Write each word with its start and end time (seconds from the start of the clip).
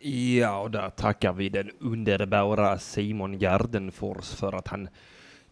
Ja, 0.00 0.60
och 0.60 0.70
där 0.70 0.90
tackar 0.90 1.32
vi 1.32 1.48
den 1.48 1.70
underbara 1.80 2.78
Simon 2.78 3.38
Gardenfors 3.38 4.34
för 4.34 4.52
att 4.52 4.68
han 4.68 4.88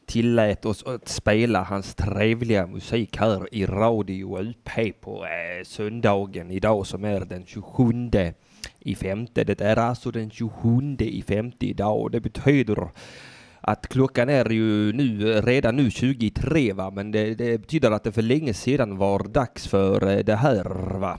tillät 0.07 0.65
oss 0.65 0.83
att 0.83 1.09
spela 1.09 1.63
hans 1.63 1.95
trevliga 1.95 2.67
musik 2.67 3.17
här 3.17 3.55
i 3.55 3.67
Radio 3.67 4.39
UP 4.41 5.01
på 5.01 5.25
eh, 5.25 5.65
söndagen 5.65 6.51
idag 6.51 6.87
som 6.87 7.05
är 7.05 7.21
den 7.21 7.47
27 7.47 8.11
i 8.79 8.95
femte. 8.95 9.45
Det 9.45 9.61
är 9.61 9.77
alltså 9.77 10.11
den 10.11 10.31
27 10.31 10.97
i 10.99 11.23
femte 11.23 11.67
idag 11.67 12.01
och 12.01 12.11
det 12.11 12.21
betyder 12.21 12.89
att 13.61 13.89
klockan 13.89 14.29
är 14.29 14.51
ju 14.51 14.93
nu, 14.93 15.41
redan 15.41 15.77
nu 15.77 15.91
23 15.91 16.73
va, 16.73 16.91
men 16.91 17.11
det, 17.11 17.35
det 17.35 17.59
betyder 17.59 17.91
att 17.91 18.05
det 18.05 18.13
för 18.13 18.23
länge 18.23 18.55
sedan 18.55 18.97
var 18.97 19.29
dags 19.29 19.69
för 19.69 20.17
eh, 20.17 20.25
det 20.25 20.37
här 20.37 20.65
va. 20.99 21.19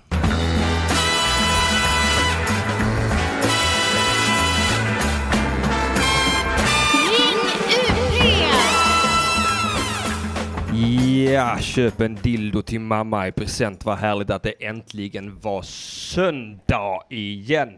Ja, 10.80 11.58
köp 11.60 12.02
en 12.02 12.16
dildo 12.16 12.62
till 12.62 12.80
mamma 12.80 13.28
i 13.28 13.32
present. 13.32 13.86
Vad 13.86 13.98
härligt 13.98 14.30
att 14.30 14.44
det 14.44 14.66
äntligen 14.66 15.40
var 15.40 15.62
söndag 15.62 17.02
igen. 17.10 17.70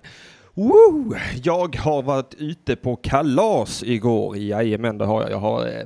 Woo! 0.54 1.16
Jag 1.44 1.76
har 1.76 2.04
varit 2.04 2.34
ute 2.34 2.76
på 2.76 2.96
kalas 2.96 3.84
igår. 3.84 4.38
Jajamän, 4.38 4.98
det 4.98 5.06
har 5.06 5.22
jag. 5.22 5.32
Jag 5.32 5.40
har 5.40 5.68
eh, 5.68 5.84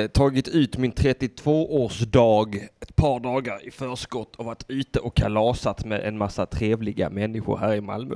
eh 0.00 0.06
tagit 0.06 0.48
ut 0.48 0.78
min 0.78 0.92
32-årsdag 0.92 2.68
ett 2.80 2.96
par 2.96 3.20
dagar 3.20 3.66
i 3.66 3.70
förskott 3.70 4.36
och 4.36 4.44
varit 4.44 4.64
ute 4.68 4.98
och 4.98 5.16
kalasat 5.16 5.84
med 5.84 6.00
en 6.00 6.18
massa 6.18 6.46
trevliga 6.46 7.10
människor 7.10 7.56
här 7.56 7.74
i 7.74 7.80
Malmö. 7.80 8.14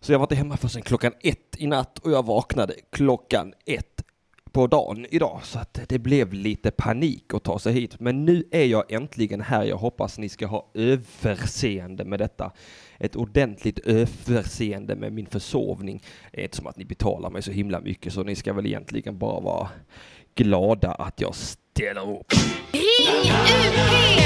Så 0.00 0.12
jag 0.12 0.18
var 0.18 0.24
inte 0.24 0.34
hemma 0.34 0.56
förrän 0.56 0.82
klockan 0.82 1.12
ett 1.20 1.56
i 1.58 1.66
natt 1.66 1.98
och 1.98 2.10
jag 2.10 2.26
vaknade 2.26 2.74
klockan 2.90 3.54
ett 3.66 4.04
på 4.52 4.66
dagen 4.66 5.06
idag 5.10 5.40
så 5.42 5.58
att 5.58 5.80
det 5.88 5.98
blev 5.98 6.32
lite 6.32 6.70
panik 6.70 7.34
att 7.34 7.42
ta 7.42 7.58
sig 7.58 7.72
hit. 7.72 8.00
Men 8.00 8.24
nu 8.24 8.44
är 8.50 8.64
jag 8.64 8.92
äntligen 8.92 9.40
här. 9.40 9.64
Jag 9.64 9.76
hoppas 9.76 10.18
ni 10.18 10.28
ska 10.28 10.46
ha 10.46 10.70
överseende 10.74 12.04
med 12.04 12.18
detta. 12.18 12.52
Ett 12.98 13.16
ordentligt 13.16 13.78
överseende 13.78 14.96
med 14.96 15.12
min 15.12 15.26
försovning. 15.26 16.02
Det 16.32 16.40
är 16.40 16.44
inte 16.44 16.56
som 16.56 16.66
att 16.66 16.76
ni 16.76 16.84
betalar 16.84 17.30
mig 17.30 17.42
så 17.42 17.50
himla 17.50 17.80
mycket 17.80 18.12
så 18.12 18.22
ni 18.22 18.36
ska 18.36 18.52
väl 18.52 18.66
egentligen 18.66 19.18
bara 19.18 19.40
vara 19.40 19.68
glada 20.34 20.92
att 20.92 21.20
jag 21.20 21.34
ställer 21.34 22.10
upp. 22.10 22.32
Ring 22.72 23.32
UP! 23.32 24.18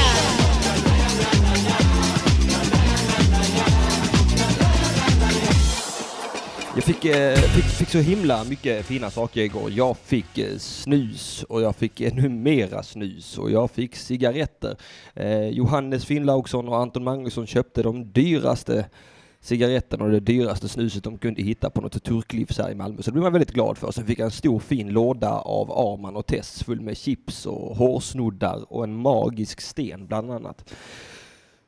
Jag 6.75 6.85
fick, 6.85 7.05
eh, 7.05 7.35
fick, 7.35 7.65
fick 7.65 7.89
så 7.89 7.99
himla 7.99 8.45
mycket 8.45 8.87
fina 8.87 9.11
saker 9.11 9.41
igår. 9.41 9.71
Jag 9.71 9.97
fick 9.97 10.39
eh, 10.39 10.59
snus 10.59 11.45
och 11.49 11.63
jag 11.63 11.77
fick 11.77 12.01
ännu 12.01 12.29
mera 12.29 12.83
snus 12.83 13.39
och 13.39 13.51
jag 13.51 13.71
fick 13.71 13.97
cigaretter. 13.97 14.77
Eh, 15.15 15.49
Johannes 15.49 16.05
Finnlaugsson 16.05 16.69
och 16.69 16.77
Anton 16.77 17.05
Magnusson 17.05 17.47
köpte 17.47 17.83
de 17.83 18.13
dyraste 18.13 18.85
cigaretterna 19.41 20.05
och 20.05 20.11
det 20.11 20.21
dyraste 20.21 20.69
snuset 20.69 21.05
de 21.05 21.19
kunde 21.19 21.43
hitta 21.43 21.71
på 21.71 21.81
något 21.81 22.05
turklivs 22.05 22.59
här 22.59 22.71
i 22.71 22.75
Malmö. 22.75 23.03
Så 23.03 23.11
det 23.11 23.13
blev 23.13 23.23
man 23.23 23.33
väldigt 23.33 23.55
glad 23.55 23.79
för. 23.79 23.91
Sen 23.91 24.07
fick 24.07 24.19
jag 24.19 24.25
en 24.25 24.31
stor 24.31 24.59
fin 24.59 24.89
låda 24.89 25.31
av 25.31 25.73
Arman 25.73 26.17
och 26.17 26.27
Tess 26.27 26.63
full 26.63 26.81
med 26.81 26.97
chips 26.97 27.47
och 27.47 27.77
hårsnoddar 27.77 28.73
och 28.73 28.85
en 28.85 28.95
magisk 28.95 29.61
sten 29.61 30.07
bland 30.07 30.31
annat. 30.31 30.73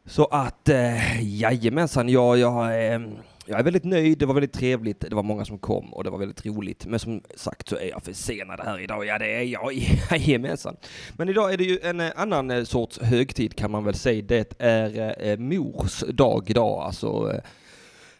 Så 0.06 0.24
att, 0.24 0.68
eh, 0.68 1.38
jajamensan, 1.40 2.08
jag, 2.08 2.38
jag, 2.38 2.92
eh, 2.92 3.00
jag 3.46 3.58
är 3.58 3.62
väldigt 3.62 3.84
nöjd, 3.84 4.18
det 4.18 4.26
var 4.26 4.34
väldigt 4.34 4.52
trevligt, 4.52 5.00
det 5.00 5.14
var 5.14 5.22
många 5.22 5.44
som 5.44 5.58
kom 5.58 5.94
och 5.94 6.04
det 6.04 6.10
var 6.10 6.18
väldigt 6.18 6.46
roligt. 6.46 6.86
Men 6.86 6.98
som 6.98 7.22
sagt 7.36 7.68
så 7.68 7.76
är 7.76 7.88
jag 7.88 8.02
försenad 8.02 8.60
här 8.60 8.80
idag, 8.80 9.06
ja 9.06 9.18
det 9.18 9.34
är 9.34 9.42
jag, 9.42 9.72
jajamensan. 10.10 10.76
Men 11.16 11.28
idag 11.28 11.52
är 11.52 11.56
det 11.56 11.64
ju 11.64 11.78
en 11.82 12.00
eh, 12.00 12.12
annan 12.16 12.50
eh, 12.50 12.64
sorts 12.64 13.00
högtid 13.00 13.56
kan 13.56 13.70
man 13.70 13.84
väl 13.84 13.94
säga. 13.94 14.22
Det 14.22 14.54
är 14.58 15.16
eh, 15.28 15.38
mors 15.38 16.00
dag 16.00 16.50
idag, 16.50 16.82
alltså 16.82 17.40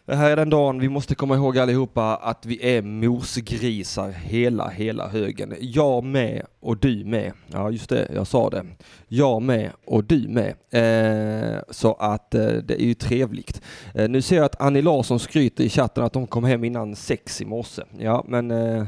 det 0.05 0.15
här 0.15 0.31
är 0.31 0.35
den 0.35 0.49
dagen 0.49 0.79
vi 0.79 0.89
måste 0.89 1.15
komma 1.15 1.35
ihåg 1.35 1.57
allihopa 1.57 2.15
att 2.15 2.45
vi 2.45 2.75
är 2.75 2.81
morsgrisar 2.81 4.09
hela, 4.09 4.69
hela 4.69 5.07
högen. 5.07 5.53
Jag 5.59 6.03
med 6.03 6.45
och 6.59 6.77
du 6.77 7.05
med. 7.05 7.31
Ja, 7.47 7.71
just 7.71 7.89
det, 7.89 8.11
jag 8.13 8.27
sa 8.27 8.49
det. 8.49 8.65
Jag 9.07 9.41
med 9.41 9.71
och 9.85 10.03
du 10.03 10.27
med. 10.27 10.53
Eh, 10.71 11.61
så 11.69 11.93
att 11.93 12.35
eh, 12.35 12.47
det 12.47 12.81
är 12.81 12.85
ju 12.85 12.93
trevligt. 12.93 13.61
Eh, 13.93 14.09
nu 14.09 14.21
ser 14.21 14.35
jag 14.35 14.45
att 14.45 14.61
Annie 14.61 14.81
Larsson 14.81 15.19
skryter 15.19 15.63
i 15.63 15.69
chatten 15.69 16.03
att 16.03 16.13
de 16.13 16.27
kom 16.27 16.43
hem 16.43 16.63
innan 16.63 16.95
sex 16.95 17.41
i 17.41 17.45
morse. 17.45 17.81
Ja, 17.97 18.25
men 18.27 18.51
eh, 18.51 18.85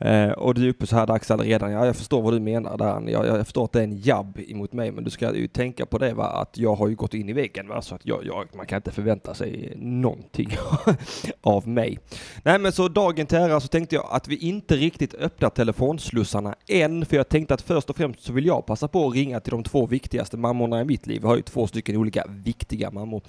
eh, 0.00 0.30
och 0.30 0.54
du 0.54 0.64
är 0.64 0.68
uppe 0.68 0.86
så 0.86 0.96
här 0.96 1.06
dags 1.06 1.30
redan. 1.30 1.72
Ja, 1.72 1.86
jag 1.86 1.96
förstår 1.96 2.22
vad 2.22 2.32
du 2.32 2.40
menar 2.40 2.78
där. 2.78 3.10
Jag, 3.10 3.26
jag 3.26 3.44
förstår 3.44 3.64
att 3.64 3.72
det 3.72 3.78
är 3.78 3.84
en 3.84 3.98
jabb 3.98 4.38
emot 4.48 4.72
mig, 4.72 4.92
men 4.92 5.04
du 5.04 5.10
ska 5.10 5.34
ju 5.34 5.46
tänka 5.48 5.86
på 5.86 5.98
det 5.98 6.14
va, 6.14 6.24
att 6.24 6.58
jag 6.58 6.74
har 6.74 6.88
ju 6.88 6.94
gått 6.94 7.14
in 7.14 7.28
i 7.28 7.32
väggen 7.32 7.68
va, 7.68 7.82
så 7.82 7.94
att 7.94 8.06
jag, 8.06 8.24
jag, 8.24 8.48
man 8.56 8.66
kan 8.66 8.76
inte 8.76 8.90
förvänta 8.90 9.34
sig 9.34 9.72
någonting 9.76 10.56
av 11.40 11.68
mig. 11.68 11.98
Nej, 12.42 12.58
men 12.58 12.72
så 12.72 12.88
dagen 12.88 13.26
till 13.26 13.38
ära 13.38 13.60
så 13.60 13.68
tänkte 13.68 13.94
jag 13.94 14.06
att 14.10 14.28
vi 14.28 14.36
inte 14.36 14.76
riktigt 14.76 15.14
öppnar 15.14 15.50
telefonslussarna 15.50 16.54
än, 16.68 17.06
för 17.06 17.16
jag 17.16 17.28
tänkte 17.28 17.54
att 17.54 17.62
först 17.62 17.90
och 17.90 17.96
främst 17.96 18.22
så 18.22 18.32
vill 18.32 18.46
jag 18.46 18.66
passa 18.66 18.88
på 18.88 19.08
att 19.08 19.14
ringa 19.14 19.40
till 19.40 19.50
de 19.50 19.62
två 19.62 19.86
viktigaste 19.86 20.36
mammorna 20.36 20.80
i 20.80 20.84
mitt 20.84 21.06
liv. 21.06 21.20
Jag 21.22 21.28
har 21.28 21.36
ju 21.36 21.42
två 21.42 21.66
stycken 21.66 21.96
olika 21.96 22.24
viktiga 22.28 22.90
mammor. 22.90 23.22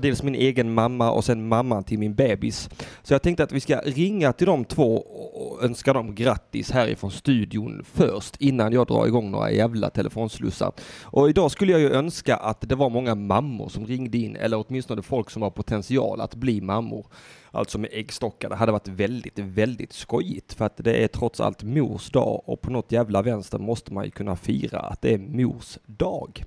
Dels 0.00 0.22
min 0.22 0.34
egen 0.34 0.74
mamma 0.74 1.10
och 1.10 1.24
sen 1.24 1.48
mamman 1.48 1.84
till 1.84 1.98
min 1.98 2.14
bebis. 2.14 2.68
Så 3.02 3.14
jag 3.14 3.22
tänkte 3.22 3.44
att 3.44 3.52
vi 3.52 3.60
ska 3.60 3.80
ringa 3.84 4.32
till 4.32 4.46
de 4.46 4.64
två 4.64 4.96
och 4.96 5.64
önska 5.64 5.92
dem 5.92 6.05
grattis 6.14 6.70
härifrån 6.70 7.10
studion 7.10 7.84
först 7.92 8.36
innan 8.36 8.72
jag 8.72 8.86
drar 8.86 9.06
igång 9.06 9.30
några 9.30 9.50
jävla 9.50 9.90
telefonslussar. 9.90 10.72
Och 11.02 11.28
idag 11.28 11.50
skulle 11.50 11.72
jag 11.72 11.80
ju 11.80 11.90
önska 11.90 12.36
att 12.36 12.60
det 12.60 12.74
var 12.74 12.90
många 12.90 13.14
mammor 13.14 13.68
som 13.68 13.86
ringde 13.86 14.18
in 14.18 14.36
eller 14.36 14.64
åtminstone 14.66 15.02
folk 15.02 15.30
som 15.30 15.42
har 15.42 15.50
potential 15.50 16.20
att 16.20 16.34
bli 16.34 16.60
mammor. 16.60 17.06
Alltså 17.50 17.78
med 17.78 17.90
äggstockar. 17.92 18.48
Det 18.48 18.56
hade 18.56 18.72
varit 18.72 18.88
väldigt, 18.88 19.38
väldigt 19.38 19.92
skojigt 19.92 20.52
för 20.52 20.64
att 20.64 20.76
det 20.76 21.04
är 21.04 21.08
trots 21.08 21.40
allt 21.40 21.62
mors 21.62 22.10
dag 22.10 22.42
och 22.44 22.60
på 22.60 22.70
något 22.70 22.92
jävla 22.92 23.22
vänster 23.22 23.58
måste 23.58 23.94
man 23.94 24.04
ju 24.04 24.10
kunna 24.10 24.36
fira 24.36 24.78
att 24.80 25.02
det 25.02 25.14
är 25.14 25.18
mors 25.18 25.78
dag. 25.86 26.44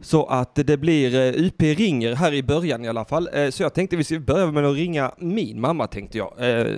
Så 0.00 0.26
att 0.26 0.54
det 0.54 0.76
blir 0.76 1.14
eh, 1.14 1.44
UP 1.44 1.62
ringer 1.62 2.14
här 2.14 2.34
i 2.34 2.42
början 2.42 2.84
i 2.84 2.88
alla 2.88 3.04
fall. 3.04 3.28
Eh, 3.32 3.50
så 3.50 3.62
jag 3.62 3.74
tänkte 3.74 3.96
vi 3.96 4.04
ska 4.04 4.20
börja 4.20 4.52
med 4.52 4.64
att 4.64 4.76
ringa 4.76 5.12
min 5.18 5.60
mamma 5.60 5.86
tänkte 5.86 6.18
jag. 6.18 6.34
Eh, 6.38 6.76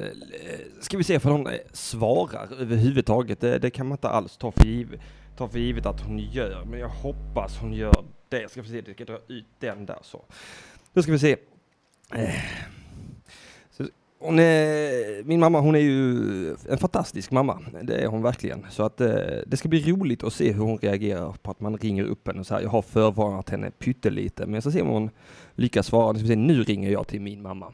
ska 0.80 0.96
vi 0.96 1.04
se 1.04 1.16
om 1.16 1.30
hon 1.30 1.48
svarar 1.72 2.48
överhuvudtaget. 2.60 3.40
Det, 3.40 3.70
kan 3.70 3.86
man 3.86 3.96
inte 3.96 4.08
alls 4.08 4.36
ta 4.36 4.52
för, 4.52 4.64
givet, 4.64 5.00
ta 5.36 5.48
för 5.48 5.58
givet 5.58 5.86
att 5.86 6.00
hon 6.00 6.18
gör. 6.18 6.64
Men 6.64 6.80
jag 6.80 6.88
hoppas 6.88 7.58
hon 7.58 7.72
gör 7.72 8.04
det. 8.28 8.50
Ska 8.50 8.62
vi 8.62 8.68
se, 8.68 8.82
jag 8.86 8.94
ska 8.94 9.04
dra 9.04 9.18
ut 9.28 9.46
den 9.58 9.86
där 9.86 9.98
så. 10.02 10.24
Då 10.92 11.02
ska 11.02 11.12
vi 11.12 11.18
se. 11.18 11.36
Hon 14.22 14.38
är, 14.38 15.22
min 15.24 15.40
mamma 15.40 15.60
hon 15.60 15.74
är 15.74 15.78
ju 15.78 16.50
en 16.50 16.78
fantastisk 16.78 17.30
mamma, 17.30 17.60
det 17.82 17.96
är 17.96 18.06
hon 18.06 18.22
verkligen. 18.22 18.66
Så 18.70 18.82
att 18.82 19.00
eh, 19.00 19.14
det 19.46 19.56
ska 19.56 19.68
bli 19.68 19.92
roligt 19.92 20.24
att 20.24 20.32
se 20.32 20.52
hur 20.52 20.62
hon 20.62 20.78
reagerar 20.78 21.32
på 21.32 21.50
att 21.50 21.60
man 21.60 21.76
ringer 21.76 22.04
upp 22.04 22.26
henne 22.26 22.44
så 22.44 22.54
här. 22.54 22.62
Jag 22.62 22.70
har 22.70 22.82
förvarnat 22.82 23.50
henne 23.50 23.70
pyttelite, 23.70 24.46
men 24.46 24.54
jag 24.54 24.62
ska 24.62 24.72
se 24.72 24.82
om 24.82 24.88
hon 24.88 25.10
lyckas 25.54 25.86
svara. 25.86 26.12
Nu 26.12 26.18
ska 26.18 26.28
se, 26.28 26.36
Nu 26.36 26.62
ringer 26.62 26.90
jag 26.90 27.06
till 27.06 27.20
min 27.20 27.42
mamma. 27.42 27.72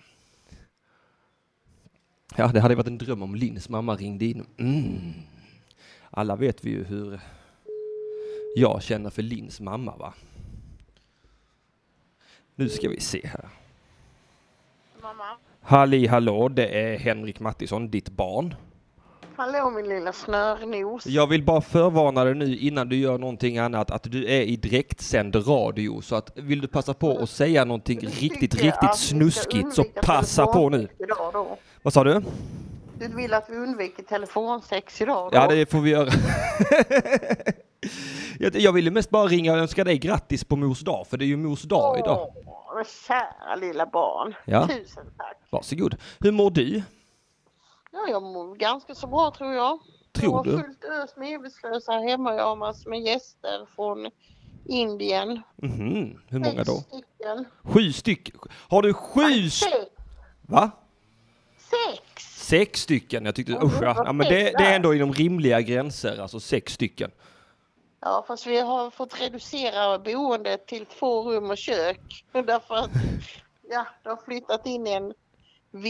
Ja, 2.36 2.46
det 2.46 2.60
hade 2.60 2.74
varit 2.74 2.86
en 2.86 2.98
dröm 2.98 3.22
om 3.22 3.34
Linns 3.34 3.68
mamma 3.68 3.96
ringde 3.96 4.24
in. 4.24 4.46
Mm. 4.56 5.12
Alla 6.10 6.36
vet 6.36 6.64
vi 6.64 6.70
ju 6.70 6.84
hur 6.84 7.20
jag 8.56 8.82
känner 8.82 9.10
för 9.10 9.22
Linns 9.22 9.60
mamma, 9.60 9.96
va? 9.96 10.14
Nu 12.54 12.68
ska 12.68 12.88
vi 12.88 13.00
se 13.00 13.26
här. 13.26 13.48
Mamma. 15.02 15.36
Halli 15.66 16.06
hallå, 16.06 16.48
det 16.48 16.66
är 16.68 16.98
Henrik 16.98 17.40
Mattisson, 17.40 17.90
ditt 17.90 18.10
barn. 18.10 18.54
Hallå 19.36 19.70
min 19.70 19.88
lilla 19.88 20.12
snörnos. 20.12 21.06
Jag 21.06 21.26
vill 21.26 21.42
bara 21.44 21.60
förvarna 21.60 22.24
dig 22.24 22.34
nu 22.34 22.56
innan 22.56 22.88
du 22.88 22.96
gör 22.96 23.18
någonting 23.18 23.58
annat 23.58 23.90
att 23.90 24.02
du 24.02 24.24
är 24.30 24.40
i 24.40 24.56
direktsänd 24.56 25.36
radio 25.48 26.00
så 26.00 26.16
att 26.16 26.30
vill 26.34 26.60
du 26.60 26.68
passa 26.68 26.94
på 26.94 27.18
att 27.18 27.30
säga 27.30 27.64
någonting 27.64 27.98
riktigt, 28.00 28.54
riktigt 28.54 28.96
snuskigt 28.96 29.72
så 29.74 29.84
passa 30.02 30.46
på 30.46 30.68
nu. 30.68 30.78
telefonsex 30.78 31.00
Idag 31.00 31.30
då. 31.32 31.56
Vad 31.82 31.92
sa 31.92 32.04
du? 32.04 32.22
Du 32.98 33.08
vill 33.16 33.34
att 33.34 33.50
vi 33.50 33.56
undviker 33.56 34.02
telefonsex 34.02 35.00
idag 35.02 35.32
då? 35.32 35.36
Ja, 35.38 35.46
det 35.46 35.70
får 35.70 35.80
vi 35.80 35.90
göra. 35.90 36.08
Jag- 38.38 38.56
Jag 38.56 38.72
ville 38.72 38.90
mest 38.90 39.10
bara 39.10 39.26
ringa 39.26 39.52
och 39.52 39.58
önska 39.58 39.84
dig 39.84 39.98
grattis 39.98 40.44
på 40.44 40.56
mors 40.56 40.80
dag, 40.80 41.06
för 41.06 41.16
det 41.16 41.24
är 41.24 41.26
ju 41.26 41.36
mors 41.36 41.62
dag 41.62 41.98
idag. 41.98 42.28
Men 42.76 42.84
kära 42.84 43.54
lilla 43.54 43.86
barn. 43.86 44.34
Ja. 44.44 44.66
Tusen 44.68 45.06
tack. 45.16 45.36
Varsågod. 45.50 45.96
Hur 46.20 46.32
mår 46.32 46.50
du? 46.50 46.82
Ja, 47.92 48.06
jag 48.08 48.22
mår 48.22 48.54
ganska 48.54 48.94
så 48.94 49.06
bra 49.06 49.30
tror 49.30 49.54
jag. 49.54 49.78
Tror 50.12 50.32
jag 50.34 50.44
du? 50.44 50.56
har 50.56 50.62
fullt 50.62 50.84
ös 50.84 51.16
med 51.16 51.28
medvetslösa 51.30 51.92
här 51.92 52.08
hemma. 52.08 52.34
Jag 52.34 52.44
har 52.44 52.56
massor 52.56 52.90
med 52.90 53.00
gäster 53.00 53.66
från 53.76 54.10
Indien. 54.64 55.42
Mhm, 55.56 56.20
Hur 56.28 56.38
många 56.38 56.64
då? 56.64 56.72
Sex 56.76 56.86
stycken. 56.88 57.44
Sju 57.62 57.92
stycken. 57.92 58.36
Har 58.68 58.82
du 58.82 58.94
sju? 58.94 59.50
Sex. 59.50 59.72
Va? 60.42 60.70
Sex! 61.58 62.22
Sex 62.46 62.80
stycken. 62.80 63.24
Jag 63.24 63.34
tyckte, 63.34 63.52
usch 63.52 63.82
ja. 63.82 64.02
ja 64.06 64.12
men 64.12 64.26
det, 64.28 64.52
det 64.58 64.64
är 64.64 64.76
ändå 64.76 64.94
inom 64.94 65.12
rimliga 65.12 65.60
gränser, 65.60 66.18
alltså 66.18 66.40
sex 66.40 66.72
stycken. 66.72 67.10
Ja, 68.06 68.24
fast 68.28 68.46
vi 68.46 68.60
har 68.60 68.90
fått 68.90 69.20
reducera 69.20 69.98
boendet 69.98 70.66
till 70.66 70.86
två 70.86 71.32
rum 71.32 71.50
och 71.50 71.58
kök. 71.58 72.24
Därför 72.32 72.74
att 72.74 72.90
ja, 73.70 73.86
det 74.02 74.08
har 74.08 74.16
flyttat 74.24 74.66
in 74.66 74.86
en, 74.86 75.14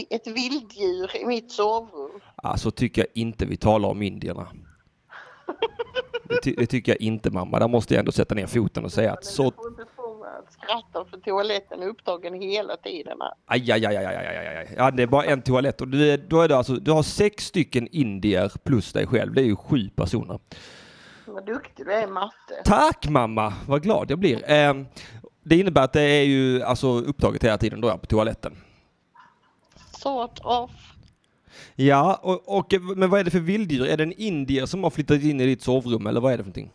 ett 0.09 0.27
vilddjur 0.27 1.17
i 1.17 1.25
mitt 1.25 1.51
sovrum. 1.51 2.19
Alltså 2.35 2.71
tycker 2.71 3.01
jag 3.01 3.07
inte 3.13 3.45
vi 3.45 3.57
talar 3.57 3.89
om 3.89 4.01
indierna. 4.01 4.47
Det, 6.23 6.41
ty, 6.43 6.55
det 6.55 6.65
tycker 6.65 6.91
jag 6.91 7.01
inte 7.01 7.31
mamma. 7.31 7.59
Där 7.59 7.67
måste 7.67 7.93
jag 7.93 7.99
ändå 7.99 8.11
sätta 8.11 8.35
ner 8.35 8.47
foten 8.47 8.85
och 8.85 8.91
säga 8.91 9.13
att 9.13 9.25
så... 9.25 9.47
att 9.47 10.53
skratta 10.53 11.05
för 11.05 11.17
toaletten 11.17 11.81
är 11.83 11.87
upptagen 11.87 12.33
hela 12.33 12.77
tiden. 12.77 13.17
aj, 13.45 13.71
aj, 13.71 13.85
aj, 13.85 13.97
aj, 13.97 14.05
aj, 14.05 14.27
aj, 14.27 14.47
aj. 14.47 14.73
Ja, 14.77 14.91
det 14.91 15.03
är 15.03 15.07
bara 15.07 15.23
en 15.23 15.41
toalett 15.41 15.81
och 15.81 15.87
du 15.87 16.11
är, 16.11 16.17
då 16.17 16.41
är 16.41 16.47
det 16.47 16.57
alltså, 16.57 16.73
du 16.73 16.91
har 16.91 17.03
sex 17.03 17.45
stycken 17.45 17.87
indier 17.91 18.51
plus 18.63 18.93
dig 18.93 19.07
själv. 19.07 19.33
Det 19.33 19.41
är 19.41 19.45
ju 19.45 19.55
sju 19.55 19.89
personer. 19.95 20.39
Vad 21.37 21.45
duktig 21.45 21.85
du 21.85 21.93
är 21.93 22.03
i 22.03 22.07
matte. 22.07 22.61
Tack 22.65 23.09
mamma, 23.09 23.53
vad 23.67 23.83
glad 23.83 24.11
jag 24.11 24.19
blir. 24.19 24.51
Eh, 24.51 24.73
det 25.43 25.55
innebär 25.55 25.83
att 25.83 25.93
det 25.93 26.01
är 26.01 26.23
ju 26.23 26.63
alltså 26.63 26.87
upptaget 26.87 27.43
hela 27.43 27.57
tiden 27.57 27.81
då 27.81 27.87
jag 27.87 28.01
på 28.01 28.07
toaletten. 28.07 28.57
Sort 29.91 30.39
of. 30.43 30.71
Ja, 31.75 32.19
och, 32.23 32.57
och, 32.57 32.73
men 32.95 33.09
vad 33.09 33.19
är 33.19 33.23
det 33.23 33.31
för 33.31 33.39
vilddjur? 33.39 33.87
Är 33.87 33.97
det 33.97 34.03
en 34.03 34.13
indier 34.13 34.65
som 34.65 34.83
har 34.83 34.89
flyttat 34.89 35.21
in 35.21 35.41
i 35.41 35.45
ditt 35.45 35.61
sovrum 35.61 36.07
eller 36.07 36.21
vad 36.21 36.33
är 36.33 36.37
det 36.37 36.43
för 36.43 36.49
någonting? 36.49 36.71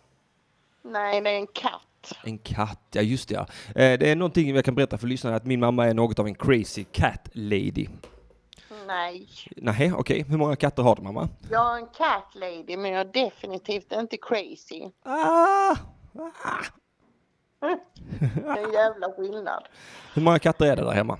Nej, 0.82 1.20
det 1.20 1.30
är 1.30 1.36
en 1.36 1.46
katt. 1.46 2.12
En 2.24 2.38
katt, 2.38 2.86
ja 2.92 3.02
just 3.02 3.28
det 3.28 3.34
ja. 3.34 3.46
Eh, 3.82 3.98
det 3.98 4.10
är 4.10 4.16
någonting 4.16 4.54
jag 4.54 4.64
kan 4.64 4.74
berätta 4.74 4.98
för 4.98 5.06
lyssnarna 5.06 5.36
att 5.36 5.46
min 5.46 5.60
mamma 5.60 5.86
är 5.86 5.94
något 5.94 6.18
av 6.18 6.26
en 6.26 6.34
crazy 6.34 6.84
cat 6.84 7.28
lady. 7.32 7.86
Nej. 8.92 9.28
Nej, 9.56 9.92
okej. 9.92 10.24
Hur 10.28 10.38
många 10.38 10.56
katter 10.56 10.82
har 10.82 10.96
du 10.96 11.02
mamma? 11.02 11.28
Jag 11.50 11.72
är 11.72 11.76
en 11.76 11.86
cat 11.86 12.34
lady 12.34 12.76
men 12.76 12.90
jag 12.90 13.00
är 13.00 13.24
definitivt 13.24 13.92
inte 13.92 14.16
crazy. 14.16 14.90
Ah! 15.02 15.76
Det 17.60 18.46
är 18.46 18.66
en 18.66 18.72
jävla 18.72 19.12
skillnad. 19.16 19.64
Hur 20.14 20.22
många 20.22 20.38
katter 20.38 20.66
är 20.66 20.76
det 20.76 20.84
där 20.84 20.92
hemma? 20.92 21.18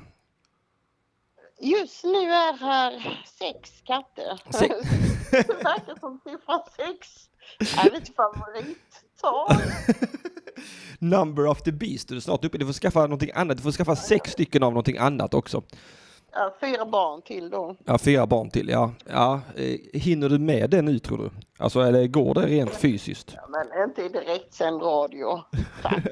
Just 1.60 2.04
nu 2.04 2.30
är 2.30 2.58
här 2.58 3.22
sex 3.38 3.82
katter. 3.84 4.40
Sex. 4.52 4.74
Det 5.30 5.64
verkar 5.64 6.00
som 6.00 6.20
siffran 6.24 6.60
sex 6.76 7.28
är 7.84 7.90
ditt 7.90 8.16
favorittal. 8.16 9.56
Number 10.98 11.46
of 11.46 11.62
the 11.62 11.72
beast, 11.72 12.08
du 12.08 12.16
är 12.16 12.20
snart 12.20 12.44
uppe. 12.44 12.58
Du 12.58 12.66
får 12.66 12.72
skaffa 12.72 13.00
någonting 13.00 13.30
annat. 13.34 13.56
Du 13.56 13.62
får 13.62 13.72
skaffa 13.72 13.96
sex 13.96 14.30
stycken 14.30 14.62
av 14.62 14.72
någonting 14.72 14.96
annat 14.98 15.34
också. 15.34 15.62
Ja, 16.34 16.54
fyra 16.60 16.84
barn 16.86 17.22
till 17.22 17.50
då. 17.50 17.76
Ja, 17.84 17.98
fyra 17.98 18.26
barn 18.26 18.50
till, 18.50 18.68
ja. 18.68 18.92
ja. 19.06 19.40
eh, 19.56 20.00
Hinner 20.00 20.28
du 20.28 20.38
med 20.38 20.70
det 20.70 20.82
nu 20.82 20.98
tror 20.98 21.18
du? 21.18 21.30
Alltså, 21.58 21.80
eller 21.80 22.06
går 22.06 22.34
det 22.34 22.46
rent 22.46 22.74
fysiskt? 22.74 23.32
Ja, 23.36 23.42
men 23.48 23.84
inte 23.88 24.02
i 24.02 24.08
direktsänd 24.08 24.82
radio. 24.82 25.40
Tack. 25.82 25.94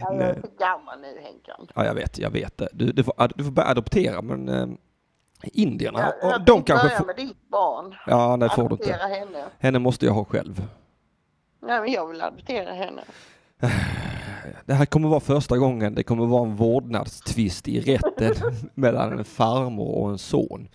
Jag 0.00 0.20
är 0.20 0.34
för 0.34 0.58
gammal 0.58 1.00
nu 1.00 1.20
Henkan. 1.22 1.66
Ja, 1.74 1.84
jag 1.84 1.94
vet, 1.94 2.18
jag 2.18 2.30
vet 2.30 2.58
det. 2.58 2.68
Du, 2.72 2.92
du, 2.92 3.04
får, 3.04 3.32
du 3.36 3.44
får 3.44 3.50
börja 3.50 3.68
adoptera, 3.68 4.22
men 4.22 4.48
eh, 4.48 4.66
indierna, 5.42 6.00
Jag, 6.00 6.08
och 6.24 6.32
jag 6.32 6.44
de 6.44 6.62
kanske 6.62 6.86
börja 6.86 6.98
får... 6.98 7.06
med 7.06 7.16
ditt 7.16 7.48
barn. 7.48 7.94
Ja, 8.06 8.36
det 8.36 8.48
får 8.48 8.68
du 8.68 8.74
inte. 8.74 8.92
henne. 8.92 9.44
Henne 9.58 9.78
måste 9.78 10.06
jag 10.06 10.12
ha 10.12 10.24
själv. 10.24 10.66
Nej, 11.60 11.80
men 11.80 11.92
jag 11.92 12.06
vill 12.08 12.22
adoptera 12.22 12.72
henne. 12.72 13.02
Det 14.66 14.74
här 14.74 14.86
kommer 14.86 15.08
vara 15.08 15.20
första 15.20 15.58
gången 15.58 15.94
det 15.94 16.02
kommer 16.02 16.26
vara 16.26 16.48
en 16.48 16.56
vårdnadstvist 16.56 17.68
i 17.68 17.80
rätten 17.80 18.34
mellan 18.74 19.18
en 19.18 19.24
farmor 19.24 19.94
och 19.94 20.10
en 20.10 20.18
son. 20.18 20.68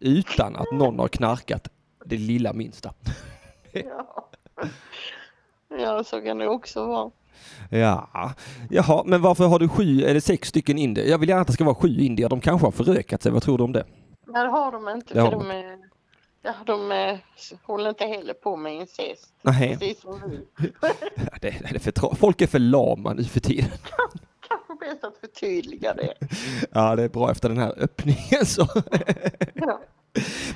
Utan 0.00 0.56
att 0.56 0.72
någon 0.72 0.98
har 0.98 1.08
knarkat 1.08 1.68
det 2.04 2.16
lilla 2.16 2.52
minsta. 2.52 2.94
Ja. 3.72 4.28
ja, 5.78 6.04
så 6.04 6.20
kan 6.20 6.38
det 6.38 6.48
också 6.48 6.86
vara. 6.86 7.10
Ja, 7.70 8.32
jaha, 8.70 9.02
men 9.06 9.22
varför 9.22 9.46
har 9.46 9.58
du 9.58 9.68
sju 9.68 10.02
eller 10.02 10.20
sex 10.20 10.48
stycken 10.48 10.78
indier? 10.78 11.04
Jag 11.04 11.18
vill 11.18 11.28
gärna 11.28 11.40
att 11.40 11.46
det 11.46 11.52
ska 11.52 11.64
vara 11.64 11.74
sju 11.74 12.00
indier. 12.00 12.28
De 12.28 12.40
kanske 12.40 12.66
har 12.66 12.72
förökat 12.72 13.22
sig. 13.22 13.32
Vad 13.32 13.42
tror 13.42 13.58
du 13.58 13.64
om 13.64 13.72
det? 13.72 13.84
Nej, 14.26 14.42
det 14.44 14.50
har 14.50 14.72
de 14.72 14.88
inte. 14.88 15.14
Det 15.14 15.20
för 15.20 15.30
de 15.30 15.48
de 15.48 15.50
är, 15.50 15.78
ja, 16.42 16.54
de 16.66 16.92
är, 16.92 17.24
håller 17.62 17.88
inte 17.90 18.04
heller 18.04 18.34
på 18.34 18.56
med 18.56 18.74
incest. 18.74 19.34
Nej, 19.42 19.78
Precis 19.78 20.00
som 20.00 20.22
vi. 20.30 20.46
det, 21.40 21.50
det 21.70 21.74
är 21.74 21.78
för 21.78 22.14
folk 22.14 22.40
är 22.40 22.46
för 22.46 22.58
lama 22.58 23.12
nu 23.12 23.24
för 23.24 23.40
tiden. 23.40 23.70
Kanske 24.48 24.74
bäst 24.80 25.04
att 25.04 25.16
förtydliga 25.18 25.94
det. 25.94 26.14
Ja, 26.70 26.96
det 26.96 27.02
är 27.02 27.08
bra 27.08 27.30
efter 27.30 27.48
den 27.48 27.58
här 27.58 27.74
öppningen 27.76 28.46
så. 28.46 28.66
Ja. 29.54 29.80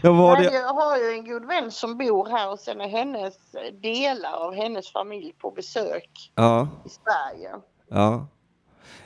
Men 0.03 0.17
var 0.17 0.37
det? 0.37 0.45
jag 0.55 0.75
har 0.75 0.99
ju 0.99 1.11
en 1.13 1.25
god 1.25 1.45
vän 1.45 1.71
som 1.71 1.99
bor 1.99 2.27
här 2.29 2.51
och 2.51 2.59
sen 2.59 2.81
är 2.81 2.89
hennes 2.89 3.35
delar 3.83 4.33
av 4.33 4.55
hennes 4.55 4.93
familj 4.93 5.35
på 5.39 5.51
besök 5.51 6.33
Ja, 6.35 6.69
i 6.87 6.89
Sverige. 6.89 7.51
Ja, 7.89 8.27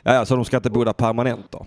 ja, 0.03 0.27
så 0.27 0.37
de 0.37 0.45
ska 0.45 0.57
inte 0.57 0.71
bo 0.71 0.85
där 0.85 0.93
permanent 0.93 1.51
då? 1.51 1.67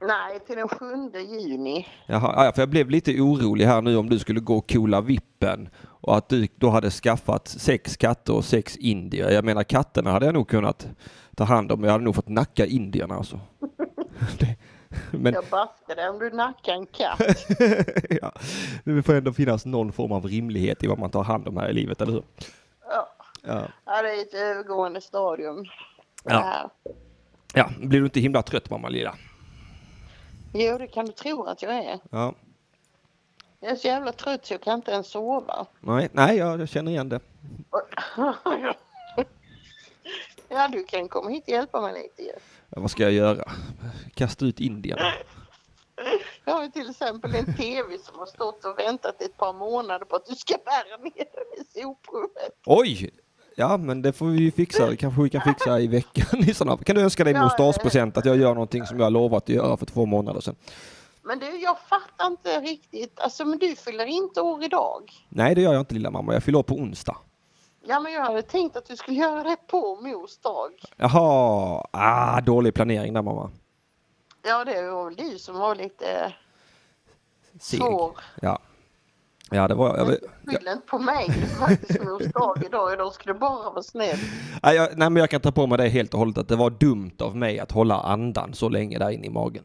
Nej, 0.00 0.40
till 0.46 0.56
den 0.56 0.68
7 0.68 0.86
juni. 1.14 1.88
Jaha, 2.06 2.44
ja, 2.44 2.52
för 2.52 2.62
jag 2.62 2.68
blev 2.68 2.90
lite 2.90 3.20
orolig 3.20 3.64
här 3.66 3.82
nu 3.82 3.96
om 3.96 4.08
du 4.08 4.18
skulle 4.18 4.40
gå 4.40 4.56
och 4.56 4.70
coola 4.70 5.00
vippen 5.00 5.68
och 5.84 6.16
att 6.16 6.28
du 6.28 6.48
då 6.56 6.70
hade 6.70 6.90
skaffat 6.90 7.48
sex 7.48 7.96
katter 7.96 8.34
och 8.34 8.44
sex 8.44 8.76
indier. 8.76 9.30
Jag 9.30 9.44
menar 9.44 9.62
katterna 9.62 10.10
hade 10.10 10.26
jag 10.26 10.34
nog 10.34 10.48
kunnat 10.48 10.88
ta 11.36 11.44
hand 11.44 11.72
om, 11.72 11.80
men 11.80 11.86
jag 11.86 11.92
hade 11.92 12.04
nog 12.04 12.14
fått 12.14 12.28
nacka 12.28 12.66
indierna 12.66 13.14
alltså. 13.14 13.40
Men 15.10 15.32
Jag 15.34 15.44
baskar 15.50 15.96
dig 15.96 16.08
om 16.08 16.18
du 16.18 16.30
nackar 16.30 16.72
en 16.72 16.86
katt. 16.86 17.20
ja, 18.22 18.32
det 18.84 19.02
får 19.02 19.14
ändå 19.14 19.32
finnas 19.32 19.66
någon 19.66 19.92
form 19.92 20.12
av 20.12 20.26
rimlighet 20.26 20.84
i 20.84 20.86
vad 20.86 20.98
man 20.98 21.10
tar 21.10 21.22
hand 21.22 21.48
om 21.48 21.56
här 21.56 21.68
i 21.68 21.72
livet, 21.72 22.00
eller 22.00 22.12
hur? 22.12 22.22
Ja, 22.88 23.08
Ja. 23.42 23.62
ja 23.86 24.02
det 24.02 24.08
är 24.08 24.22
ett 24.22 24.34
övergående 24.34 25.00
stadium. 25.00 25.64
Ja. 26.24 26.70
ja, 27.54 27.70
blir 27.80 27.98
du 28.00 28.04
inte 28.04 28.20
himla 28.20 28.42
trött 28.42 28.70
mamma 28.70 28.88
lilla? 28.88 29.14
Jo, 30.52 30.78
det 30.78 30.86
kan 30.86 31.06
du 31.06 31.12
tro 31.12 31.44
att 31.44 31.62
jag 31.62 31.74
är. 31.74 32.00
Ja. 32.10 32.34
Jag 33.60 33.70
är 33.70 33.76
så 33.76 33.86
jävla 33.86 34.12
trött 34.12 34.46
så 34.46 34.54
jag 34.54 34.60
kan 34.60 34.74
inte 34.74 34.90
ens 34.90 35.06
sova. 35.06 35.66
Nej, 35.80 36.08
nej 36.12 36.36
ja, 36.36 36.58
jag 36.58 36.68
känner 36.68 36.92
igen 36.92 37.08
det. 37.08 37.20
Ja, 40.52 40.68
du 40.68 40.84
kan 40.84 41.08
komma 41.08 41.30
hit 41.30 41.42
och 41.42 41.48
hjälpa 41.48 41.80
mig 41.80 42.02
lite 42.02 42.22
ju. 42.22 42.32
Ja, 42.68 42.80
vad 42.80 42.90
ska 42.90 43.02
jag 43.02 43.12
göra? 43.12 43.44
Kasta 44.14 44.44
ut 44.44 44.60
indierna? 44.60 45.02
Jag 46.44 46.54
har 46.54 46.68
till 46.68 46.90
exempel 46.90 47.34
en 47.34 47.56
tv 47.56 47.98
som 47.98 48.18
har 48.18 48.26
stått 48.26 48.64
och 48.64 48.78
väntat 48.78 49.22
ett 49.22 49.36
par 49.36 49.52
månader 49.52 50.06
på 50.06 50.16
att 50.16 50.26
du 50.26 50.34
ska 50.34 50.54
bära 50.64 50.96
ner 50.96 51.12
den 51.14 51.64
i 51.64 51.80
soprummet. 51.80 52.60
Oj! 52.66 53.10
Ja, 53.60 53.76
men 53.76 54.02
det 54.02 54.12
får 54.12 54.26
vi 54.26 54.38
ju 54.38 54.50
fixa. 54.50 54.86
Det 54.86 54.96
kanske 54.96 55.22
vi 55.22 55.30
kan 55.30 55.40
fixa 55.40 55.80
i 55.80 55.86
veckan 55.86 56.40
i 56.40 56.54
sådana 56.54 56.76
fall. 56.76 56.84
Kan 56.84 56.96
du 56.96 57.02
önska 57.02 57.24
dig 57.24 57.32
Ja, 57.32 57.42
mors 57.42 57.56
dagspresent 57.58 58.16
att 58.16 58.24
jag 58.24 58.36
gör 58.36 58.54
någonting 58.54 58.86
som 58.86 59.00
jag 59.00 59.12
lovat 59.12 59.42
att 59.42 59.48
göra 59.48 59.76
för 59.76 59.86
två 59.86 60.06
månader 60.06 60.40
sedan? 60.40 60.56
Men 61.22 61.38
du, 61.38 61.46
jag 61.60 61.78
fattar 61.80 62.26
inte 62.26 62.60
riktigt. 62.60 63.20
Alltså, 63.20 63.44
men 63.44 63.58
du 63.58 63.76
fyller 63.76 64.06
inte 64.06 64.40
år 64.40 64.64
idag. 64.64 65.12
Nej, 65.28 65.54
det 65.54 65.60
gör 65.60 65.72
jag 65.72 65.80
inte 65.80 65.94
lilla 65.94 66.10
mamma. 66.10 66.32
Jag 66.32 66.42
fyller 66.42 66.58
år 66.58 66.62
på 66.62 66.74
onsdag. 66.74 67.16
Ja, 67.86 68.00
men 68.00 68.12
jag 68.12 68.24
hade 68.24 68.42
tänkt 68.42 68.76
att 68.76 68.86
du 68.86 68.96
skulle 68.96 69.16
göra 69.16 69.42
det 69.42 69.56
på 69.66 70.00
mors 70.00 70.38
dag. 70.38 70.70
Jaha, 70.96 71.86
ah, 71.90 72.40
dålig 72.40 72.74
planering 72.74 73.14
där 73.14 73.22
mamma. 73.22 73.50
Ja, 74.42 74.64
det 74.64 74.90
var 74.90 75.04
väl 75.04 75.14
du 75.14 75.38
som 75.38 75.58
var 75.58 75.74
lite 75.74 76.32
Seg. 77.60 77.80
svår. 77.80 78.18
Ja. 78.42 78.58
Ja, 79.50 79.68
det 79.68 79.74
var 79.74 79.98
jag. 79.98 80.06
Skyll 80.06 80.68
inte 80.68 80.86
på 80.86 80.98
mig. 80.98 81.30
Faktiskt 81.58 82.32
dag 82.32 82.62
idag. 82.66 83.12
Ska 83.12 83.32
du 83.32 83.38
bara 83.38 83.70
vara 83.70 83.82
snäll. 83.82 84.18
nej, 84.62 84.76
jag, 84.76 84.88
nej, 84.98 85.10
men 85.10 85.20
jag 85.20 85.30
kan 85.30 85.40
ta 85.40 85.52
på 85.52 85.66
mig 85.66 85.78
det 85.78 85.88
helt 85.88 86.14
och 86.14 86.18
hållet 86.18 86.38
att 86.38 86.48
det 86.48 86.56
var 86.56 86.70
dumt 86.70 87.16
av 87.18 87.36
mig 87.36 87.58
att 87.58 87.72
hålla 87.72 88.00
andan 88.00 88.54
så 88.54 88.68
länge 88.68 88.98
där 88.98 89.10
inne 89.10 89.26
i 89.26 89.30
magen. 89.30 89.64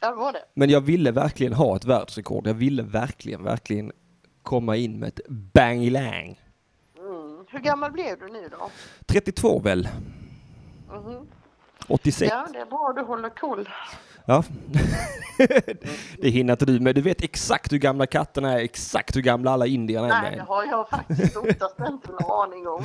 Ja, 0.00 0.10
det 0.10 0.16
var 0.16 0.32
det. 0.32 0.44
Men 0.54 0.70
jag 0.70 0.80
ville 0.80 1.10
verkligen 1.10 1.52
ha 1.52 1.76
ett 1.76 1.84
världsrekord. 1.84 2.46
Jag 2.46 2.54
ville 2.54 2.82
verkligen, 2.82 3.44
verkligen 3.44 3.92
komma 4.42 4.76
in 4.76 4.98
med 4.98 5.08
ett 5.08 5.20
bang-lang. 5.28 6.40
Mm. 6.98 7.44
Hur 7.48 7.58
gammal 7.58 7.92
blev 7.92 8.18
du 8.18 8.28
nu 8.28 8.48
då? 8.58 8.70
32 9.06 9.60
väl? 9.60 9.88
Mhm. 10.92 11.26
86? 11.88 12.30
Ja, 12.30 12.46
det 12.52 12.58
är 12.58 12.66
bra 12.66 12.92
du 12.96 13.02
håller 13.02 13.28
koll. 13.28 13.68
Ja. 14.26 14.44
det 16.18 16.28
hinner 16.28 16.52
inte 16.52 16.64
du 16.64 16.80
med. 16.80 16.94
Du 16.94 17.00
vet 17.00 17.22
exakt 17.22 17.72
hur 17.72 17.78
gamla 17.78 18.06
katterna 18.06 18.52
är, 18.52 18.58
exakt 18.58 19.16
hur 19.16 19.20
gamla 19.20 19.50
alla 19.50 19.66
indierna 19.66 20.18
är. 20.18 20.22
Nej, 20.22 20.36
det 20.36 20.42
har 20.42 20.64
jag 20.64 20.88
faktiskt 20.88 21.36
oftast 21.36 21.78
inte 21.78 22.08
en 22.08 22.26
aning 22.30 22.68
om. 22.68 22.84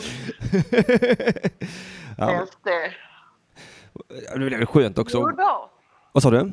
ja, 2.18 2.32
Ens 2.32 2.50
det. 2.64 2.94
det 4.50 4.56
är 4.56 4.66
skönt 4.66 4.98
också. 4.98 5.18
Jo 5.18 5.28
då. 5.28 5.70
Vad 6.12 6.24
sa 6.24 6.30
du? 6.30 6.52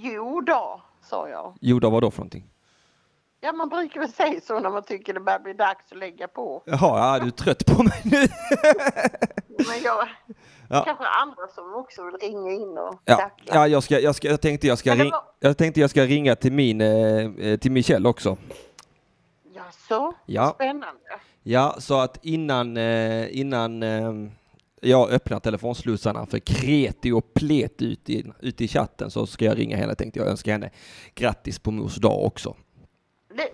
Jo 0.00 0.40
då, 0.40 0.80
sa 1.02 1.28
jag. 1.28 1.54
Jo, 1.60 1.80
då, 1.80 1.90
vad 1.90 2.02
då 2.02 2.10
för 2.10 2.18
någonting? 2.18 2.48
Ja, 3.40 3.52
man 3.52 3.68
brukar 3.68 4.00
väl 4.00 4.12
säga 4.12 4.40
så 4.40 4.60
när 4.60 4.70
man 4.70 4.82
tycker 4.82 5.14
det 5.14 5.20
börjar 5.20 5.38
bli 5.38 5.52
dags 5.52 5.92
att 5.92 5.98
lägga 5.98 6.28
på. 6.28 6.62
Jaha, 6.66 6.78
ja, 6.98 7.18
du 7.18 7.26
är 7.26 7.30
trött 7.30 7.66
på 7.66 7.82
mig 7.82 8.00
nu. 8.04 8.28
Men 9.48 9.82
jag, 9.82 10.08
Ja. 10.72 10.84
kanske 10.84 11.04
andra 11.04 11.48
som 11.54 11.74
också 11.74 12.04
vill 12.04 12.14
ringa 12.30 12.50
in 12.52 12.78
och 12.78 13.00
Ja, 13.04 13.16
tacka. 13.16 13.34
ja 13.46 13.68
jag, 13.68 13.82
ska, 13.82 14.00
jag, 14.00 14.14
ska, 14.14 14.28
jag, 14.28 14.40
tänkte 14.40 14.66
jag, 14.66 14.78
ska 14.78 14.94
ring, 14.94 15.12
jag 15.40 15.58
tänkte 15.58 15.80
jag 15.80 15.90
ska 15.90 16.02
ringa 16.02 16.36
till 16.36 16.52
min, 16.52 16.80
eh, 16.80 17.26
eh, 17.38 17.58
till 17.58 17.72
Michelle 17.72 18.08
också. 18.08 18.36
Jaså? 19.54 20.12
Ja. 20.26 20.52
Spännande. 20.54 21.00
Ja, 21.42 21.76
så 21.78 21.98
att 22.00 22.18
innan, 22.24 22.76
eh, 22.76 23.38
innan 23.40 23.82
eh, 23.82 24.12
jag 24.80 25.10
öppnar 25.10 25.40
telefonslussarna 25.40 26.26
för 26.26 26.38
kreti 26.38 27.12
och 27.12 27.34
plet 27.34 27.82
ut 27.82 28.10
i, 28.10 28.32
ut 28.40 28.60
i 28.60 28.68
chatten 28.68 29.10
så 29.10 29.26
ska 29.26 29.44
jag 29.44 29.58
ringa 29.58 29.76
henne 29.76 29.94
tänkte 29.94 30.18
jag 30.20 30.28
önska 30.28 30.52
henne 30.52 30.70
grattis 31.14 31.58
på 31.58 31.70
mors 31.70 31.96
dag 31.96 32.24
också. 32.24 32.56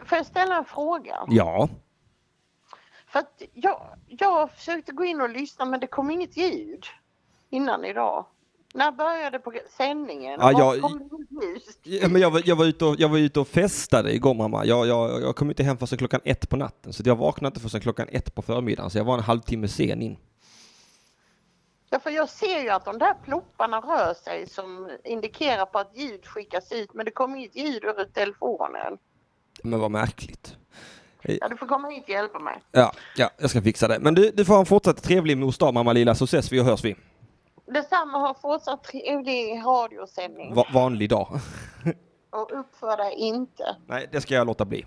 Får 0.04 0.18
jag 0.18 0.26
ställa 0.26 0.56
en 0.58 0.64
fråga? 0.64 1.16
Ja, 1.28 1.68
För 3.06 3.18
att 3.18 3.42
jag, 3.52 3.82
jag 4.06 4.50
försökte 4.50 4.92
gå 4.92 5.04
in 5.04 5.20
och 5.20 5.30
lyssna 5.30 5.64
men 5.64 5.80
det 5.80 5.87
kom 5.87 6.10
inget 6.10 6.37
ljud 6.37 6.84
innan 7.50 7.84
idag. 7.84 8.26
När 8.74 8.92
började 8.92 9.38
på 9.38 9.52
sändningen? 9.76 10.38
Ja, 10.40 10.52
jag- 10.52 10.80
kom? 10.80 11.08
Ja, 11.82 12.08
men 12.08 12.20
jag, 12.20 12.30
var, 12.30 12.42
jag, 12.44 12.56
var 12.56 12.64
ute 12.64 12.84
och, 12.84 12.96
jag 12.98 13.08
var 13.08 13.18
ute 13.18 13.40
och 13.40 13.48
festade 13.48 14.14
igår 14.14 14.34
mamma. 14.34 14.64
Jag, 14.64 14.86
jag, 14.86 15.22
jag 15.22 15.36
kom 15.36 15.48
inte 15.50 15.62
hem 15.62 15.78
förrän 15.78 15.98
klockan 15.98 16.20
ett 16.24 16.48
på 16.48 16.56
natten 16.56 16.92
så 16.92 17.02
jag 17.06 17.16
vaknade 17.16 17.48
inte 17.56 17.68
förrän 17.68 17.80
klockan 17.82 18.08
ett 18.10 18.34
på 18.34 18.42
förmiddagen 18.42 18.90
så 18.90 18.98
jag 18.98 19.04
var 19.04 19.14
en 19.14 19.22
halvtimme 19.22 19.68
sen 19.68 20.02
in. 20.02 20.16
Ja, 21.90 21.98
för 22.00 22.10
jag 22.10 22.28
ser 22.28 22.62
ju 22.62 22.68
att 22.68 22.84
de 22.84 22.98
där 22.98 23.14
plopparna 23.24 23.80
rör 23.80 24.14
sig 24.14 24.46
som 24.46 24.90
indikerar 25.04 25.66
på 25.66 25.78
att 25.78 25.96
ljud 25.96 26.26
skickas 26.26 26.72
ut 26.72 26.94
men 26.94 27.04
det 27.04 27.10
kommer 27.10 27.36
inget 27.38 27.56
ljud 27.56 27.84
ur 27.84 28.04
telefonen. 28.14 28.98
Men 29.62 29.80
vad 29.80 29.90
märkligt. 29.90 30.56
Ja, 31.22 31.48
du 31.48 31.56
får 31.56 31.66
komma 31.66 31.88
hit 31.88 32.02
och 32.02 32.08
hjälpa 32.10 32.38
mig. 32.38 32.62
Ja, 32.72 32.92
ja, 33.16 33.30
jag 33.38 33.50
ska 33.50 33.62
fixa 33.62 33.88
det. 33.88 33.98
Men 34.00 34.14
du, 34.14 34.30
du 34.30 34.44
får 34.44 34.52
ha 34.54 34.60
en 34.60 34.66
fortsatt 34.66 35.02
trevlig 35.02 35.38
mors 35.38 35.58
dag 35.58 35.74
mamma 35.74 35.92
lilla 35.92 36.14
så 36.14 36.24
ses 36.24 36.52
vi 36.52 36.60
och 36.60 36.64
hörs 36.64 36.84
vi. 36.84 36.96
Detsamma 37.75 38.18
har 38.18 38.34
fortsatt 38.34 38.84
trevlig 38.84 39.62
radiosändning 39.64 40.54
Va 40.54 40.66
vanlig 40.75 41.10
dag. 41.10 41.28
och 42.30 42.60
uppför 42.60 42.96
dig 42.96 43.14
inte. 43.14 43.76
Nej, 43.87 44.08
det 44.12 44.20
ska 44.20 44.34
jag 44.34 44.46
låta 44.46 44.64
bli. 44.64 44.87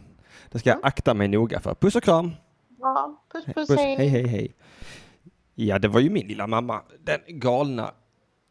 Det 0.52 0.60
ska 0.60 0.70
jag 0.70 0.80
akta 0.84 1.14
mig 1.14 1.28
noga 1.28 1.60
för. 1.60 1.76
Puss 1.76 1.96
och 1.96 2.04
kram! 2.04 2.32
Ja, 2.80 3.22
puss 3.32 3.46
puss, 3.46 3.68
Puss, 3.68 3.80
hej 3.80 4.08
hej 4.08 4.28
hej. 4.28 4.56
Ja, 5.56 5.80
det 5.80 5.88
var 5.88 6.00
ju 6.00 6.10
min 6.10 6.28
lilla 6.28 6.48
mamma. 6.48 6.82
Den 7.00 7.20
galna 7.28 7.92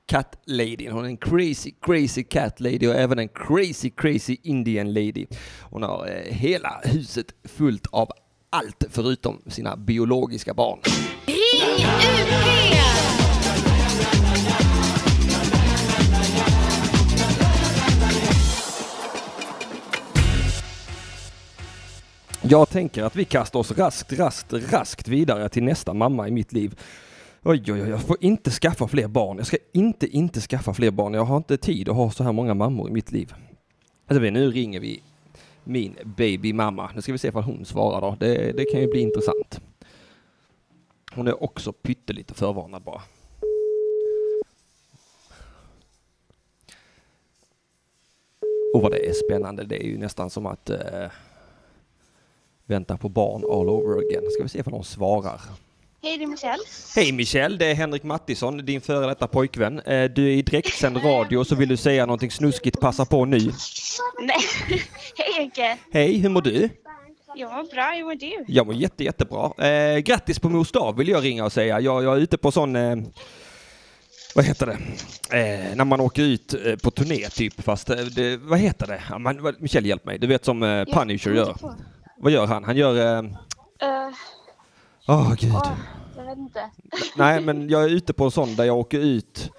cat 0.06 0.38
lady. 0.44 0.88
Hon 0.90 1.04
är 1.04 1.08
en 1.08 1.16
crazy, 1.16 1.72
crazy 1.80 2.24
cat 2.24 2.60
lady 2.60 2.88
och 2.88 2.94
även 2.94 3.18
en 3.18 3.28
crazy, 3.28 3.90
crazy 3.90 4.36
Indian 4.42 4.92
lady. 4.92 5.26
Hon 5.70 5.82
har 5.82 6.06
eh, 6.06 6.34
hela 6.34 6.80
huset 6.84 7.26
fullt 7.44 7.86
av 7.86 8.10
allt 8.50 8.84
förutom 8.90 9.42
sina 9.46 9.76
biologiska 9.76 10.54
barn. 10.54 10.80
Ring 11.26 11.86
UP! 11.86 13.09
Jag 22.50 22.68
tänker 22.68 23.02
att 23.02 23.16
vi 23.16 23.24
kastar 23.24 23.60
oss 23.60 23.78
raskt, 23.78 24.12
raskt, 24.12 24.52
raskt 24.52 25.08
vidare 25.08 25.48
till 25.48 25.62
nästa 25.62 25.94
mamma 25.94 26.28
i 26.28 26.30
mitt 26.30 26.52
liv. 26.52 26.80
Oj, 27.42 27.62
oj, 27.72 27.82
oj, 27.82 27.88
jag 27.88 28.02
får 28.02 28.16
inte 28.20 28.50
skaffa 28.50 28.88
fler 28.88 29.08
barn. 29.08 29.36
Jag 29.36 29.46
ska 29.46 29.56
inte, 29.72 30.06
inte 30.06 30.40
skaffa 30.40 30.74
fler 30.74 30.90
barn. 30.90 31.14
Jag 31.14 31.24
har 31.24 31.36
inte 31.36 31.56
tid 31.56 31.88
att 31.88 31.96
ha 31.96 32.10
så 32.10 32.24
här 32.24 32.32
många 32.32 32.54
mammor 32.54 32.88
i 32.88 32.92
mitt 32.92 33.12
liv. 33.12 33.34
Alltså, 34.06 34.22
nu 34.22 34.50
ringer 34.50 34.80
vi 34.80 35.02
min 35.64 35.96
babymamma. 36.04 36.90
Nu 36.94 37.02
ska 37.02 37.12
vi 37.12 37.18
se 37.18 37.28
ifall 37.28 37.42
hon 37.42 37.64
svarar 37.64 38.00
då. 38.00 38.16
Det, 38.20 38.52
det 38.56 38.64
kan 38.64 38.80
ju 38.80 38.86
bli 38.86 39.00
intressant. 39.00 39.60
Hon 41.14 41.28
är 41.28 41.42
också 41.42 41.72
pyttelite 41.72 42.34
förvarnad 42.34 42.82
bara. 42.82 43.02
Och 48.74 48.82
vad 48.82 48.90
det 48.90 49.08
är 49.08 49.12
spännande. 49.12 49.64
Det 49.64 49.84
är 49.84 49.86
ju 49.86 49.98
nästan 49.98 50.30
som 50.30 50.46
att 50.46 50.70
eh, 50.70 51.06
vänta 52.70 52.96
på 52.96 53.08
barn 53.08 53.44
all 53.44 53.68
over 53.68 53.98
again. 54.06 54.30
Ska 54.30 54.42
vi 54.42 54.48
se 54.48 54.58
ifall 54.58 54.72
hon 54.74 54.84
svarar. 54.84 55.40
Hej, 56.02 56.18
det 56.18 56.24
är 56.24 56.26
Michelle. 56.28 56.62
Hej 56.96 57.12
Michelle, 57.12 57.56
det 57.56 57.66
är 57.66 57.74
Henrik 57.74 58.02
Mattisson, 58.02 58.56
din 58.66 58.80
före 58.80 59.06
detta 59.06 59.26
pojkvän. 59.26 59.80
Eh, 59.80 60.04
Du 60.10 60.26
är 60.26 60.32
i 60.32 60.42
direktsänd 60.42 61.04
radio 61.04 61.44
så 61.44 61.54
vill 61.54 61.68
du 61.68 61.76
säga 61.76 62.06
någonting 62.06 62.30
snuskigt, 62.30 62.80
passa 62.80 63.04
på 63.04 63.24
nu. 63.24 63.38
Nej. 63.38 64.36
Hej 65.18 65.32
Henke. 65.36 65.78
Hej, 65.92 66.16
hur 66.18 66.28
mår 66.28 66.42
du? 66.42 66.68
Jag 67.36 67.52
mår 67.52 67.74
bra, 67.74 67.90
hur 67.96 68.04
mår 68.04 68.14
du? 68.14 68.44
Jag 68.48 68.66
mår 68.66 68.74
jätte, 68.74 69.04
jättebra. 69.04 69.66
Eh, 69.66 69.98
grattis 69.98 70.38
på 70.38 70.48
mors 70.48 70.72
dag 70.72 70.96
vill 70.98 71.08
jag 71.08 71.24
ringa 71.24 71.44
och 71.44 71.52
säga. 71.52 71.80
Jag, 71.80 72.04
jag 72.04 72.16
är 72.16 72.20
ute 72.20 72.38
på 72.38 72.52
sån, 72.52 72.76
eh, 72.76 72.96
vad 74.34 74.44
heter 74.44 74.66
det, 74.66 74.72
eh, 75.38 75.76
när 75.76 75.84
man 75.84 76.00
åker 76.00 76.22
ut 76.22 76.54
eh, 76.66 76.76
på 76.76 76.90
turné 76.90 77.28
typ, 77.28 77.62
fast 77.62 77.90
eh, 77.90 77.96
det, 77.96 78.36
vad 78.36 78.58
heter 78.58 78.86
det? 78.86 79.02
Ja, 79.10 79.18
man, 79.18 79.54
Michelle 79.58 79.88
hjälp 79.88 80.04
mig, 80.04 80.18
du 80.18 80.26
vet 80.26 80.44
som 80.44 80.62
eh, 80.62 80.84
Punisher 80.84 81.34
gör. 81.34 81.56
Vad 82.20 82.32
gör 82.32 82.46
han? 82.46 82.64
Han 82.64 82.76
gör, 82.76 83.16
eh, 83.18 83.22
Uh, 83.82 84.14
åh 85.08 85.34
gud. 85.34 85.52
åh, 85.54 85.72
jag 86.16 86.24
vet 86.24 86.38
inte. 86.38 86.70
Nej, 87.16 87.40
men 87.40 87.68
jag 87.68 87.84
är 87.84 87.88
ute 87.88 88.12
på 88.12 88.24
en 88.24 88.30
sån 88.30 88.54
där 88.56 88.64
jag 88.64 88.78
åker 88.78 88.98
ut 88.98 89.50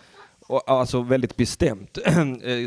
och 0.47 0.69
alltså 0.69 1.01
väldigt 1.01 1.35
bestämt 1.35 1.97
eh, 2.05 2.13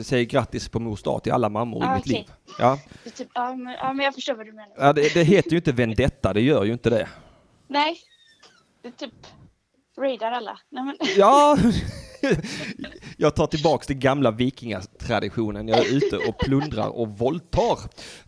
säger 0.02 0.24
grattis 0.24 0.68
på 0.68 0.80
mors 0.80 1.02
dag 1.02 1.22
till 1.22 1.32
alla 1.32 1.48
mammor 1.48 1.82
i 1.82 1.86
Ah, 1.86 1.94
mitt 1.94 2.02
okej. 2.04 2.12
liv. 2.14 2.30
Ja, 2.58 2.78
Typ, 3.16 3.28
ja, 3.34 3.54
men, 3.54 3.72
ja, 3.72 3.92
men 3.92 4.04
jag 4.04 4.14
förstår 4.14 4.34
vad 4.34 4.46
du 4.46 4.52
menar. 4.52 4.74
ja 4.78 4.92
det, 4.92 5.14
det 5.14 5.22
heter 5.24 5.50
ju 5.50 5.56
inte 5.56 5.72
vendetta, 5.72 6.32
det 6.32 6.40
gör 6.40 6.64
ju 6.64 6.72
inte 6.72 6.90
det. 6.90 7.08
Nej. 7.68 7.96
Det 8.82 8.88
är 8.88 8.92
typ 8.92 9.12
raidar 9.98 10.30
alla. 10.30 10.58
Nej, 10.70 10.84
men, 10.84 10.96
Ja, 11.16 11.58
jag 13.16 13.34
tar 13.34 13.46
tillbaks 13.46 13.86
den 13.86 14.00
gamla 14.00 14.30
vikingatraditionen. 14.30 15.68
Jag 15.68 15.78
är 15.78 15.96
ute 15.96 16.16
och 16.16 16.38
plundrar 16.38 16.88
och 16.88 17.08
våldtar 17.08 17.78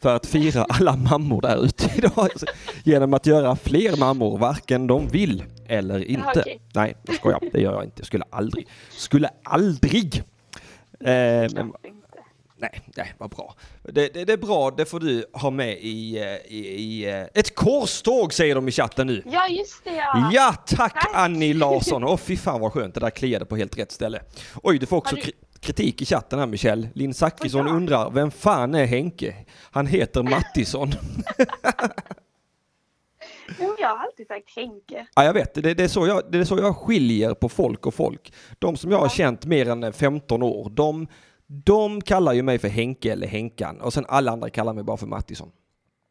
för 0.01 0.17
att 0.17 0.27
fira 0.27 0.65
alla 0.65 0.97
mammor 0.97 1.41
där 1.41 1.65
ute 1.65 1.91
idag. 1.97 2.29
Genom 2.85 3.15
att 3.15 3.27
göra 3.27 3.57
fler 3.57 3.97
mammor, 3.97 4.39
varken 4.39 4.87
de 4.87 5.09
vill 5.09 5.45
eller 5.69 6.05
inte. 6.05 6.41
okej. 6.41 6.61
Nej, 6.75 6.97
jag 7.07 7.17
skojar. 7.17 7.41
Det 7.53 7.61
gör 7.61 7.73
jag 7.73 7.85
inte. 7.85 8.01
Jag 8.01 8.07
skulle 8.07 8.25
aldrig. 8.31 8.69
Skulle 8.91 9.29
aldrig. 9.43 10.23
Eh, 11.01 11.07
men. 11.55 11.73
Nej, 12.57 12.81
nej, 12.97 13.15
vad 13.19 13.31
bra. 13.31 13.55
Det, 13.83 14.15
det, 14.15 14.25
det 14.25 14.33
är 14.33 14.37
bra, 14.37 14.71
det 14.71 14.85
får 14.85 15.01
du 15.01 15.25
ha 15.33 15.51
med 15.51 15.79
i, 15.81 16.19
eh, 16.19 16.25
i, 16.55 16.59
i 16.59 17.11
eh, 17.11 17.25
ett 17.35 17.55
korståg 17.55 18.33
säger 18.35 18.55
de 18.55 18.69
i 18.69 18.71
chatten 18.73 19.07
nu. 19.07 19.23
Ja, 19.27 19.49
just 19.49 19.85
det 19.85 19.95
ja. 19.95 20.31
Ja, 20.33 20.55
tack 20.67 20.93
Tack. 20.95 21.11
Annie 21.15 21.55
Larsson. 21.55 22.05
Åh 22.05 22.17
fy 22.17 22.37
fan 22.37 22.61
vad 22.61 22.73
skönt, 22.73 22.95
det 22.95 23.01
där 23.01 23.11
kliade 23.11 23.45
på 23.45 23.57
helt 23.57 23.79
rätt 23.79 23.93
ställe. 23.93 24.21
Oj, 24.63 24.79
du 24.79 24.87
får 24.87 24.97
också 24.97 25.15
du- 25.17 25.23
kri- 25.23 25.33
kritik 25.61 26.03
i 26.03 26.07
chatten 26.07 26.39
här 26.39 26.47
Michelle. 26.47 26.89
Linn 26.95 27.15
Zachrisson 27.15 27.69
undrar, 27.69 28.11
vem 28.11 28.31
fan 28.31 28.75
är 28.75 28.85
Henke? 28.87 29.35
Han 29.71 29.87
heter 29.87 30.23
Mattisson. 30.23 30.93
Jo, 33.61 33.77
jag 33.79 33.89
har 33.89 33.97
alltid 34.05 34.27
sagt 34.27 34.57
Henke. 34.57 35.07
ja, 35.15 35.25
jag 35.25 35.33
vet, 35.33 35.55
det, 35.55 35.75
det, 35.75 35.85
är 35.85 35.89
så 35.89 36.07
jag, 36.07 36.23
det 36.33 36.39
är 36.39 36.45
så 36.45 36.59
jag 36.59 36.77
skiljer 36.77 37.35
på 37.35 37.49
folk 37.49 37.87
och 37.87 37.95
folk. 37.95 38.33
De 38.59 38.77
som 38.77 38.91
jag 38.91 38.99
har 38.99 39.09
känt 39.09 39.45
mer 39.45 39.69
än 39.69 39.93
15 39.93 40.43
år, 40.43 40.71
de, 40.71 41.07
de 41.47 42.01
kallar 42.01 42.33
ju 42.33 42.43
mig 42.43 42.59
för 42.59 42.69
Henke 42.69 43.13
eller 43.13 43.27
Henkan 43.27 43.81
och 43.81 43.93
sen 43.93 44.05
alla 44.09 44.33
andra 44.33 44.51
kallar 44.51 44.73
mig 44.73 44.85
bara 44.85 44.97
för 44.97 45.07
Mattisson. 45.07 45.53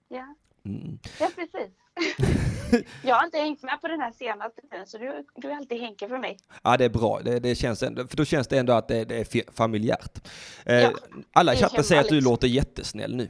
Ja, 0.08 0.36
Mm. 0.66 1.00
ja 1.20 1.30
precis. 1.36 1.72
jag 3.04 3.16
har 3.16 3.26
inte 3.26 3.38
hängt 3.38 3.64
med 3.64 3.82
på 3.82 3.88
den 3.88 4.00
här 4.00 4.12
senaste 4.12 4.62
tiden, 4.62 4.88
så 4.88 4.98
du, 4.98 5.26
du 5.36 5.50
är 5.52 5.56
alltid 5.56 5.82
Henke 5.82 6.08
för 6.08 6.18
mig. 6.18 6.38
Ja, 6.64 6.78
det 6.78 6.86
är 6.86 6.90
bra. 6.90 7.20
Det, 7.26 7.40
det 7.40 7.56
känns 7.56 7.84
ändå, 7.84 8.08
för 8.08 8.18
då 8.18 8.26
känns 8.26 8.48
det 8.48 8.58
ändå 8.58 8.74
att 8.74 8.88
det, 8.88 9.06
det 9.06 9.36
är 9.36 9.52
familjärt. 9.52 10.28
Eh, 10.66 10.76
Ja, 10.76 10.92
alla 11.34 11.54
i 11.54 11.58
chatten 11.58 11.84
säger 11.84 12.02
att 12.02 12.10
du 12.10 12.22
låter 12.22 12.48
jättesnäll 12.48 13.16
nu. 13.16 13.30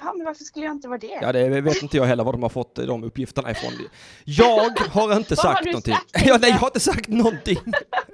Ja, 0.00 0.12
men 0.16 0.24
varför 0.26 0.44
skulle 0.44 0.64
jag 0.66 0.72
inte 0.74 0.88
vara 0.88 0.98
det? 0.98 1.18
Ja, 1.22 1.32
det 1.32 1.60
vet 1.60 1.82
inte 1.82 1.96
jag 1.96 2.04
heller 2.04 2.24
var 2.24 2.32
de 2.32 2.42
har 2.42 2.48
fått 2.50 2.74
de 2.74 3.04
uppgifterna 3.04 3.50
ifrån. 3.50 3.72
Jag 4.24 4.70
har 4.90 5.16
inte 5.16 5.34
har 5.34 5.36
sagt 5.36 5.64
du 5.64 5.70
någonting. 5.70 5.94
sagt, 5.94 6.10
Ja, 6.26 6.38
nej, 6.40 6.50
jag 6.50 6.56
har 6.58 6.66
inte 6.66 6.80
sagt 6.80 7.08
någonting. 7.08 7.58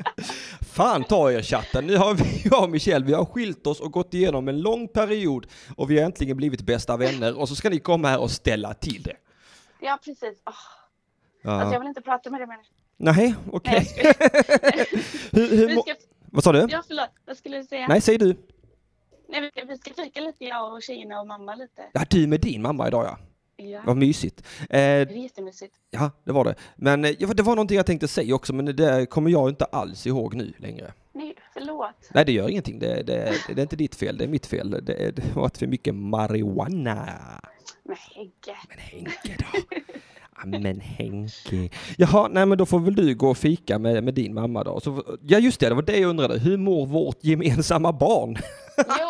Fan 0.72 1.04
ta 1.04 1.32
er 1.32 1.42
chatten. 1.42 1.86
Nu 1.86 1.96
har 1.96 2.14
vi, 2.14 2.48
jag 2.50 2.62
och 2.64 2.70
Michelle, 2.70 3.04
vi 3.06 3.12
har 3.12 3.24
skilt 3.24 3.66
oss 3.66 3.80
och 3.80 3.92
gått 3.92 4.14
igenom 4.14 4.48
en 4.48 4.60
lång 4.60 4.88
period 4.88 5.46
och 5.76 5.90
vi 5.90 5.98
har 5.98 6.04
äntligen 6.04 6.36
blivit 6.36 6.62
bästa 6.62 6.96
vänner 6.96 7.38
och 7.38 7.48
så 7.48 7.54
ska 7.56 7.70
ni 7.70 7.78
komma 7.78 8.08
här 8.08 8.20
och 8.20 8.30
ställa 8.30 8.74
till 8.74 9.02
det. 9.02 9.16
Ja, 9.80 9.98
precis. 10.04 10.22
Åh, 10.46 10.52
Alltså, 11.44 11.66
jag 11.66 11.74
Ja. 11.74 11.78
vill 11.78 11.88
inte 11.88 12.00
prata 12.00 12.30
med 12.30 12.40
dig 12.40 12.46
mer. 12.46 12.58
Nej, 12.96 13.34
okej. 13.52 13.86
Nej, 13.96 14.16
jag 14.62 14.98
Hur, 15.40 15.56
hur, 15.56 15.66
Vi 15.68 15.74
må- 15.74 15.82
ska, 15.82 15.94
vad 16.30 16.44
sa 16.44 16.52
du? 16.52 16.66
ja, 16.70 16.82
förlåt. 16.86 17.08
Vad 17.26 17.36
skulle 17.36 17.56
du 17.56 17.64
säga? 17.64 17.86
Nej, 17.88 18.00
säg 18.00 18.18
du. 18.18 18.36
Nej, 19.30 19.40
vi 19.40 19.50
ska, 19.50 19.64
vi 19.64 19.76
ska 19.78 20.02
fika 20.04 20.20
lite, 20.20 20.44
jag 20.44 20.72
och 20.72 20.82
tjejerna 20.82 21.20
och 21.20 21.26
mamma 21.26 21.54
lite. 21.54 21.82
Ja, 21.92 22.04
du 22.10 22.26
med 22.26 22.40
din 22.40 22.62
mamma 22.62 22.88
idag 22.88 23.04
ja. 23.04 23.18
Ja, 23.64 23.80
Vad 23.86 23.96
mysigt. 23.96 24.40
Eh, 24.60 24.66
det 24.68 24.80
är 24.80 25.06
jättemysigt. 25.10 25.74
Ja, 25.90 26.10
det 26.24 26.32
var 26.32 26.44
det. 26.44 26.54
Men 26.76 27.04
eh, 27.04 27.10
ja, 27.18 27.26
det 27.26 27.42
var 27.42 27.56
någonting 27.56 27.76
jag 27.76 27.86
tänkte 27.86 28.08
säga 28.08 28.34
också, 28.34 28.52
men 28.52 28.76
det 28.76 29.06
kommer 29.10 29.30
jag 29.30 29.48
inte 29.48 29.64
alls 29.64 30.06
ihåg 30.06 30.34
nu 30.34 30.52
längre. 30.58 30.92
Nej, 31.12 31.34
Förlåt. 31.54 32.10
Nej, 32.14 32.24
det 32.24 32.32
gör 32.32 32.48
ingenting. 32.48 32.78
Det, 32.78 33.02
det, 33.02 33.32
det 33.48 33.60
är 33.60 33.62
inte 33.62 33.76
ditt 33.76 33.94
fel, 33.94 34.18
det 34.18 34.24
är 34.24 34.28
mitt 34.28 34.46
fel. 34.46 34.70
Det, 34.70 35.16
det 35.16 35.34
var 35.34 35.50
för 35.58 35.66
mycket 35.66 35.94
marijuana. 35.94 37.08
Men 37.82 37.96
Henke. 38.14 38.56
Men 38.68 38.78
Henke 38.78 39.36
då? 39.38 39.76
Ja, 40.36 40.46
Men 40.46 40.80
Henke. 40.80 41.70
Jaha, 41.96 42.28
nej 42.28 42.46
men 42.46 42.58
då 42.58 42.66
får 42.66 42.78
väl 42.80 42.94
du 42.94 43.14
gå 43.14 43.30
och 43.30 43.38
fika 43.38 43.78
med, 43.78 44.04
med 44.04 44.14
din 44.14 44.34
mamma 44.34 44.64
då. 44.64 44.80
Så, 44.80 45.18
ja 45.22 45.38
just 45.38 45.60
det, 45.60 45.68
det 45.68 45.74
var 45.74 45.82
det 45.82 45.98
jag 45.98 46.10
undrade. 46.10 46.38
Hur 46.38 46.56
mår 46.56 46.86
vårt 46.86 47.24
gemensamma 47.24 47.92
barn? 47.92 48.38
Jo. 48.76 49.09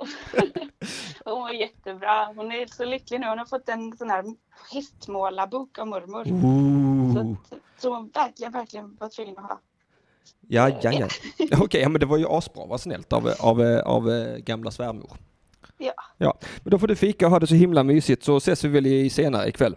Hon 1.24 1.40
var 1.40 1.52
jättebra. 1.52 2.32
Hon 2.36 2.52
är 2.52 2.66
så 2.66 2.84
lycklig 2.84 3.20
nu. 3.20 3.26
Hon 3.26 3.38
har 3.38 3.46
fått 3.46 3.68
en 3.68 3.96
sån 3.96 4.10
här 4.10 4.24
hästmålarbok 4.72 5.78
av 5.78 5.86
mormor. 5.86 6.24
Så, 6.24 7.20
Ooh. 7.20 7.36
så 7.78 7.94
hon 7.94 8.10
verkligen, 8.14 8.52
verkligen 8.52 8.96
var 9.00 9.08
tvungen 9.08 9.38
att 9.38 9.44
ha. 9.44 9.60
Ja, 10.48 10.68
ja, 10.82 10.92
ja. 10.92 11.08
Okej, 11.60 11.80
ja, 11.80 11.88
men 11.88 12.00
det 12.00 12.06
var 12.06 12.18
ju 12.18 12.26
asbra. 12.28 12.66
Vad 12.66 12.80
snällt 12.80 13.12
av, 13.12 13.34
av, 13.40 13.60
av, 13.84 14.10
eh, 14.10 14.36
gamla 14.36 14.70
svärmor. 14.70 15.10
Ja, 15.78 15.92
Ja, 16.18 16.38
men 16.62 16.70
då 16.70 16.78
får 16.78 16.86
du 16.86 16.96
fika 16.96 17.26
och 17.26 17.32
ha 17.32 17.38
det 17.38 17.46
så 17.46 17.54
himla 17.54 17.82
mysigt 17.82 18.24
så 18.24 18.36
ses 18.36 18.64
vi 18.64 18.68
väl 18.68 18.86
i 18.86 19.10
senare 19.10 19.48
ikväll. 19.48 19.76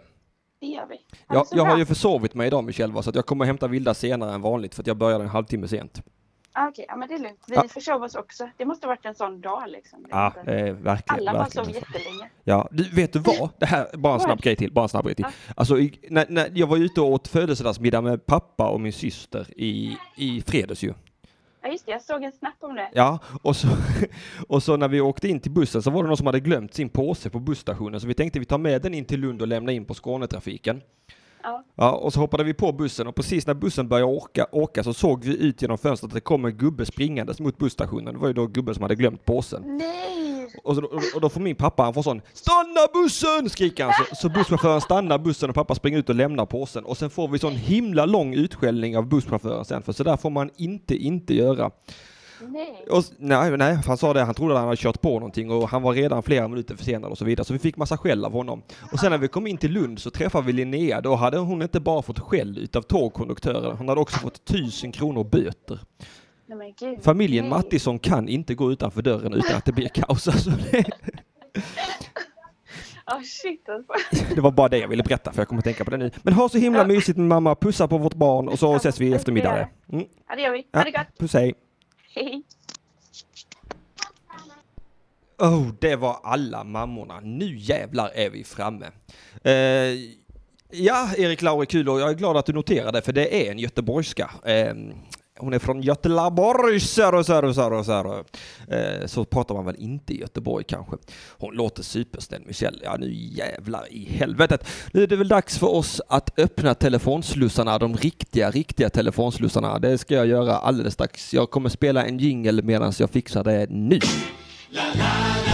det 0.60 0.66
gör 0.66 0.86
vi. 0.86 0.96
Ja, 1.28 1.46
jag 1.50 1.64
har 1.64 1.70
bra. 1.70 1.78
ju 1.78 1.86
försovit 1.86 2.34
mig 2.34 2.46
idag 2.46 2.64
Michelle, 2.64 3.02
så 3.02 3.10
att 3.10 3.16
jag 3.16 3.26
kommer 3.26 3.44
hämta 3.44 3.68
Vilda 3.68 3.94
senare 3.94 4.34
än 4.34 4.42
vanligt 4.42 4.74
för 4.74 4.82
att 4.82 4.86
jag 4.86 4.96
började 4.96 5.24
en 5.24 5.30
halvtimme 5.30 5.68
sent. 5.68 6.02
Ah, 6.56 6.68
Okej, 6.68 6.84
ja, 6.88 6.96
men 6.96 7.08
det 7.08 7.14
är 7.14 7.18
lugnt. 7.18 7.40
Vi 7.46 7.54
Ja. 7.54 7.64
försov 7.68 8.02
oss 8.02 8.14
också. 8.14 8.48
Det 8.56 8.64
måste 8.64 8.86
ha 8.86 8.92
varit 8.92 9.04
en 9.06 9.14
sån 9.14 9.40
dag 9.40 9.62
liksom. 9.68 10.06
Ja, 10.10 10.34
eh, 10.46 10.74
verkligen. 10.74 11.20
Alla 11.20 11.32
bara 11.32 11.50
sov 11.50 11.70
jättelänge. 11.70 12.30
Ja, 12.44 12.68
du, 12.70 12.84
vet 12.90 13.12
du 13.12 13.18
vad? 13.18 13.50
Det 13.58 13.66
här, 13.66 13.86
bara 13.96 14.14
en 14.14 14.20
snabb 14.20 14.40
grej 14.40 14.56
till, 14.56 14.72
bara 14.72 14.82
en 14.82 14.88
snabb 14.88 15.04
grej 15.04 15.14
till. 15.14 15.24
Ja. 15.28 15.52
Alltså, 15.56 15.74
när, 16.10 16.26
när 16.28 16.50
jag 16.54 16.66
var 16.66 16.76
ute 16.76 17.00
och 17.00 17.06
åt 17.12 17.28
födelsedagsmiddag 17.28 18.00
med 18.00 18.26
pappa 18.26 18.68
och 18.68 18.80
min 18.80 18.92
syster 18.92 19.46
i, 19.56 19.96
i 20.16 20.42
fredags 20.46 20.82
ju. 20.82 20.94
Ja, 21.62 21.68
just 21.70 21.86
det. 21.86 21.92
Jag 21.92 22.02
såg 22.02 22.22
en 22.22 22.32
snap 22.32 22.54
om 22.60 22.74
det. 22.74 22.90
Ja, 22.92 23.18
och 23.42 23.56
så, 23.56 23.68
och 24.48 24.62
så 24.62 24.76
när 24.76 24.88
vi 24.88 25.00
åkte 25.00 25.28
in 25.28 25.40
till 25.40 25.52
bussen 25.52 25.82
så 25.82 25.90
var 25.90 26.02
det 26.02 26.08
någon 26.08 26.16
som 26.16 26.26
hade 26.26 26.40
glömt 26.40 26.74
sin 26.74 26.88
påse 26.88 27.30
på 27.30 27.38
busstationen 27.40 28.00
så 28.00 28.06
vi 28.06 28.14
tänkte 28.14 28.38
vi 28.38 28.44
tar 28.44 28.58
med 28.58 28.82
den 28.82 28.94
in 28.94 29.04
till 29.04 29.20
Lund 29.20 29.42
och 29.42 29.48
lämna 29.48 29.72
in 29.72 29.84
på 29.84 29.94
Skånetrafiken. 29.94 30.80
Ja. 31.44 31.64
Ja, 31.74 31.90
och 31.92 32.12
så 32.12 32.20
hoppade 32.20 32.44
vi 32.44 32.54
på 32.54 32.72
bussen 32.72 33.06
och 33.06 33.14
precis 33.14 33.46
när 33.46 33.54
bussen 33.54 33.88
började 33.88 34.12
åka, 34.12 34.46
åka 34.52 34.84
så 34.84 34.94
såg 34.94 35.24
vi 35.24 35.36
ut 35.36 35.62
genom 35.62 35.78
fönstret 35.78 36.10
att 36.10 36.14
det 36.14 36.20
kom 36.20 36.44
en 36.44 36.56
gubbe 36.56 36.86
springandes 36.86 37.40
mot 37.40 37.58
busstationen. 37.58 38.14
Det 38.14 38.20
var 38.20 38.28
ju 38.28 38.34
då 38.34 38.46
gubben 38.46 38.74
som 38.74 38.82
hade 38.82 38.94
glömt 38.94 39.24
påsen. 39.24 39.62
Nej! 39.66 40.48
Och, 40.64 40.74
så, 40.76 40.84
och, 40.84 41.02
och 41.14 41.20
då 41.20 41.28
får 41.28 41.40
min 41.40 41.56
pappa, 41.56 41.82
han 41.82 41.94
får 41.94 42.02
sån 42.02 42.22
Stanna 42.32 42.80
bussen! 42.94 43.50
skriker 43.50 43.84
han. 43.84 43.92
Så, 43.92 44.16
så 44.16 44.28
busschauffören 44.28 44.80
stannar 44.80 45.18
bussen 45.18 45.48
och 45.48 45.54
pappa 45.54 45.74
springer 45.74 45.98
ut 45.98 46.08
och 46.08 46.14
lämnar 46.14 46.46
påsen. 46.46 46.84
Och 46.84 46.96
sen 46.96 47.10
får 47.10 47.28
vi 47.28 47.38
sån 47.38 47.52
himla 47.52 48.06
lång 48.06 48.34
utskällning 48.34 48.96
av 48.96 49.08
busschauffören 49.08 49.64
sen, 49.64 49.82
för 49.82 49.92
så 49.92 50.04
där 50.04 50.16
får 50.16 50.30
man 50.30 50.50
inte, 50.56 50.96
inte 50.96 51.34
göra. 51.34 51.70
Nej! 52.40 52.86
Och, 52.90 53.04
nej, 53.18 53.56
nej, 53.56 53.78
han 53.86 53.96
sa 53.96 54.12
det, 54.12 54.22
han 54.22 54.34
trodde 54.34 54.54
att 54.54 54.58
han 54.58 54.68
hade 54.68 54.76
kört 54.76 55.00
på 55.00 55.14
någonting 55.14 55.50
och 55.50 55.68
han 55.68 55.82
var 55.82 55.92
redan 55.92 56.22
flera 56.22 56.48
minuter 56.48 56.76
försenad 56.76 57.10
och 57.10 57.18
så 57.18 57.24
vidare. 57.24 57.44
Så 57.44 57.52
vi 57.52 57.58
fick 57.58 57.76
massa 57.76 57.96
skäll 57.96 58.24
av 58.24 58.32
honom. 58.32 58.62
Och 58.92 59.00
sen 59.00 59.10
när 59.10 59.18
vi 59.18 59.28
kom 59.28 59.46
in 59.46 59.56
till 59.56 59.72
Lund 59.72 59.98
så 59.98 60.10
träffade 60.10 60.46
vi 60.46 60.52
Linnea. 60.52 61.00
Då 61.00 61.14
hade 61.14 61.38
hon 61.38 61.62
inte 61.62 61.80
bara 61.80 62.02
fått 62.02 62.18
skäll 62.18 62.58
utav 62.58 62.82
tågkonduktören, 62.82 63.76
hon 63.76 63.88
hade 63.88 64.00
också 64.00 64.18
fått 64.18 64.44
tusen 64.44 64.92
kronor 64.92 65.24
böter. 65.24 65.78
Nej. 66.46 66.98
Familjen 67.02 67.44
nej. 67.44 67.50
Mattisson 67.50 67.98
kan 67.98 68.28
inte 68.28 68.54
gå 68.54 68.72
utanför 68.72 69.02
dörren 69.02 69.32
utan 69.34 69.56
att 69.56 69.64
det 69.64 69.72
blir 69.72 69.88
kaos. 69.88 70.28
Alltså 70.28 70.50
det, 70.50 70.84
Ja, 73.06 73.22
shit 73.24 73.68
alltså. 73.68 73.92
det 74.34 74.40
var 74.40 74.50
bara 74.50 74.68
det 74.68 74.78
jag 74.78 74.88
ville 74.88 75.02
berätta 75.02 75.32
för 75.32 75.40
jag 75.40 75.48
kommer 75.48 75.58
att 75.58 75.64
tänka 75.64 75.84
på 75.84 75.90
det 75.90 75.96
nu. 75.96 76.10
Men 76.22 76.34
ha 76.34 76.48
så 76.48 76.58
himla 76.58 76.84
mysigt 76.84 77.18
med 77.18 77.26
mamma, 77.26 77.54
pussa 77.54 77.88
på 77.88 77.98
vårt 77.98 78.14
barn 78.14 78.48
och 78.48 78.58
så 78.58 78.74
ses 78.76 79.00
vi 79.00 79.06
i 79.06 79.14
eftermiddag. 79.14 79.68
Mm. 79.92 80.04
Ja, 80.28 80.36
det 80.36 80.42
gör 80.42 80.52
vi. 80.52 80.66
Ha 80.72 80.84
det 80.84 80.90
gott. 80.90 81.18
Puss 81.18 81.32
hej. 81.34 81.54
Hej. 82.14 82.42
Oh, 85.38 85.68
det 85.80 85.96
var 85.96 86.20
alla 86.22 86.64
mammorna. 86.64 87.20
Nu 87.20 87.56
jävlar 87.58 88.10
är 88.14 88.30
vi 88.30 88.44
framme. 88.44 88.90
Eh, 89.44 89.52
ja, 90.70 91.10
Erik 91.16 91.42
Lauri 91.42 91.66
kul 91.66 91.88
och 91.88 92.00
jag 92.00 92.10
är 92.10 92.14
glad 92.14 92.36
att 92.36 92.46
du 92.46 92.52
noterade 92.52 93.02
för 93.02 93.12
det 93.12 93.46
är 93.46 93.50
en 93.50 93.58
göteborgska. 93.58 94.30
Eh, 94.44 94.74
hon 95.44 95.52
är 95.52 95.58
från 95.58 95.82
Göteborg, 95.82 96.80
så, 96.80 97.24
så, 97.24 97.54
så, 97.54 97.84
så, 97.84 98.24
eh, 98.68 99.06
så 99.06 99.24
pratar 99.24 99.54
man 99.54 99.64
väl 99.64 99.76
inte 99.78 100.14
i 100.14 100.20
Göteborg 100.20 100.64
kanske. 100.68 100.96
Hon 101.38 101.54
låter 101.54 101.82
supersnäll 101.82 102.42
Michelle. 102.46 102.78
Ja, 102.82 102.96
nu 102.98 103.12
jävlar 103.14 103.92
i 103.92 104.04
helvetet. 104.04 104.66
Nu 104.92 105.02
är 105.02 105.06
det 105.06 105.16
väl 105.16 105.28
dags 105.28 105.58
för 105.58 105.74
oss 105.74 106.00
att 106.08 106.38
öppna 106.38 106.74
telefonslussarna, 106.74 107.78
de 107.78 107.96
riktiga, 107.96 108.50
riktiga 108.50 108.90
telefonslussarna. 108.90 109.78
Det 109.78 109.98
ska 109.98 110.14
jag 110.14 110.26
göra 110.26 110.56
alldeles 110.56 110.94
strax. 110.94 111.34
Jag 111.34 111.50
kommer 111.50 111.68
spela 111.68 112.04
en 112.04 112.18
jingle 112.18 112.62
medan 112.62 112.92
jag 112.98 113.10
fixar 113.10 113.44
det 113.44 113.66
nu. 113.70 114.00
Ring 114.70 115.53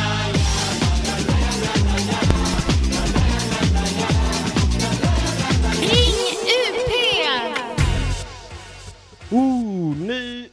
Oh, 9.90 9.96
nu 9.96 10.48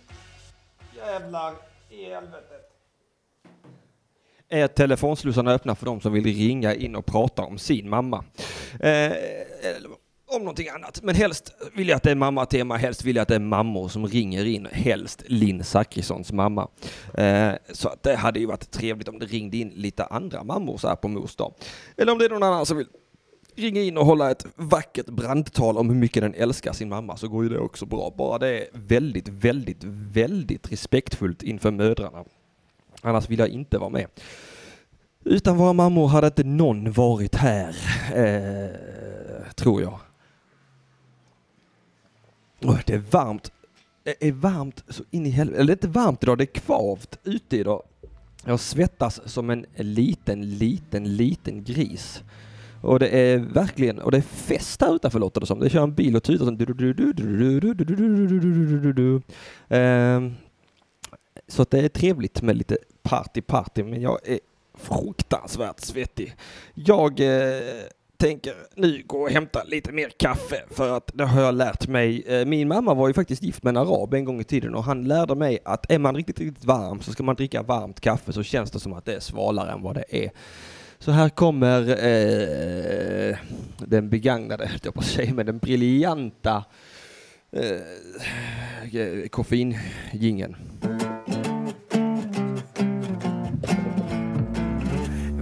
jävlar 0.95 1.53
i 1.89 2.05
helvetet. 2.05 2.71
Är 4.49 4.67
telefonslussarna 4.67 5.51
öppna 5.51 5.75
för 5.75 5.85
de 5.85 6.01
som 6.01 6.13
vill 6.13 6.23
ringa 6.23 6.73
in 6.73 6.95
och 6.95 7.05
prata 7.05 7.41
om 7.41 7.57
sin 7.57 7.89
mamma. 7.89 8.23
Eh, 8.79 9.11
om 10.25 10.39
någonting 10.41 10.69
annat. 10.69 11.01
Men 11.03 11.15
helst 11.15 11.53
vill 11.73 11.87
jag 11.87 11.95
att 11.95 12.03
det 12.03 12.11
är 12.11 12.15
mammatema, 12.15 12.77
helst 12.77 13.03
vill 13.03 13.15
jag 13.15 13.21
att 13.21 13.27
det 13.27 13.35
är 13.35 13.39
mammor 13.39 13.87
som 13.87 14.07
ringer 14.07 14.45
in. 14.45 14.67
Helst 14.71 15.23
Linn 15.25 15.63
Zachrissons 15.63 16.31
mamma. 16.31 16.67
Eh, 17.13 17.51
så 17.71 17.89
att 17.89 18.03
det 18.03 18.15
hade 18.15 18.39
ju 18.39 18.45
varit 18.45 18.71
trevligt 18.71 19.07
om 19.07 19.19
det 19.19 19.25
ringde 19.25 19.57
in 19.57 19.69
lite 19.69 20.05
andra 20.05 20.43
mammor 20.43 20.77
så 20.77 20.87
här 20.87 20.95
på 20.95 21.07
mors 21.07 21.35
dag. 21.35 21.53
Eller 21.97 22.11
om 22.11 22.17
det 22.17 22.25
är 22.25 22.29
någon 22.29 22.43
annan 22.43 22.65
som 22.65 22.77
vill 22.77 22.87
ringa 23.57 23.81
in 23.81 23.97
och 23.97 24.05
hålla 24.05 24.31
ett 24.31 24.45
vackert 24.55 25.05
brandtal 25.05 25.77
om 25.77 25.89
hur 25.89 25.95
mycket 25.95 26.23
den 26.23 26.33
älskar 26.33 26.73
sin 26.73 26.89
mamma 26.89 27.17
så 27.17 27.27
går 27.27 27.43
ju 27.43 27.49
det 27.49 27.59
också 27.59 27.85
bra. 27.85 28.13
Bara 28.17 28.37
det 28.37 28.47
är 28.47 28.67
väldigt, 28.73 29.27
väldigt, 29.27 29.83
väldigt 30.13 30.71
respektfullt 30.71 31.43
inför 31.43 31.71
mödrarna. 31.71 32.23
Annars 33.01 33.29
vill 33.29 33.39
jag 33.39 33.49
inte 33.49 33.77
vara 33.77 33.89
med. 33.89 34.07
Utan 35.23 35.57
våra 35.57 35.73
mammor 35.73 36.07
hade 36.07 36.27
inte 36.27 36.43
någon 36.43 36.91
varit 36.91 37.35
här, 37.35 37.75
eh, 38.15 39.51
tror 39.55 39.81
jag. 39.81 39.99
Det 42.85 42.93
är 42.93 43.03
varmt. 43.11 43.51
Det 44.03 44.27
är 44.27 44.31
varmt 44.31 44.83
så 44.89 45.03
in 45.11 45.25
i 45.25 45.29
helvete. 45.29 45.59
Eller 45.59 45.67
det 45.67 45.71
är 45.71 45.87
inte 45.87 45.99
varmt 45.99 46.23
idag, 46.23 46.37
det 46.37 46.43
är 46.43 46.59
kvavt 46.61 47.19
ute 47.23 47.57
idag. 47.57 47.83
Jag 48.45 48.59
svettas 48.59 49.21
som 49.25 49.49
en 49.49 49.65
liten, 49.75 50.57
liten, 50.57 51.15
liten 51.15 51.63
gris. 51.63 52.23
Och 52.81 52.99
det 52.99 53.07
är 53.07 53.37
verkligen, 53.37 53.99
och 53.99 54.11
det 54.11 54.17
är 54.17 54.21
fest 54.21 54.81
här 54.81 54.95
utanför 54.95 55.19
låter 55.19 55.41
det 55.41 55.47
som. 55.47 55.59
Det 55.59 55.69
kör 55.69 55.83
en 55.83 55.93
bil 55.93 56.15
och 56.15 56.23
tutar 56.23 56.45
som 56.45 56.57
Ehm, 59.69 60.33
Så 61.47 61.61
att 61.61 61.71
det 61.71 61.79
är 61.79 61.89
trevligt 61.89 62.41
med 62.41 62.57
lite 62.57 62.77
party 63.03 63.41
party 63.41 63.83
men 63.83 64.01
jag 64.01 64.19
är 64.27 64.39
fruktansvärt 64.77 65.79
svettig. 65.79 66.35
Jag 66.73 67.19
eh, 67.19 67.61
tänker 68.17 68.53
nu 68.75 69.03
gå 69.07 69.21
och 69.21 69.29
hämta 69.29 69.63
lite 69.63 69.91
mer 69.91 70.09
kaffe 70.09 70.63
för 70.71 70.97
att 70.97 71.11
det 71.13 71.25
har 71.25 71.41
jag 71.41 71.55
lärt 71.55 71.87
mig. 71.87 72.23
Eh, 72.27 72.45
min 72.45 72.67
mamma 72.67 72.93
var 72.93 73.07
ju 73.07 73.13
faktiskt 73.13 73.43
gift 73.43 73.63
med 73.63 73.69
en 73.71 73.77
arab 73.77 74.13
en 74.13 74.25
gång 74.25 74.41
i 74.41 74.43
tiden 74.43 74.75
och 74.75 74.83
han 74.83 75.03
lärde 75.03 75.35
mig 75.35 75.59
att 75.65 75.91
är 75.91 75.99
man 75.99 76.15
riktigt, 76.15 76.39
riktigt 76.39 76.65
varm 76.65 77.01
så 77.01 77.11
ska 77.11 77.23
man 77.23 77.35
dricka 77.35 77.61
varmt 77.61 77.99
kaffe 77.99 78.33
så 78.33 78.43
känns 78.43 78.71
det 78.71 78.79
som 78.79 78.93
att 78.93 79.05
det 79.05 79.15
är 79.15 79.19
svalare 79.19 79.71
än 79.71 79.81
vad 79.81 79.95
det 79.95 80.05
är. 80.09 80.31
Så 80.99 81.11
här 81.11 81.29
kommer 81.29 81.89
eh, 81.89 83.37
den 83.77 84.09
begagnade, 84.09 84.67
höll 84.67 84.79
jag 84.83 84.93
på 84.93 84.99
att 84.99 85.05
säga, 85.05 85.33
men 85.33 85.45
den 85.45 85.57
briljanta 85.57 86.63
eh, 87.51 89.27
koffeingingen. 89.29 90.55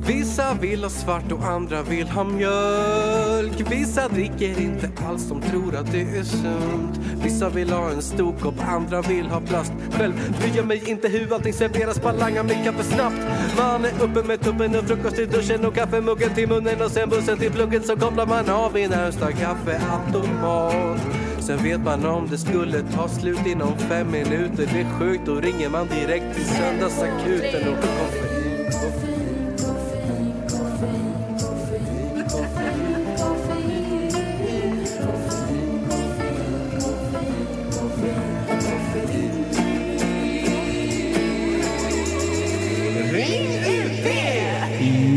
Vissa 0.08 0.54
vill 0.54 0.84
ha 0.84 0.90
svart 0.90 1.32
och 1.32 1.44
andra 1.44 1.84
vill 1.84 2.08
ha 2.08 2.24
mjölk. 2.24 3.72
Vissa 3.72 4.08
dricker 4.08 4.62
inte 4.62 4.90
alls, 5.08 5.30
de 5.30 5.42
tror 5.42 5.76
att 5.76 5.92
det 5.92 6.02
är 6.02 6.24
sunt. 6.24 7.00
Vissa 7.24 7.50
vill 7.50 7.70
ha 7.70 7.90
en 7.90 8.02
stor 8.02 8.34
kopp, 8.40 8.56
andra 8.68 9.02
vill 9.02 9.26
ha 9.26 9.42
plast. 9.42 9.72
Själv 9.92 10.14
bryr 10.40 10.52
jag 10.56 10.68
mig 10.68 10.90
inte 10.90 11.08
hur 11.08 11.34
allting 11.34 11.54
serveras, 11.54 12.02
bara 12.02 12.14
langar 12.14 12.44
mitt 12.44 12.64
kaffe 12.64 12.84
snabbt. 12.84 13.16
Man 13.58 13.86
är 13.86 13.92
uppe 14.02 14.28
med 14.28 14.42
tuppen 14.42 14.76
och 14.76 14.86
frukost 14.86 15.20
i 15.20 15.26
duschen 15.26 15.66
och 15.66 15.76
kaffemuggen 15.76 16.34
till 16.36 16.50
munnen 16.50 16.82
och 16.82 16.92
sen 16.92 17.10
bussen 17.10 17.38
till 17.38 17.52
plugget. 17.52 17.86
Så 17.86 17.98
kopplar 17.98 18.26
man 18.26 18.50
av 18.50 18.78
i 18.78 18.88
närmsta 18.88 19.32
kaffeautomat. 19.32 21.02
Sen 21.40 21.64
vet 21.64 21.84
man 21.84 22.06
om 22.06 22.28
det 22.30 22.38
skulle 22.38 22.82
ta 22.82 23.08
slut 23.08 23.46
inom 23.46 23.78
fem 23.78 24.12
minuter. 24.12 24.70
Det 24.74 24.82
är 24.82 25.00
sjukt, 25.00 25.26
då 25.26 25.36
ringer 25.36 25.70
man 25.70 25.88
direkt 25.88 26.36
till 26.36 26.46
söndagsakuten 26.46 27.74
och 27.74 27.82
koffein, 27.82 29.15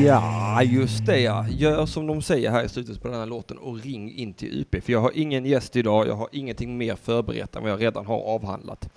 Ja, 0.08 0.62
just 0.62 1.06
det 1.06 1.20
ja. 1.20 1.46
Gör 1.48 1.86
som 1.86 2.06
de 2.06 2.22
säger 2.22 2.50
här 2.50 2.64
i 2.64 2.68
slutet 2.68 3.02
på 3.02 3.08
den 3.08 3.18
här 3.18 3.26
låten 3.26 3.58
och 3.58 3.80
ring 3.80 4.12
in 4.14 4.34
till 4.34 4.60
UP. 4.60 4.84
För 4.84 4.92
jag 4.92 5.00
har 5.00 5.12
ingen 5.14 5.44
gäst 5.44 5.76
idag, 5.76 6.06
jag 6.06 6.14
har 6.14 6.28
ingenting 6.32 6.78
mer 6.78 6.96
förberett 6.96 7.56
än 7.56 7.62
vad 7.62 7.72
jag 7.72 7.82
redan 7.82 8.06
har 8.06 8.20
avhandlat. 8.20 8.88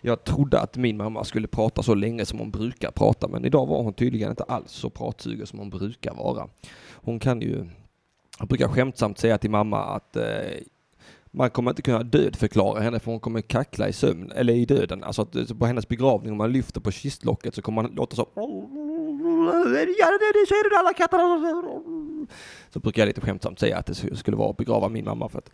Jag 0.00 0.24
trodde 0.24 0.60
att 0.60 0.76
min 0.76 0.96
mamma 0.96 1.24
skulle 1.24 1.46
prata 1.46 1.82
så 1.82 1.94
länge 1.94 2.26
som 2.26 2.38
hon 2.38 2.50
brukar 2.50 2.90
prata, 2.90 3.28
men 3.28 3.44
idag 3.44 3.66
var 3.66 3.82
hon 3.82 3.92
tydligen 3.92 4.30
inte 4.30 4.44
alls 4.44 4.72
så 4.72 4.90
pratsugen 4.90 5.46
som 5.46 5.58
hon 5.58 5.70
brukar 5.70 6.14
vara. 6.14 6.48
Hon 6.92 7.18
kan 7.18 7.40
ju, 7.40 7.66
jag 8.38 8.48
brukar 8.48 8.68
skämtsamt 8.68 9.18
säga 9.18 9.38
till 9.38 9.50
mamma 9.50 9.84
att 9.84 10.16
eh, 10.16 10.24
man 11.30 11.50
kommer 11.50 11.70
inte 11.70 11.82
kunna 11.82 12.02
dödförklara 12.02 12.80
henne 12.80 12.98
för 12.98 13.10
hon 13.10 13.20
kommer 13.20 13.40
kackla 13.40 13.88
i 13.88 13.92
sömn, 13.92 14.32
eller 14.34 14.54
i 14.54 14.64
döden. 14.64 15.04
Alltså 15.04 15.22
att 15.22 15.36
eh, 15.36 15.44
på 15.44 15.66
hennes 15.66 15.88
begravning, 15.88 16.32
om 16.32 16.38
man 16.38 16.52
lyfter 16.52 16.80
på 16.80 16.90
kistlocket 16.90 17.54
så 17.54 17.62
kommer 17.62 17.82
man 17.82 17.92
låta 17.94 18.16
så 18.16 18.28
ser 20.48 20.70
du 20.70 20.76
alla 20.76 20.92
katterna. 20.92 22.26
Så 22.70 22.80
brukar 22.80 23.02
jag 23.02 23.06
lite 23.06 23.20
skämtsamt 23.20 23.58
säga 23.60 23.78
att 23.78 23.86
det 23.86 23.94
skulle 23.94 24.36
vara 24.36 24.50
att 24.50 24.56
begrava 24.56 24.88
min 24.88 25.04
mamma 25.04 25.28
för 25.28 25.38
att 25.38 25.50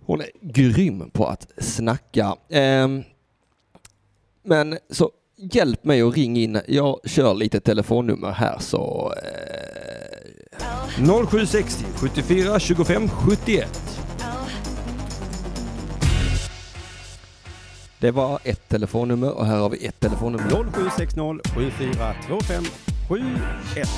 hon 0.00 0.20
är 0.20 0.30
grym 0.40 1.10
på 1.10 1.26
att 1.26 1.52
snacka. 1.58 2.36
Ehm, 2.48 3.02
men 4.42 4.78
så 4.90 5.10
hjälp 5.36 5.84
mig 5.84 6.02
att 6.02 6.16
ringa 6.16 6.40
in. 6.40 6.60
Jag 6.68 7.00
kör 7.04 7.34
lite 7.34 7.60
telefonnummer 7.60 8.30
här 8.30 8.58
så 8.58 9.12
0760 11.28 11.84
74 11.96 12.60
25 12.60 13.08
71. 13.08 14.05
Det 18.00 18.10
var 18.10 18.38
ett 18.44 18.68
telefonnummer 18.68 19.30
och 19.38 19.46
här 19.46 19.56
har 19.56 19.70
vi 19.70 19.86
ett 19.86 20.00
telefonnummer. 20.00 20.50
0760 20.72 21.40
7425 21.54 22.64
71. 23.08 23.88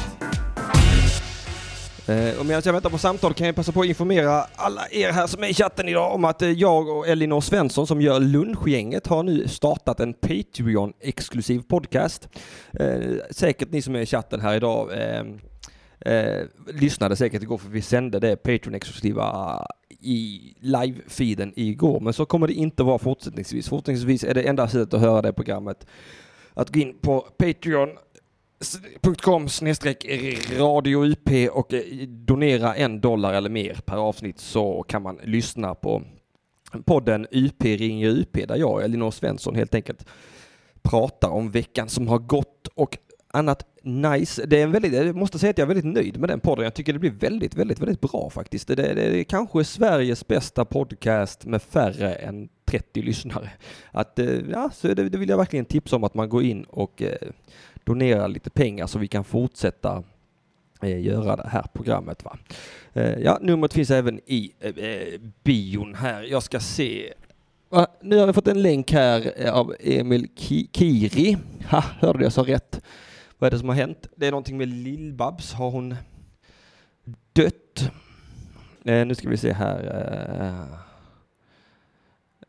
Eh, 2.09 2.41
och 2.41 2.47
medan 2.47 2.63
jag 2.65 2.73
väntar 2.73 2.91
på 2.91 2.99
samtal 2.99 3.35
kan 3.35 3.47
jag 3.47 3.57
passa 3.57 3.73
på 3.73 3.81
att 3.81 3.87
informera 3.87 4.47
alla 4.57 4.83
er 4.91 5.13
här 5.13 5.27
som 5.27 5.43
är 5.43 5.49
i 5.49 5.55
chatten 5.55 5.89
idag 5.89 6.15
om 6.15 6.25
att 6.25 6.43
eh, 6.43 6.51
jag 6.51 6.89
och 6.89 7.09
Elinor 7.09 7.41
Svensson 7.41 7.87
som 7.87 8.01
gör 8.01 8.21
Lunchgänget 8.21 9.07
har 9.07 9.23
nu 9.23 9.49
startat 9.49 10.01
en 10.01 10.15
Patreon-exklusiv 10.15 11.63
podcast. 11.69 12.29
Eh, 12.73 13.01
säkert 13.31 13.71
ni 13.71 13.83
som 13.83 13.95
är 13.95 14.01
i 14.01 14.07
chatten 14.07 14.41
här 14.41 14.57
idag 14.57 14.93
eh, 14.93 15.25
eh, 16.15 16.43
lyssnade 16.75 17.17
säkert 17.17 17.43
igår 17.43 17.59
för 17.59 17.69
vi 17.69 17.83
sände 17.83 18.21
det 18.21 18.37
Patreon-exklusiva 18.37 19.67
i 20.01 20.55
live-feeden 20.61 21.53
igår. 21.57 22.01
Men 22.01 22.13
så 22.13 22.27
kommer 22.27 22.47
det 22.47 22.55
inte 22.55 22.83
vara 22.83 22.99
fortsättningsvis. 22.99 23.69
Fortsättningsvis 23.69 24.25
är 24.25 24.35
det 24.35 24.43
enda 24.43 24.69
sättet 24.69 24.95
att 24.95 25.01
höra 25.01 25.23
det 25.23 25.33
programmet 25.33 25.87
att 26.55 26.75
gå 26.75 26.81
in 26.81 26.99
på 27.01 27.21
Patreon 27.21 27.89
.com 29.23 29.49
snedstreck 29.49 30.07
radio 30.59 31.05
UP 31.07 31.31
och 31.53 31.75
eh, 31.75 31.83
donera 32.09 32.75
en 32.75 33.01
dollar 33.01 33.35
eller 33.35 33.51
mer 33.51 33.81
per 33.85 33.97
avsnitt 33.97 34.39
så 34.39 34.83
kan 34.83 35.03
man 35.03 35.19
lyssna 35.23 35.75
på 35.75 36.03
podden 36.85 37.27
UP 37.31 37.65
ringer 37.65 38.09
UP 38.09 38.33
där 38.49 38.57
jag 38.57 38.85
Elinor 38.85 39.11
Svensson 39.11 39.55
helt 39.55 39.75
enkelt 39.75 40.07
pratar 40.83 41.29
om 41.29 41.51
veckan 41.51 41.89
som 41.89 42.09
har 42.09 42.19
gått 42.19 42.67
och 42.75 42.99
annat 43.31 43.67
nice. 43.83 44.47
Det 44.47 44.61
är 44.61 44.63
en 44.63 44.73
väldigt, 44.73 44.93
jag 44.93 45.17
måste 45.17 45.39
säga 45.39 45.51
att 45.51 45.59
jag 45.59 45.65
är 45.65 45.75
väldigt 45.75 45.95
nöjd 45.95 46.21
med 46.21 46.29
den 46.29 46.41
podden. 46.41 46.65
Jag 46.65 46.75
tycker 46.75 46.93
det 46.93 46.99
blir 46.99 47.11
väldigt, 47.11 47.55
väldigt, 47.55 47.81
väldigt 47.81 48.01
bra 48.01 48.31
faktiskt. 48.31 48.69
Det, 48.69 48.75
det, 48.75 48.95
det 48.95 49.21
är 49.21 49.25
kanske 49.25 49.65
Sveriges 49.65 50.27
bästa 50.27 50.65
podcast 50.65 51.45
med 51.45 51.63
färre 51.63 52.13
än 52.15 52.49
30 52.65 53.03
lyssnare. 53.03 53.51
Att, 53.91 54.19
eh, 54.19 54.41
ja, 54.51 54.71
så 54.75 54.89
det, 54.89 55.09
det 55.09 55.19
vill 55.19 55.29
jag 55.29 55.37
verkligen 55.37 55.65
tipsa 55.65 55.97
om 55.97 56.05
att 56.05 56.15
man 56.15 56.29
går 56.29 56.43
in 56.43 56.65
och 56.65 57.03
eh, 57.03 57.29
donerar 57.85 58.29
lite 58.29 58.51
pengar 58.51 58.87
så 58.87 58.99
vi 58.99 59.09
kan 59.09 59.25
fortsätta 59.25 60.03
eh, 60.83 61.01
göra 61.01 61.37
det 61.37 61.49
här 61.49 61.67
programmet. 61.73 62.25
Va? 62.25 62.39
Eh, 62.93 63.19
ja, 63.19 63.39
numret 63.41 63.73
finns 63.73 63.91
även 63.91 64.21
i 64.27 64.53
eh, 64.61 64.85
eh 64.85 65.21
bion 65.43 65.95
här. 65.95 66.23
Jag 66.23 66.43
ska 66.43 66.61
se. 66.61 67.13
Nu 68.01 68.19
har 68.19 68.27
vi 68.27 68.33
fått 68.33 68.49
en 68.49 68.63
länk 68.63 68.93
här 68.93 69.33
eh, 69.37 69.55
av 69.55 69.75
Emil 69.81 70.29
Ki 70.37 70.69
Kiri. 70.73 71.37
Ha, 71.71 71.85
hörde 72.01 72.23
jag 72.23 72.33
så 72.33 72.43
rätt? 72.43 72.81
Vad 73.39 73.47
är 73.47 73.51
det 73.51 73.59
som 73.59 73.69
har 73.69 73.77
hänt? 73.77 74.07
Det 74.17 74.27
är 74.27 74.31
någonting 74.31 74.59
med 74.59 74.69
Lill-Babs. 74.69 75.55
Har 75.55 75.71
hon 75.71 75.95
dött? 77.33 77.91
Eh, 78.85 79.07
nu 79.07 79.15
ska 79.15 79.29
vi 79.29 79.37
se 79.37 79.53
här. 79.53 79.81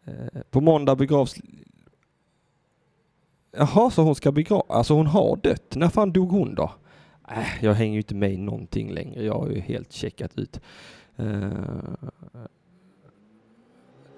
Eh, 0.05 0.13
eh, 0.13 0.41
på 0.49 0.61
måndag 0.61 0.95
begravs 0.95 1.35
Jaha, 3.51 3.89
så 3.89 4.01
hon 4.01 4.15
ska 4.15 4.31
begravas? 4.31 4.65
alltså 4.69 4.93
hon 4.93 5.07
har 5.07 5.35
dött. 5.35 5.75
När 5.75 5.89
fan 5.89 6.11
dog 6.11 6.31
hon 6.31 6.55
då? 6.55 6.71
Äh, 7.29 7.63
jag 7.65 7.73
hänger 7.73 7.93
ju 7.93 7.99
inte 7.99 8.15
med 8.15 8.33
i 8.33 8.37
någonting 8.37 8.91
längre. 8.91 9.23
Jag 9.23 9.33
har 9.33 9.49
ju 9.49 9.59
helt 9.59 9.93
checkat 9.93 10.39
ut. 10.39 10.59
Eh, 11.17 11.49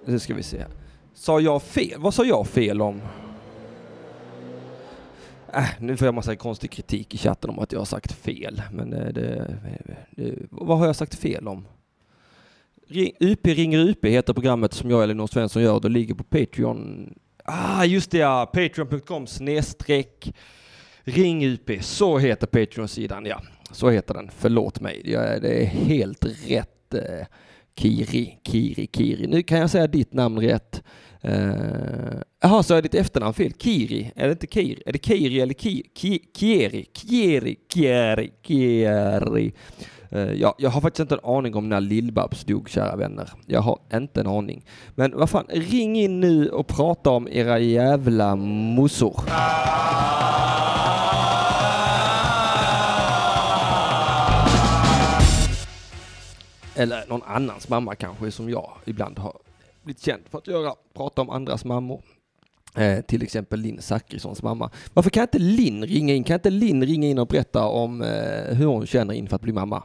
nu 0.05 0.19
ska 0.19 0.33
vi 0.33 0.43
se. 0.43 0.65
Sa 1.13 1.39
jag 1.39 1.63
fel? 1.63 1.99
Vad 1.99 2.13
sa 2.13 2.25
jag 2.25 2.47
fel 2.47 2.81
om? 2.81 3.01
Äh, 5.53 5.69
nu 5.79 5.97
får 5.97 6.05
jag 6.05 6.15
massa 6.15 6.35
konstig 6.35 6.71
kritik 6.71 7.15
i 7.15 7.17
chatten 7.17 7.49
om 7.49 7.59
att 7.59 7.71
jag 7.71 7.79
har 7.79 7.85
sagt 7.85 8.11
fel. 8.11 8.61
Men 8.71 8.93
eh, 8.93 9.07
det, 9.07 9.57
det, 10.11 10.35
vad 10.49 10.77
har 10.77 10.85
jag 10.85 10.95
sagt 10.95 11.15
fel 11.15 11.47
om? 11.47 11.67
UP 13.19 13.47
ringer 13.47 13.79
UP 13.79 14.05
heter 14.05 14.33
programmet 14.33 14.73
som 14.73 14.89
jag 14.89 14.97
och 14.97 15.03
Elinor 15.03 15.27
Svensson 15.27 15.61
gör. 15.61 15.79
Det 15.79 15.89
ligger 15.89 16.15
på 16.15 16.23
Patreon 16.23 17.09
Ah, 17.45 17.85
just 17.85 18.11
det 18.11 18.17
ja. 18.17 18.45
Patreon.com 18.45 19.27
snedstreck 19.27 20.33
ring 21.03 21.45
UP. 21.45 21.71
Så 21.81 22.17
heter 22.17 22.47
Patreon-sidan 22.47 23.25
ja. 23.25 23.41
Så 23.71 23.89
heter 23.89 24.13
den. 24.13 24.29
Förlåt 24.37 24.79
mig. 24.79 25.01
Det 25.41 25.61
är 25.61 25.65
helt 25.65 26.25
rätt. 26.47 26.93
Eh, 26.93 27.27
Kiri, 27.75 28.39
Kiri, 28.43 28.87
Kiri. 28.93 29.27
Nu 29.27 29.43
kan 29.43 29.59
jag 29.59 29.69
säga 29.69 29.87
ditt 29.87 30.13
namn 30.13 30.39
rätt. 30.39 30.83
Eh, 31.23 32.21
Jaha, 32.39 32.57
uh, 32.57 32.61
så 32.61 32.75
är 32.75 32.81
ditt 32.81 32.95
efternamn 32.95 33.33
fel? 33.33 33.53
Kiri? 33.53 34.11
Är 34.15 34.25
det 34.25 34.31
inte 34.31 34.47
Kiri? 34.47 34.83
Är 34.85 34.91
det 34.91 35.05
Kiri 35.05 35.41
eller 35.41 35.53
Ki, 35.53 35.83
Ki, 35.95 36.19
Kieri? 36.35 36.85
Kieri, 36.93 37.57
Kieri, 37.73 38.31
Kieri. 38.43 39.53
Uh, 40.15 40.33
ja, 40.33 40.55
jag 40.57 40.69
har 40.69 40.81
faktiskt 40.81 40.99
inte 40.99 41.15
en 41.15 41.35
aning 41.35 41.55
om 41.55 41.69
när 41.69 41.81
Lill-Babs 41.81 42.45
dog, 42.45 42.69
kära 42.69 42.95
vänner. 42.95 43.29
Jag 43.45 43.61
har 43.61 43.79
inte 43.93 44.19
en 44.19 44.27
aning. 44.27 44.65
Men 44.95 45.17
vad 45.17 45.29
fan, 45.29 45.45
ring 45.49 45.95
in 45.95 46.19
nu 46.19 46.49
och 46.49 46.67
prata 46.67 47.09
om 47.09 47.27
era 47.31 47.59
jävla 47.59 48.35
mossor. 48.35 49.21
Eller 56.75 57.03
någon 57.07 57.23
annans 57.23 57.69
mamma 57.69 57.95
kanske, 57.95 58.31
som 58.31 58.49
jag 58.49 58.71
ibland 58.85 59.19
har 59.19 59.33
blivit 59.83 60.01
känd 60.01 60.23
för 60.29 60.37
att 60.37 60.47
göra, 60.47 60.73
prata 60.93 61.21
om 61.21 61.29
andras 61.29 61.65
mammor. 61.65 62.01
Eh, 62.75 63.01
till 63.01 63.23
exempel 63.23 63.59
Linn 63.59 63.81
Zachrissons 63.81 64.43
mamma. 64.43 64.69
Varför 64.93 65.09
kan 65.09 65.21
inte 65.23 65.39
Linn 65.39 65.85
ringa 65.85 66.13
in? 66.13 66.23
Kan 66.23 66.33
inte 66.33 66.49
Linn 66.49 66.85
ringa 66.85 67.07
in 67.07 67.19
och 67.19 67.27
berätta 67.27 67.65
om 67.65 68.01
eh, 68.01 68.55
hur 68.55 68.65
hon 68.65 68.85
känner 68.85 69.13
inför 69.13 69.35
att 69.35 69.41
bli 69.41 69.53
mamma? 69.53 69.83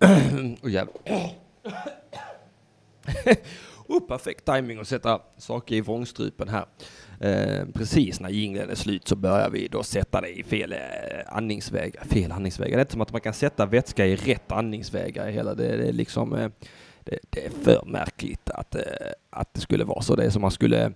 Oh, 0.00 0.80
oh, 3.88 4.00
perfekt 4.08 4.44
timing 4.44 4.78
att 4.78 4.88
sätta 4.88 5.20
saker 5.38 5.74
i 5.74 5.80
vrångstrupen 5.80 6.48
här. 6.48 6.64
Eh, 7.20 7.66
precis 7.74 8.20
när 8.20 8.30
jingeln 8.30 8.70
är 8.70 8.74
slut 8.74 9.08
så 9.08 9.16
börjar 9.16 9.50
vi 9.50 9.68
då 9.68 9.82
sätta 9.82 10.20
det 10.20 10.38
i 10.38 10.42
fel 10.42 10.72
eh, 10.72 10.78
andningsvägar. 11.26 12.04
Fel 12.04 12.32
andningsvägar. 12.32 12.76
Det 12.76 12.80
är 12.80 12.80
inte 12.80 12.92
som 12.92 13.00
att 13.00 13.12
man 13.12 13.20
kan 13.20 13.34
sätta 13.34 13.66
vätska 13.66 14.06
i 14.06 14.16
rätt 14.16 14.52
andningsvägar 14.52 15.30
hela. 15.30 15.54
Det, 15.54 15.76
det 15.76 15.88
är 15.88 15.92
liksom 15.92 16.34
eh, 16.34 16.48
det, 17.04 17.18
det, 17.30 17.46
är 17.46 17.50
för 17.50 17.84
märkligt 17.86 18.50
att, 18.50 18.74
eh, 18.74 18.82
att 19.30 19.54
det 19.54 19.60
skulle 19.60 19.84
vara 19.84 20.02
så. 20.02 20.16
Det 20.16 20.24
är 20.24 20.30
som 20.30 20.42
man 20.42 20.50
skulle 20.50 20.92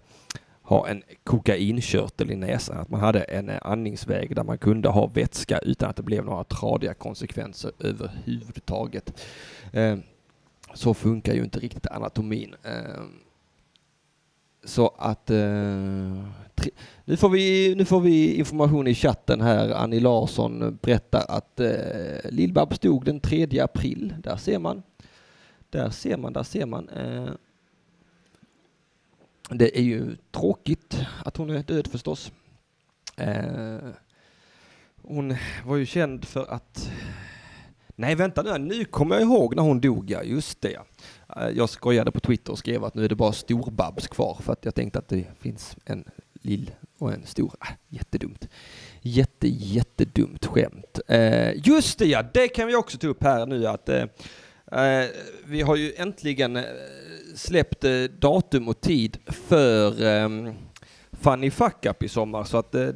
ha 0.66 0.88
en 0.88 1.02
kokainkörtel 1.24 2.30
i 2.30 2.36
näsan, 2.36 2.78
att 2.78 2.90
man 2.90 3.00
hade 3.00 3.20
en 3.20 3.48
eh, 3.48 3.58
andningsväg 3.62 4.36
där 4.36 4.44
man 4.44 4.58
kunde 4.58 4.88
ha 4.88 5.06
vätska 5.06 5.58
utan 5.58 5.90
att 5.90 5.96
det 5.96 6.02
blev 6.02 6.24
några 6.24 6.44
tradiga 6.44 6.94
konsekvenser 6.94 7.72
överhuvudtaget. 7.78 9.20
Eh, 9.72 9.96
så 10.74 10.94
funkar 10.94 11.34
ju 11.34 11.44
inte 11.44 11.58
riktigt 11.58 11.86
anatomin. 11.86 12.54
Eh, 12.62 13.04
så 14.64 14.94
att 14.98 15.30
eh, 15.30 15.36
nu 17.04 17.16
får, 17.16 17.28
vi, 17.28 17.74
nu 17.74 17.84
får 17.84 18.00
vi 18.00 18.34
information 18.34 18.86
i 18.86 18.94
chatten 18.94 19.40
här. 19.40 19.70
Annie 19.70 20.00
Larsson 20.00 20.78
berättar 20.82 21.24
att 21.28 21.60
eh, 21.60 22.30
Lill-Babs 22.30 22.78
dog 22.80 23.04
den 23.04 23.20
3 23.20 23.60
april. 23.60 24.14
Där 24.18 24.36
ser 24.36 24.58
man. 24.58 24.82
Där 25.70 25.90
ser 25.90 26.16
man, 26.16 26.32
där 26.32 26.42
ser 26.42 26.66
man. 26.66 26.88
Ehm, 26.88 27.36
det 29.50 29.78
är 29.78 29.82
ju 29.82 30.16
tråkigt 30.32 30.98
att 31.24 31.36
hon 31.36 31.50
är 31.50 31.62
död 31.62 31.86
förstås. 31.86 32.32
Eh, 33.16 33.78
hon 35.02 35.36
var 35.66 35.76
ju 35.76 35.86
känd 35.86 36.24
för 36.24 36.46
att... 36.52 36.90
Nej, 37.98 38.14
vänta 38.14 38.42
nu, 38.42 38.58
nu 38.58 38.84
kommer 38.84 39.14
jag 39.14 39.22
ihåg 39.22 39.56
när 39.56 39.62
hon 39.62 39.80
dog, 39.80 40.10
ja, 40.10 40.22
just 40.22 40.60
det. 40.60 40.70
ja. 40.70 40.84
Eh, 41.36 41.48
jag 41.48 41.68
skojade 41.68 42.10
på 42.10 42.20
Twitter 42.20 42.52
och 42.52 42.58
skrev 42.58 42.84
att 42.84 42.94
nu 42.94 43.04
är 43.04 43.08
det 43.08 43.14
bara 43.14 43.32
storbabs 43.32 44.06
kvar 44.06 44.38
för 44.42 44.52
att 44.52 44.64
jag 44.64 44.74
tänkte 44.74 44.98
att 44.98 45.08
det 45.08 45.24
finns 45.40 45.76
en 45.84 46.04
lill 46.42 46.70
och 46.98 47.12
en 47.12 47.26
stor. 47.26 47.52
Ah, 47.58 47.72
jättedumt. 47.88 48.48
Jätte, 49.00 49.48
jättedumt 49.48 50.46
skämt. 50.46 51.00
Eh, 51.08 51.66
just 51.68 51.98
det 51.98 52.06
ja, 52.06 52.22
det 52.34 52.48
kan 52.48 52.66
vi 52.66 52.76
också 52.76 52.98
ta 52.98 53.06
upp 53.06 53.22
här 53.22 53.46
nu 53.46 53.66
att 53.66 53.88
eh, 53.88 54.04
Eh, 54.72 55.04
vi 55.44 55.62
har 55.62 55.76
ju 55.76 55.92
äntligen 55.96 56.56
eh, 56.56 56.64
släppt 57.34 57.84
eh, 57.84 58.02
datum 58.02 58.68
och 58.68 58.80
tid 58.80 59.18
för 59.26 60.04
eh, 60.04 60.28
Funny 61.12 61.50
Fuck 61.50 61.86
Up 61.86 62.02
i 62.02 62.08
sommar 62.08 62.44
så 62.44 62.58
att 62.58 62.74
eh, 62.74 62.88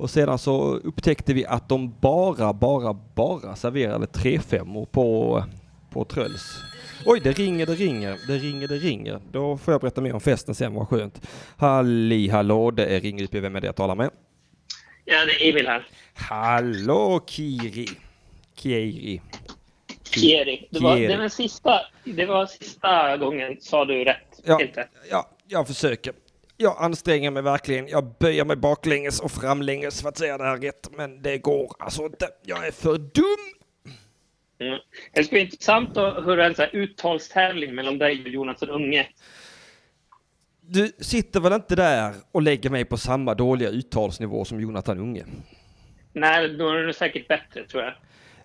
Och 0.00 0.10
sedan 0.10 0.38
så 0.38 0.74
upptäckte 0.74 1.34
vi 1.34 1.46
att 1.46 1.68
de 1.68 1.94
bara, 2.00 2.52
bara, 2.52 2.94
bara 3.14 3.56
serverade 3.56 4.06
3-5 4.06 4.86
på, 4.86 5.44
på 5.90 6.04
Tröls. 6.04 6.62
Oj, 7.06 7.20
det 7.24 7.32
ringer, 7.32 7.66
det 7.66 7.74
ringer, 7.74 8.18
det 8.26 8.38
ringer, 8.38 8.68
det 8.68 8.76
ringer. 8.76 9.20
Då 9.32 9.56
får 9.56 9.74
jag 9.74 9.80
berätta 9.80 10.00
mer 10.00 10.14
om 10.14 10.20
festen 10.20 10.54
sen, 10.54 10.74
vad 10.74 10.88
skönt. 10.88 11.26
Halli 11.56 12.28
hallå, 12.28 12.70
det 12.70 12.86
är 12.86 13.00
Ring 13.00 13.22
UP, 13.22 13.34
vem 13.34 13.56
är 13.56 13.60
det 13.60 13.66
jag 13.66 13.76
talar 13.76 13.94
med? 13.94 14.10
Ja, 15.04 15.24
det 15.24 15.46
är 15.46 15.50
Emil 15.50 15.66
här. 15.66 15.86
Hallå 16.14 17.20
Kiri. 17.26 17.86
Kiri. 18.54 19.20
Kieri. 20.02 20.68
Det 20.70 20.80
var, 20.80 20.96
det 20.96 21.16
var 21.16 21.28
sista, 21.28 21.80
det 22.04 22.26
var 22.26 22.46
sista 22.46 23.16
gången 23.16 23.56
sa 23.60 23.84
du 23.84 24.04
rätt. 24.04 24.40
Ja. 24.44 24.58
Helt 24.58 24.76
rätt. 24.76 24.90
Ja, 25.10 25.30
jag 25.48 25.66
försöker. 25.66 26.12
Jag 26.62 26.76
anstränger 26.78 27.30
mig 27.30 27.42
verkligen. 27.42 27.88
Jag 27.88 28.14
böjer 28.20 28.44
mig 28.44 28.56
baklänges 28.56 29.20
och 29.20 29.30
framlänges 29.30 30.02
för 30.02 30.08
att 30.08 30.18
säga 30.18 30.38
det 30.38 30.44
här 30.44 30.56
rätt, 30.56 30.88
men 30.96 31.22
det 31.22 31.38
går 31.38 31.72
alltså 31.78 32.02
inte. 32.04 32.28
Jag 32.42 32.66
är 32.66 32.70
för 32.72 32.98
dum. 32.98 33.54
Mm. 34.60 34.78
Det 35.12 35.24
skulle 35.24 35.38
vara 35.40 35.44
intressant 35.44 35.96
att 35.96 36.24
höra 36.24 36.46
en 36.46 36.54
så 36.54 36.62
här 36.62 36.76
uttalstävling 36.76 37.74
mellan 37.74 37.98
dig 37.98 38.22
och 38.22 38.28
Jonathan 38.28 38.70
Unge. 38.70 39.08
Du 40.60 40.92
sitter 41.00 41.40
väl 41.40 41.52
inte 41.52 41.76
där 41.76 42.14
och 42.32 42.42
lägger 42.42 42.70
mig 42.70 42.84
på 42.84 42.96
samma 42.96 43.34
dåliga 43.34 43.68
uttalsnivå 43.68 44.44
som 44.44 44.60
Jonathan 44.60 44.98
Unge? 44.98 45.24
Nej, 46.12 46.48
då 46.48 46.68
är 46.68 46.82
det 46.82 46.94
säkert 46.94 47.28
bättre 47.28 47.66
tror 47.66 47.82
jag. 47.82 47.94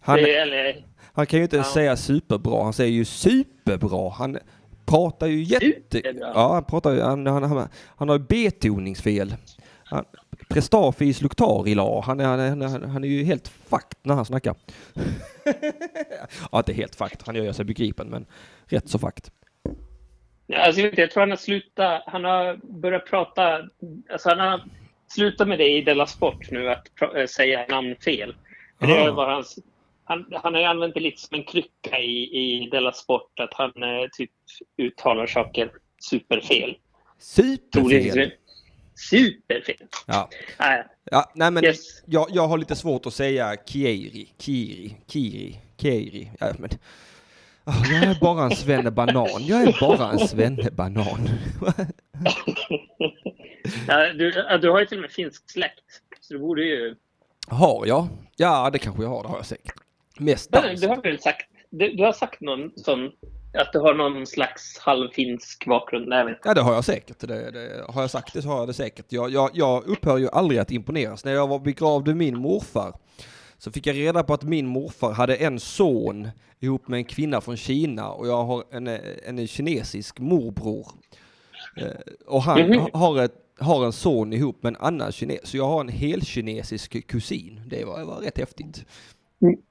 Han, 0.02 0.18
Det, 0.18 0.36
eller, 0.36 0.86
han 1.14 1.26
kan 1.26 1.40
ju 1.40 1.44
inte 1.44 1.56
ens 1.56 1.68
Ja. 1.68 1.74
säga 1.74 1.98
superbra, 1.98 2.64
han 2.64 2.74
säger 2.74 2.92
ju 2.92 3.06
superbra. 3.06 4.10
Han 4.10 4.38
pratar 4.86 5.28
ju 5.28 5.44
jätte... 5.44 6.02
Ja, 6.20 6.54
han 6.54 6.66
pratar 6.66 6.92
ju... 6.92 7.02
Han, 7.02 7.28
han, 7.28 7.44
han, 7.44 7.70
han 7.96 8.10
har 8.10 8.20
betoningsfel. 8.20 9.36
Han, 9.84 10.06
Prestafis 10.50 11.22
luktarila. 11.22 12.02
Han 12.02 12.20
är, 12.20 12.26
han, 12.26 12.40
är, 12.40 12.50
han, 12.50 12.62
är, 12.62 12.88
han 12.88 13.04
är 13.04 13.08
ju 13.08 13.24
helt 13.24 13.48
fakt 13.48 13.98
när 14.02 14.16
han 14.16 14.26
snackar. 14.26 14.56
ja, 16.52 16.58
inte 16.58 16.74
helt 16.74 16.96
fakt. 16.96 17.28
Han 17.28 17.36
gör 17.36 17.52
sig 17.52 17.66
begripen, 17.66 18.08
men 18.08 18.26
rätt 18.66 18.90
så 18.90 19.00
fakt. 19.00 19.32
Ja, 20.48 20.58
alltså, 20.58 20.82
jag, 20.82 20.90
vet, 20.90 20.98
jag 20.98 21.12
tror 21.12 21.22
han 21.22 21.30
har 21.30 21.38
slutat, 21.38 22.04
han 22.06 22.24
har 22.24 22.60
börjat 22.64 23.06
prata, 23.06 23.70
alltså 24.12 24.30
han 24.30 24.40
har 24.40 24.64
slutat 25.08 25.48
med 25.48 25.60
det 25.60 25.70
i 25.70 25.82
Della 25.82 26.08
Sport 26.08 26.52
nu, 26.52 26.70
att 26.70 26.88
äh, 27.16 27.26
säga 27.26 27.66
namn 27.70 27.96
fel. 27.96 28.36
Det 28.80 29.12
var 29.12 29.34
hans, 29.34 29.60
han, 30.06 30.26
han 30.32 30.54
har 30.54 30.62
ju 30.62 30.68
använt 30.68 30.94
det 30.94 31.00
lite 31.00 31.22
som 31.22 31.38
en 31.38 31.44
krycka 31.44 32.00
i, 32.00 32.38
i 32.38 32.70
Della 32.72 32.92
Sport, 32.92 33.40
att 33.40 33.54
han 33.54 33.84
eh, 33.84 34.08
typ 34.18 34.32
uttalar 34.78 35.28
saker 35.28 35.72
superfel. 36.10 36.78
Superfel! 37.20 38.32
Superfel! 39.10 39.88
Ja. 40.08 40.30
Nej, 40.60 40.84
Ja, 41.12 41.32
nej 41.36 41.52
men 41.52 41.64
Yes. 41.64 42.04
jag, 42.06 42.28
jag 42.32 42.48
har 42.48 42.58
lite 42.58 42.76
svårt 42.76 43.06
att 43.06 43.14
säga 43.14 43.56
Kieri, 43.66 44.34
Kiri, 44.38 44.98
Kiri, 45.08 45.60
Kiri. 45.78 46.32
Ja, 46.40 46.54
men, 46.60 46.70
jag 47.66 48.04
är 48.04 48.20
bara 48.22 48.44
en 48.46 48.56
svennebanan. 48.56 49.46
Jag 49.46 49.64
är 49.64 49.80
bara 49.80 50.12
en 50.12 50.20
svennebanan. 50.20 51.28
ja, 53.88 54.14
du, 54.14 54.32
du 54.62 54.70
har 54.70 54.80
ju 54.80 54.86
till 54.86 54.98
och 54.98 55.02
med 55.02 55.12
finsk 55.12 55.52
släkt, 55.52 56.02
så 56.20 56.34
du 56.34 56.40
borde 56.40 56.64
ju... 56.64 56.96
har 57.48 57.86
jag? 57.86 58.08
Ja, 58.36 58.70
det 58.74 58.80
kanske 58.80 59.04
jag 59.04 59.10
har. 59.10 59.24
Det 59.24 59.30
har 59.30 59.38
jag 59.38 59.46
säkert. 59.46 59.85
Mest 60.20 60.52
dans. 60.52 60.82
Du 60.82 60.88
har 60.88 61.02
väl 61.02 61.20
sagt, 61.20 61.46
du, 61.70 61.96
du 61.96 62.04
har 62.04 62.14
sagt 62.14 62.42
någon 62.42 62.72
sån, 62.76 63.06
att 63.58 63.74
du 63.74 63.80
har 63.80 63.94
någon 63.94 64.26
slags 64.26 64.78
halvfinsk 64.80 65.66
bakgrund? 65.66 66.08
Nej, 66.08 66.26
vet. 66.26 66.40
Ja, 66.44 66.54
det 66.54 66.62
har 66.62 66.74
jag 66.74 66.86
säkert. 66.86 67.20
Det, 67.20 67.52
det, 67.52 67.86
har 67.90 68.02
jag 68.02 68.12
sagt 68.12 68.34
det 68.34 68.42
så 68.42 68.48
har 68.48 68.58
jag 68.60 68.68
det 68.68 68.74
säkert. 68.74 69.06
Jag, 69.10 69.30
jag, 69.32 69.50
jag 69.54 69.84
upphör 69.88 70.18
ju 70.18 70.30
aldrig 70.30 70.60
att 70.60 70.72
imponeras. 70.72 71.26
När 71.26 71.32
jag 71.34 71.48
var 71.48 71.60
begravde 71.60 72.16
min 72.16 72.38
morfar 72.38 72.94
så 73.58 73.72
fick 73.72 73.88
jag 73.88 73.96
reda 73.96 74.24
på 74.24 74.34
att 74.34 74.44
min 74.44 74.68
morfar 74.68 75.12
hade 75.14 75.36
en 75.36 75.60
son 75.60 76.30
ihop 76.60 76.88
med 76.88 76.98
en 76.98 77.06
kvinna 77.06 77.42
från 77.42 77.58
Kina 77.58 78.10
och 78.12 78.28
jag 78.28 78.44
har 78.44 78.64
en, 78.72 78.88
en 79.26 79.48
kinesisk 79.48 80.20
morbror. 80.20 80.88
Eh, 81.78 81.88
Och 82.28 82.42
han 82.44 82.62
Mhm. 82.62 82.80
ha- 82.80 82.90
har, 82.94 83.22
ett, 83.24 83.34
har 83.60 83.86
en 83.86 83.92
son 83.94 84.34
ihop 84.34 84.64
med 84.64 84.70
en 84.70 84.82
annan 84.82 85.12
kines. 85.12 85.40
Så 85.50 85.58
jag 85.58 85.68
har 85.68 85.82
en 85.82 85.90
helkinesisk 85.90 87.08
kusin. 87.08 87.62
Det 87.68 87.86
var, 87.86 88.04
var 88.04 88.16
rätt 88.16 88.38
häftigt. 88.38 88.86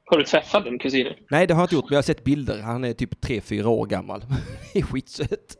Har 0.05 0.18
du 0.18 0.24
träffat 0.24 0.64
den 0.64 0.79
kusinen? 0.79 1.14
Nej, 1.31 1.46
det 1.46 1.55
har 1.55 1.61
jag 1.61 1.64
inte 1.64 1.74
gjort, 1.74 1.85
men 1.85 1.94
jag 1.94 1.98
har 1.98 2.03
sett 2.03 2.24
bilder. 2.24 2.61
Han 2.61 2.85
är 2.85 2.92
typ 2.92 3.24
3-4 3.24 3.64
år 3.64 3.87
gammal. 3.87 4.24
Det 4.72 4.79
är 4.79 4.83
skitsött. 4.83 5.57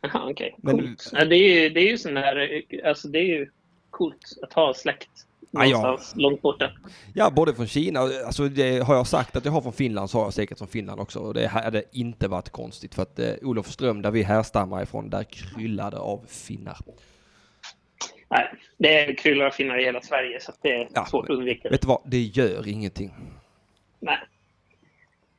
Jaha, 0.00 0.30
okej. 0.30 0.54
Men-. 0.58 0.96
Ja, 1.12 1.24
det 1.24 1.36
är 1.36 1.62
ju, 1.62 1.68
det 1.68 1.80
är 1.80 1.90
ju 1.90 1.98
sån 1.98 2.16
här, 2.16 2.62
alltså 2.84 3.08
det 3.08 3.18
är 3.18 3.38
ju 3.38 3.50
coolt 3.90 4.38
att 4.42 4.52
ha 4.52 4.74
släkt 4.74 5.10
Ja, 5.50 5.64
ja. 5.64 5.82
någonstans 5.82 6.16
långt 6.16 6.42
borta. 6.42 6.70
Ja, 7.14 7.30
både 7.30 7.54
från 7.54 7.66
Kina, 7.66 8.00
alltså 8.00 8.48
det 8.48 8.78
har 8.78 8.94
jag 8.94 9.06
sagt 9.06 9.36
att 9.36 9.44
jag 9.44 9.52
har 9.52 9.60
från 9.60 9.72
Finland 9.72 10.10
så 10.10 10.18
har 10.18 10.24
jag 10.24 10.34
säkert 10.34 10.58
från 10.58 10.68
Finland 10.68 11.00
också. 11.00 11.18
Och 11.18 11.34
det 11.34 11.46
hade 11.46 11.82
inte 11.92 12.28
varit 12.28 12.50
konstigt 12.50 12.94
för 12.94 13.02
att 13.02 13.18
eh, 13.18 13.32
Olofström, 13.42 14.02
där 14.02 14.10
vi 14.10 14.22
härstammar 14.22 14.82
ifrån, 14.82 15.10
där 15.10 15.24
kryllade 15.24 15.98
av 15.98 16.24
finnar. 16.28 16.76
Nej, 18.30 18.52
det 18.76 19.14
kryllar 19.14 19.50
finnar 19.50 19.78
i 19.78 19.84
hela 19.84 20.00
Sverige 20.00 20.40
så 20.40 20.52
det 20.62 20.74
är 20.74 20.88
Ja, 20.94 21.06
svårt 21.06 21.24
att 21.24 21.30
undvika. 21.36 21.68
Vet 21.68 21.82
du 21.82 21.88
vad, 21.88 22.02
det 22.04 22.20
gör 22.20 22.68
ingenting. 22.68 23.10
Nej. 24.00 24.18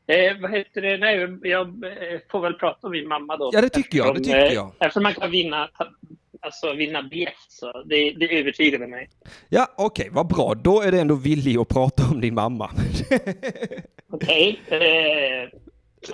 Eh, 0.08 0.39
vad 0.41 0.52
heter 0.52 0.82
det? 0.82 0.97
Nej, 0.97 1.38
jag 1.43 1.67
eh, 1.67 2.19
får 2.32 2.41
väl 2.41 2.54
prata 2.54 2.88
om 2.88 2.91
min 2.91 3.08
mamma 3.08 3.38
då. 3.38 3.49
Ja, 3.54 3.62
det 3.62 3.69
tycker 3.69 3.97
jag, 3.97 4.15
det 4.15 4.19
tycker 4.19 4.45
eh, 4.45 4.54
jag. 4.54 4.71
Eftersom 4.80 5.04
man 5.04 5.13
kan 5.13 5.32
vinna, 5.32 5.69
alltså 6.39 6.73
vinna 6.73 7.04
biljett 7.04 7.34
så 7.49 7.84
det, 7.86 8.12
det 8.12 8.39
övertygade 8.39 8.88
mig. 8.88 9.10
Ja, 9.49 9.67
okej, 9.78 10.10
vad 10.12 10.28
bra. 10.28 10.54
Då 10.56 10.82
är 10.82 10.91
det 10.91 10.99
ändå 10.99 11.15
villig 11.15 11.58
att 11.58 11.67
prata 11.67 12.04
om 12.12 12.21
din 12.21 12.34
mamma. 12.34 12.69
Okej. 14.12 14.60
Eh, 14.67 15.60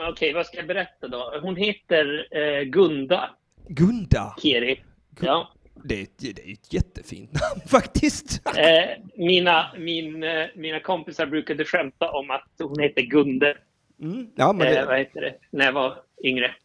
Okej, 0.09 0.33
vad 0.33 0.45
ska 0.45 0.57
jag 0.57 0.67
berätta 0.67 1.07
då? 1.07 1.39
Hon 1.41 1.55
heter 1.55 2.27
eh, 2.31 2.63
Gunda 2.63 3.29
Gunda, 3.67 4.35
Keri. 4.41 4.81
Ja. 5.19 5.51
Det 5.83 5.99
är, 5.99 6.03
ett- 6.03 6.19
det 6.35 6.49
är 6.49 6.53
ett 6.53 6.73
jättefint 6.73 7.31
namn 7.33 7.61
faktiskt. 7.67 8.41
Eh, 8.57 9.03
mina, 9.15 9.65
min, 9.77 10.23
eh, 10.23 10.45
mina 10.55 10.79
kompisar 10.79 11.25
brukade 11.25 11.65
skämta 11.65 12.11
om 12.11 12.31
att 12.31 12.47
hon 12.59 12.79
heter 12.79 13.01
Gunde. 13.01 13.57
Mm. 14.01 14.27
Ja, 14.35 14.53
men 14.53 14.67
eh, 14.67 14.73
det, 14.73 14.85
vad 14.85 14.97
heter 14.97 15.21
det? 15.21 15.35
När 15.49 15.65
jag 15.65 15.73
var 15.73 15.97
yngre. 16.23 16.55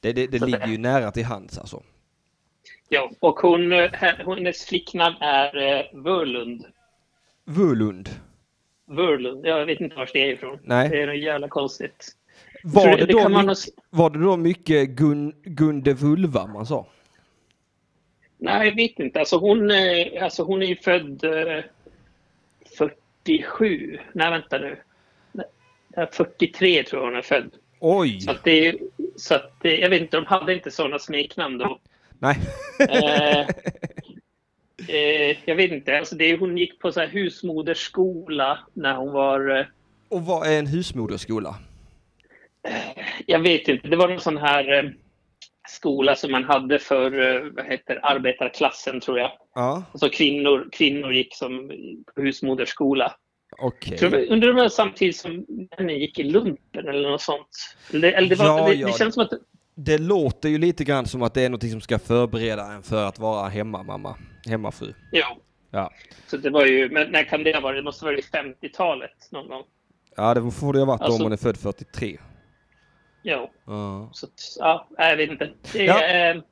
det, 0.00 0.12
det, 0.12 0.26
det 0.26 0.38
ligger 0.38 0.58
det- 0.66 0.70
ju 0.72 0.78
nära 0.78 1.10
till 1.10 1.24
hands 1.24 1.58
alltså. 1.58 1.82
Ja, 2.88 3.10
och 3.20 3.38
hon, 3.40 3.72
eh, 3.72 3.76
he- 3.76 4.34
hennes 4.36 4.64
flicknamn 4.64 5.16
är 5.20 5.56
eh, 5.78 5.84
Vörlund. 6.02 6.64
Völund. 7.44 8.08
Vörlund. 8.86 9.46
Jag 9.46 9.66
vet 9.66 9.80
inte 9.80 9.96
var 9.96 10.10
det 10.12 10.18
är 10.18 10.32
ifrån. 10.32 10.58
Nej. 10.62 10.88
Det 10.88 11.02
är 11.02 11.06
något 11.06 11.18
jävla 11.18 11.48
konstigt. 11.48 12.08
Var 12.64 12.86
det, 12.88 12.96
det 12.96 13.12
då 13.12 13.18
kan 13.22 13.32
man 13.32 13.40
my- 13.42 13.46
nog 13.46 13.52
s- 13.56 13.68
var 13.90 14.10
det 14.10 14.18
då 14.18 14.36
mycket 14.36 14.88
Gun, 14.88 15.34
Gunde 15.44 15.94
Vulva 15.94 16.46
man 16.46 16.66
sa? 16.66 16.86
Nej, 18.42 18.68
jag 18.68 18.76
vet 18.76 18.98
inte. 18.98 19.18
Alltså 19.20 19.36
hon, 19.36 19.70
eh, 19.70 20.24
alltså 20.24 20.42
hon 20.42 20.62
är 20.62 20.66
ju 20.66 20.76
född 20.76 21.24
eh, 21.24 21.64
47. 22.78 23.98
Nej, 24.12 24.30
vänta 24.30 24.58
nu. 24.58 24.78
Nej, 25.32 25.46
43 26.12 26.82
tror 26.84 27.02
jag 27.02 27.06
hon 27.10 27.18
är 27.18 27.22
född. 27.22 27.50
Oj! 27.80 28.20
Så 28.20 28.30
att 28.30 28.44
det 28.44 28.78
så 29.16 29.34
att 29.34 29.52
det, 29.62 29.78
jag 29.78 29.90
vet 29.90 30.00
inte, 30.02 30.16
de 30.16 30.26
hade 30.26 30.54
inte 30.54 30.70
sådana 30.70 30.98
smeknamn 30.98 31.58
då. 31.58 31.78
Nej. 32.18 32.36
Eh, 32.88 33.40
eh, 34.88 35.36
jag 35.44 35.56
vet 35.56 35.72
inte. 35.72 35.98
Alltså 35.98 36.14
det, 36.16 36.36
hon 36.36 36.58
gick 36.58 36.78
på 36.78 36.92
så 36.92 37.00
här 37.00 37.06
husmodersskola 37.08 38.58
när 38.72 38.94
hon 38.94 39.12
var... 39.12 39.58
Eh, 39.58 39.66
Och 40.08 40.22
vad 40.26 40.46
är 40.48 40.58
en 40.58 40.66
husmoderskola? 40.66 41.54
jag 43.26 43.38
vet 43.38 43.68
inte. 43.68 43.88
Det 43.88 43.96
var 43.96 44.08
någon 44.08 44.20
sån 44.20 44.36
här 44.36 44.72
eh, 44.84 44.90
skola 45.68 46.16
som 46.16 46.32
man 46.32 46.44
hade 46.44 46.78
för 46.78 47.36
eh, 47.36 47.50
vad 47.56 47.66
heter 47.66 48.00
arbetarklassen, 48.02 49.00
tror 49.00 49.18
jag. 49.18 49.30
Ja, 49.54 49.82
Alltså 49.92 50.08
kvinnor, 50.08 50.68
kvinnor 50.72 51.12
gick 51.12 51.36
som. 51.36 51.70
Tror 53.98 54.10
du, 54.10 54.26
undrar 54.26 54.50
om 54.50 54.56
det 54.56 54.62
var 54.62 54.68
samtidigt 54.68 55.16
som 55.16 55.46
männen 55.78 55.98
gick 55.98 56.18
i 56.18 56.22
lumpen 56.22 56.88
eller 56.88 57.10
något 57.10 57.20
sånt? 57.22 57.48
Eller, 57.92 58.12
eller 58.12 58.28
det, 58.28 58.34
var, 58.34 58.46
Ja, 58.46 58.66
det, 58.68 58.74
ja. 58.74 58.86
det 58.86 58.92
känns 58.98 59.14
som 59.14 59.22
att... 59.22 59.30
Det 59.74 59.98
låter 59.98 60.48
ju 60.48 60.58
lite 60.58 60.84
grann 60.84 61.06
som 61.06 61.22
att 61.22 61.34
det 61.34 61.42
är 61.42 61.48
något 61.48 61.70
som 61.70 61.80
ska 61.80 61.98
förbereda 61.98 62.66
en 62.66 62.82
för 62.82 63.04
att 63.04 63.18
vara 63.18 63.48
hemmamamma, 63.48 64.16
hemmafru. 64.48 64.92
Jo. 65.12 65.24
Ja. 65.70 65.90
Så 66.26 66.36
det 66.36 66.50
var 66.50 66.66
ju... 66.66 66.90
Men 66.90 67.10
när 67.10 67.24
kan 67.24 67.42
det 67.44 67.54
ha 67.54 67.60
varit? 67.60 67.78
Det 67.78 67.82
måste 67.82 68.04
ha 68.04 68.12
varit 68.12 68.30
50-talet 68.32 69.28
någon 69.30 69.48
gång. 69.48 69.62
Ja, 70.16 70.34
det 70.34 70.50
får 70.50 70.72
det 70.72 70.78
ha 70.78 70.86
varit 70.86 71.00
Alltså- 71.00 71.16
om 71.16 71.22
man 71.22 71.32
är 71.32 71.36
född 71.36 71.56
43. 71.56 72.18
Jo. 73.22 73.50
Ja. 73.66 74.08
Så 74.12 74.26
ja, 74.58 74.86
jag 74.98 75.16
vet 75.16 75.30
inte. 75.30 75.50
Det, 75.72 75.84
Ja. 75.84 76.04
eh, 76.04 76.42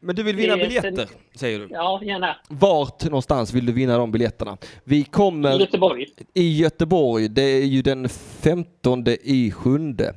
Men 0.00 0.16
du 0.16 0.22
vill 0.22 0.36
vinna 0.36 0.56
biljetter, 0.56 1.08
säger 1.34 1.58
du. 1.58 1.68
ja, 1.70 2.00
gärna. 2.04 2.36
Vart 2.48 3.04
någonstans 3.04 3.52
vill 3.52 3.66
du 3.66 3.72
vinna 3.72 3.98
de 3.98 4.12
biljetterna? 4.12 4.56
Vi 4.84 4.96
I 4.98 5.04
kommer 5.04 5.58
Göteborg. 5.58 6.06
i 6.34 6.56
Göteborg, 6.58 7.28
det 7.28 7.42
är 7.42 7.64
ju 7.66 7.82
den 7.82 8.08
15 8.08 9.04
i 9.08 9.50
sjunde. 9.50 10.14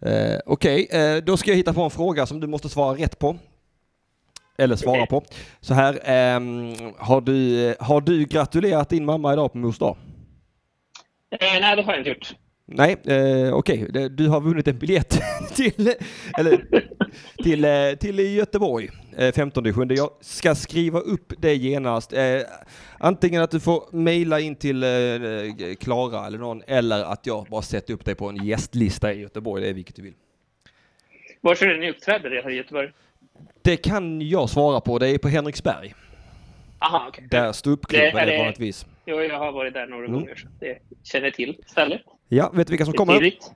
Eh, 0.00 0.38
Okej, 0.46 0.88
eh, 0.90 1.16
då 1.24 1.36
ska 1.36 1.50
jag 1.50 1.56
hitta 1.56 1.72
på 1.72 1.82
en 1.82 1.90
fråga 1.90 2.26
som 2.26 2.40
du 2.40 2.46
måste 2.46 2.68
svara 2.68 2.96
rätt 2.98 3.18
på. 3.18 3.36
Eller 4.58 4.76
svara 4.76 5.06
på. 5.06 5.22
Så 5.60 5.74
här, 5.74 6.00
ehm, 6.04 6.74
har, 6.98 7.20
du, 7.20 7.74
har 7.80 8.00
du 8.00 8.24
gratulerat 8.24 8.88
din 8.88 9.04
mamma 9.04 9.32
idag 9.32 9.52
på 9.52 9.58
mors 9.58 9.78
dag? 9.78 9.96
Eh, 11.30 11.38
nej, 11.60 11.76
det 11.76 11.82
har 11.82 11.92
jag 11.92 12.00
inte 12.00 12.10
gjort. 12.10 12.34
Nej, 12.68 12.96
eh, 13.04 13.54
okej. 13.54 13.86
Det- 13.90 14.08
Du 14.08 14.28
har 14.28 14.40
vunnit 14.40 14.68
en 14.68 14.78
biljett 14.78 15.20
till, 15.54 15.92
eller, 16.38 16.64
till, 17.42 17.64
eh, 17.64 17.98
till 18.00 18.18
Göteborg 18.36 18.88
eh, 19.16 19.32
15 19.32 19.72
sjunde. 19.72 19.94
Jag 19.94 20.10
ska 20.20 20.54
skriva 20.54 21.00
upp 21.00 21.32
det 21.38 21.54
genast. 21.54 22.12
Eh, 22.12 22.22
antingen 22.98 23.42
att 23.42 23.50
du 23.50 23.60
får 23.60 23.84
mejla 23.96 24.40
in 24.40 24.56
till 24.56 24.82
eh, 24.82 24.88
Klara 25.80 26.26
eller 26.26 26.38
någon, 26.38 26.62
eller 26.66 27.04
att 27.04 27.26
jag 27.26 27.46
bara 27.50 27.62
sätter 27.62 27.94
upp 27.94 28.04
dig 28.04 28.14
på 28.14 28.28
en 28.28 28.44
gästlista 28.46 29.12
i 29.12 29.20
Göteborg. 29.20 29.62
Det 29.62 29.68
är 29.68 29.74
vilket 29.74 29.96
du 29.96 30.02
vill. 30.02 30.14
Var 31.40 31.54
det 31.60 31.76
ni 31.80 31.90
uppträder 31.90 32.42
här 32.44 32.50
i 32.50 32.54
Göteborg? 32.56 32.88
Det 33.62 33.76
kan 33.76 34.28
jag 34.28 34.50
svara 34.50 34.80
på. 34.80 34.98
Det 34.98 35.08
är 35.08 35.18
på 35.18 35.28
Henriksberg. 35.28 35.94
Aha, 36.78 37.04
okej. 37.08 37.28
Där 37.30 37.52
ståuppklubben 37.52 38.28
är 38.28 38.38
vanligtvis. 38.38 38.86
Jo, 39.06 39.20
jag 39.20 39.38
har 39.38 39.52
varit 39.52 39.74
där 39.74 39.86
några 39.86 40.06
Mm. 40.06 40.20
gånger, 40.20 40.34
så 40.34 40.46
det 40.60 40.78
känner 41.04 41.30
till 41.30 41.56
stället. 41.66 42.00
Ja, 42.28 42.50
vet 42.54 42.66
du 42.66 42.70
vilka 42.70 42.84
som 42.84 42.94
kommer? 42.94 43.14
tidigt. 43.18 43.52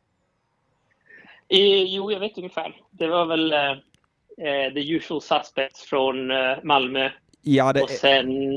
Eh, 1.48 1.82
jo, 1.82 2.12
jag 2.12 2.20
vet 2.20 2.38
ungefär. 2.38 2.76
Det 2.90 3.06
var 3.06 3.26
väl 3.26 3.52
eh, 3.52 3.70
eh, 3.70 4.72
The 4.74 4.92
Usual 4.92 5.20
Suspects 5.22 5.82
från 5.82 6.30
eh, 6.30 6.56
Malmö 6.64 7.10
Ja, 7.42 7.72
det 7.72 7.82
och 7.82 7.90
sen 7.90 8.54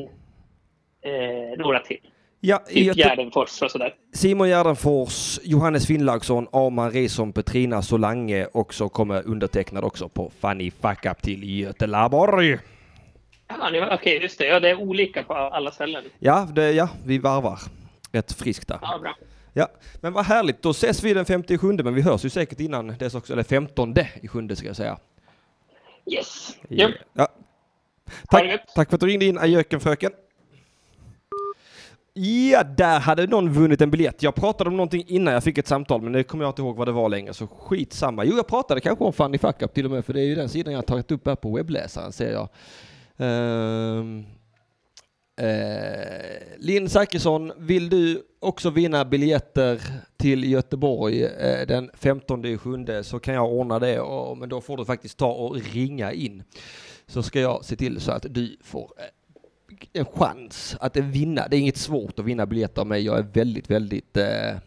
eh, 1.01 1.57
några 1.57 1.79
till. 1.79 1.97
ja, 2.39 2.57
Typ 2.57 2.95
Gärdenfors 2.95 3.61
och 3.61 3.71
sådär. 3.71 3.95
Simon 4.13 4.49
Gärdenfors, 4.49 5.39
Johannes 5.43 5.87
Finnlaugsson, 5.87 6.47
Arman 6.51 6.91
Reson, 6.91 7.33
Petrina 7.33 7.81
Solange 7.81 8.45
och 8.45 8.73
så 8.73 8.89
kommer 8.89 9.27
undertecknad 9.27 9.83
också 9.83 10.09
på 10.09 10.31
Fanny 10.39 10.71
Fuck 10.71 11.05
Up 11.05 11.21
till 11.21 11.59
Göteborg. 11.59 12.57
Ja, 13.47 13.95
Okej, 13.95 14.21
just 14.21 14.39
det. 14.39 14.45
Ja, 14.45 14.59
det 14.59 14.69
är 14.69 14.75
olika 14.81 15.23
på 15.23 15.33
alla 15.33 15.71
ställen. 15.71 16.03
Ja, 16.19 16.47
det, 16.55 16.71
ja, 16.71 16.89
vi 17.05 17.17
varvar. 17.17 17.59
Rätt 18.11 18.33
friskt 18.33 18.67
där. 18.67 18.79
Ja, 18.81 18.99
bra. 19.01 19.15
Ja, 19.53 19.67
men 20.01 20.13
vad 20.13 20.25
härligt. 20.25 20.61
Då 20.61 20.69
ses 20.69 21.03
vi 21.03 21.13
den 21.13 21.25
57 21.25 21.73
men 21.73 21.93
vi 21.93 22.01
hörs 22.01 22.25
ju 22.25 22.29
säkert 22.29 22.59
innan 22.59 22.87
dess 22.87 23.15
också, 23.15 23.33
eller 23.33 23.43
15 23.43 23.95
i 24.21 24.27
sjunde 24.27 24.55
ska 24.55 24.67
jag 24.67 24.75
säga. 24.75 24.97
Yes. 26.05 26.57
Ja. 26.67 26.89
Ja. 27.13 27.27
Tack, 28.29 28.73
tack 28.75 28.89
för 28.89 28.95
att 28.95 29.01
du 29.01 29.07
ringde 29.07 29.25
in, 29.25 29.37
ajöken 29.37 29.79
fröken. 29.79 30.11
Ja, 32.13 32.63
där 32.63 32.99
hade 32.99 33.27
någon 33.27 33.53
vunnit 33.53 33.81
en 33.81 33.91
biljett. 33.91 34.23
Jag 34.23 34.35
pratade 34.35 34.69
om 34.69 34.77
någonting 34.77 35.03
innan 35.07 35.33
jag 35.33 35.43
fick 35.43 35.57
ett 35.57 35.67
samtal, 35.67 36.01
men 36.01 36.13
det 36.13 36.23
kommer 36.23 36.43
jag 36.43 36.49
inte 36.49 36.61
ihåg 36.61 36.75
vad 36.75 36.87
det 36.87 36.91
var 36.91 37.09
längre, 37.09 37.33
så 37.33 37.47
skitsamma. 37.47 38.25
Jo, 38.25 38.35
jag 38.35 38.47
pratade 38.47 38.81
kanske 38.81 39.03
om 39.03 39.13
Funny 39.13 39.37
Fuck 39.37 39.61
Up 39.61 39.73
till 39.73 39.85
och 39.85 39.91
med, 39.91 40.05
för 40.05 40.13
det 40.13 40.21
är 40.21 40.25
ju 40.25 40.35
den 40.35 40.49
sidan 40.49 40.73
jag 40.73 40.77
har 40.77 40.83
tagit 40.83 41.11
upp 41.11 41.27
här 41.27 41.35
på 41.35 41.55
webbläsaren, 41.55 42.11
ser 42.11 42.31
jag. 42.31 42.49
Ehm, 43.17 44.25
eh, 45.35 46.57
Linn 46.57 46.89
Zachrisson, 46.89 47.51
vill 47.57 47.89
du 47.89 48.23
också 48.39 48.69
vinna 48.69 49.05
biljetter 49.05 49.81
till 50.17 50.51
Göteborg 50.51 51.23
eh, 51.23 51.67
den 51.67 51.89
15 51.93 52.57
sjunde 52.57 53.03
så 53.03 53.19
kan 53.19 53.33
jag 53.33 53.53
ordna 53.53 53.79
det, 53.79 53.99
och, 53.99 54.37
men 54.37 54.49
då 54.49 54.61
får 54.61 54.77
du 54.77 54.85
faktiskt 54.85 55.17
ta 55.17 55.31
och 55.31 55.55
ringa 55.55 56.11
in. 56.11 56.43
Så 57.07 57.23
ska 57.23 57.39
jag 57.39 57.65
se 57.65 57.75
till 57.75 58.01
så 58.01 58.11
att 58.11 58.25
du 58.29 58.57
får 58.63 58.93
eh, 58.97 59.03
en 59.93 60.05
chans 60.05 60.75
att 60.79 60.97
vinna. 60.97 61.47
Det 61.47 61.57
är 61.57 61.59
inget 61.59 61.77
svårt 61.77 62.19
att 62.19 62.25
vinna 62.25 62.45
biljetter 62.45 62.81
av 62.81 62.87
mig. 62.87 63.05
Jag 63.05 63.17
är 63.17 63.23
väldigt, 63.33 63.69
väldigt 63.69 64.17
eh, 64.17 64.57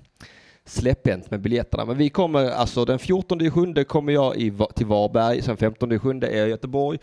släpphänt 0.65 1.31
med 1.31 1.41
biljetterna. 1.41 1.85
Men 1.85 1.99
vi 1.99 2.09
kommer 2.09 2.51
alltså 2.51 2.85
den 2.85 2.99
14 2.99 3.51
sjunde 3.51 3.85
kommer 3.85 4.13
jag 4.13 4.37
i, 4.37 4.53
till 4.75 4.87
Varberg, 4.87 5.43
sen 5.43 5.57
15 5.57 5.99
sjunde 5.99 6.27
är 6.27 6.39
jag 6.39 6.47
i 6.47 6.51
Göteborg. 6.51 6.99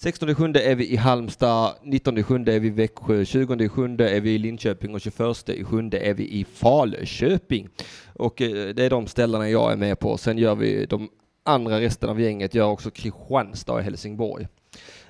16 0.00 0.34
sjunde 0.34 0.60
är 0.60 0.74
vi 0.74 0.92
i 0.92 0.96
Halmstad, 0.96 1.74
19 1.82 2.22
sjunde 2.22 2.54
är 2.54 2.60
vi 2.60 2.68
i 2.68 2.70
Växjö, 2.70 3.24
20 3.24 3.68
sjunde 3.68 4.10
är 4.10 4.20
vi 4.20 4.34
i 4.34 4.38
Linköping 4.38 4.94
och 4.94 5.00
21 5.00 5.66
sjunde 5.66 5.98
är 5.98 6.14
vi 6.14 6.28
i 6.28 6.44
Falköping. 6.44 7.68
Och 8.14 8.42
eh, 8.42 8.74
det 8.74 8.84
är 8.84 8.90
de 8.90 9.06
ställena 9.06 9.50
jag 9.50 9.72
är 9.72 9.76
med 9.76 9.98
på. 9.98 10.16
Sen 10.18 10.38
gör 10.38 10.54
vi 10.54 10.86
de 10.86 11.08
andra 11.44 11.80
resten 11.80 12.08
av 12.08 12.20
gänget 12.20 12.54
gör 12.54 12.66
också 12.66 12.90
Kristianstad 12.90 13.72
och 13.72 13.82
Helsingborg. 13.82 14.48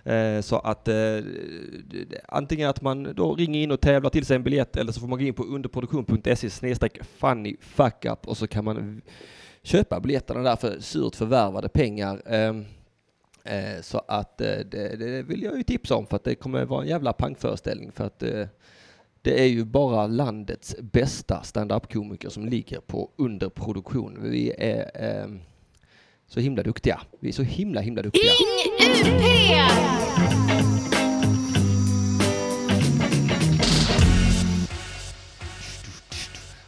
Eh, 0.04 0.40
så 0.40 0.58
att 0.58 0.88
eh, 0.88 1.18
antingen 2.28 2.68
att 2.68 2.82
man 2.82 3.14
då 3.14 3.34
ringer 3.34 3.60
in 3.60 3.70
och 3.70 3.80
tävlar 3.80 4.10
till 4.10 4.26
sig 4.26 4.36
en 4.36 4.42
biljett 4.42 4.76
eller 4.76 4.92
så 4.92 5.00
får 5.00 5.08
man 5.08 5.18
gå 5.18 5.24
in 5.24 5.34
på 5.34 5.44
underproduktion.se 5.44 6.50
snedstreck 6.50 6.98
funny 7.18 7.56
och 8.26 8.36
så 8.36 8.46
kan 8.46 8.64
man 8.64 9.02
köpa 9.62 10.00
biljetterna 10.00 10.42
där 10.42 10.56
för 10.56 10.80
surt 10.80 11.14
förvärvade 11.14 11.68
pengar. 11.68 12.22
Ehm, 12.26 12.64
Eh, 13.48 13.80
Så 13.82 13.98
att 14.08 14.40
eh, 14.40 14.46
det, 14.46 14.96
det 14.96 15.22
vill 15.22 15.42
jag 15.42 15.56
ju 15.56 15.62
tipsa 15.62 15.94
om 15.94 16.06
för 16.06 16.16
att 16.16 16.24
det 16.24 16.34
kommer 16.34 16.64
vara 16.64 16.82
en 16.82 16.88
jävla 16.88 17.12
pangföreställning 17.12 17.92
för 17.92 18.04
att 18.04 18.22
eh, 18.22 18.46
det 19.22 19.40
är 19.40 19.46
ju 19.46 19.64
bara 19.64 20.06
landets 20.06 20.76
bästa 20.80 21.42
stand-up-komiker 21.42 22.28
som 22.28 22.46
ligger 22.48 22.80
på 22.80 23.10
underproduktion. 23.16 24.18
Vi 24.22 24.52
är 24.58 24.90
ehm, 24.94 25.40
så 26.26 26.40
himla 26.40 26.62
duktiga. 26.62 27.00
Vi 27.20 27.28
är 27.28 27.32
så 27.32 27.42
himla, 27.42 27.80
himla 27.80 28.02
duktiga. 28.02 28.22
Ring 28.22 29.14
UP! 29.14 29.22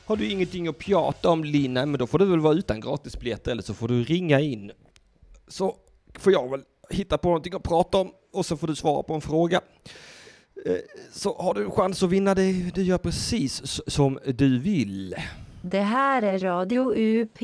Har 0.05 0.17
du 0.17 0.31
ingenting 0.31 0.69
att 0.69 0.79
prata 0.79 1.31
om 1.31 1.45
Lina, 1.45 1.87
men 1.87 1.99
då 1.99 2.07
får 2.07 2.19
du 2.19 2.25
väl 2.25 2.41
vara 2.41 2.55
utan 2.55 2.81
gratisbiljetter 2.81 3.53
eller 3.53 3.63
så 3.63 3.75
får 3.75 3.89
du 3.89 4.05
ringa 4.05 4.41
in. 4.41 4.73
Så 5.49 5.77
får 6.19 6.33
jag 6.33 6.51
väl 6.51 6.63
hitta 6.93 7.19
på 7.19 7.29
någonting 7.29 7.55
att 7.55 7.63
prata 7.63 7.99
om 7.99 8.11
och 8.33 8.47
så 8.47 8.57
får 8.57 8.67
du 8.67 8.75
svara 8.75 9.03
på 9.03 9.15
en 9.15 9.21
fråga. 9.21 9.61
Eh, 10.67 10.73
Så 11.13 11.37
har 11.39 11.55
du 11.55 11.65
en 11.65 11.71
chans 11.71 12.03
att 12.03 12.11
vinna 12.11 12.35
det, 12.35 12.53
du 12.75 12.83
gör 12.83 12.99
precis 12.99 13.81
som 13.87 14.19
du 14.27 14.59
vill. 14.59 15.15
Det 15.63 15.81
här 15.81 16.23
är 16.23 16.39
Radio 16.39 16.95
UP. 16.97 17.39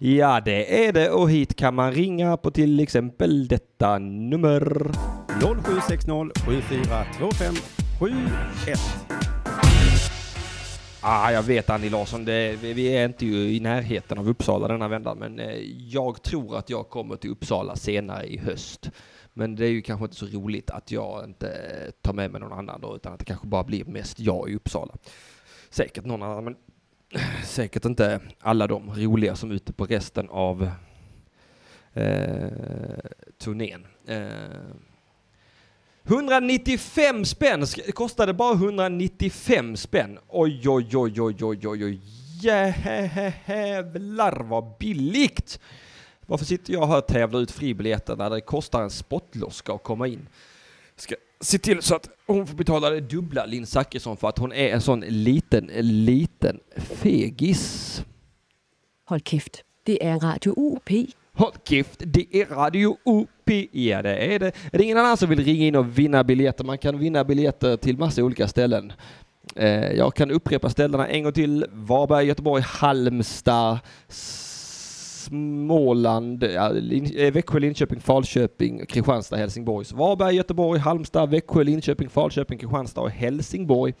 Ja, 0.00 0.40
det 0.40 0.86
är 0.86 0.92
det 0.92 1.10
och 1.10 1.30
hit 1.30 1.56
kan 1.56 1.74
man 1.74 1.92
ringa 1.92 2.36
på 2.36 2.50
till 2.50 2.80
exempel 2.80 3.48
detta 3.48 3.98
nummer. 3.98 4.90
0760 5.40 6.30
7425 6.44 7.54
71. 8.00 8.78
Ah, 11.06 11.30
jag 11.30 11.42
vet 11.42 11.70
Annie 11.70 11.90
Larsson, 11.90 12.24
det, 12.24 12.56
vi 12.62 12.72
vi 12.72 12.96
är 12.96 13.04
inte 13.04 13.26
ju 13.26 13.54
i 13.54 13.60
närheten 13.60 14.18
av 14.18 14.28
Uppsala 14.28 14.68
denna 14.68 14.88
vändan, 14.88 15.18
men 15.18 15.38
eh, 15.38 15.58
jag 15.88 16.22
tror 16.22 16.56
att 16.56 16.70
jag 16.70 16.88
kommer 16.88 17.16
till 17.16 17.30
Uppsala 17.30 17.76
senare 17.76 18.26
i 18.26 18.38
höst. 18.38 18.90
Men 19.32 19.56
det 19.56 19.66
är 19.66 19.70
ju 19.70 19.82
kanske 19.82 20.04
inte 20.04 20.16
så 20.16 20.26
roligt 20.26 20.70
att 20.70 20.90
jag 20.90 21.24
inte 21.24 21.48
tar 22.02 22.12
med 22.12 22.30
mig 22.30 22.40
någon 22.40 22.52
annan 22.52 22.80
då, 22.80 22.96
utan 22.96 23.12
att 23.12 23.18
det 23.18 23.24
kanske 23.24 23.46
bara 23.46 23.64
blir 23.64 23.84
mest 23.84 24.20
jag 24.20 24.50
i 24.50 24.54
Uppsala. 24.54 24.94
Säkert 25.70 26.04
någon 26.04 26.22
annan, 26.22 26.44
men 26.44 26.56
säkert 27.44 27.84
inte 27.84 28.20
alla 28.40 28.66
de 28.66 28.94
roliga 28.94 29.36
som 29.36 29.50
är 29.50 29.54
ute 29.54 29.72
på 29.72 29.84
resten 29.84 30.28
av 30.28 30.70
eh, 31.92 32.48
turnén. 33.38 33.86
Eh, 34.06 34.28
195 36.06 37.24
spänn 37.24 37.66
kostade 37.92 38.34
bara 38.34 38.54
195 38.54 39.76
spänn. 39.76 40.18
Oj, 40.28 40.68
oj, 40.68 40.96
oj, 40.96 41.20
oj, 41.20 41.44
oj, 41.44 41.68
oj, 41.68 41.84
oj. 41.84 42.00
Jävlar 42.40 44.42
vad 44.42 44.78
billigt! 44.78 45.60
Varför 46.26 46.44
sitter 46.44 46.72
jag 46.72 46.86
här 46.86 46.98
och 46.98 47.06
tävlar 47.06 47.40
ut 47.40 47.50
fribiljetter 47.50 48.16
när 48.16 48.30
det 48.30 48.40
kostar 48.40 48.82
en 48.82 48.90
spottloska 48.90 49.72
att 49.72 49.82
komma 49.82 50.06
in? 50.06 50.28
Ska 50.96 51.14
se 51.40 51.58
till 51.58 51.82
så 51.82 51.94
att 51.94 52.08
hon 52.26 52.46
får 52.46 52.56
betala 52.56 52.90
det 52.90 53.00
dubbla, 53.00 53.46
Linn 53.46 53.66
Zachrisson, 53.66 54.16
för 54.16 54.28
att 54.28 54.38
hon 54.38 54.52
är 54.52 54.68
en 54.68 54.80
sån 54.80 55.00
liten, 55.00 55.70
liten 55.80 56.60
fegis. 56.76 58.02
Hold 59.04 59.28
kæft. 59.28 59.64
Det 59.82 60.02
er 60.02 60.18
Radio 60.18 60.54
UP. 60.56 60.90
Håll 61.32 61.52
käft, 61.64 62.02
det 62.06 62.36
är 62.36 62.46
Radio 62.46 62.96
UP. 63.04 63.28
Ja, 63.72 64.02
det 64.02 64.34
är 64.34 64.38
det. 64.38 64.46
Är 64.72 64.78
det 64.78 64.84
ingen 64.84 64.98
annan 64.98 65.16
som 65.16 65.28
vill 65.28 65.44
ringa 65.44 65.66
in 65.66 65.76
och 65.76 65.98
vinna 65.98 66.24
biljetter? 66.24 66.64
Man 66.64 66.78
kan 66.78 66.98
vinna 66.98 67.24
biljetter 67.24 67.76
till 67.76 67.98
massa 67.98 68.22
olika 68.22 68.48
ställen. 68.48 68.92
Eh, 69.56 69.92
jag 69.92 70.14
kan 70.14 70.30
upprepa 70.30 70.70
ställena 70.70 71.08
en 71.08 71.22
gång 71.22 71.32
till. 71.32 71.66
Varberg, 71.72 72.26
Göteborg, 72.26 72.62
Halmstad, 72.66 73.78
Småland, 75.24 76.44
eh, 76.44 77.32
Växjö, 77.32 77.58
Linköping, 77.58 78.00
Falköping, 78.00 78.86
Kristianstad, 78.86 79.36
Helsingborg. 79.36 79.84
Så 79.84 79.96
Varberg, 79.96 80.34
Göteborg, 80.36 80.80
Halmstad, 80.80 81.30
Växjö, 81.30 81.62
Linköping, 81.62 82.08
Falköping, 82.08 82.58
Kristianstad 82.58 83.00
och 83.00 83.10
Helsingborg 83.10 83.94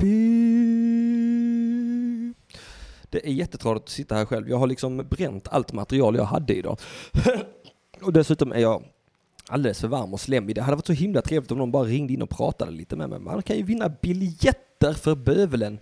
Det 3.10 3.28
är 3.28 3.32
jättetråkigt 3.32 3.84
att 3.84 3.90
sitta 3.90 4.16
här 4.16 4.26
själv. 4.26 4.50
Jag 4.50 4.58
har 4.58 4.68
liksom 4.68 4.98
bränt 4.98 5.48
allt 5.48 5.74
material 5.74 6.16
jag 6.16 6.24
hade 6.24 6.56
idag. 6.56 6.80
och 8.02 8.14
dessutom 8.14 8.52
är 8.52 8.60
jag 8.60 8.84
alldeles 9.48 9.82
för 9.82 9.88
varm 9.88 10.14
och 10.14 10.20
slemmig. 10.20 10.56
Det 10.56 10.62
hade 10.62 10.76
varit 10.76 10.88
så 10.88 10.94
himla 10.94 11.22
trevligt 11.22 11.52
om 11.52 11.58
någon 11.58 11.72
bara 11.72 11.84
ringde 11.84 12.14
in 12.14 12.22
och 12.22 12.30
pratade 12.30 12.72
lite 12.72 12.96
med 12.96 13.10
mig. 13.10 13.20
Man 13.20 13.42
kan 13.42 13.58
ju 13.58 13.64
vinna 13.64 13.90
biljetter 14.02 14.94
för 14.94 15.16
bövelen. 15.16 15.80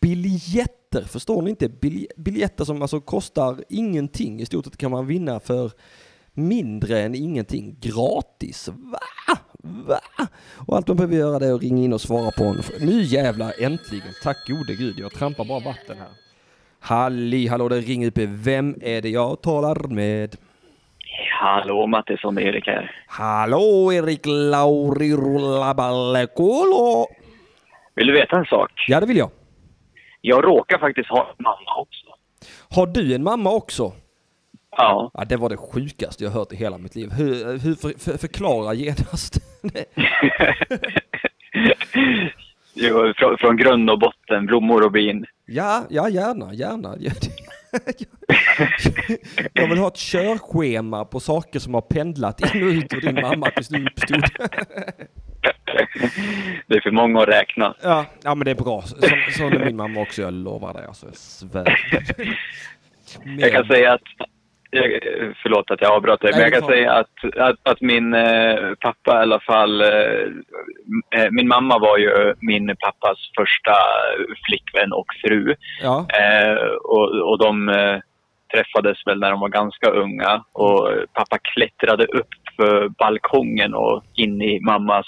Biljetter, 0.00 1.02
förstår 1.02 1.42
ni 1.42 1.50
inte? 1.50 1.68
Bil- 1.68 2.08
Biljetter 2.16 2.64
som 2.64 2.82
alltså 2.82 3.00
kostar 3.00 3.64
ingenting. 3.68 4.40
I 4.40 4.46
stort 4.46 4.64
sett 4.64 4.76
kan 4.76 4.90
man 4.90 5.06
vinna 5.06 5.40
för 5.40 5.72
mindre 6.38 7.00
än 7.00 7.14
ingenting 7.14 7.76
gratis. 7.80 8.68
Va? 8.68 8.98
Va? 9.62 10.00
Och 10.66 10.76
allt 10.76 10.88
man 10.88 10.96
behöver 10.96 11.16
göra 11.16 11.38
det 11.38 11.46
är 11.46 11.54
att 11.54 11.62
ringa 11.62 11.84
in 11.84 11.92
och 11.92 12.00
svara 12.00 12.30
på 12.30 12.44
en... 12.44 12.62
Nu 12.80 13.02
jävlar, 13.02 13.52
äntligen. 13.58 14.12
Tack 14.22 14.48
gode 14.48 14.74
gud, 14.74 14.98
jag 14.98 15.12
trampar 15.12 15.44
bara 15.44 15.60
vatten 15.60 15.98
här. 15.98 16.08
Halli 16.80 17.46
hallå, 17.46 17.68
det 17.68 17.80
ringer 17.80 18.08
upp. 18.08 18.18
Vem 18.18 18.76
är 18.80 19.02
det 19.02 19.08
jag 19.08 19.42
talar 19.42 19.88
med? 19.88 20.36
Hallå 21.40 21.86
Mattisson, 21.86 22.38
Erik 22.38 22.66
här. 22.66 23.04
Hallå 23.06 23.92
Erik 23.92 24.26
Lauri 24.26 25.16
Rullaballekolo. 25.16 27.06
Vill 27.94 28.06
du 28.06 28.12
veta 28.12 28.36
en 28.36 28.44
sak? 28.44 28.72
Ja, 28.88 29.00
det 29.00 29.06
vill 29.06 29.16
jag. 29.16 29.30
Jag 30.20 30.44
råkar 30.44 30.78
faktiskt 30.78 31.08
ha 31.08 31.20
en 31.20 31.44
mamma 31.44 31.80
också. 31.80 32.06
Har 32.70 32.86
du 32.86 33.14
en 33.14 33.22
mamma 33.22 33.50
också? 33.50 33.92
Ja. 34.78 35.10
Ja, 35.14 35.24
det 35.24 35.36
var 35.36 35.48
det 35.48 35.56
sjukaste 35.56 36.24
jag 36.24 36.30
hört 36.30 36.52
i 36.52 36.56
hela 36.56 36.78
mitt 36.78 36.94
liv. 36.94 37.10
Hur, 37.12 37.58
hur 37.58 37.74
för, 37.74 37.98
för, 37.98 38.18
förklara 38.18 38.74
genast. 38.74 39.38
Jo, 42.80 43.12
från, 43.16 43.38
från 43.38 43.56
grund 43.56 43.90
och 43.90 43.98
botten, 43.98 44.46
blommor 44.46 44.84
och 44.84 44.92
bin. 44.92 45.26
Ja, 45.46 45.84
ja 45.90 46.08
gärna, 46.08 46.54
gärna. 46.54 46.96
Jag 49.52 49.68
vill 49.68 49.78
ha 49.78 49.88
ett 49.88 49.96
körschema 49.96 51.04
på 51.04 51.20
saker 51.20 51.58
som 51.58 51.74
har 51.74 51.80
pendlat 51.80 52.54
in 52.54 52.62
och 52.62 52.68
ut 52.68 52.94
ur 52.94 53.00
din 53.00 53.14
mamma 53.14 53.50
tills 53.50 53.68
du 53.68 53.86
uppstod. 53.86 54.22
Det 56.66 56.74
är 56.74 56.80
för 56.80 56.90
många 56.90 57.22
att 57.22 57.28
räkna. 57.28 57.74
Ja, 57.82 58.04
ja 58.22 58.34
men 58.34 58.44
det 58.44 58.50
är 58.50 58.54
bra. 58.54 58.82
Så, 58.82 58.96
så 59.36 59.46
är 59.46 59.64
min 59.64 59.76
mamma 59.76 60.00
också, 60.00 60.22
jag 60.22 60.32
lovar 60.32 60.74
dig. 60.74 60.86
Alltså, 60.86 61.06
jag 61.06 61.16
svär. 61.16 61.78
Jag 63.38 63.52
kan 63.52 63.66
säga 63.66 63.92
att, 63.92 64.02
jag- 64.70 65.34
förlåt 65.42 65.70
att 65.70 65.80
jag 65.80 65.92
avbröt 65.92 66.20
dig, 66.20 66.30
men 66.32 66.40
jag 66.40 66.52
kan 66.52 66.62
säga 66.68 66.92
att, 66.92 67.36
att, 67.36 67.56
att 67.62 67.80
min 67.80 68.14
eh, 68.14 68.74
pappa 68.80 69.12
i 69.18 69.22
alla 69.22 69.40
fall, 69.40 69.80
eh, 69.80 70.22
eh, 71.16 71.30
min 71.30 71.48
mamma 71.48 71.78
var 71.78 71.98
ju 71.98 72.34
min 72.40 72.76
pappas 72.76 73.18
första 73.38 73.74
flickvän 74.46 74.92
och 74.92 75.06
fru. 75.24 75.54
Ja. 75.82 76.06
Eh, 76.20 76.56
och, 76.84 77.30
och 77.30 77.38
de 77.38 77.68
träffades 78.54 79.06
väl 79.06 79.18
när 79.20 79.30
de 79.30 79.40
var 79.40 79.48
ganska 79.48 79.90
unga 79.90 80.44
och 80.52 80.90
pappa 81.12 81.38
klättrade 81.38 82.04
upp 82.04 82.28
för 82.56 82.88
balkongen 82.88 83.74
och 83.74 84.02
in 84.14 84.42
i 84.42 84.60
mammas, 84.60 85.06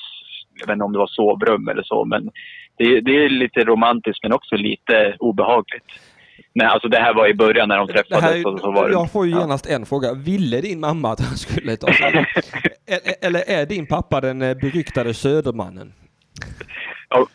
jag 0.60 0.66
vet 0.66 0.74
inte 0.74 0.84
om 0.84 0.92
det 0.92 0.98
var 0.98 1.06
sovrum 1.06 1.68
eller 1.68 1.82
så, 1.82 2.04
men 2.04 2.30
det, 2.78 3.00
det 3.00 3.24
är 3.24 3.28
lite 3.28 3.64
romantiskt 3.64 4.22
men 4.22 4.32
också 4.32 4.56
lite 4.56 5.16
obehagligt. 5.18 5.84
Nej, 6.54 6.66
alltså 6.66 6.88
det 6.88 6.98
här 6.98 7.14
var 7.14 7.28
i 7.28 7.34
början 7.34 7.68
när 7.68 7.78
de 7.78 7.88
träffades. 7.88 8.24
här, 8.24 8.46
och 8.46 8.60
så 8.60 8.70
var 8.70 8.88
det, 8.88 8.92
jag 8.92 9.12
får 9.12 9.26
ju 9.26 9.32
ja. 9.32 9.40
genast 9.40 9.66
en 9.66 9.86
fråga. 9.86 10.12
Ville 10.14 10.60
din 10.60 10.80
mamma 10.80 11.12
att 11.12 11.20
han 11.20 11.36
skulle 11.36 11.76
ta 11.76 11.92
sig? 11.92 12.26
eller, 13.22 13.40
är 13.46 13.66
din 13.66 13.86
pappa 13.86 14.20
den 14.20 14.42
eh, 14.42 14.54
beryktade 14.54 15.14
Södermannen? 15.14 15.92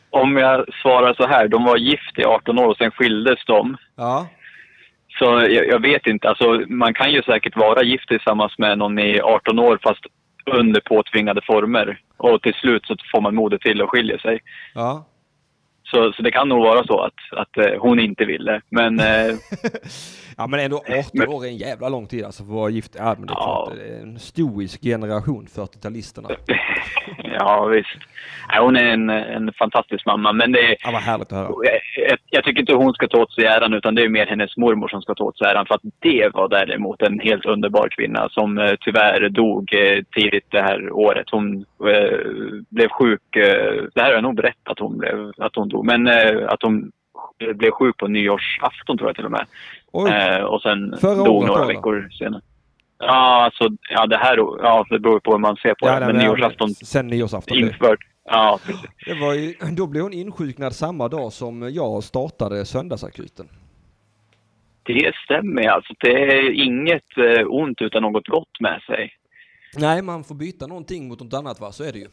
Om 0.10 0.38
jag 0.38 0.66
svarar 0.82 1.14
så 1.14 1.28
här, 1.28 1.48
de 1.48 1.64
var 1.64 1.78
gift 1.78 2.20
i 2.20 2.24
18 2.24 2.60
år 2.60 2.68
och 2.68 2.78
sen 2.78 2.92
skildes 2.92 3.46
de. 3.46 3.78
Ja. 3.96 4.28
Så 5.20 5.26
jag, 5.26 5.68
jag 5.68 5.82
vet 5.82 6.08
inte, 6.08 6.30
alltså 6.30 6.62
man 6.68 6.94
kan 6.94 7.12
ju 7.12 7.22
säkert 7.22 7.58
vara 7.58 7.84
gift 7.84 8.08
tillsammans 8.08 8.58
med 8.58 8.78
någon 8.78 9.00
i 9.00 9.22
18 9.22 9.60
år 9.60 9.80
fast 9.84 10.06
under 10.46 10.82
påtvingade 10.82 11.42
former. 11.42 12.00
Och 12.18 12.42
till 12.42 12.54
slut 12.54 12.86
så 12.86 12.96
får 13.12 13.22
man 13.22 13.36
modet 13.36 13.62
till 13.62 13.82
och 13.82 13.90
skiljer 13.90 14.18
sig. 14.18 14.40
Ja. 14.74 15.06
Så, 15.86 16.14
så 16.14 16.22
det 16.22 16.32
kan 16.32 16.50
nog 16.50 16.64
vara 16.64 16.84
så 16.84 17.00
att, 17.00 17.14
att 17.32 17.58
eh, 17.58 17.80
hon 17.80 18.00
inte 18.00 18.26
ville. 18.26 18.62
Men 18.70 19.00
eh, 19.00 19.36
Ja 20.38 20.48
men 20.48 20.60
ändå 20.60 20.78
18 20.78 21.34
år 21.34 21.46
är 21.46 21.50
en 21.50 21.58
jävla 21.58 21.90
lång 21.90 22.08
tid 22.08 22.26
alltså 22.26 22.44
för 22.44 22.52
att 22.52 22.56
vara 22.56 22.70
gift. 22.70 22.96
Ja 22.98 23.16
men 23.18 23.28
det 23.28 23.34
är 23.34 23.36
klart, 23.36 23.74
det 23.76 23.98
är 23.98 24.02
en 24.02 24.20
stoisk 24.20 24.82
generation, 24.82 25.48
40-talisterna. 25.56 26.32
Ja, 27.40 27.66
visst. 27.66 27.98
Nej, 28.50 28.62
hon 28.62 28.76
är 28.76 28.86
en, 28.86 29.10
en 29.10 29.54
fantastisk 29.54 30.06
mamma, 30.06 30.34
men 30.34 30.52
det 30.52 30.60
är... 30.60 30.76
Ja, 30.80 30.92
vad 30.92 31.02
härligt 31.02 31.32
att 31.32 31.38
höra. 31.38 31.54
Jag, 31.98 32.18
jag, 32.30 32.44
tycker 32.44 32.60
inte 32.60 32.74
hon 32.74 32.94
ska 32.94 33.08
ta 33.08 33.22
åt 33.22 33.34
sig 33.34 33.46
äran, 33.46 33.74
utan 33.74 33.96
det 33.96 34.04
är 34.04 34.10
mer 34.10 34.26
hennes 34.26 34.58
mormor 34.58 34.88
som 34.88 35.02
ska 35.02 35.16
ta 35.16 35.24
åt 35.24 35.38
sig 35.38 35.48
äran. 35.48 35.66
För 35.66 35.76
att 35.76 35.82
det 36.00 36.30
var 36.34 36.50
däremot 36.50 37.02
en 37.02 37.20
helt 37.20 37.46
underbar 37.46 37.88
kvinna 37.98 38.30
som 38.30 38.58
eh, 38.58 38.74
tyvärr 38.80 39.30
dog 39.30 39.74
eh, 39.74 40.04
tidigt 40.16 40.48
det 40.52 40.62
här 40.62 40.92
året. 40.92 41.26
Hon 41.32 41.66
eh, 41.90 42.20
blev 42.70 42.90
sjuk. 42.90 43.36
Eh, 43.36 43.84
det 43.94 44.02
här 44.02 44.06
har 44.06 44.14
jag 44.14 44.24
nog 44.24 44.36
berättat 44.36 44.72
att 44.72 44.80
hon, 44.80 44.98
blev, 44.98 45.32
att 45.38 45.56
hon 45.56 45.70
dog, 45.70 45.86
men 45.86 46.08
eh, 46.08 46.48
att 46.48 46.64
hon 46.64 46.92
blev 47.56 47.72
sjuk 47.72 47.98
på 47.98 48.08
nyårsafton 48.08 48.98
tror 48.98 49.10
jag 49.10 49.16
till 49.16 49.26
och 49.26 49.32
med. 49.32 49.46
Eh, 50.38 50.44
och 50.44 50.62
sen 50.62 50.98
Förra 51.02 51.24
dog 51.24 51.46
några 51.46 51.66
veckor 51.66 52.10
senare. 52.12 52.42
Ja, 53.00 53.44
alltså, 53.44 53.70
ja, 53.90 54.06
det 54.08 54.18
här, 54.18 54.38
ja, 54.38 54.86
det 54.90 55.00
beror 55.00 55.20
på 55.20 55.32
hur 55.32 55.40
man 55.40 55.56
ser 55.56 55.74
på 55.74 55.88
Ja, 55.88 56.00
det. 56.00 56.06
Men 56.06 56.16
men- 56.16 56.26
nyårsafton 56.26 56.70
Sen 56.70 57.08
nyårsafton. 57.08 57.58
infört. 57.58 58.00
Ja, 58.26 58.60
precis. 58.66 58.90
Det 59.06 59.14
var 59.14 59.34
ju, 59.34 59.54
då 59.78 59.88
blev 59.88 60.04
hon 60.04 60.14
insjuknad 60.14 60.76
samma 60.76 61.08
dag 61.08 61.34
som 61.34 61.74
jag 61.74 62.04
startade 62.04 62.66
söndagsakuten. 62.66 63.48
Det 64.84 65.16
stämmer 65.26 65.68
alltså. 65.68 65.94
Det 66.00 66.24
är 66.24 66.52
inget 66.52 67.18
eh, 67.18 67.46
ont 67.48 67.82
utan 67.82 68.02
något 68.02 68.28
gott 68.28 68.60
med 68.60 68.82
sig. 68.82 69.14
Nej, 69.78 70.02
man 70.02 70.24
får 70.24 70.36
byta 70.36 70.68
någonting 70.68 71.08
mot 71.08 71.20
något 71.20 71.34
annat 71.34 71.60
va, 71.60 71.72
så 71.72 71.84
är 71.84 71.92
det 71.92 72.00
ju. 72.00 72.08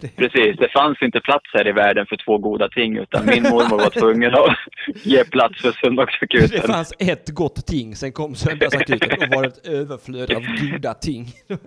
Precis, 0.16 0.56
det 0.58 0.68
fanns 0.72 1.02
inte 1.02 1.20
plats 1.20 1.50
här 1.52 1.68
i 1.68 1.72
världen 1.72 2.06
för 2.06 2.16
två 2.24 2.38
goda 2.38 2.68
ting 2.68 2.96
utan 2.96 3.26
min 3.26 3.42
mormor 3.42 3.78
var 3.78 3.90
tvungen 3.90 4.34
att 4.34 4.56
ge 5.02 5.24
plats 5.24 5.60
för 5.62 5.72
söndagsakuten. 5.72 6.60
Det 6.60 6.66
fanns 6.66 6.92
ett 6.98 7.30
gott 7.30 7.66
ting, 7.66 7.96
sen 7.96 8.12
kom 8.12 8.34
söndagsakuten, 8.34 9.18
då 9.20 9.36
var 9.36 9.44
ett 9.44 9.66
överflöd 9.66 10.32
av 10.32 10.42
goda 10.42 10.94
ting. 10.94 11.32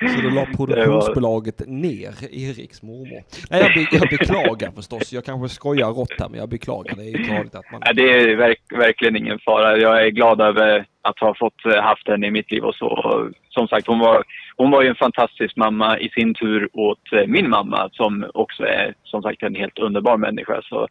Så 0.00 0.20
då 0.22 0.30
la 0.30 0.46
produktionsbolaget 0.56 1.62
ner 1.66 2.12
Eriks 2.30 2.82
mormor. 2.82 3.22
Nej, 3.50 3.60
jag, 3.60 3.74
be, 3.74 3.86
jag 3.92 4.08
beklagar 4.18 4.70
förstås. 4.70 5.12
Jag 5.12 5.24
kanske 5.24 5.48
skojar 5.48 5.88
rått 5.88 6.14
här, 6.18 6.28
men 6.28 6.40
jag 6.40 6.48
beklagar. 6.48 6.94
Det 6.96 7.02
är 7.02 7.18
ju 7.18 7.24
tradigt 7.24 7.54
att 7.54 7.72
man... 7.72 7.82
Nej, 7.84 7.94
det 7.94 8.10
är 8.10 8.36
verk, 8.36 8.60
verkligen 8.74 9.16
ingen 9.16 9.38
fara. 9.38 9.76
Jag 9.76 10.06
är 10.06 10.10
glad 10.10 10.40
över 10.40 10.86
att 11.02 11.18
ha 11.18 11.34
fått 11.38 11.64
eh, 11.66 11.82
haft 11.82 12.08
henne 12.08 12.26
i 12.26 12.30
mitt 12.30 12.50
liv 12.50 12.64
och 12.64 12.74
så. 12.74 12.90
Som 13.48 13.68
sagt, 13.68 13.86
hon 13.86 13.98
var, 13.98 14.24
hon 14.56 14.70
var 14.70 14.82
ju 14.82 14.88
en 14.88 14.94
fantastisk 14.94 15.56
mamma 15.56 15.98
i 15.98 16.08
sin 16.08 16.34
tur 16.34 16.68
åt 16.72 17.12
eh, 17.12 17.26
min 17.26 17.48
mamma 17.50 17.88
som 17.92 18.30
också 18.34 18.62
är 18.62 18.94
som 19.04 19.22
sagt 19.22 19.42
en 19.42 19.54
helt 19.54 19.78
underbar 19.78 20.16
människa. 20.16 20.62
Så 20.62 20.88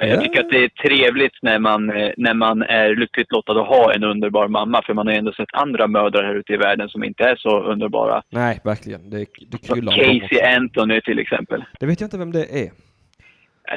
jag 0.00 0.08
Ja. 0.08 0.20
tycker 0.20 0.40
att 0.40 0.50
det 0.50 0.64
är 0.64 0.68
trevligt 0.68 1.32
när 1.42 1.58
man, 1.58 1.90
eh, 1.90 2.10
när 2.16 2.34
man 2.34 2.62
är 2.62 2.94
lyckligt 2.96 3.32
lottad 3.32 3.60
att 3.60 3.66
ha 3.68 3.94
en 3.94 4.04
underbar 4.04 4.48
mamma. 4.48 4.82
För 4.86 4.94
man 4.94 5.06
har 5.06 5.14
ju 5.14 5.18
ändå 5.18 5.32
sett 5.32 5.48
andra 5.52 5.86
mödrar 5.86 6.24
här 6.24 6.34
ute 6.34 6.52
i 6.52 6.56
världen 6.56 6.88
som 6.88 7.04
inte 7.04 7.24
är 7.24 7.36
så 7.36 7.60
underbara. 7.62 8.22
Nej, 8.30 8.60
verkligen. 8.64 9.10
Det, 9.10 9.26
det 9.50 9.58
kryllar 9.68 9.92
Casey. 9.92 10.40
Anthony 10.56 11.00
till 11.00 11.18
exempel. 11.18 11.64
Det 11.80 11.86
vet 11.86 12.00
jag 12.00 12.06
inte 12.06 12.18
vem 12.18 12.32
det 12.32 12.44
är. 12.64 12.70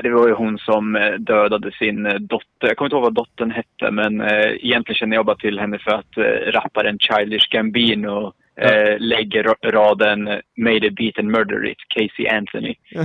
Det 0.03 0.09
var 0.09 0.27
ju 0.27 0.33
hon 0.33 0.57
som 0.57 0.95
eh, 0.95 1.11
dödade 1.11 1.71
sin 1.71 2.05
eh, 2.05 2.13
dotter. 2.13 2.67
Jag 2.67 2.77
kommer 2.77 2.87
inte 2.87 2.95
ihåg 2.95 3.03
vad 3.03 3.13
dottern 3.13 3.51
hette, 3.51 3.91
men 3.91 4.21
eh, 4.21 4.49
egentligen 4.65 4.95
känner 4.95 5.15
jag 5.15 5.25
bara 5.25 5.35
till 5.37 5.59
henne 5.59 5.79
för 5.79 5.91
att 5.91 6.17
eh, 6.17 6.51
rapparen 6.51 6.97
Childish 6.99 7.47
Gambino 7.51 8.33
eh, 8.61 8.95
lägger 8.99 9.43
ra- 9.43 9.71
raden 9.71 10.23
“Made 10.57 10.87
a 10.87 10.91
beat 10.97 11.19
and 11.19 11.31
murder 11.31 11.65
it”, 11.71 11.77
Casey 11.95 12.27
Anthony. 12.27 12.75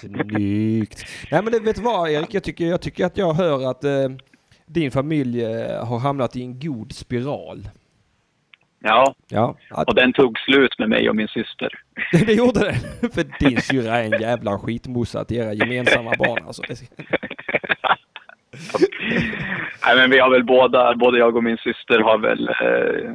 Snyggt. 0.00 1.06
Nej 1.30 1.42
men 1.42 1.52
det, 1.52 1.60
vet 1.60 1.76
du 1.76 1.82
vad 1.82 2.10
Erik, 2.10 2.34
jag 2.34 2.42
tycker, 2.42 2.66
jag 2.66 2.80
tycker 2.80 3.06
att 3.06 3.16
jag 3.16 3.34
hör 3.34 3.70
att 3.70 3.84
eh, 3.84 4.08
din 4.66 4.90
familj 4.90 5.44
eh, 5.44 5.86
har 5.86 5.98
hamnat 5.98 6.36
i 6.36 6.42
en 6.42 6.60
god 6.60 6.92
spiral. 6.92 7.68
Ja, 8.80 9.14
Ja, 9.28 9.56
att, 9.70 9.88
och 9.88 9.94
den 9.94 10.12
tog 10.12 10.38
slut 10.38 10.78
med 10.78 10.88
mig 10.88 11.08
och 11.08 11.16
min 11.16 11.28
syster. 11.28 11.72
det 12.26 12.32
gjorde 12.32 12.60
det. 12.60 12.74
För 13.14 13.48
din 13.48 13.60
syrra 13.60 13.96
är 13.96 14.14
en 14.14 14.20
jävla 14.20 14.58
skitmossa 14.58 15.24
till 15.24 15.36
era 15.36 15.52
gemensamma 15.52 16.14
barn 16.18 16.44
alltså. 16.46 16.62
Nej, 19.86 19.96
men 19.96 20.10
vi 20.10 20.18
har 20.18 20.30
väl 20.30 20.44
båda, 20.44 20.94
både 20.94 21.18
jag 21.18 21.36
och 21.36 21.44
min 21.44 21.56
syster 21.56 21.98
har 21.98 22.18
väl 22.18 22.48
eh, 22.48 23.14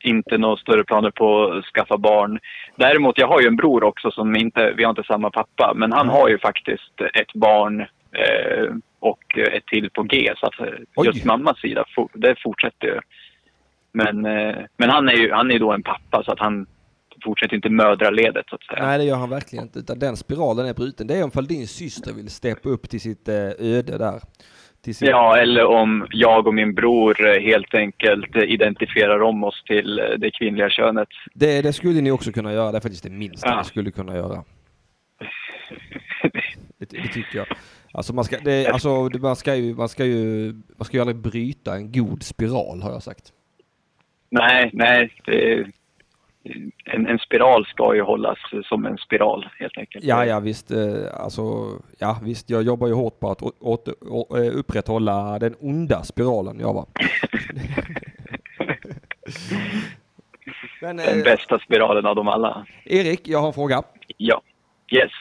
inte 0.00 0.38
några 0.38 0.56
större 0.56 0.84
planer 0.84 1.10
på 1.10 1.52
att 1.52 1.64
skaffa 1.64 1.98
barn. 1.98 2.38
Däremot, 2.76 3.18
jag 3.18 3.28
har 3.28 3.40
ju 3.40 3.46
en 3.46 3.56
bror 3.56 3.84
också 3.84 4.10
som 4.10 4.36
inte, 4.36 4.72
vi 4.76 4.84
har 4.84 4.90
inte 4.90 5.02
samma 5.02 5.30
pappa, 5.30 5.72
men 5.76 5.92
han 5.92 6.08
har 6.08 6.28
ju 6.28 6.38
faktiskt 6.38 7.00
ett 7.14 7.32
barn 7.34 7.80
eh, 8.12 8.74
och 9.00 9.38
ett 9.38 9.66
till 9.66 9.90
på 9.90 10.02
G. 10.02 10.32
Så 10.36 10.46
att 10.46 10.60
eh, 10.60 10.66
Oj. 10.96 11.06
just 11.06 11.24
mammas 11.24 11.58
sida, 11.58 11.84
det 12.12 12.36
fortsätter 12.42 12.86
ju. 12.86 13.00
Men, 13.92 14.24
eh, 14.24 14.56
men 14.76 14.90
han 14.90 15.08
är 15.08 15.12
ju 15.12 15.32
han 15.32 15.50
är 15.50 15.58
då 15.58 15.72
en 15.72 15.82
pappa 15.82 16.22
så 16.24 16.32
att 16.32 16.40
han 16.40 16.66
fortsätter 17.24 17.56
inte 17.56 17.70
mödraledet 17.70 18.46
så 18.48 18.54
att 18.54 18.62
säga. 18.62 18.86
Nej 18.86 18.98
det 18.98 19.04
gör 19.04 19.16
han 19.16 19.30
verkligen 19.30 19.64
inte. 19.64 19.78
Utan 19.78 19.98
den 19.98 20.16
spiralen 20.16 20.66
är 20.66 20.74
bruten. 20.74 21.06
Det 21.06 21.14
är 21.14 21.24
om 21.24 21.46
din 21.46 21.68
syster 21.68 22.12
vill 22.12 22.30
steppa 22.30 22.68
upp 22.68 22.90
till 22.90 23.00
sitt 23.00 23.28
eh, 23.28 23.34
öde 23.58 23.98
där. 23.98 24.20
Sin... 24.92 25.08
Ja, 25.08 25.36
eller 25.36 25.64
om 25.64 26.06
jag 26.10 26.46
och 26.46 26.54
min 26.54 26.74
bror 26.74 27.26
eh, 27.26 27.40
helt 27.40 27.74
enkelt 27.74 28.36
eh, 28.36 28.42
identifierar 28.42 29.22
om 29.22 29.44
oss 29.44 29.62
till 29.66 29.98
eh, 29.98 30.04
det 30.18 30.30
kvinnliga 30.30 30.70
könet. 30.70 31.08
Det, 31.34 31.62
det 31.62 31.72
skulle 31.72 32.00
ni 32.00 32.10
också 32.10 32.32
kunna 32.32 32.52
göra. 32.52 32.72
Det 32.72 32.78
är 32.78 32.80
faktiskt 32.80 33.04
det 33.04 33.10
minsta 33.10 33.48
Ja. 33.48 33.58
ni 33.58 33.64
skulle 33.64 33.90
kunna 33.90 34.14
göra. 34.16 34.44
Det, 36.78 36.90
det 36.90 37.08
tycker 37.08 37.38
jag. 37.38 37.46
Alltså 37.92 38.14
man 38.14 38.24
ska, 38.24 38.38
det, 38.38 38.66
alltså 38.66 39.08
man 39.20 39.36
ska 39.36 39.54
ju, 39.54 39.74
man 39.74 39.88
ska 39.88 40.04
ju, 40.04 40.52
man 40.76 40.84
ska 40.84 40.96
ju 40.96 41.00
aldrig 41.00 41.16
bryta 41.16 41.74
en 41.74 41.92
god 41.92 42.22
spiral 42.22 42.82
har 42.82 42.90
jag 42.92 43.02
sagt. 43.02 43.32
Nej, 44.30 44.70
nej. 44.72 45.10
Det, 45.26 45.66
en, 46.84 47.06
en 47.06 47.18
spiral 47.18 47.66
ska 47.66 47.94
ju 47.94 48.02
hållas 48.02 48.38
som 48.64 48.86
en 48.86 48.98
spiral 48.98 49.48
helt 49.58 49.78
enkelt. 49.78 50.04
Ja, 50.04 50.26
ja 50.26 50.40
visst, 50.40 50.70
eh, 50.70 50.78
alltså, 51.12 51.42
ja 51.98 52.18
visst, 52.22 52.50
jag 52.50 52.62
jobbar 52.62 52.86
ju 52.88 52.94
hårt 52.94 53.20
på 53.20 53.30
att 53.30 53.42
å, 53.42 53.52
åter, 53.60 53.94
å, 54.00 54.36
eh, 54.38 54.58
upprätthålla 54.58 55.38
den 55.38 55.54
onda 55.60 56.02
spiralen 56.02 56.60
jag 56.60 56.74
var. 56.74 56.86
Men 60.80 60.96
Den 60.96 61.18
eh, 61.18 61.24
bästa 61.24 61.58
spiralen 61.58 62.06
av 62.06 62.16
dem 62.16 62.28
alla. 62.28 62.66
Erik, 62.84 63.28
jag 63.28 63.38
har 63.38 63.46
en 63.46 63.52
fråga. 63.52 63.82
Ja. 64.16 64.42
Yes. 64.92 65.12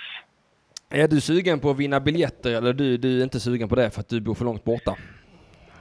Är 0.89 1.07
du 1.07 1.21
sugen 1.21 1.59
på 1.59 1.69
att 1.69 1.77
vinna 1.77 1.99
biljetter 1.99 2.55
eller 2.55 2.73
du, 2.73 2.97
du 2.97 3.19
är 3.19 3.23
inte 3.23 3.39
sugen 3.39 3.69
på 3.69 3.75
det 3.75 3.91
för 3.91 3.99
att 3.99 4.09
du 4.09 4.21
bor 4.21 4.35
för 4.35 4.45
långt 4.45 4.63
borta? 4.63 4.95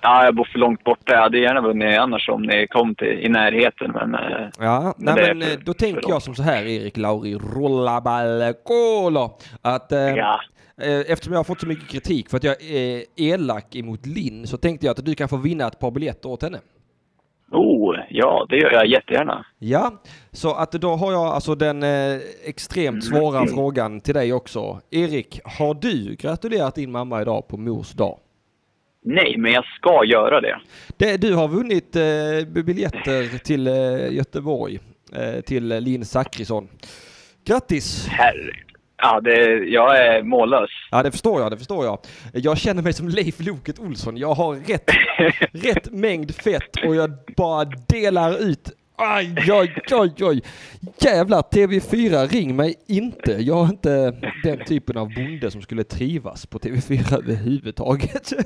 Ja, 0.02 0.24
jag 0.24 0.34
bor 0.34 0.44
för 0.52 0.58
långt 0.58 0.84
borta. 0.84 1.12
Jag 1.14 1.20
hade 1.22 1.38
gärna 1.38 1.60
vunnit 1.60 1.98
annars 1.98 2.28
om 2.28 2.42
ni 2.42 2.66
kom 2.66 2.94
till, 2.94 3.08
i 3.08 3.28
närheten, 3.28 3.90
men... 3.94 4.14
eh, 4.14 4.48
Ja, 4.58 4.94
Men 4.98 5.14
nej 5.14 5.34
men 5.34 5.42
för- 5.42 5.52
eh, 5.52 5.58
då 5.64 5.74
tänker 5.74 6.08
jag 6.08 6.22
som 6.22 6.34
så 6.34 6.42
här 6.42 6.64
Erik 6.64 6.96
Lauri 6.96 7.34
Rullabalcolo 7.34 9.30
att 9.62 9.92
eh, 9.92 9.98
Ja. 10.00 10.40
eh, 10.82 11.00
eftersom 11.00 11.32
jag 11.32 11.38
har 11.38 11.44
fått 11.44 11.60
så 11.60 11.66
mycket 11.66 11.88
kritik 11.88 12.30
för 12.30 12.36
att 12.36 12.44
jag 12.44 12.62
är 12.62 13.02
elak 13.16 13.76
emot 13.76 14.06
Linn 14.06 14.46
så 14.46 14.56
tänkte 14.56 14.86
jag 14.86 14.98
att 14.98 15.04
du 15.04 15.14
kan 15.14 15.28
få 15.28 15.36
vinna 15.36 15.66
ett 15.66 15.78
par 15.78 15.90
biljetter 15.90 16.28
åt 16.28 16.42
henne. 16.42 16.58
Oh, 17.50 17.96
ja, 18.08 18.46
det 18.48 18.56
gör 18.56 18.72
jag 18.72 18.86
jättegärna. 18.86 19.44
Ja, 19.58 19.92
så 20.32 20.54
att 20.54 20.72
då 20.72 20.88
har 20.96 21.12
jag 21.12 21.26
alltså 21.26 21.54
den 21.54 21.82
eh, 21.82 22.18
extremt 22.44 23.04
svåra 23.04 23.46
frågan 23.46 24.00
till 24.00 24.14
dig 24.14 24.32
också. 24.32 24.80
Erik, 24.90 25.40
har 25.44 25.74
du 25.74 26.14
gratulerat 26.14 26.74
din 26.74 26.92
mamma 26.92 27.22
idag 27.22 27.48
på 27.48 27.56
mors 27.56 27.92
dag? 27.92 28.18
Nej, 29.04 29.34
men 29.38 29.52
jag 29.52 29.64
ska 29.64 30.04
göra 30.04 30.40
det. 30.40 30.58
Det, 30.96 31.16
du 31.16 31.34
har 31.34 31.48
vunnit 31.48 31.96
eh, 31.96 32.62
biljetter 32.64 33.38
till 33.38 33.66
eh, 33.66 34.12
Göteborg, 34.12 34.78
eh, 35.16 35.40
till 35.40 35.68
Linn 35.68 36.04
Zachrisson. 36.04 36.68
Grattis! 37.44 38.06
Herre. 38.08 38.52
Ja, 38.96 39.20
det, 39.20 39.64
jag 39.64 39.98
är 39.98 40.22
mållös. 40.22 40.70
Ja, 40.90 41.02
det 41.02 41.10
förstår 41.10 41.40
jag, 41.40 41.50
det 41.50 41.56
förstår 41.56 41.84
jag. 41.84 41.98
Jag 42.32 42.58
känner 42.58 42.82
mig 42.82 42.92
som 42.92 43.08
Leif 43.08 43.40
Loket 43.40 43.78
Olsson. 43.78 44.16
Jag 44.16 44.34
har 44.34 44.54
rätt, 44.54 44.90
rätt 45.64 45.92
mängd 45.92 46.34
fett 46.34 46.76
och 46.86 46.96
jag 46.96 47.10
bara 47.36 47.64
delar 47.88 48.42
ut. 48.42 48.70
Aj, 49.04 49.34
oj, 49.50 49.74
oj, 49.92 50.12
oj. 50.20 50.42
Jävlar, 51.00 51.42
TV4, 51.42 52.26
ring 52.28 52.56
mig 52.56 52.74
inte. 52.88 53.32
Jag 53.32 53.66
är 53.66 53.70
inte 53.70 54.12
den 54.44 54.64
typen 54.64 54.96
av 54.96 55.14
bonde 55.14 55.50
som 55.50 55.62
skulle 55.62 55.84
trivas 55.84 56.46
på 56.46 56.58
TV4 56.58 57.18
överhuvudtaget. 57.18 58.32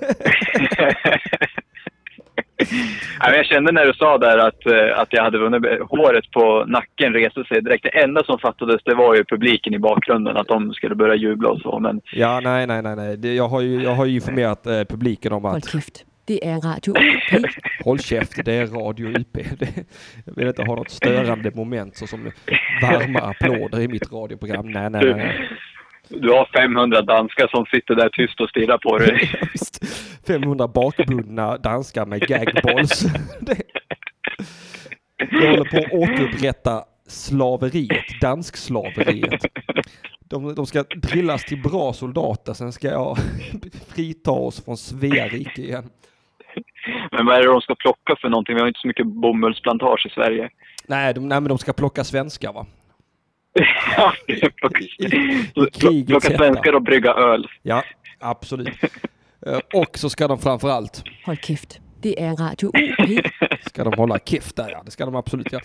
Ja, 3.20 3.34
jag 3.36 3.46
kände 3.46 3.72
när 3.72 3.86
du 3.86 3.92
sa 3.92 4.18
där 4.18 4.38
att, 4.38 4.66
eh, 4.66 5.00
att 5.00 5.12
jag 5.12 5.22
hade 5.22 5.38
vunnit, 5.38 5.62
håret 5.90 6.30
på 6.30 6.64
nacken 6.66 7.12
reste 7.12 7.44
sig 7.44 7.62
direkt. 7.62 7.82
Det 7.82 8.02
enda 8.02 8.24
som 8.24 8.38
fattades 8.38 8.82
det 8.84 8.94
var 8.94 9.14
ju 9.14 9.24
publiken 9.24 9.74
i 9.74 9.78
bakgrunden, 9.78 10.36
att 10.36 10.48
de 10.48 10.72
skulle 10.72 10.94
börja 10.94 11.14
jubla 11.14 11.48
och 11.48 11.60
så. 11.60 11.78
Men 11.78 12.00
Ja, 12.12 12.40
nej, 12.40 12.66
nej, 12.66 12.82
nej, 12.82 13.36
jag, 13.36 13.48
har 13.48 13.60
ju, 13.60 13.82
jag 13.82 13.94
har 13.94 14.04
ju 14.04 14.14
informerat 14.14 14.66
eh, 14.66 14.84
publiken 14.84 15.32
om 15.32 15.44
att. 15.44 15.54
Det 16.28 16.38
er 16.42 16.56
Radio 16.56 16.92
UP. 16.92 17.46
håll 17.84 17.98
käft, 18.10 18.44
det 18.44 18.52
är 18.52 18.66
Radio 18.66 19.06
UP. 19.18 19.36
Jag 20.24 20.34
vill 20.36 20.48
inte 20.48 20.62
ha 20.62 20.74
något 20.74 20.90
störande 20.90 21.50
moment 21.54 21.96
såsom 21.96 22.30
varma 22.82 23.18
applåder 23.20 23.80
i 23.80 23.88
mitt 23.88 24.12
radioprogram. 24.12 24.70
Nej, 24.70 24.90
nej, 24.90 25.14
nej. 25.14 25.48
Du 26.08 26.30
har 26.30 26.48
500 26.56 27.02
danskar 27.02 27.48
som 27.48 27.66
sitter 27.66 27.94
där 27.94 28.08
tyst 28.08 28.40
och 28.40 28.48
stirrar 28.48 28.78
på 28.78 28.98
dig. 28.98 29.30
500 30.26 30.68
bakbundna 30.68 31.58
danskar 31.58 32.06
med 32.06 32.20
gagballs. 32.20 33.04
Jag 35.18 35.50
håller 35.50 35.64
på 35.64 35.76
att 35.76 35.92
återupprätta 35.92 36.84
slaveriet, 37.08 38.20
danskslaveriet. 38.20 39.46
De, 40.28 40.54
de 40.54 40.66
ska 40.66 40.82
drillas 40.82 41.44
till 41.44 41.62
bra 41.62 41.92
soldater, 41.92 42.52
sen 42.52 42.72
ska 42.72 42.88
jag 42.88 43.18
frita 43.94 44.30
oss 44.30 44.64
från 44.64 44.76
Svea 44.76 45.28
rike 45.28 45.62
igen. 45.62 45.90
Men 47.12 47.26
vad 47.26 47.34
är 47.36 47.40
det 47.42 47.46
de 47.46 47.60
ska 47.60 47.74
plocka 47.74 48.16
för 48.20 48.28
någonting? 48.28 48.54
Vi 48.54 48.60
har 48.60 48.68
inte 48.68 48.80
så 48.80 48.86
mycket 48.88 49.06
bomullsplantage 49.06 50.06
i 50.06 50.10
Sverige. 50.10 50.50
Nej, 50.86 51.14
de, 51.14 51.28
nej 51.28 51.40
men 51.40 51.48
de 51.48 51.58
ska 51.58 51.72
plocka 51.72 52.04
svenskar 52.04 52.52
va? 52.52 52.66
Ja, 53.96 54.12
plocka, 54.56 54.80
plocka 56.06 56.20
svenskar 56.36 56.72
och 56.72 56.82
brygga 56.82 57.10
öl. 57.12 57.46
Ja, 57.62 57.82
absolut. 58.18 58.68
Eh, 59.46 59.58
Och 59.74 59.98
så 59.98 60.10
ska 60.10 60.28
de 60.28 60.38
framför 60.38 60.68
allt 60.70 61.02
Hold 61.26 61.40
kæft. 61.40 61.80
Det 62.02 62.20
er 62.22 62.36
Radio 62.36 62.66
UP. 62.68 63.26
Ska 63.66 63.84
de 63.84 63.92
hålla 63.96 64.18
kift 64.18 64.56
där 64.56 64.68
ja, 64.70 64.82
det 64.84 64.90
ska 64.90 65.04
de 65.04 65.14
absolut 65.16 65.52
göra. 65.52 65.62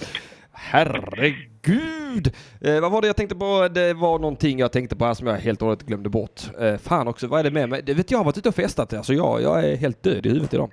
Herregud! 0.54 2.34
Eh, 2.62 2.80
vad 2.82 2.92
var 2.92 3.02
det 3.02 3.08
jag 3.08 3.16
tänkte 3.16 3.36
på? 3.36 3.68
Det 3.68 3.94
var 3.94 4.20
någonting 4.20 4.60
jag 4.60 4.72
tänkte 4.72 4.96
på 4.96 5.06
här 5.06 5.14
som 5.14 5.28
jag 5.28 5.36
helt 5.38 5.62
och 5.62 5.68
hållet 5.68 5.84
glömde 5.84 6.10
bort. 6.10 6.42
Eh, 6.60 6.78
fan 6.78 7.08
också, 7.08 7.28
vad 7.28 7.40
är 7.40 7.44
det 7.44 7.52
med 7.52 7.70
mig? 7.70 7.82
Det 7.84 7.94
vet 7.94 8.12
jag, 8.12 8.16
jag 8.18 8.20
har 8.20 8.26
varit 8.26 8.38
ute 8.38 8.50
och 8.50 8.56
festat 8.56 8.94
alltså 8.94 9.14
jag, 9.14 9.42
jag 9.42 9.66
är 9.66 9.76
helt 9.76 10.04
död 10.04 10.26
i 10.26 10.30
huvudet 10.30 10.54
idag. 10.54 10.72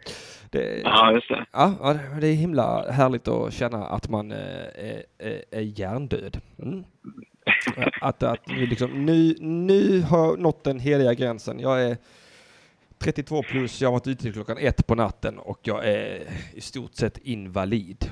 Det, 0.51 0.81
Ja, 0.85 1.13
just 1.13 1.29
det. 1.29 1.47
Ja, 1.53 1.75
ja, 1.83 1.97
det- 2.21 2.27
är 2.29 2.33
himla 2.35 2.91
härligt 2.93 3.29
att 3.29 3.53
känna 3.53 3.85
att 3.87 4.09
man 4.09 4.33
eh, 4.33 4.39
är, 4.39 5.03
är, 5.19 5.45
är 5.51 5.61
hjärndöd. 5.61 6.41
Mm. 6.63 6.85
Att, 8.01 8.23
att 8.23 8.47
nu 8.47 8.67
liksom, 8.67 9.07
nu, 9.07 9.37
nu 9.41 10.01
har 10.03 10.19
jag 10.19 10.39
nått 10.39 10.65
den 10.65 10.81
heliga 10.81 11.15
gränsen. 11.15 11.61
Jag 11.61 11.83
är 11.83 11.97
32 12.99 13.43
plus, 13.43 13.81
jag 13.83 13.89
har 13.89 13.93
varit 13.93 14.07
ute 14.07 14.23
till 14.23 14.33
klockan 14.33 14.59
ett 14.59 14.87
på 14.87 14.95
natten 14.95 15.39
och 15.39 15.59
jag 15.63 15.85
är 15.89 16.23
i 16.55 16.61
stort 16.61 16.95
sett 16.95 17.19
invalid. 17.19 18.11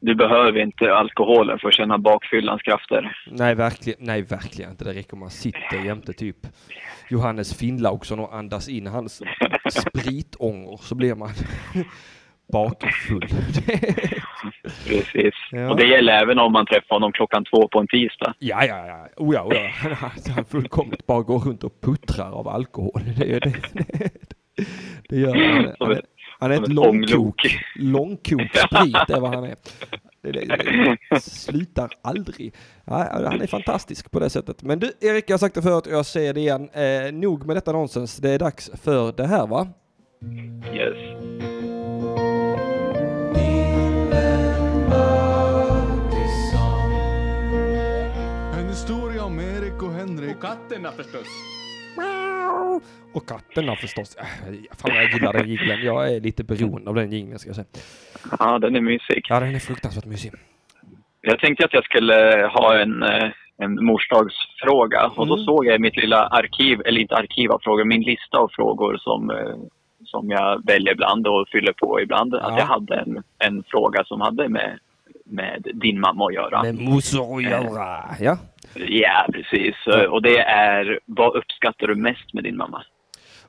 Du 0.00 0.14
behöver 0.14 0.60
inte 0.60 0.94
alkoholen 0.94 1.58
för 1.58 1.68
att 1.68 1.74
känna 1.74 1.98
bakfyllans 1.98 2.62
krafter. 2.62 3.16
Nej, 3.30 3.54
verkligen, 3.54 3.98
nej, 4.02 4.22
verkligen 4.22 4.70
inte. 4.70 4.84
Det 4.84 4.92
räcker 4.92 5.12
om 5.14 5.20
man 5.20 5.30
sitter 5.30 5.84
jämte 5.84 6.12
typ 6.12 6.36
Johannes 7.10 7.58
Finnlaugsson 7.58 8.20
och 8.20 8.34
andas 8.34 8.68
in 8.68 8.86
hans 8.86 9.22
spritångor 9.70 10.76
så 10.76 10.94
blir 10.94 11.14
man 11.14 11.30
bakfull. 12.52 13.28
Precis. 14.86 15.34
Ja. 15.50 15.70
Och 15.70 15.76
det 15.76 15.86
gäller 15.86 16.12
även 16.12 16.38
om 16.38 16.52
man 16.52 16.66
träffar 16.66 16.94
honom 16.94 17.12
klockan 17.12 17.44
två 17.44 17.68
på 17.68 17.78
en 17.78 17.86
tisdag. 17.86 18.34
Ja, 18.38 18.64
ja, 18.64 18.86
ja. 18.86 19.08
Oh, 19.16 19.34
ja, 19.34 19.42
oh, 19.42 19.54
ja. 19.54 19.70
Han 20.34 20.44
fullkomligt 20.44 21.06
bara 21.06 21.22
går 21.22 21.38
runt 21.38 21.64
och 21.64 21.80
puttrar 21.80 22.32
av 22.32 22.48
alkohol. 22.48 23.00
Det, 23.18 23.24
det, 23.24 23.54
det, 23.72 24.10
det 25.08 25.16
gör 25.16 25.34
han. 25.34 26.00
Han 26.38 26.52
är, 26.52 26.62
ett 26.62 26.68
långkok. 26.72 27.58
Långkok 27.74 28.56
sprit 28.56 29.10
är 29.10 29.20
vad 29.20 29.34
han 29.34 29.44
är. 29.44 29.56
Det, 30.22 30.32
det, 30.32 30.96
det 31.10 31.20
slutar 31.22 31.90
aldrig. 32.02 32.54
Ja, 32.84 33.08
han 33.12 33.40
är 33.40 33.46
fantastisk 33.46 34.10
på 34.10 34.20
det 34.20 34.30
sättet. 34.30 34.62
Men 34.62 34.78
du, 34.78 34.92
Erik, 35.00 35.24
jag 35.30 35.34
har 35.34 35.38
sagt 35.38 35.54
det 35.54 35.62
förut 35.62 35.86
och 35.86 35.92
jag 35.92 36.06
säger 36.06 36.34
det 36.34 36.40
igen. 36.40 36.68
Eh, 36.72 37.12
nog 37.12 37.46
med 37.46 37.56
detta 37.56 37.72
nonsens. 37.72 38.16
Det 38.16 38.30
är 38.30 38.38
dags 38.38 38.70
för 38.82 39.12
det 39.12 39.26
här, 39.26 39.46
va? 39.46 39.68
Yes. 40.74 40.96
En 48.58 48.68
historia 48.68 49.24
om 49.24 49.40
Erik 49.40 49.82
och 49.82 49.92
Henrik. 49.92 50.36
Och 50.36 50.42
katterna 50.42 50.92
förstås. 50.92 51.55
Och 53.14 53.26
katterna 53.28 53.76
förstås. 53.76 54.16
Äh, 54.16 54.24
Fan 54.78 54.94
jag 54.96 55.12
gillar 55.12 55.32
den 55.32 55.48
jingeln. 55.48 55.84
Jag 55.84 56.14
är 56.14 56.20
lite 56.20 56.44
beroende 56.44 56.90
av 56.90 56.94
den 56.96 57.12
jingeln 57.12 57.38
ska 57.38 57.48
jag 57.48 57.56
säga. 57.56 57.66
Ja, 58.38 58.58
den 58.58 58.76
är 58.76 58.80
mysig. 58.80 59.26
Ja, 59.28 59.40
den 59.40 59.54
är 59.54 59.58
fruktansvärt 59.58 60.04
mysig. 60.04 60.32
Jag 61.20 61.38
tänkte 61.38 61.64
att 61.64 61.72
jag 61.74 61.84
skulle 61.84 62.14
ha 62.54 62.78
en, 62.78 63.02
eh, 63.02 63.30
en 63.58 63.84
morsdagsfråga 63.84 65.06
och 65.16 65.26
då 65.26 65.34
Mm. 65.34 65.44
såg 65.44 65.66
jag 65.66 65.74
i 65.76 65.78
mitt 65.78 65.96
lilla 65.96 66.26
arkiv, 66.26 66.80
eller 66.86 67.00
inte 67.00 67.16
arkiv 67.16 67.52
av 67.52 67.58
frågor, 67.62 67.84
min 67.84 68.02
lista 68.02 68.38
av 68.38 68.48
frågor 68.52 68.96
som, 69.00 69.30
eh, 69.30 69.54
som 70.04 70.30
jag 70.30 70.66
väljer 70.66 70.92
ibland 70.92 71.26
och 71.26 71.48
fyller 71.52 71.72
på 71.72 72.00
ibland. 72.00 72.34
Att 72.34 72.58
jag 72.58 72.66
hade 72.66 72.94
en, 72.96 73.22
en 73.38 73.64
fråga 73.66 74.04
som 74.04 74.20
hade 74.20 74.48
med, 74.48 74.78
med 75.24 75.66
din 75.74 76.00
mamma 76.00 76.26
att 76.26 76.34
göra. 76.34 76.62
Med 76.62 76.74
morsor 76.80 77.36
att 77.36 77.42
göra. 77.42 78.04
Ja. 78.20 78.38
Ja, 78.88 79.26
precis. 79.32 79.74
Och 80.10 80.22
det 80.22 80.38
är, 80.38 81.00
vad 81.04 81.36
uppskattar 81.36 81.86
du 81.86 81.94
mest 81.94 82.34
med 82.34 82.44
din 82.44 82.56
mamma? 82.56 82.84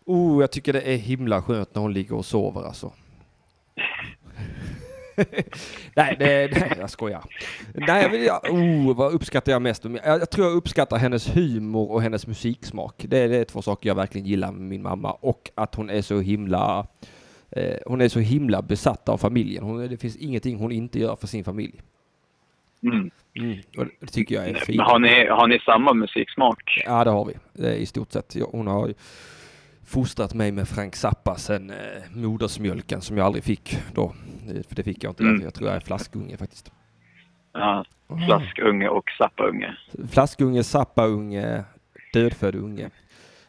Oh, 0.05 0.41
jag 0.41 0.51
tycker 0.51 0.73
det 0.73 0.82
är 0.82 0.97
himla 0.97 1.41
skönt 1.41 1.75
när 1.75 1.82
hon 1.82 1.93
ligger 1.93 2.15
och 2.15 2.25
sover 2.25 2.61
alltså. 2.61 2.91
nej, 5.95 6.15
det, 6.19 6.51
nej, 6.59 6.73
jag 6.80 6.89
skojar. 6.89 7.23
Nej, 7.73 8.25
jag 8.25 8.53
oh, 8.53 8.95
vad 8.95 9.13
uppskattar 9.13 9.51
jag 9.51 9.61
mest? 9.61 9.86
Jag, 9.86 10.01
jag 10.05 10.30
tror 10.30 10.47
jag 10.47 10.55
uppskattar 10.55 10.97
hennes 10.97 11.36
humor 11.36 11.91
och 11.91 12.01
hennes 12.01 12.28
musiksmak. 12.28 13.05
Det, 13.07 13.28
det 13.28 13.38
är 13.38 13.45
två 13.45 13.61
saker 13.61 13.89
jag 13.89 13.95
verkligen 13.95 14.28
gillar 14.28 14.51
med 14.51 14.61
min 14.61 14.82
mamma. 14.82 15.11
Och 15.11 15.51
att 15.55 15.75
hon 15.75 15.89
är 15.89 16.01
så 16.01 16.19
himla 16.19 16.88
eh, 17.51 17.78
hon 17.86 18.01
är 18.01 18.09
så 18.09 18.19
himla 18.19 18.61
besatt 18.61 19.09
av 19.09 19.17
familjen. 19.17 19.63
Hon, 19.63 19.88
det 19.88 19.97
finns 19.97 20.15
ingenting 20.15 20.57
hon 20.57 20.71
inte 20.71 20.99
gör 20.99 21.15
för 21.15 21.28
sin 21.28 21.43
familj. 21.43 21.82
Mm. 22.84 23.11
Mm, 23.38 23.57
och 23.77 23.85
det 23.99 24.07
tycker 24.07 24.35
jag 24.35 24.49
är 24.49 24.53
fint. 24.53 24.81
Har, 24.81 24.99
ni, 24.99 25.27
har 25.27 25.47
ni 25.47 25.59
samma 25.59 25.93
musiksmak? 25.93 26.81
Ja, 26.85 27.03
det 27.03 27.09
har 27.09 27.25
vi. 27.25 27.67
I 27.75 27.85
stort 27.85 28.11
sett. 28.11 28.35
Hon 28.51 28.67
har 28.67 28.88
ju 28.88 28.93
fostrat 29.85 30.33
mig 30.33 30.51
med 30.51 30.67
Frank 30.67 30.95
Zappa 30.95 31.35
sen 31.35 31.69
eh, 31.69 31.75
modersmjölken 32.15 33.01
som 33.01 33.17
jag 33.17 33.25
aldrig 33.25 33.43
fick 33.43 33.77
då. 33.93 34.03
Eh, 34.49 34.61
För 34.67 34.75
det 34.75 34.83
fick 34.83 35.03
jag 35.03 35.11
inte. 35.11 35.23
Mm. 35.23 35.41
Jag 35.41 35.53
tror 35.53 35.67
jag 35.69 35.75
är 35.75 35.81
flaskunge 35.81 36.38
faktiskt. 36.38 36.71
Ja, 37.53 37.85
flaskunge 38.27 38.88
och 38.89 39.11
zappaunge. 39.17 39.77
Flaskunge, 40.11 40.63
Zappa-unge, 40.63 41.63
dödfödd 42.13 42.55
unge. 42.55 42.89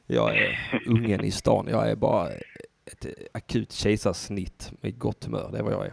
Jag 0.06 0.36
är 0.36 0.58
ungen 0.86 1.24
i 1.24 1.30
stan. 1.30 1.66
Jag 1.70 1.90
är 1.90 1.96
bara 1.96 2.28
ett 2.86 3.04
eh, 3.04 3.10
akut 3.34 3.72
kejsarsnitt 3.72 4.72
med 4.80 4.98
gott 4.98 5.24
humör. 5.24 5.48
Det 5.52 5.58
är 5.58 5.62
vad 5.62 5.72
jag 5.72 5.86
är. 5.86 5.92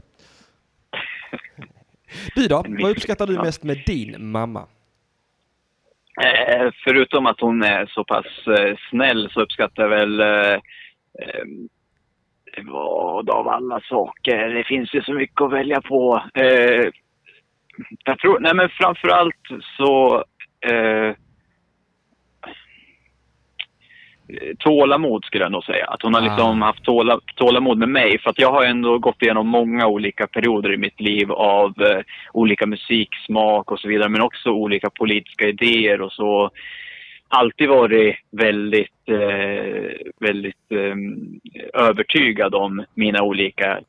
Du 2.35 2.47
då? 2.47 2.63
Vad 2.67 2.91
uppskattar 2.91 3.27
du 3.27 3.37
mest 3.37 3.63
med 3.63 3.83
din 3.85 4.31
mamma? 4.31 4.67
Eh, 6.23 6.71
förutom 6.83 7.25
att 7.25 7.39
hon 7.39 7.63
är 7.63 7.85
så 7.85 8.03
pass 8.03 8.47
eh, 8.47 8.75
snäll 8.89 9.29
så 9.31 9.41
uppskattar 9.41 9.83
jag 9.83 9.89
väl 9.89 10.19
eh, 10.19 10.53
eh, 11.19 11.45
vad 12.63 13.29
av 13.29 13.47
alla 13.47 13.79
saker. 13.79 14.49
Det 14.49 14.63
finns 14.63 14.93
ju 14.93 15.01
så 15.01 15.13
mycket 15.13 15.41
att 15.41 15.51
välja 15.51 15.81
på. 15.81 16.23
Jag 18.03 18.19
tror, 18.19 18.39
nej 18.39 18.55
men 18.55 18.69
framförallt 18.69 19.47
så 19.77 20.23
eh, 20.69 21.15
tålamod 24.59 25.25
skulle 25.25 25.43
jag 25.43 25.51
nog 25.51 25.63
säga. 25.63 25.85
Att 25.85 26.01
hon 26.01 26.13
har 26.13 26.21
liksom 26.21 26.61
haft 26.61 26.83
tåla, 26.83 27.19
tålamod 27.35 27.77
med 27.77 27.89
mig. 27.89 28.19
För 28.19 28.29
att 28.29 28.39
jag 28.39 28.51
har 28.51 28.65
ändå 28.65 28.97
gått 28.97 29.21
igenom 29.21 29.47
många 29.47 29.87
olika 29.87 30.27
perioder 30.27 30.73
i 30.73 30.77
mitt 30.77 30.99
liv 30.99 31.31
av 31.31 31.73
eh, 31.81 32.01
olika 32.33 32.65
musiksmak 32.65 33.71
och 33.71 33.79
så 33.79 33.87
vidare. 33.87 34.09
Men 34.09 34.21
också 34.21 34.49
olika 34.49 34.89
politiska 34.89 35.47
idéer 35.47 36.01
och 36.01 36.11
så. 36.11 36.49
Alltid 37.27 37.69
varit 37.69 38.15
väldigt, 38.31 39.09
eh, 39.09 40.07
väldigt 40.19 40.71
eh, 40.71 40.95
övertygad 41.87 42.55
om 42.55 42.85
mina 42.93 43.21
olika 43.23 43.79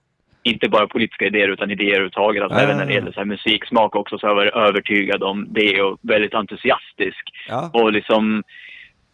inte 0.42 0.68
bara 0.68 0.86
politiska 0.86 1.26
idéer 1.26 1.48
utan 1.48 1.70
idéer 1.70 1.90
överhuvudtaget. 1.90 2.42
Alltså 2.42 2.58
Ja, 2.58 2.64
även 2.64 2.76
när 2.76 2.86
det 2.86 2.92
ja. 2.92 2.98
gäller 2.98 3.12
så 3.12 3.24
musiksmak 3.24 3.96
också 3.96 4.18
så 4.18 4.26
har 4.26 4.30
jag 4.30 4.36
varit 4.36 4.68
övertygad 4.68 5.22
om 5.22 5.46
det 5.50 5.82
och 5.82 5.98
väldigt 6.02 6.34
entusiastisk. 6.34 7.24
Ja. 7.48 7.70
Och 7.72 7.92
liksom, 7.92 8.42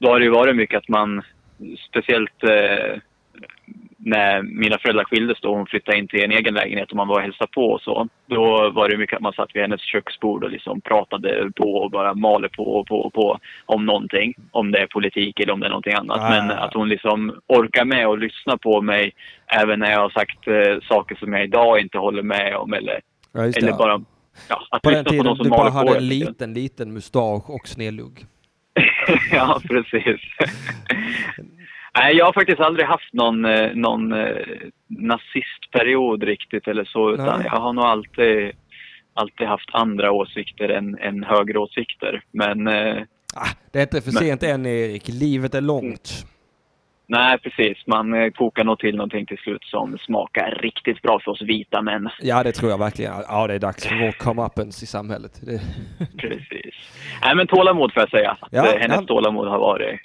då 0.03 0.09
har 0.09 0.19
det 0.19 0.25
ju 0.25 0.31
varit 0.31 0.57
mycket 0.57 0.79
att 0.79 0.89
man, 0.89 1.23
speciellt 1.89 2.43
eh, 2.43 2.99
när 4.05 4.43
mina 4.43 4.79
föräldrar 4.79 5.05
skildes 5.05 5.41
då 5.41 5.55
hon 5.55 5.67
flyttade 5.67 5.99
in 5.99 6.09
till 6.09 6.25
en 6.25 6.33
egen 6.33 6.55
lägenhet 6.55 6.91
och 6.91 6.97
man 6.97 7.09
var 7.09 7.17
och 7.17 7.23
hälsade 7.23 7.51
på 7.55 7.67
och 7.67 7.81
så. 7.81 8.09
Då 8.27 8.71
var 8.71 8.89
det 8.89 8.97
mycket 8.97 9.17
att 9.17 9.23
man 9.23 9.33
satt 9.33 9.55
vid 9.55 9.63
hennes 9.63 9.81
köksbord 9.81 10.45
och 10.45 10.51
liksom 10.51 10.81
pratade 10.81 11.51
på 11.57 11.75
och 11.75 11.91
bara 11.91 12.15
maler 12.15 12.49
på 12.49 12.63
och 12.63 12.87
på 12.87 13.01
och 13.01 13.13
på 13.13 13.39
om 13.67 13.87
någonting. 13.87 14.35
Om 14.51 14.73
det 14.73 14.79
är 14.79 14.87
politik 14.87 15.41
eller 15.41 15.53
om 15.53 15.61
det 15.61 15.67
är 15.67 15.71
någonting 15.71 15.95
annat. 15.95 16.21
Ah. 16.21 16.31
Men 16.31 16.51
att 16.51 16.75
hon 16.75 16.89
liksom 16.89 17.41
orkar 17.47 17.85
med 17.85 18.09
och 18.09 18.19
lyssna 18.19 18.57
på 18.59 18.81
mig 18.81 19.13
även 19.47 19.79
när 19.79 19.91
jag 19.91 20.01
har 20.01 20.11
sagt 20.11 20.49
eh, 20.49 20.89
saker 20.89 21.15
som 21.17 21.33
jag 21.33 21.45
idag 21.45 21.81
inte 21.81 21.99
håller 21.99 22.23
med 22.23 22.57
om 22.57 22.73
eller, 22.73 23.01
Ja, 23.33 23.41
eller 23.45 23.73
bara 23.73 24.03
ja, 24.49 24.67
att 24.71 24.83
På 24.83 24.91
den 24.91 24.99
lyssna 24.99 25.05
på 25.05 25.11
tiden 25.11 25.27
någon 25.27 25.37
som 25.37 25.45
du 25.45 25.51
bara 25.51 25.71
på. 25.71 25.77
hade 25.77 25.97
en 25.97 26.09
liten, 26.09 26.55
liten 26.55 26.93
mustasch 26.93 27.51
och 27.51 27.69
snedlugg. 27.69 28.27
ja, 29.33 29.61
precis. 29.69 30.21
Nej, 31.95 32.17
jag 32.17 32.25
har 32.27 32.33
faktiskt 32.33 32.61
aldrig 32.61 32.87
haft 32.87 33.13
någon, 33.13 33.45
eh, 33.45 33.71
någon 33.75 34.13
eh, 34.13 34.37
nazistperiod 34.89 36.23
riktigt 36.23 36.69
eller 36.69 36.85
så. 36.85 37.15
Utan 37.15 37.39
Nej. 37.39 37.49
jag 37.53 37.61
har 37.61 37.73
nog 37.73 37.85
alltid, 37.85 38.53
alltid 39.15 39.47
haft 39.47 39.69
andra 39.73 40.13
åsikter 40.13 40.69
än, 40.69 40.99
än 40.99 41.25
högeråsikter. 41.25 42.23
Men 42.33 42.67
eh, 42.67 42.97
Det 43.73 43.79
är 43.79 43.83
inte 43.83 44.01
för 44.03 44.13
Men- 44.13 44.23
sent 44.23 44.43
än 44.43 44.67
Erik, 44.67 45.09
livet 45.09 45.55
är 45.55 45.61
långt. 45.61 46.27
Nej, 47.13 47.39
precis. 47.39 47.87
Man 47.87 48.15
eh, 48.15 48.31
kokar 48.31 48.65
nog 48.65 48.79
till 48.79 48.97
någonting 48.97 49.27
till 49.27 49.39
slut 49.39 49.65
som 49.65 49.99
smakar 49.99 50.59
riktigt 50.63 51.03
bra 51.03 51.21
för 51.25 51.31
oss 51.31 51.43
vita 51.43 51.83
män. 51.83 52.09
Ja, 52.21 52.43
det 52.43 52.53
tror 52.53 52.71
jag 52.71 52.79
verkligen. 52.79 53.13
Ja, 53.29 53.47
det 53.47 53.55
är 53.55 53.59
dags 53.59 53.87
för 53.87 54.05
vår 54.05 54.13
comeuppance 54.13 54.85
i 54.85 54.87
samhället. 54.87 55.41
Det... 55.43 55.61
Precis. 56.19 56.75
Nej, 57.23 57.37
men 57.37 57.47
tålamod 57.47 57.93
får 57.93 58.03
jag 58.03 58.11
säga. 58.11 58.37
Ja, 58.51 58.67
eh, 58.67 58.81
hennes 58.81 59.01
ja. 59.01 59.07
tålamod 59.07 59.49
har 59.49 59.59
varit 59.59 60.01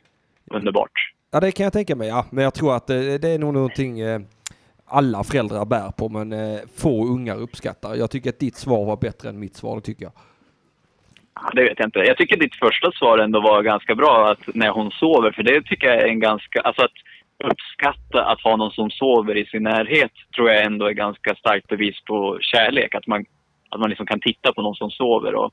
underbart. 0.52 0.92
Ja, 1.32 1.40
det 1.40 1.52
kan 1.52 1.64
jag 1.64 1.74
tänka 1.74 1.96
mig. 1.96 2.08
Ja. 2.08 2.26
Men 2.30 2.44
jag 2.44 2.54
tror 2.54 2.76
att 2.76 2.88
det, 2.88 3.18
det 3.18 3.30
är 3.30 3.40
nog 3.40 3.54
någonting 3.54 4.00
eh, 4.00 4.20
alla 4.86 5.24
föräldrar 5.24 5.66
bär 5.66 5.92
på, 5.92 6.10
men 6.10 6.34
eh, 6.34 6.60
få 6.78 7.06
ungar 7.06 7.36
uppskattar. 7.36 7.96
Jag 7.96 8.12
tycker 8.12 8.30
att 8.30 8.40
ditt 8.40 8.56
svar 8.56 8.86
var 8.86 8.98
bättre 8.98 9.30
än 9.30 9.40
mitt 9.40 9.56
svar, 9.56 9.76
det 9.76 9.82
tycker 9.82 10.04
jag. 10.04 10.14
Ja, 11.42 11.50
det 11.54 11.64
vet 11.64 11.80
jag 11.80 11.88
inte. 11.88 12.00
Jag 12.00 12.18
tycker 12.18 12.38
ditt 12.38 12.56
första 12.56 12.92
svar 12.92 13.18
ändå 13.18 13.40
var 13.42 13.62
ganska 13.64 13.96
bra, 13.96 14.32
att 14.32 14.56
när 14.56 14.70
hon 14.70 14.92
sover. 14.92 15.32
För 15.32 15.44
det 15.44 15.62
tycker 15.62 15.88
jag 15.88 15.98
är 15.98 16.08
en 16.08 16.20
ganska... 16.20 16.62
Alltså 16.62 16.84
att 16.84 16.92
uppskatta 17.44 18.26
att 18.26 18.42
ha 18.42 18.56
någon 18.56 18.72
som 18.72 18.90
sover 18.90 19.38
i 19.38 19.46
sin 19.46 19.64
närhet 19.64 20.12
tror 20.36 20.50
jag 20.50 20.64
ändå 20.64 20.86
är 20.86 20.92
ganska 20.92 21.36
starkt 21.36 21.68
bevis 21.68 21.96
på 22.08 22.38
kärlek. 22.42 22.96
Att 22.96 23.08
man, 23.08 23.26
att 23.70 23.80
man 23.80 23.90
liksom 23.90 24.06
kan 24.06 24.20
titta 24.20 24.54
på 24.54 24.62
någon 24.62 24.76
som 24.76 24.90
sover 24.92 25.36
och 25.36 25.52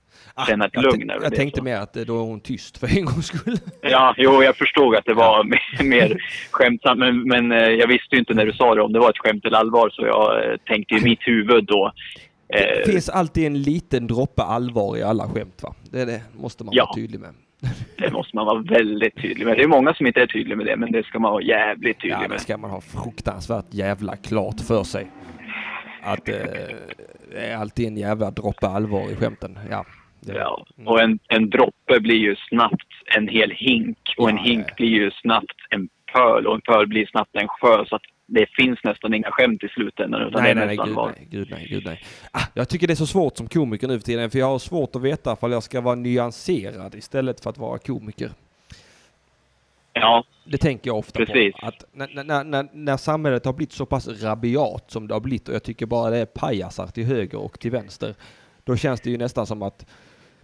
känna 0.49 0.64
ett 0.64 0.70
Jag, 0.74 0.85
lugn 0.85 1.11
över 1.11 1.22
jag 1.22 1.32
det. 1.32 1.37
tänkte 1.37 1.59
så. 1.59 1.64
mer 1.64 1.76
att 1.76 1.97
eh, 1.97 2.03
då 2.03 2.14
är 2.14 2.24
hon 2.26 2.41
tyst 2.41 2.78
för 2.78 2.99
en 2.99 3.05
gångs 3.05 3.26
skull. 3.26 3.57
Ja, 3.82 4.14
jo, 4.16 4.43
jag 4.43 4.57
förstod 4.57 4.97
att 4.97 5.05
det 5.05 5.14
var 5.14 5.45
mer, 5.45 5.85
mer 5.85 6.16
skämtsamt. 6.51 6.99
Men, 6.99 7.22
men 7.22 7.53
eh, 7.53 7.68
jag 7.68 7.87
visste 7.87 8.14
ju 8.14 8.18
inte 8.18 8.35
när 8.35 8.47
du 8.47 8.53
sa 8.53 8.74
det 8.74 8.82
om 8.82 8.93
det 8.93 8.99
var 8.99 9.11
ett 9.11 9.18
skämt 9.18 9.45
eller 9.45 9.59
allvar. 9.59 9.91
Så 9.91 10.07
jag 10.07 10.45
eh, 10.51 10.57
tänkte 10.57 10.95
i 10.95 11.01
mitt 11.01 11.20
huvud 11.28 11.64
då. 11.64 11.93
Det 12.55 12.81
Eh, 12.81 12.93
finns 12.93 13.09
alltid 13.09 13.47
en 13.47 13.63
liten 13.63 14.07
droppe 14.07 14.43
allvar 14.43 14.97
i 14.97 15.03
alla 15.03 15.29
skämt, 15.29 15.63
va? 15.63 15.75
Det, 15.91 16.05
det 16.05 16.23
måste 16.37 16.65
man 16.65 16.75
Ja. 16.75 16.85
vara 16.85 16.95
tydlig 16.95 17.21
med. 17.21 17.31
det 17.99 18.13
måste 18.13 18.37
man 18.37 18.47
vara 18.47 18.59
väldigt 18.63 19.17
tydlig 19.23 19.47
med. 19.47 19.57
Det 19.57 19.63
är 19.63 19.69
många 19.69 19.95
som 19.95 20.07
inte 20.07 20.21
är 20.23 20.27
tydliga 20.27 20.57
med 20.57 20.67
det, 20.67 20.77
men 20.77 20.93
det 20.93 21.03
ska 21.07 21.19
man 21.19 21.33
vara 21.33 21.43
jävligt 21.43 22.01
tydlig 22.01 22.17
Ja, 22.17 22.23
det 22.23 22.29
med. 22.29 22.41
ska 22.41 22.57
man 22.57 22.71
ha 22.71 22.81
fruktansvärt 22.81 23.65
jävla 23.71 24.17
klart 24.17 24.61
för 24.61 24.85
sig. 24.85 25.07
Att 26.03 26.29
eh, 26.29 26.35
det 27.33 27.47
är 27.47 27.57
alltid 27.57 27.87
en 27.87 27.97
jävla 27.97 28.31
droppe 28.31 28.67
allvar 28.67 29.11
i 29.13 29.17
skämten. 29.17 29.59
Ja. 29.71 29.85
Ja, 30.27 30.67
och 30.87 31.01
en, 31.01 31.19
en 31.29 31.51
droppe 31.51 32.01
blir 32.01 32.17
ju 32.17 32.37
snabbt 32.49 32.87
en 33.17 33.29
hel 33.29 33.51
hink 33.51 33.99
och 34.19 34.31
en 34.31 34.39
hink 34.39 34.77
blir 34.77 34.89
ju 34.89 35.11
snabbt 35.11 35.57
en 35.71 35.89
pöl 36.15 36.47
och 36.47 36.55
en 36.55 36.61
pöl 36.61 36.87
blir 36.87 37.07
snabbt 37.07 37.31
en 37.37 37.49
sjö. 37.49 37.85
Så 37.87 37.97
att 37.97 38.03
det 38.27 38.47
finns 38.57 38.79
nästan 38.85 39.14
inga 39.14 39.31
skämt 39.31 39.62
i 39.64 39.68
slutändan 39.68 40.22
utan 40.29 40.43
nej, 40.43 40.55
det 40.55 40.61
nej, 40.61 40.62
är 40.62 40.66
nej, 40.66 40.77
nästan 40.77 40.87
gud 40.87 40.97
var. 40.97 41.12
nej, 41.16 41.29
gud 41.31 41.49
nej, 41.51 41.66
gud 41.70 41.83
nej. 41.87 42.03
Ah, 42.31 42.47
jag 42.55 42.68
tycker 42.68 42.87
det 42.87 42.93
är 42.93 42.95
så 42.95 43.07
svårt 43.07 43.37
som 43.37 43.49
komiker 43.49 43.89
nu 43.89 43.99
för 43.99 44.07
tiden, 44.07 44.31
för 44.31 44.39
jag 44.39 44.47
har 44.47 44.59
svårt 44.59 44.97
att 44.97 45.03
veta 45.03 45.33
ifall 45.33 45.53
jag 45.53 45.62
ska 45.62 45.81
vara 45.81 45.95
nyanserad 45.95 46.95
istället 46.95 47.41
för 47.41 47.51
att 47.51 47.59
vara 47.59 47.79
komiker. 47.79 48.31
Ja, 49.93 50.25
Det 50.45 50.59
tänker 50.59 50.91
jag 50.91 50.99
ofta 50.99 51.18
Precis. 51.18 51.55
på. 51.61 51.66
Att 51.66 51.85
när, 51.93 52.25
när, 52.25 52.45
när, 52.45 52.68
när 52.72 52.97
samhället 52.97 53.45
har 53.45 53.53
blivit 53.53 53.72
så 53.72 53.87
pass 53.87 54.22
rabiat 54.22 54.91
som 54.91 55.09
det 55.09 55.14
har 55.14 55.20
blivit 55.20 55.49
och 55.49 55.55
jag 55.55 55.62
tycker 55.62 55.87
bara 55.87 56.11
det 56.11 56.18
är 56.18 56.27
pajasar 56.27 56.87
till 56.87 57.05
höger 57.05 57.39
och 57.39 57.61
till 57.61 57.70
vänster. 57.70 58.14
Då 58.64 58.77
känns 58.77 59.01
det 59.01 59.11
ju 59.11 59.18
nästan 59.18 59.47
som 59.47 59.62
att 59.62 59.87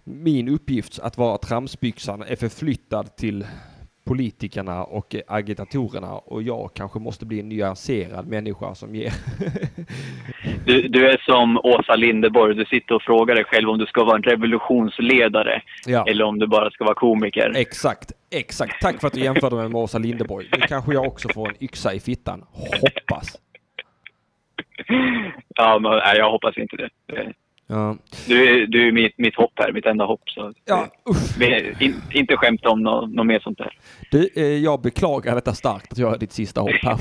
min 0.03 0.49
uppgift 0.49 0.99
att 0.99 1.17
vara 1.17 1.37
tramsbyxan 1.37 2.21
är 2.21 2.35
förflyttad 2.35 3.15
till 3.15 3.45
politikerna 4.03 4.83
och 4.83 5.15
agitatorerna 5.27 6.13
och 6.13 6.43
jag 6.43 6.69
kanske 6.73 6.99
måste 6.99 7.25
bli 7.25 7.39
en 7.39 7.49
nyanserad 7.49 8.27
människa 8.27 8.75
som 8.75 8.95
ger 8.95 9.11
du, 10.65 10.87
du 10.87 11.09
är 11.09 11.17
som 11.25 11.57
Åsa 11.57 11.95
Linderborg. 11.95 12.55
Du 12.55 12.65
sitter 12.65 12.95
och 12.95 13.01
frågar 13.01 13.35
dig 13.35 13.43
själv 13.43 13.69
om 13.69 13.77
du 13.77 13.85
ska 13.85 14.03
vara 14.03 14.15
en 14.15 14.23
revolutionsledare 14.23 15.61
Ja. 15.85 16.05
eller 16.07 16.23
om 16.25 16.39
du 16.39 16.47
bara 16.47 16.71
ska 16.71 16.83
vara 16.83 16.95
komiker. 16.95 17.51
Exakt, 17.55 18.11
exakt. 18.31 18.81
Tack 18.81 18.99
för 18.99 19.07
att 19.07 19.13
du 19.13 19.19
jämförde 19.23 19.55
mig 19.55 19.69
med 19.69 19.81
Åsa 19.81 19.97
Linderborg. 19.97 20.47
Nu 20.51 20.61
kanske 20.61 20.93
jag 20.93 21.05
också 21.07 21.29
får 21.33 21.49
en 21.49 21.63
yxa 21.63 21.93
i 21.93 21.99
fittan. 21.99 22.45
Hoppas. 22.81 23.37
Ja, 25.55 25.79
men 25.79 25.91
nej, 25.91 26.17
jag 26.17 26.31
hoppas 26.31 26.57
inte 26.57 26.75
det. 26.75 26.89
Det- 27.71 27.75
Ja. 27.77 27.95
Du 28.27 28.47
är, 28.63 28.67
du 28.67 28.87
är 28.87 28.91
mitt, 28.91 29.17
mitt 29.17 29.35
hopp 29.35 29.51
här, 29.55 29.71
mitt 29.71 29.85
enda 29.85 30.05
hopp. 30.05 30.21
Så 30.29 30.53
Ja, 30.65 30.87
Vi- 31.39 31.73
in, 31.79 31.95
inte 32.13 32.37
skämta 32.37 32.69
om 32.69 32.81
något 32.83 33.09
nå 33.13 33.23
mer 33.23 33.39
sånt 33.39 33.57
där. 33.57 33.77
Du, 34.11 34.29
eh, 34.35 34.43
jag 34.43 34.81
beklagar 34.81 35.35
detta 35.35 35.53
starkt 35.53 35.91
att 35.91 35.97
jag 35.97 36.13
är 36.13 36.17
ditt 36.17 36.31
sista 36.31 36.61
hopp 36.61 36.71
här. 36.83 36.97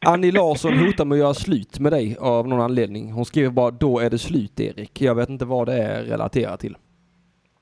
Annie 0.06 0.32
Larsson 0.32 0.78
hotar 0.78 1.04
med 1.04 1.16
att 1.16 1.20
göra 1.20 1.34
slut 1.34 1.78
med 1.80 1.92
dig 1.92 2.16
av 2.20 2.48
någon 2.48 2.60
anledning. 2.60 3.12
Hon 3.12 3.24
skriver 3.24 3.50
bara 3.50 3.70
då 3.70 3.98
är 3.98 4.10
det 4.10 4.18
slut 4.18 4.60
Erik. 4.60 5.00
Jag 5.00 5.14
vet 5.14 5.28
inte 5.28 5.44
vad 5.44 5.66
det 5.66 5.74
är 5.82 6.02
relaterat 6.04 6.60
till. 6.60 6.76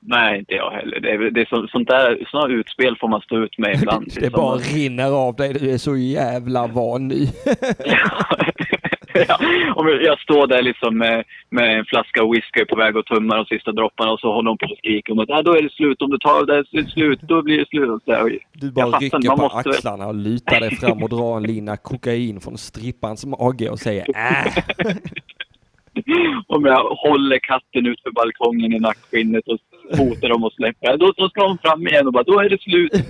Nej, 0.01 0.39
inte 0.39 0.53
jag 0.53 0.71
heller. 0.71 0.99
Det 0.99 1.11
är, 1.11 1.31
det 1.31 1.41
är 1.41 1.45
så, 1.45 1.67
sånt 1.67 1.87
där, 1.87 2.25
såna 2.31 2.53
utspel 2.53 2.97
får 2.99 3.07
man 3.07 3.21
stå 3.21 3.43
ut 3.43 3.57
med 3.57 3.75
ibland. 3.81 4.11
Det 4.19 4.29
bara 4.29 4.55
rinner 4.57 5.11
av 5.11 5.35
dig. 5.35 5.53
Du 5.53 5.71
är 5.71 5.77
så 5.77 5.97
jävla 5.97 6.67
van 6.67 7.07
nu. 7.07 7.15
ja, 7.85 8.37
om 9.75 9.87
jag 10.01 10.19
står 10.19 10.47
där 10.47 10.61
liksom 10.61 10.97
med, 10.97 11.23
med 11.49 11.79
en 11.79 11.85
flaska 11.85 12.25
whisky 12.31 12.65
på 12.65 12.75
väg 12.75 12.97
att 12.97 13.05
tumma 13.05 13.35
de 13.35 13.45
sista 13.45 13.71
dropparna 13.71 14.11
och 14.11 14.19
så 14.19 14.33
håller 14.33 14.49
hon 14.49 14.57
på 14.57 14.65
och 14.65 14.77
skriker 14.77 15.13
om 15.13 15.19
att 15.19 15.29
ah, 15.29 15.41
då 15.41 15.51
är 15.57 15.61
det 15.61 15.71
slut. 15.73 16.01
Om 16.01 16.09
du 16.09 16.17
tar 16.17 16.45
det 16.45 16.55
är 16.57 16.83
slut, 16.89 17.19
då 17.21 17.41
blir 17.41 17.57
det 17.59 17.67
slut. 17.67 18.01
Här, 18.07 18.23
Du 18.53 18.65
jag 18.65 18.73
bara 18.73 18.85
fattar 18.91 18.99
rycker 18.99 19.29
på 19.29 19.37
måste- 19.41 19.69
axlarna 19.69 20.07
och 20.07 20.15
lutar 20.15 20.59
dig 20.59 20.75
fram 20.75 21.03
och 21.03 21.09
drar 21.09 21.37
en 21.37 21.43
lina 21.43 21.77
kokain 21.77 22.39
från 22.41 22.57
strippans 22.57 23.25
mage 23.25 23.69
och 23.69 23.79
säger 23.79 24.05
äh. 24.15 24.63
Om 26.47 26.65
jag 26.65 26.83
håller 26.83 27.39
katten 27.39 27.85
ut 27.85 28.01
för 28.01 28.11
balkongen 28.11 28.73
i 28.73 28.79
nackskinnet 28.79 29.43
och 29.47 29.57
hotar 29.97 30.29
dem 30.29 30.43
att 30.43 30.53
släppa, 30.53 30.97
då, 30.97 31.13
då 31.17 31.29
ska 31.29 31.41
de 31.41 31.57
fram 31.57 31.87
igen 31.87 32.07
och 32.07 32.13
bara 32.13 32.23
då 32.23 32.39
är 32.39 32.49
det 32.49 32.61
slut. 32.61 32.91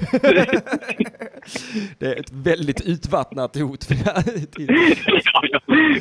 Det 1.99 2.05
är 2.05 2.19
ett 2.19 2.31
väldigt 2.31 2.81
utvattnat 2.81 3.57
hot. 3.57 3.85
ja, 3.89 5.41
ja. 5.51 5.59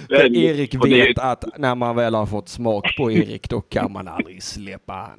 För 0.09 0.37
Erik 0.37 0.75
Och 0.75 0.89
det 0.89 1.07
vet 1.07 1.19
att 1.19 1.59
när 1.59 1.75
man 1.75 1.97
väl 1.97 2.15
har 2.15 2.27
fått 2.27 2.49
smak 2.49 2.97
på 2.97 3.13
Erik 3.13 3.51
då 3.51 3.61
kan 3.61 3.93
man 3.93 4.09
aldrig 4.09 4.43
släppa 4.43 4.93
han. 4.93 5.17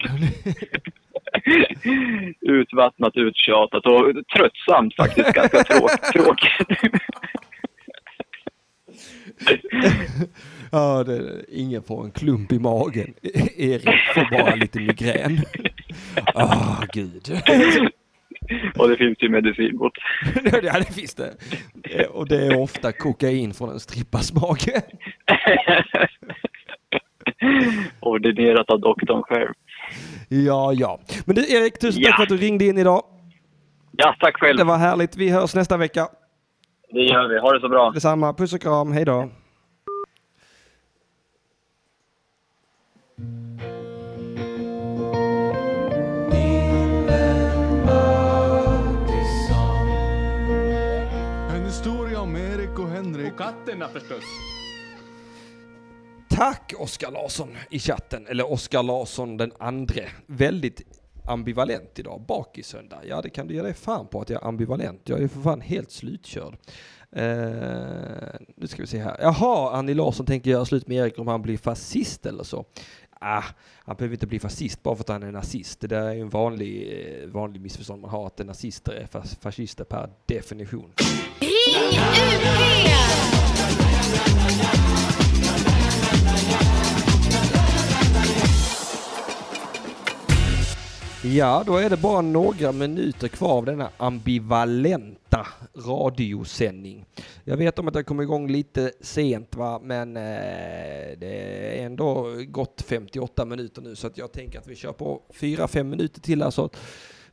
Utvattnat, 2.41 3.15
uttjatat 3.15 3.86
och 3.86 4.13
tröttsamt 4.36 4.95
faktiskt. 4.95 5.34
Ganska 5.34 5.63
tråk, 5.63 5.91
tråkigt. 6.13 6.91
Ja, 10.72 11.03
det, 11.03 11.45
ingen 11.49 11.84
får 11.84 12.05
en 12.05 12.11
klump 12.11 12.51
i 12.51 12.59
magen. 12.59 13.13
Erik 13.57 13.89
får 14.15 14.38
bara 14.38 14.55
lite 14.55 14.80
migrän. 14.80 15.39
Ah, 16.36 16.84
gud. 16.93 17.32
och 18.78 18.89
det 18.89 18.97
finns 18.97 19.18
ju 19.20 19.30
medicin 19.30 19.76
mot. 19.78 19.91
ja, 20.63 20.80
det 20.80 20.93
finns 20.93 21.15
det. 21.15 21.34
Och 22.09 22.28
det 22.28 22.45
är 22.47 22.59
ofta 22.61 22.91
kokain 22.91 23.53
från 23.53 23.70
en 23.70 23.80
strippas 23.80 24.34
mage. 24.34 24.82
Ordinerat 27.99 28.70
av 28.70 28.80
doktorn 28.80 29.24
själv. 29.24 29.53
Ja, 30.30 30.74
ja. 30.74 30.99
Men 31.26 31.36
du 31.36 31.41
Erik, 31.53 31.80
tusen 31.80 32.01
Ja. 32.01 32.09
tack 32.09 32.15
för 32.18 32.24
att 32.24 32.30
du 32.30 32.38
ringde 32.38 32.65
in 32.65 32.78
idag. 32.78 33.03
Ja, 33.91 34.15
tack 34.20 34.38
själv. 34.38 34.57
Det 34.57 34.63
var 34.63 34.78
härligt. 34.78 35.18
Vi 35.18 35.30
hörs 35.30 35.55
nästa 35.55 35.78
vecka. 35.78 36.07
Det 36.91 37.01
gör 37.03 37.28
vi. 37.28 37.39
Ha 37.39 37.51
det 37.53 37.59
så 37.59 37.70
bra. 37.70 37.91
Detsamma. 37.91 38.34
Puss 38.34 38.53
och 38.53 38.61
kram. 38.61 38.91
Hej 38.91 39.05
då. 39.05 39.30
En 43.18 43.26
historia 51.65 52.22
om 52.22 52.36
Erik 52.36 52.80
och 52.80 52.89
Henrik. 52.89 53.32
Och 53.32 53.38
katterna 53.38 53.88
förstås. 53.88 54.24
Tack 56.30 56.74
Oskar 56.78 57.11
Larsson 57.11 57.49
i 57.70 57.80
chatten, 57.80 58.28
eller 58.28 58.51
Oskar 58.51 58.84
Larsson 58.84 59.38
den 59.38 59.51
andre. 59.59 60.03
Väldigt 60.26 60.82
ambivalent 61.28 61.99
idag, 61.99 62.22
bakisöndag. 62.28 63.01
Ja, 63.09 63.22
det 63.22 63.30
kan 63.30 63.47
du 63.47 63.53
ge 63.53 63.61
dig 63.61 63.74
fan 63.74 64.07
på 64.07 64.22
att 64.22 64.30
jag 64.30 64.43
är 64.43 64.47
ambivalent. 64.47 65.01
Jag 65.03 65.18
är 65.18 65.22
ju 65.22 65.28
för 65.28 65.41
fan 65.41 65.61
helt 65.61 65.91
slutkörd. 65.91 66.57
Eh, 67.11 67.26
nu 68.55 68.68
ska 68.68 68.82
vi 68.82 68.88
se 68.88 68.99
här. 68.99 69.18
Jaha, 69.22 69.78
Annie 69.78 69.93
Larsson 69.93 70.26
tänker 70.26 70.51
göra 70.51 70.65
slut 70.65 70.88
med 70.88 70.97
Erik 70.97 71.20
om 71.20 71.28
han 71.28 71.41
blir 71.41 71.57
fascist 71.57 72.26
eller 72.26 72.43
så. 72.43 72.65
Ah, 73.20 73.43
han 73.86 73.95
behöver 73.95 74.15
inte 74.15 74.28
bli 74.28 74.39
fascist 74.39 74.84
bara 74.84 74.95
för 74.95 75.03
att 75.03 75.09
han 75.09 75.24
är 75.24 75.32
nazist. 75.32 75.80
Det 75.80 75.88
där 75.88 76.01
är 76.07 76.13
ju 76.13 76.22
en 76.22 76.30
vanlig, 76.30 77.01
eh, 77.24 77.30
vanlig 77.30 77.61
missförstånd 77.61 78.01
man 78.01 78.09
har, 78.11 78.28
att 78.28 78.38
nazister 78.45 78.91
är 78.91 79.05
fas- 79.07 79.38
fascister 79.41 79.84
per 79.84 80.09
definition. 80.26 80.91
Ring 81.39 81.99
UP! 81.99 82.97
Ja, 91.36 91.64
då 91.66 91.78
är 91.78 91.90
det 91.90 91.98
bara 91.98 92.22
några 92.22 92.72
minuter 92.72 93.28
kvar 93.28 93.58
av 93.58 93.66
denna 93.66 93.90
ambivalenta 93.98 95.48
radiosändning. 95.76 97.06
Jag 97.44 97.58
vet 97.58 97.80
om 97.80 97.88
att 97.88 97.96
jag 97.96 98.06
kom 98.06 98.22
igång 98.22 98.48
lite 98.48 98.92
sent 99.02 99.56
va, 99.56 99.80
men 99.84 100.18
eh, 100.18 100.24
det 101.18 101.80
är 101.80 101.86
ändå 101.86 102.36
gått 102.48 102.84
58 102.88 103.46
minuter 103.46 103.82
nu 103.82 103.96
så 103.96 104.08
att 104.08 104.18
jag 104.18 104.32
tänker 104.32 104.60
att 104.60 104.68
vi 104.68 104.76
kör 104.76 104.92
på 104.92 105.22
4-5 105.34 105.84
minuter 105.84 106.22
till 106.22 106.44
Alltså. 106.44 106.70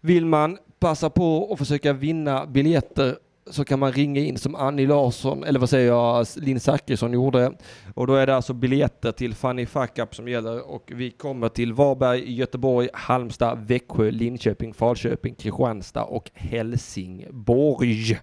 vill 0.01 0.27
man 0.27 0.59
passa 0.79 1.11
på 1.11 1.37
och 1.37 1.59
försöka 1.59 1.93
vinna 1.93 2.47
biljetter 2.47 3.19
så 3.51 3.65
kan 3.65 3.79
man 3.79 3.93
ringa 3.93 4.21
in 4.21 4.39
som 4.39 4.55
Annie 4.55 4.87
Larsson, 4.87 5.45
eller 5.45 5.61
vad 5.61 5.71
säger 5.71 5.89
jag, 5.89 6.27
Linn 6.37 6.61
Zachrisson 6.61 7.13
gjorde. 7.13 7.53
Och 7.95 8.07
då 8.07 8.15
är 8.15 8.27
det 8.27 8.37
alltså 8.37 8.53
biljetter 8.53 9.13
till 9.13 9.35
Funny 9.35 9.67
Fuck 9.67 9.99
Up 9.99 10.15
som 10.15 10.29
gäller 10.29 10.71
och 10.71 10.93
vi 10.95 11.11
kommer 11.11 11.49
till 11.49 11.73
Varberg, 11.73 12.35
Göteborg, 12.35 12.89
Halmstad, 12.93 13.59
Växjö, 13.67 14.11
Linköping, 14.11 14.75
Falköping, 14.75 15.35
Kristianstad 15.35 16.05
och 16.05 16.31
Helsingborg. 16.35 18.19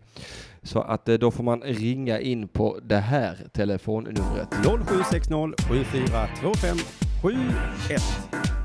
Så 0.64 0.82
att 0.82 1.10
eh, 1.10 1.16
då 1.16 1.32
får 1.32 1.44
man 1.44 1.62
ringa 1.62 2.20
in 2.20 2.48
på 2.48 2.80
det 2.84 2.98
här 2.98 3.38
telefonnumret. 3.54 4.50
0760 4.64 5.54
7425 5.68 6.78
71. 7.22 8.61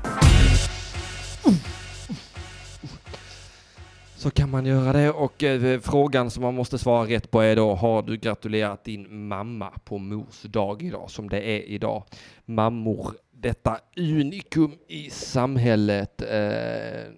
Så 4.17 4.31
kan 4.31 4.49
man 4.49 4.65
göra 4.65 4.93
det 4.93 5.11
och 5.11 5.43
eh, 5.43 5.79
frågan 5.79 6.31
som 6.31 6.43
man 6.43 6.53
måste 6.53 6.77
svara 6.77 7.09
rätt 7.09 7.31
på 7.31 7.41
är 7.41 7.55
då 7.55 7.73
har 7.75 8.01
du 8.01 8.17
gratulerat 8.17 8.83
din 8.83 9.27
mamma 9.27 9.69
på 9.85 9.97
mors 9.97 10.41
dag 10.41 10.81
idag 10.81 11.09
som 11.09 11.29
det 11.29 11.41
är 11.41 11.61
idag. 11.61 12.03
Mammor, 12.45 13.13
detta 13.31 13.79
unikum 13.97 14.77
i 14.87 15.09
samhället. 15.09 16.21
Eh, 16.21 17.11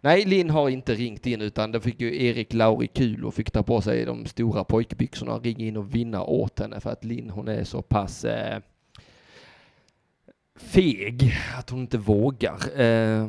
nej, 0.00 0.24
Linn 0.24 0.50
har 0.50 0.68
inte 0.68 0.94
ringt 0.94 1.26
in 1.26 1.40
utan 1.40 1.72
det 1.72 1.80
fick 1.80 2.00
ju 2.00 2.24
Erik 2.24 2.52
Lauri 2.52 2.86
kul 2.86 3.24
och 3.24 3.34
fick 3.34 3.50
ta 3.50 3.62
på 3.62 3.80
sig 3.80 4.04
de 4.04 4.26
stora 4.26 4.64
pojkbyxorna 4.64 5.34
och 5.34 5.44
ringa 5.44 5.64
in 5.64 5.76
och 5.76 5.94
vinna 5.94 6.22
åt 6.22 6.58
henne 6.58 6.80
för 6.80 6.90
att 6.90 7.04
Linn 7.04 7.30
hon 7.30 7.48
är 7.48 7.64
så 7.64 7.82
pass 7.82 8.24
eh, 8.24 8.60
feg 10.56 11.34
att 11.58 11.70
hon 11.70 11.80
inte 11.80 11.98
vågar. 11.98 12.80
Eh. 12.80 13.26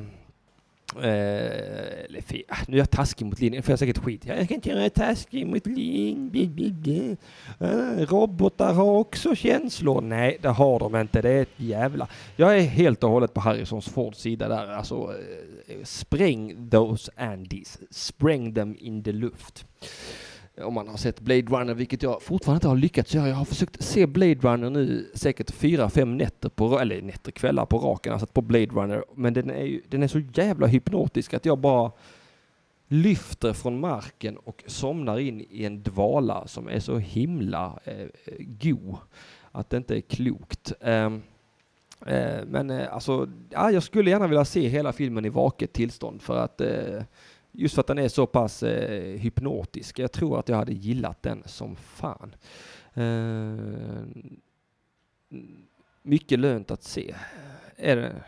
Eh, 0.95 2.05
eller 2.05 2.21
fe- 2.21 2.43
ah, 2.49 2.57
nu 2.67 2.75
är 2.77 2.79
jag 2.79 2.89
taskig 2.91 3.25
mot 3.25 3.39
Linn, 3.39 3.51
nu 3.51 3.61
får 3.61 3.71
jag 3.71 3.79
säkert 3.79 3.97
skit. 3.97 4.25
Jag 4.25 4.47
kan 4.47 4.55
inte 4.55 4.69
göra 4.69 4.89
taskig 4.89 5.47
mot 5.47 5.65
Linn. 5.67 7.17
Eh, 7.59 7.67
ah, 7.69 8.05
robotar 8.05 8.73
har 8.73 8.91
också 8.91 9.35
känslor. 9.35 10.01
Nej, 10.01 10.37
det 10.41 10.49
har 10.49 10.79
de 10.79 10.95
inte. 10.95 11.21
Det 11.21 11.29
är 11.29 11.41
ett 11.41 11.49
jävla... 11.55 12.07
Jag 12.35 12.57
är 12.57 12.61
helt 12.61 13.03
och 13.03 13.09
hållet 13.09 13.33
på 13.33 13.39
Harrisons 13.41 13.85
Fords 13.89 14.19
sida 14.19 14.47
där. 14.47 14.67
Alltså, 14.71 14.95
eh, 15.67 15.75
spräng 15.83 16.69
those 16.69 17.11
Andys. 17.15 17.79
Spräng 17.89 18.53
dem 18.53 18.75
in 18.79 19.03
the 19.03 19.11
luft. 19.11 19.65
Eh, 20.55 20.63
om 20.63 20.73
man 20.73 20.87
har 20.87 20.97
sett 20.97 21.19
Blade 21.19 21.41
Runner, 21.41 21.73
vilket 21.73 22.03
jag 22.03 22.21
fortfarande 22.21 22.57
inte 22.57 22.67
har 22.67 22.75
lyckats 22.75 23.13
göra. 23.13 23.29
Jag 23.29 23.35
har 23.35 23.45
försökt 23.45 23.83
se 23.83 24.05
Blade 24.07 24.35
Runner 24.35 24.69
nu 24.69 25.11
säkert 25.13 25.51
fyra, 25.51 25.89
fem 25.89 26.17
nätter 26.17 26.49
på, 26.49 26.79
eller 26.79 27.01
nätter, 27.01 27.31
kvällar 27.31 27.65
på 27.65 27.77
raken, 27.77 28.13
alltså 28.13 28.27
på 28.27 28.41
Blade 28.41 28.65
Runner. 28.65 29.03
Men 29.15 29.33
den 29.33 29.49
är 29.49 29.63
ju, 29.63 29.81
den 29.89 30.03
är 30.03 30.07
så 30.07 30.19
jävla 30.33 30.67
hypnotisk 30.67 31.33
att 31.33 31.45
jag 31.45 31.57
bara 31.57 31.91
lyfter 32.87 33.53
från 33.53 33.79
marken 33.79 34.37
och 34.37 34.63
somnar 34.67 35.19
in 35.19 35.45
i 35.49 35.65
en 35.65 35.83
dvala 35.83 36.47
som 36.47 36.67
är 36.67 36.79
så 36.79 36.97
himla 36.97 37.79
eh, 37.83 38.07
god 38.37 38.97
att 39.51 39.69
det 39.69 39.77
inte 39.77 39.97
är 39.97 40.01
klokt. 40.01 40.73
Ehm, 40.81 41.21
eh, 42.05 42.39
men 42.47 42.69
eh, 42.69 42.93
alltså, 42.93 43.29
ja, 43.49 43.71
jag 43.71 43.83
skulle 43.83 44.09
gärna 44.09 44.27
vilja 44.27 44.45
se 44.45 44.67
hela 44.67 44.93
filmen 44.93 45.25
i 45.25 45.29
vaket 45.29 45.73
tillstånd 45.73 46.21
för 46.21 46.37
att 46.37 46.61
eh, 46.61 47.03
Just 47.51 47.75
för 47.75 47.81
att 47.81 47.87
den 47.87 47.97
är 47.97 48.07
så 48.07 48.27
pass 48.27 48.63
eh, 48.63 49.19
hypnotisk. 49.19 49.99
Jag 49.99 50.11
tror 50.11 50.39
att 50.39 50.49
jag 50.49 50.55
hade 50.55 50.73
gillat 50.73 51.23
den 51.23 51.43
som 51.45 51.75
fan. 51.75 52.35
Eh, 52.93 53.55
mycket 56.01 56.39
lönt 56.39 56.71
att 56.71 56.83
se. 56.83 57.15
Är 57.75 57.95
det, 57.95 58.23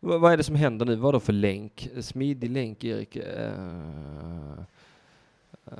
vad, 0.00 0.32
är 0.32 0.36
det 0.36 0.44
som 0.44 0.54
händer 0.54 0.86
nu? 0.86 0.96
Vad 0.96 1.14
då 1.14 1.20
för 1.20 1.32
länk? 1.32 1.88
Smidig 2.00 2.50
länk, 2.50 2.84
Erik? 2.84 3.16
Eh, 3.16 4.52
eh, 5.66 5.74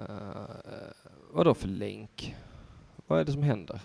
vad 1.31 1.47
då 1.47 1.55
för 1.55 1.69
länk? 1.69 2.37
Vad 3.07 3.21
är 3.21 3.25
det 3.25 3.33
som 3.33 3.43
händer? 3.43 3.81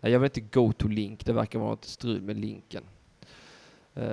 Nej, 0.00 0.12
jag 0.12 0.18
vill 0.18 0.26
inte 0.26 0.40
go 0.40 0.72
to 0.72 0.88
link. 0.88 1.26
Det 1.26 1.32
verkar 1.32 1.58
vara 1.58 1.72
ett 1.72 1.84
strul 1.84 2.22
med 2.22 2.36
linken. 2.36 2.84
Uh, 3.96 4.04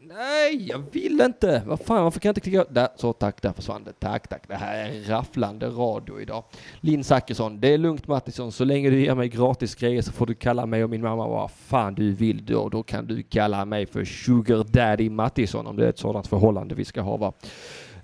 nej, 0.00 0.68
jag 0.68 0.82
vill 0.92 1.20
inte. 1.20 1.62
Vad 1.66 1.80
fan, 1.80 2.04
varför 2.04 2.20
kan 2.20 2.28
jag 2.28 2.30
inte 2.30 2.40
klicka? 2.40 2.64
Där, 2.70 2.88
så 2.96 3.12
tack, 3.12 3.42
där 3.42 3.52
försvann 3.52 3.84
det. 3.84 3.92
Tack, 3.98 4.28
tack. 4.28 4.48
Det 4.48 4.54
här 4.54 4.88
är 4.88 5.02
rafflande 5.02 5.66
radio 5.66 6.20
idag. 6.20 6.44
Linn 6.80 7.04
Zachrisson, 7.04 7.60
det 7.60 7.68
är 7.68 7.78
lugnt 7.78 8.06
Mattisson. 8.06 8.52
Så 8.52 8.64
länge 8.64 8.90
du 8.90 9.00
ger 9.00 9.14
mig 9.14 9.28
gratis 9.28 9.74
grejer 9.74 10.02
så 10.02 10.12
får 10.12 10.26
du 10.26 10.34
kalla 10.34 10.66
mig 10.66 10.84
och 10.84 10.90
min 10.90 11.02
mamma 11.02 11.28
vad 11.28 11.50
fan 11.50 11.94
du 11.94 12.12
vill 12.12 12.46
då. 12.46 12.68
Då 12.68 12.82
kan 12.82 13.06
du 13.06 13.22
kalla 13.22 13.64
mig 13.64 13.86
för 13.86 14.04
Sugar 14.04 14.64
Daddy 14.64 15.10
Mattisson 15.10 15.66
om 15.66 15.76
det 15.76 15.84
är 15.84 15.90
ett 15.90 15.98
sådant 15.98 16.26
förhållande 16.26 16.74
vi 16.74 16.84
ska 16.84 17.00
ha 17.00 17.16
va. 17.16 17.32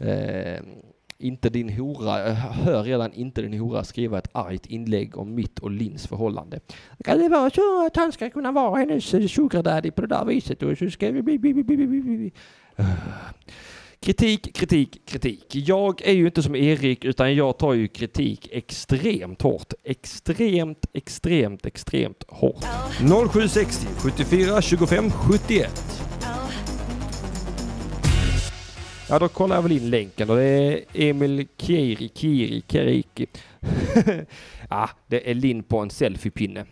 Uh, 0.01 0.61
inte 1.21 1.51
din 1.51 1.68
hora, 1.68 2.29
jag 2.29 2.35
hör 2.35 2.83
redan 2.83 3.12
inte 3.12 3.43
din 3.43 3.61
hora 3.61 3.85
skriva 3.85 4.18
ett 4.18 4.29
argt 4.33 4.66
inlägg 4.66 5.18
om 5.18 5.35
mitt 5.35 5.59
och 5.59 5.71
Lins 5.71 6.07
förhållande. 6.07 6.61
Kan 7.05 7.18
det 7.18 7.29
vara 7.29 7.51
så 7.51 7.87
att 7.87 7.97
han 7.97 8.12
ska 8.12 8.31
kunna 8.31 8.53
vara 8.53 8.79
hennes 8.79 9.14
eh, 9.14 9.27
sugar 9.27 9.62
daddy 9.62 9.91
på 9.91 10.01
det 10.01 10.07
där 10.07 10.25
viset 10.25 10.62
och 10.62 10.79
så 10.79 10.91
ska 10.91 11.11
vi... 11.11 11.23
Bli, 11.23 11.39
bli, 11.39 11.55
bli, 11.55 11.64
bli. 11.64 12.33
Uh. 12.81 12.87
Kritik, 14.03 14.55
kritik, 14.55 15.03
kritik. 15.07 15.47
Jag 15.51 16.03
är 16.03 16.12
ju 16.12 16.27
inte 16.27 16.43
som 16.43 16.57
Erik 16.57 17.05
utan 17.05 17.35
jag 17.35 17.59
tar 17.59 17.75
ju 17.75 17.89
kritik 17.89 18.49
extremt 18.53 19.43
hårt. 19.43 19.73
Extremt, 19.85 20.87
extremt, 20.93 21.66
extremt 21.66 22.25
hårt. 22.29 22.64
0760 23.33 23.87
74 23.99 24.62
25 24.62 25.11
71. 25.11 26.10
Ja, 29.11 29.19
då 29.19 29.29
kollar 29.29 29.57
jag 29.57 29.63
väl 29.63 29.73
in 29.73 29.91
länken 29.91 30.31
och 30.31 30.37
det 30.37 30.43
är 30.43 30.85
Emil 30.93 31.47
Kiri, 31.57 32.09
Kiri, 32.15 32.63
Keriki. 32.69 33.27
ja, 34.71 34.91
det 35.07 35.31
är 35.31 35.35
Linn 35.35 35.63
på 35.63 35.79
en 35.79 35.91
selfiepinne. 35.91 36.65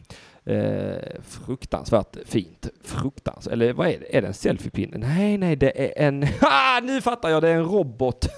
Eh, 0.44 1.20
fruktansvärt 1.22 2.16
fint. 2.24 2.68
Fruktansvärt. 2.84 3.52
Eller 3.52 3.72
vad 3.72 3.86
är 3.86 3.98
det? 3.98 4.16
Är 4.16 4.22
det 4.22 4.28
en 4.28 4.34
selfiepinne? 4.34 4.98
Nej, 4.98 5.38
nej, 5.38 5.56
det 5.56 5.82
är 5.82 6.06
en... 6.06 6.22
Ah, 6.40 6.80
nu 6.80 7.00
fattar 7.00 7.28
jag! 7.28 7.42
Det 7.42 7.48
är 7.48 7.54
en 7.54 7.64
robot. 7.64 8.28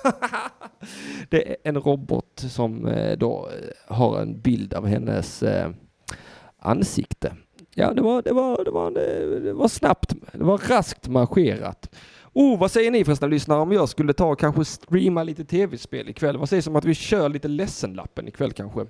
det 1.29 1.51
är 1.51 1.57
en 1.65 1.77
robot 1.77 2.45
som 2.49 2.87
eh, 2.87 3.19
då 3.19 3.49
eh, 3.49 3.97
har 3.97 4.21
en 4.21 4.41
bild 4.41 4.75
av 4.75 4.87
hennes 4.87 5.43
eh, 5.43 5.71
ansikte. 6.59 7.33
Ja, 7.75 7.93
det 7.93 8.03
var, 8.03 8.23
det 8.23 8.33
var, 8.33 8.65
det 8.65 8.71
var, 8.71 8.91
det 9.41 9.53
var 9.53 9.69
snabbt. 9.69 10.15
Det 10.33 10.45
var 10.45 10.59
raskt 10.59 11.09
marscherat. 11.09 11.95
Oh, 12.33 12.59
vad 12.59 12.71
säger 12.71 12.91
ni 12.91 13.05
förresten 13.05 13.31
lyssnare 13.31 13.61
om 13.61 13.73
jag 13.73 13.89
skulle 13.89 14.13
ta 14.13 14.27
och 14.27 14.39
kanske 14.39 14.65
streama 14.65 15.23
lite 15.23 15.45
tv-spel 15.45 16.09
ikväll? 16.09 16.37
Vad 16.37 16.49
sägs 16.49 16.67
om 16.67 16.77
att 16.77 16.85
vi 16.85 16.95
kör 16.95 17.29
lite 17.29 17.49
ledsenlappen 17.49 18.29
ikväll 18.29 18.53
kanske? 18.53 18.87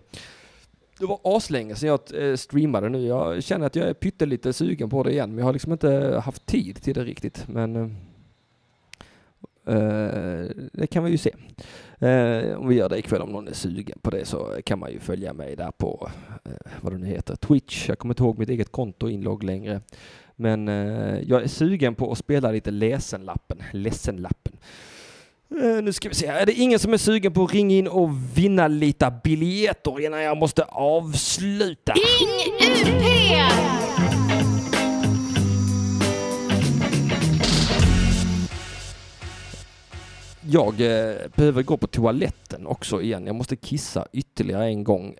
Det 0.98 1.06
var 1.06 1.20
aslänge 1.22 1.74
sedan 1.74 1.88
jag 1.88 2.30
eh, 2.30 2.36
streamade 2.36 2.88
nu. 2.88 3.06
Jag 3.06 3.42
känner 3.42 3.66
att 3.66 3.76
jag 3.76 3.88
är 3.88 3.94
pyttelite 3.94 4.52
sugen 4.52 4.90
på 4.90 5.02
det 5.02 5.12
igen, 5.12 5.30
men 5.30 5.38
jag 5.38 5.44
har 5.44 5.52
liksom 5.52 5.72
inte 5.72 6.20
haft 6.24 6.46
tid 6.46 6.82
till 6.82 6.94
det 6.94 7.04
riktigt. 7.04 7.48
Men 7.48 7.76
uh, 7.76 7.86
det 10.72 10.86
kan 10.86 11.04
vi 11.04 11.10
ju 11.10 11.18
se. 11.18 11.30
Uh, 12.02 12.58
om 12.58 12.68
vi 12.68 12.74
gör 12.74 12.88
det 12.88 12.98
ikväll, 12.98 13.22
om 13.22 13.32
någon 13.32 13.48
är 13.48 13.52
sugen 13.52 13.98
på 14.02 14.10
det 14.10 14.24
så 14.24 14.60
kan 14.64 14.78
man 14.78 14.92
ju 14.92 14.98
följa 14.98 15.32
mig 15.32 15.56
där 15.56 15.70
på 15.70 16.10
uh, 16.46 16.52
vad 16.80 16.92
det 16.92 16.98
nu 16.98 17.06
heter, 17.06 17.36
Twitch. 17.36 17.88
Jag 17.88 17.98
kommer 17.98 18.14
inte 18.14 18.22
ihåg 18.22 18.38
mitt 18.38 18.48
eget 18.48 18.72
konto 18.72 19.08
inlogg 19.08 19.42
längre. 19.42 19.80
Men 20.40 20.68
eh, 20.68 21.18
jag 21.26 21.42
är 21.42 21.48
sugen 21.48 21.94
på 21.94 22.12
att 22.12 22.18
spela 22.18 22.50
lite 22.50 22.70
Lesenlappen. 22.70 23.62
Ledsenlappen. 23.72 24.52
Eh, 25.62 25.82
nu 25.82 25.92
ska 25.92 26.08
vi 26.08 26.14
se. 26.14 26.26
Är 26.26 26.46
det 26.46 26.52
ingen 26.52 26.78
som 26.78 26.92
är 26.92 26.96
sugen 26.96 27.32
på 27.32 27.44
att 27.44 27.52
ringa 27.52 27.76
in 27.76 27.88
och 27.88 28.10
vinna 28.34 28.68
lite 28.68 29.12
biljetter 29.24 30.00
innan 30.00 30.22
jag 30.22 30.36
måste 30.36 30.62
avsluta? 30.64 31.92
Ring 31.92 32.54
UP! 32.60 33.02
Jag 40.40 40.80
eh, 40.80 41.16
behöver 41.36 41.62
gå 41.62 41.76
på 41.76 41.86
toaletten 41.86 42.66
också 42.66 43.02
igen. 43.02 43.26
Jag 43.26 43.34
måste 43.34 43.56
kissa 43.56 44.06
ytterligare 44.12 44.66
en 44.66 44.84
gång. 44.84 45.14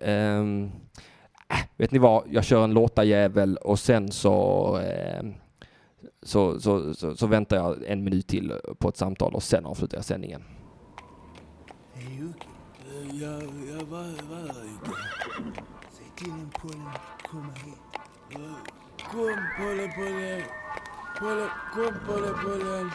Äh, 1.51 1.57
vet 1.77 1.91
ni 1.91 1.99
vad? 1.99 2.23
Jag 2.29 2.43
kör 2.43 2.63
en 2.63 2.73
låtajävel 2.73 3.57
och 3.57 3.79
sen 3.79 4.11
så, 4.11 4.77
eh, 4.79 5.23
så, 6.23 6.59
så, 6.59 6.93
så, 6.93 7.15
så 7.15 7.27
väntar 7.27 7.57
jag 7.57 7.83
en 7.87 8.03
minut 8.03 8.27
till 8.27 8.53
på 8.79 8.89
ett 8.89 8.97
samtal 8.97 9.35
och 9.35 9.43
sen 9.43 9.65
avslutar 9.65 9.97
jag 9.97 10.05
sändningen. 10.05 10.43
Jag, 13.13 13.43
jag 13.43 13.85
var, 13.85 14.29
var 14.29 14.49
ute. 14.49 14.91
Säg 15.91 16.05
till 16.15 16.31
en 16.31 16.49
pollen 16.53 16.89
komma 17.31 17.53
hit. 17.65 17.77
Kom 19.11 19.37
pollen 19.57 19.91
pollen. 19.95 20.41
Pollen, 21.19 21.49
kom 21.73 21.93
pollen 22.07 22.35
pollen. 22.43 22.91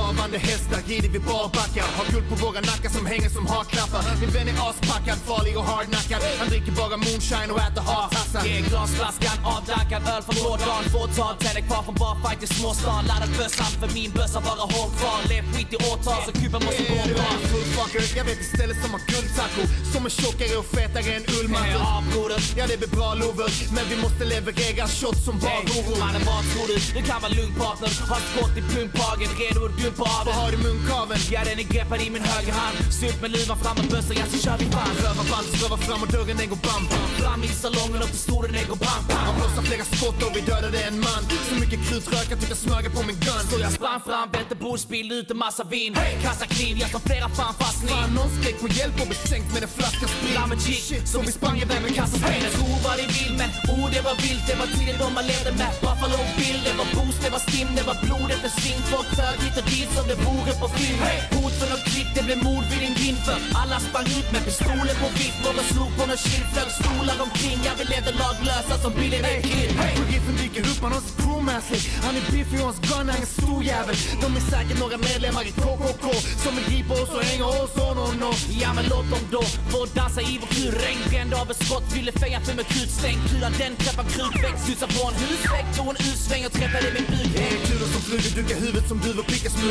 Travande 0.00 0.38
hästar 0.38 0.80
rider 0.88 1.08
vi 1.16 1.20
barbackar. 1.30 1.86
Har 1.98 2.06
guld 2.12 2.26
på 2.30 2.36
våra 2.44 2.60
nackar 2.70 2.90
som 2.96 3.04
hänger 3.12 3.30
som 3.36 3.44
harklappar 3.54 4.02
Min 4.20 4.30
vän 4.36 4.48
är 4.52 4.56
aspackad, 4.68 5.18
farlig 5.28 5.54
och 5.60 5.66
hardnackad. 5.72 6.20
Han 6.40 6.48
dricker 6.52 6.72
bara 6.80 6.96
moonshine 7.04 7.50
och 7.54 7.60
äter 7.66 7.82
hartassar 7.90 8.42
Ge 8.48 8.60
glasflaskan 8.68 9.36
avdankad 9.54 10.02
öl 10.12 10.22
från 10.26 10.36
gårdagen 10.44 10.84
Fåtal 10.94 11.34
tänder 11.42 11.64
kvar 11.68 11.82
från 11.86 11.96
barfight 12.04 12.40
i 12.46 12.48
småstan. 12.56 13.00
Laddat 13.10 13.32
bössan 13.40 13.70
för 13.80 13.90
min 13.98 14.10
bössa 14.18 14.38
bara 14.48 14.64
håll 14.74 14.90
kvar. 14.98 15.18
Lev 15.30 15.44
skit 15.52 15.70
i 15.76 15.78
årtal 15.90 16.20
så 16.26 16.32
kuben 16.40 16.62
måste 16.66 16.82
gå 16.90 17.00
bra. 17.14 17.26
en 17.36 17.42
full 17.50 17.68
fucker? 17.76 18.02
Jag 18.18 18.24
vet 18.28 18.40
ett 18.44 18.52
ställe 18.54 18.74
som 18.82 18.90
har 18.94 19.02
guldtaco 19.12 19.62
Som 19.92 20.00
är 20.08 20.12
tjockare 20.18 20.54
och 20.60 20.68
fetare 20.76 21.08
än 21.16 21.24
ullmattor 21.38 21.82
Ja 21.86 21.94
broder, 22.12 22.40
Ja 22.58 22.64
det 22.70 22.76
blir 22.82 22.92
bra 22.98 23.08
lover 23.22 23.50
Men 23.76 23.84
vi 23.90 23.96
måste 24.04 24.22
leverera 24.32 24.84
shots 24.98 25.20
som 25.26 25.36
bara 25.44 25.60
horor 25.72 25.98
mannen 26.04 26.22
vad 26.28 26.42
tror 26.50 26.66
du? 26.70 26.76
Du 26.96 27.02
kan 27.08 27.18
vara 27.24 27.32
lugn 27.38 27.54
partner. 27.62 27.90
Har 28.10 28.18
ett 28.22 28.28
skott 28.32 28.54
i 28.60 28.62
pumphagen, 28.72 29.30
redo 29.40 29.60
att 29.68 29.76
dumpa 29.90 30.10
av 30.20 30.26
Vad 30.26 30.34
har 30.34 30.50
du 30.50 30.58
munkaveln? 30.58 31.20
Ja 31.30 31.40
den 31.44 31.58
är 31.58 31.68
greppad 31.74 32.00
i 32.00 32.10
min 32.10 32.22
högerhand 32.22 32.76
Sup 33.00 33.20
med 33.22 33.30
luvan 33.30 33.58
fram 33.62 33.76
med 33.76 33.86
bössan, 33.90 34.16
ja 34.20 34.26
så 34.32 34.38
kör 34.44 34.56
vi 34.58 34.66
fan. 34.74 34.94
Rövarband, 35.04 35.46
rövar 35.62 35.80
fram 35.86 36.02
och 36.04 36.10
dörren 36.14 36.36
den 36.40 36.48
går 36.52 36.60
bam 36.68 36.82
bam. 36.90 37.08
Fram 37.20 37.40
i 37.44 37.48
salongen 37.64 38.00
och 38.04 38.12
pistolen 38.14 38.52
den 38.58 38.66
går 38.72 38.80
pang 38.86 39.02
Han 39.08 39.24
pang 39.26 39.34
blossar 39.38 39.62
flera 39.68 39.84
skott 39.92 40.20
och 40.26 40.32
vi 40.36 40.40
dödade 40.50 40.78
en 40.88 40.96
man. 41.06 41.22
Så 41.48 41.54
mycket 41.62 41.80
krutrök 41.88 42.28
att 42.32 42.40
du 42.42 42.46
kan 42.52 42.60
smöga 42.66 42.88
på 42.96 43.02
min 43.08 43.18
gun. 43.26 43.42
Så 43.50 43.56
jag 43.64 43.72
sprang 43.78 44.00
fram, 44.08 44.26
välte 44.34 44.54
bord, 44.62 44.78
spillde 44.88 45.14
ut 45.20 45.30
en 45.34 45.38
massa 45.46 45.64
vin. 45.72 45.92
Kasta 46.24 46.46
kniv, 46.54 46.74
jag 46.82 46.90
som 46.94 47.02
flera 47.08 47.28
fan 47.38 47.54
fastning 47.62 47.90
Fan 47.94 48.10
någon 48.18 48.30
skrek 48.36 48.56
på 48.64 48.68
hjälp 48.78 48.96
och 49.02 49.08
blev 49.10 49.20
sänkt 49.32 49.48
med 49.54 49.62
en 49.66 49.72
flaska 49.78 50.06
sprit. 50.14 50.34
Lammet 50.38 50.62
gick, 50.68 50.86
så 51.12 51.18
vi 51.28 51.32
sprang 51.38 51.56
iväg 51.64 51.80
med 51.84 51.92
kassaspelen 51.98 52.50
Tro 52.56 52.68
vad 52.84 52.96
ni 53.00 53.06
vill 53.18 53.34
men 53.40 53.50
oh 53.72 53.86
det 53.94 54.02
var 54.08 54.16
vilt. 54.24 54.44
Det 54.48 54.56
var 54.62 54.68
tiden 54.76 54.96
då 55.02 55.06
man 55.18 55.24
levde 55.32 55.50
med 55.60 55.72
Buffalo 55.84 56.20
Bill. 56.38 56.58
Det 56.66 56.74
var 56.80 56.88
boost, 56.96 57.20
det 57.24 57.30
var 57.36 57.42
stim, 57.48 57.68
det 57.78 57.84
var 57.90 57.96
blod 58.04 58.30
efter 58.36 58.50
sving 58.58 58.80
Folk 58.92 59.08
flög 59.14 59.38
hit 59.44 59.56
och 59.60 59.66
dit 59.72 59.79
som 59.96 60.04
det 60.10 60.18
vore 60.28 60.52
på 60.62 60.68
film. 60.78 61.00
Hot 61.34 61.54
från 61.58 61.68
något 61.72 61.86
klipp, 61.90 62.10
det 62.16 62.22
blev 62.28 62.38
mord 62.48 62.64
vid 62.70 62.82
en 62.88 62.94
grind 62.98 63.20
För 63.26 63.38
alla 63.60 63.78
sprang 63.88 64.08
ut 64.18 64.28
med 64.34 64.42
pistoler 64.48 64.94
på 65.02 65.08
vift. 65.18 65.40
Någon 65.44 65.66
slog 65.72 65.90
på 65.98 66.04
någon 66.10 66.20
kind, 66.26 66.46
flög 66.52 66.70
stolar 66.80 67.18
omkring. 67.26 67.58
Jag 67.68 67.76
vill 67.78 67.88
levde 67.94 68.12
laglösa 68.22 68.74
som 68.82 68.92
Billy 68.98 69.18
the 69.26 69.34
Kid. 69.48 69.70
Sheriffen 69.80 70.36
dyker 70.42 70.62
upp, 70.70 70.80
han 70.84 70.92
har 70.96 71.02
sin 71.06 71.16
crew 71.20 71.40
med 71.50 71.62
sig 71.62 71.80
Han 72.04 72.16
är 72.16 72.24
biffig 72.32 72.60
och 72.60 72.66
hans 72.70 72.80
gun 72.88 73.08
är 73.08 73.18
en 73.24 73.26
stor 73.26 73.60
jävel. 73.64 73.96
De 74.22 74.28
är 74.38 74.44
säkert 74.54 74.78
några 74.84 74.98
medlemmar 74.98 75.44
i 75.50 75.52
KKK 75.62 76.04
Som 76.44 76.52
vill 76.56 76.66
gripa 76.70 76.94
oss 77.02 77.12
och 77.18 77.24
hänga 77.30 77.46
oss 77.60 77.74
on 77.88 77.98
och 78.04 78.14
no 78.22 78.30
Ja 78.62 78.70
men 78.76 78.84
låt 78.92 79.10
dem 79.12 79.24
då 79.30 79.42
få 79.72 79.80
dansa 79.98 80.20
i 80.20 80.38
vår 80.40 80.50
kur 80.54 80.72
Regnbränd 80.86 81.34
av 81.40 81.50
ett 81.50 81.60
skott, 81.66 81.86
ville 81.96 82.12
feja 82.12 82.40
för 82.40 82.54
med 82.54 82.66
krut 82.72 82.90
Stäng 82.90 83.18
kulan, 83.28 83.52
den 83.62 83.76
träffar 83.76 84.04
krutvägg 84.14 84.56
Susar 84.66 84.90
på 84.96 85.02
en 85.08 85.16
husvägg, 85.22 85.66
tog 85.76 85.88
en 85.92 85.98
U-sväng 86.08 86.42
och 86.46 86.52
träffade 86.58 86.88
min 86.96 87.06
buk 87.12 87.30
Det 87.34 87.44
är 87.52 87.58
kulor 87.66 87.88
som 87.94 88.02
flyger, 88.06 88.30
dukar 88.38 88.56
huvudet 88.64 88.88
som 88.90 88.98
duvor, 89.04 89.22
prickar 89.22 89.50
smulor 89.50 89.69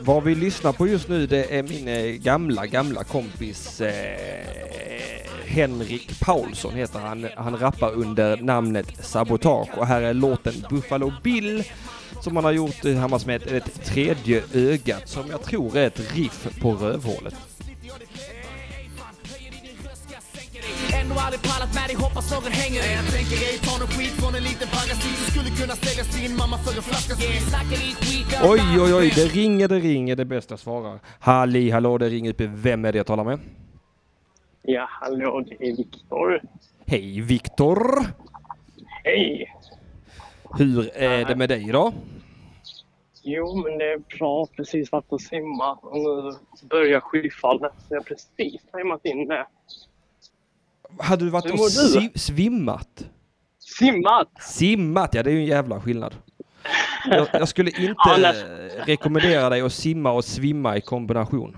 vad 0.00 0.24
vi 0.24 0.34
lyssnar 0.34 0.72
på 0.72 0.88
just 0.88 1.08
nu 1.08 1.26
det 1.26 1.58
är 1.58 1.62
min 1.62 1.88
eh, 1.88 2.04
gamla, 2.04 2.66
gamla 2.66 3.04
kompis 3.04 3.80
eh, 3.80 4.62
Henrik 5.46 6.20
Paulsson 6.20 6.74
heter 6.74 6.98
han. 6.98 7.28
Han 7.36 7.58
rappar 7.58 7.92
under 7.92 8.36
namnet 8.36 9.04
Sabotage 9.04 9.78
och 9.78 9.86
här 9.86 10.02
är 10.02 10.14
låten 10.14 10.54
Buffalo 10.70 11.12
Bill 11.22 11.64
som 12.22 12.36
han 12.36 12.44
har 12.44 12.52
gjort 12.52 12.80
tillsammans 12.80 13.26
med 13.26 13.42
ett, 13.42 13.52
ett 13.52 13.84
tredje 13.84 14.42
ögat 14.54 15.08
som 15.08 15.30
jag 15.30 15.42
tror 15.42 15.76
är 15.76 15.86
ett 15.86 16.14
riff 16.14 16.48
på 16.60 16.72
rövhålet. 16.72 17.34
Ändå 21.02 21.14
aldrig 21.26 21.42
pallat 21.50 21.74
med 21.78 21.86
dig, 21.88 21.96
hoppas 22.04 22.26
någon 22.32 22.52
hänger 22.62 22.80
dig 22.84 22.92
Jag 23.00 23.06
tänker 23.16 23.36
ej 23.48 23.56
ta 23.66 23.74
någon 23.80 23.92
skit 23.96 24.14
från 24.20 24.34
en 24.38 24.44
liten 24.50 24.68
parasit 24.76 25.16
som 25.20 25.26
skulle 25.32 25.50
kunna 25.60 25.74
säljas 25.84 26.08
till 26.12 26.22
din 26.26 26.36
mamma 26.36 26.56
för 26.64 26.76
en 26.78 26.82
flaska 26.90 27.14
sprit 27.14 27.42
i 28.12 28.18
Oj, 28.52 28.62
oj, 28.84 28.94
oj, 28.94 29.12
det 29.18 29.26
ringer, 29.40 29.68
det 29.68 29.78
ringer, 29.78 30.16
det 30.16 30.24
bästa 30.24 30.56
svarar. 30.56 30.98
Halli, 31.20 31.70
hallå, 31.70 31.98
det 31.98 32.08
ringer 32.08 32.30
uppe. 32.30 32.46
Vem 32.46 32.84
är 32.84 32.92
det 32.92 32.98
jag 32.98 33.06
talar 33.06 33.24
med? 33.24 33.38
Ja, 34.62 34.86
hallå, 34.90 35.44
det 35.48 35.68
är 35.68 35.76
Viktor. 35.76 36.40
Hej, 36.86 37.20
Viktor! 37.20 38.06
Hej! 39.04 39.56
Hur 40.58 40.96
är 40.96 41.24
det 41.24 41.36
med 41.36 41.48
dig 41.48 41.68
idag? 41.68 41.92
Jo, 43.22 43.56
men 43.56 43.78
det 43.78 43.92
är 43.92 44.18
bra. 44.18 44.46
Precis 44.46 44.92
varit 44.92 45.12
och 45.12 45.20
simma 45.20 45.72
och 45.72 45.98
nu 45.98 46.36
börjar 46.68 47.00
skyfallet. 47.00 47.72
Så 47.78 47.94
jag 47.94 48.00
har 48.00 48.04
precis 48.04 48.62
tajmat 48.72 49.04
in 49.04 49.28
det. 49.28 49.46
Hade 50.98 51.24
du 51.24 51.30
varit 51.30 51.52
och 51.52 51.70
si- 51.70 52.12
svimmat? 52.14 53.06
Simmat! 53.78 54.28
Simmat, 54.40 55.14
ja 55.14 55.22
det 55.22 55.30
är 55.30 55.34
ju 55.34 55.38
en 55.40 55.46
jävla 55.46 55.80
skillnad. 55.80 56.14
Jag, 57.10 57.26
jag 57.32 57.48
skulle 57.48 57.70
inte 57.78 58.28
eh, 58.28 58.86
rekommendera 58.86 59.48
dig 59.48 59.60
att 59.60 59.72
simma 59.72 60.12
och 60.12 60.24
svimma 60.24 60.76
i 60.76 60.80
kombination. 60.80 61.56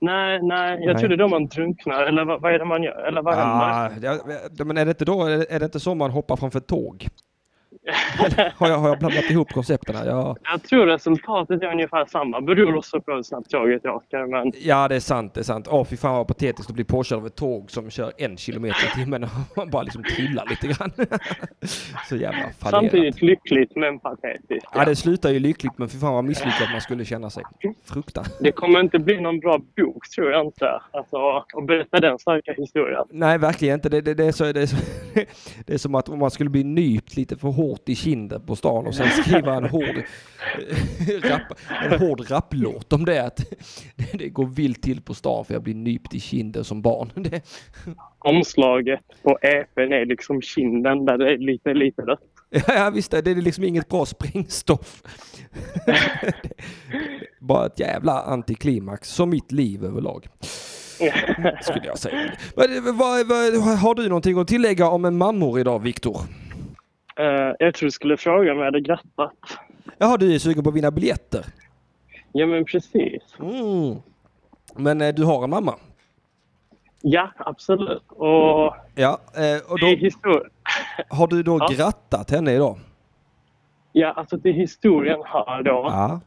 Nej, 0.00 0.42
nej, 0.42 0.78
jag 0.80 0.92
Nej. 0.92 1.00
trodde 1.00 1.16
då 1.16 1.28
man 1.28 1.46
drunknar. 1.46 2.02
Eller 2.02 2.24
vad, 2.24 2.40
vad 2.40 2.54
är 2.54 2.58
det 2.58 2.64
man 2.64 2.82
gör? 2.82 3.08
Eller 3.08 3.22
vad 3.22 3.34
händer? 3.34 3.66
Ah, 3.66 3.90
ja, 4.58 4.64
men 4.64 4.76
är 4.76 4.84
det 4.84 4.90
inte 4.90 5.04
då, 5.04 5.22
är 5.26 5.58
det 5.58 5.64
inte 5.64 5.80
så 5.80 5.94
man 5.94 6.10
hoppar 6.10 6.36
framför 6.36 6.58
ett 6.58 6.66
tåg? 6.66 7.08
Har 8.56 8.68
jag, 8.68 8.78
har 8.78 8.88
jag 8.88 8.98
blandat 8.98 9.30
ihop 9.30 9.52
koncepten 9.52 9.96
här? 9.96 10.06
Ja, 10.06 10.36
Jag 10.52 10.62
tror 10.62 10.86
resultatet 10.86 11.62
är 11.62 11.72
ungefär 11.72 12.06
samma. 12.06 12.40
Beror 12.40 12.76
också 12.76 13.00
på 13.00 13.12
hur 13.12 13.22
snabbt 13.22 13.50
tåget 13.50 13.86
åker. 13.86 14.26
Men 14.26 14.52
ja, 14.62 14.88
det 14.88 14.96
är 14.96 15.00
sant, 15.00 15.34
det 15.34 15.40
är 15.40 15.44
sant. 15.44 15.68
Åh, 15.70 15.84
fy 15.84 15.96
fan 15.96 16.14
vad 16.14 16.28
patetiskt 16.28 16.70
att 16.70 16.74
bli 16.74 16.84
påkörd 16.84 17.18
av 17.18 17.26
ett 17.26 17.36
tåg 17.36 17.70
som 17.70 17.90
kör 17.90 18.12
en 18.18 18.36
kilometer 18.36 18.86
i 18.86 19.04
timmen 19.04 19.24
och 19.24 19.30
man 19.56 19.70
bara 19.70 19.82
liksom 19.82 20.02
trillar 20.02 20.46
lite 20.50 20.66
grann. 20.66 20.92
så 22.08 22.16
jävla 22.16 22.50
fallerat. 22.58 22.82
samtidigt 22.82 23.22
lyckligt 23.22 23.76
men 23.76 23.98
patetiskt. 23.98 24.66
Ja, 24.74 24.84
det 24.84 24.96
slutar 24.96 25.30
ju 25.30 25.38
lyckligt, 25.38 25.78
men 25.78 25.88
för 25.88 25.98
fan 25.98 26.14
vad 26.14 26.24
misslyckat 26.24 26.68
man 26.72 26.80
skulle 26.80 27.04
känna 27.04 27.30
sig. 27.30 27.44
Fruktan. 27.84 28.24
Det 28.40 28.52
kommer 28.52 28.80
inte 28.80 28.98
bli 28.98 29.20
någon 29.20 29.40
bra 29.40 29.58
bok 29.76 30.08
tror 30.08 30.30
jag 30.30 30.46
inte. 30.46 30.80
Alltså, 30.90 31.16
att 31.36 31.66
berätta 31.66 32.00
den 32.00 32.18
starka 32.18 32.52
historien. 32.52 33.04
Nej, 33.10 33.38
verkligen 33.38 33.74
inte. 33.74 33.88
Det, 33.88 34.00
det, 34.00 34.14
det, 34.14 34.24
är 34.24 34.32
så, 34.32 34.52
det, 34.52 34.62
är 34.62 34.66
så, 34.66 34.76
det 35.66 35.74
är 35.74 35.78
som 35.78 35.94
att 35.94 36.08
om 36.08 36.18
man 36.18 36.30
skulle 36.30 36.50
bli 36.50 36.64
nypt 36.64 37.16
lite 37.16 37.36
för 37.36 37.48
hårt 37.48 37.69
i 37.88 37.94
kinden 37.94 38.46
på 38.46 38.56
stan 38.56 38.86
och 38.86 38.94
sen 38.94 39.08
skriva 39.08 39.54
en 39.54 39.64
hård, 39.64 40.02
rap, 41.24 41.42
en 41.84 41.98
hård 41.98 42.30
rapplåt 42.30 42.92
om 42.92 43.04
det. 43.04 43.26
Att 43.26 43.36
det, 43.96 44.18
det 44.18 44.28
går 44.28 44.46
vilt 44.46 44.82
till 44.82 45.02
på 45.02 45.14
stan 45.14 45.44
för 45.44 45.54
jag 45.54 45.62
blir 45.62 45.74
nypt 45.74 46.14
i 46.14 46.20
kinden 46.20 46.64
som 46.64 46.82
barn. 46.82 47.10
Det, 47.30 47.42
Omslaget 48.18 49.00
på 49.22 49.38
EPn 49.42 49.92
är 49.92 50.06
liksom 50.06 50.42
kinden 50.42 51.04
där 51.04 51.18
det 51.18 51.32
är 51.32 51.38
lite, 51.38 51.74
lite 51.74 52.02
rött. 52.02 52.20
ja, 52.66 52.90
visst, 52.94 53.10
det 53.10 53.26
är 53.30 53.34
liksom 53.34 53.64
inget 53.64 53.88
bra 53.88 54.06
sprängstoff. 54.06 55.02
Bara 57.40 57.66
ett 57.66 57.80
jävla 57.80 58.22
antiklimax, 58.22 59.08
som 59.08 59.30
mitt 59.30 59.52
liv 59.52 59.84
överlag. 59.84 60.26
Skulle 61.62 61.86
jag 61.86 61.98
säga. 61.98 62.32
Vad, 62.54 62.70
vad, 62.70 63.26
vad, 63.26 63.78
har 63.78 63.94
du 63.94 64.08
någonting 64.08 64.38
att 64.38 64.48
tillägga 64.48 64.88
om 64.88 65.04
en 65.04 65.18
mammor 65.18 65.60
idag, 65.60 65.78
Viktor? 65.78 66.20
Eh, 67.20 67.54
jag 67.58 67.74
tror 67.74 67.86
du 67.86 67.90
skulle 67.90 68.16
fråga 68.16 68.52
om 68.52 68.58
jag 68.58 68.64
hade 68.64 68.80
grattat. 68.80 69.32
Jaha, 69.98 70.16
du 70.16 70.34
är 70.34 70.38
sugen 70.38 70.64
på 70.64 70.70
att 70.70 70.76
vinna 70.76 70.90
biljetter? 70.90 71.44
Ja 72.32 72.46
men 72.46 72.64
precis. 72.64 73.22
Mm. 73.40 73.96
Men 74.76 75.00
eh, 75.00 75.14
du 75.14 75.24
har 75.24 75.44
en 75.44 75.50
mamma? 75.50 75.74
Ja, 77.02 77.30
absolut. 77.36 78.02
Och 78.08 78.74
Ja, 78.94 79.20
eh, 79.36 79.70
och 79.72 79.78
då, 79.80 79.86
har 81.08 81.26
du 81.26 81.42
då 81.42 81.58
Ja. 81.60 81.68
grattat 81.76 82.30
henne 82.30 82.52
idag? 82.54 82.78
ja, 83.92 84.12
alltså 84.12 84.38
till 84.40 84.52
historien 84.54 85.20
här 85.24 85.62
då 85.62 85.70
Ja. 85.70 86.20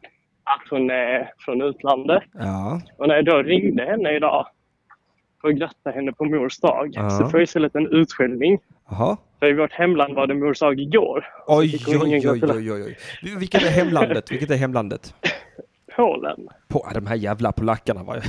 att 0.44 0.70
hon 0.70 0.90
är 0.90 1.32
från 1.40 1.62
utlandet. 1.62 2.24
Ja. 2.34 2.82
Och 2.98 3.08
när 3.08 3.16
jag 3.16 3.26
då 3.26 3.38
ringde 3.42 3.86
henne 3.86 4.16
idag 4.16 4.48
för 5.42 5.48
att 5.48 5.56
gratta 5.56 5.90
henne 5.92 6.12
på 6.14 6.26
mors 6.26 6.60
dag 6.60 6.90
Ja. 6.94 7.10
så 7.10 7.28
får 7.30 7.40
jag 7.40 7.44
istället 7.44 7.76
en 7.76 7.88
utskällning. 7.88 8.60
Jaha. 8.90 9.18
För 9.40 9.50
i 9.50 9.54
vårt 9.54 9.72
hemland 9.72 10.16
var 10.16 10.28
det 10.28 10.34
mors 10.34 10.60
dag 10.60 10.80
igår. 10.80 11.26
Oj, 11.48 11.80
oj, 11.88 11.98
oj, 12.02 12.30
oj, 12.30 12.72
oj, 12.72 12.84
oj. 12.84 12.98
Vilket 13.38 13.64
är 13.64 13.70
hemlandet? 13.70 14.32
Vilket 14.32 14.52
är 14.52 14.56
hemlandet? 14.56 15.14
Polen. 15.96 16.48
På 16.68 16.90
de 16.94 17.08
här 17.08 17.16
jävla 17.16 17.52
polackarna 17.52 18.04
var 18.04 18.16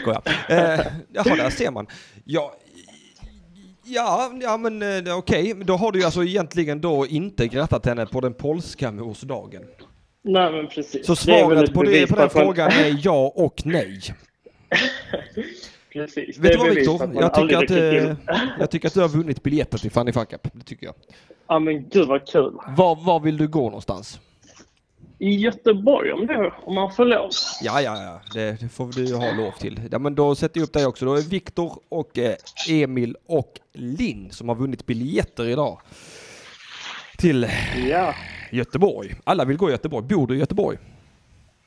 Skojar. 0.00 0.22
Eh, 0.48 0.80
jaha, 1.12 1.36
där 1.36 1.50
ser 1.50 1.70
man. 1.70 1.86
Ja, 2.24 2.54
ja, 3.84 4.32
ja 4.42 4.56
men 4.56 5.06
eh, 5.06 5.18
okej. 5.18 5.54
Men 5.54 5.66
Då 5.66 5.74
har 5.76 5.92
du 5.92 5.98
ju 5.98 6.04
alltså 6.04 6.24
egentligen 6.24 6.80
då 6.80 7.06
inte 7.06 7.48
grattat 7.48 7.86
henne 7.86 8.06
på 8.06 8.20
den 8.20 8.34
polska 8.34 8.92
morsdagen. 8.92 9.62
Nej 10.22 10.52
men 10.52 10.66
precis. 10.66 11.06
Så 11.06 11.12
Det 11.12 11.16
svaret 11.16 11.68
ett 11.68 11.74
på, 11.74 11.82
det, 11.82 12.06
på 12.06 12.16
den 12.16 12.30
frågan 12.30 12.70
är 12.70 13.00
ja 13.02 13.32
och 13.34 13.62
nej. 13.64 14.00
Precis. 15.96 16.38
Vet 16.38 16.42
det 16.52 16.58
du 16.58 16.58
vad 16.58 16.74
Viktor? 16.74 17.22
Jag 17.22 17.34
tycker, 17.34 17.56
att, 17.56 17.70
eh, 17.70 18.46
jag 18.58 18.70
tycker 18.70 18.88
att 18.88 18.94
du 18.94 19.00
har 19.00 19.08
vunnit 19.08 19.42
biljetter 19.42 19.78
till 19.78 19.90
Fanny 19.90 20.12
Fuck 20.12 20.32
Up. 20.32 20.48
Det 20.52 20.64
tycker 20.64 20.86
jag. 20.86 20.94
Ja 21.48 21.58
men 21.58 21.88
gud 21.88 22.08
vad 22.08 22.26
kul. 22.28 22.52
Var, 22.76 23.04
var 23.04 23.20
vill 23.20 23.36
du 23.36 23.48
gå 23.48 23.64
någonstans? 23.64 24.20
I 25.18 25.30
Göteborg 25.36 26.12
om 26.12 26.26
det, 26.26 26.52
om 26.64 26.74
man 26.74 26.92
får 26.92 27.04
lov. 27.04 27.30
Ja, 27.62 27.80
ja, 27.80 28.02
ja, 28.02 28.20
det, 28.34 28.60
det 28.60 28.68
får 28.68 28.92
du 28.92 29.14
ha 29.14 29.32
lov 29.32 29.50
till. 29.50 29.80
Ja, 29.92 29.98
men 29.98 30.14
då 30.14 30.34
sätter 30.34 30.60
jag 30.60 30.66
upp 30.66 30.72
dig 30.72 30.86
också. 30.86 31.04
Då 31.04 31.14
är 31.14 31.22
Viktor 31.22 31.78
och 31.88 32.18
eh, 32.18 32.34
Emil 32.70 33.16
och 33.26 33.52
Linn 33.72 34.30
som 34.30 34.48
har 34.48 34.56
vunnit 34.56 34.86
biljetter 34.86 35.48
idag. 35.48 35.80
Till 37.18 37.46
Ja. 37.88 38.14
Göteborg. 38.50 39.14
Alla 39.24 39.44
vill 39.44 39.56
gå 39.56 39.68
i 39.68 39.72
Göteborg. 39.72 40.06
Bor 40.06 40.26
du 40.26 40.36
i 40.36 40.38
Göteborg? 40.38 40.78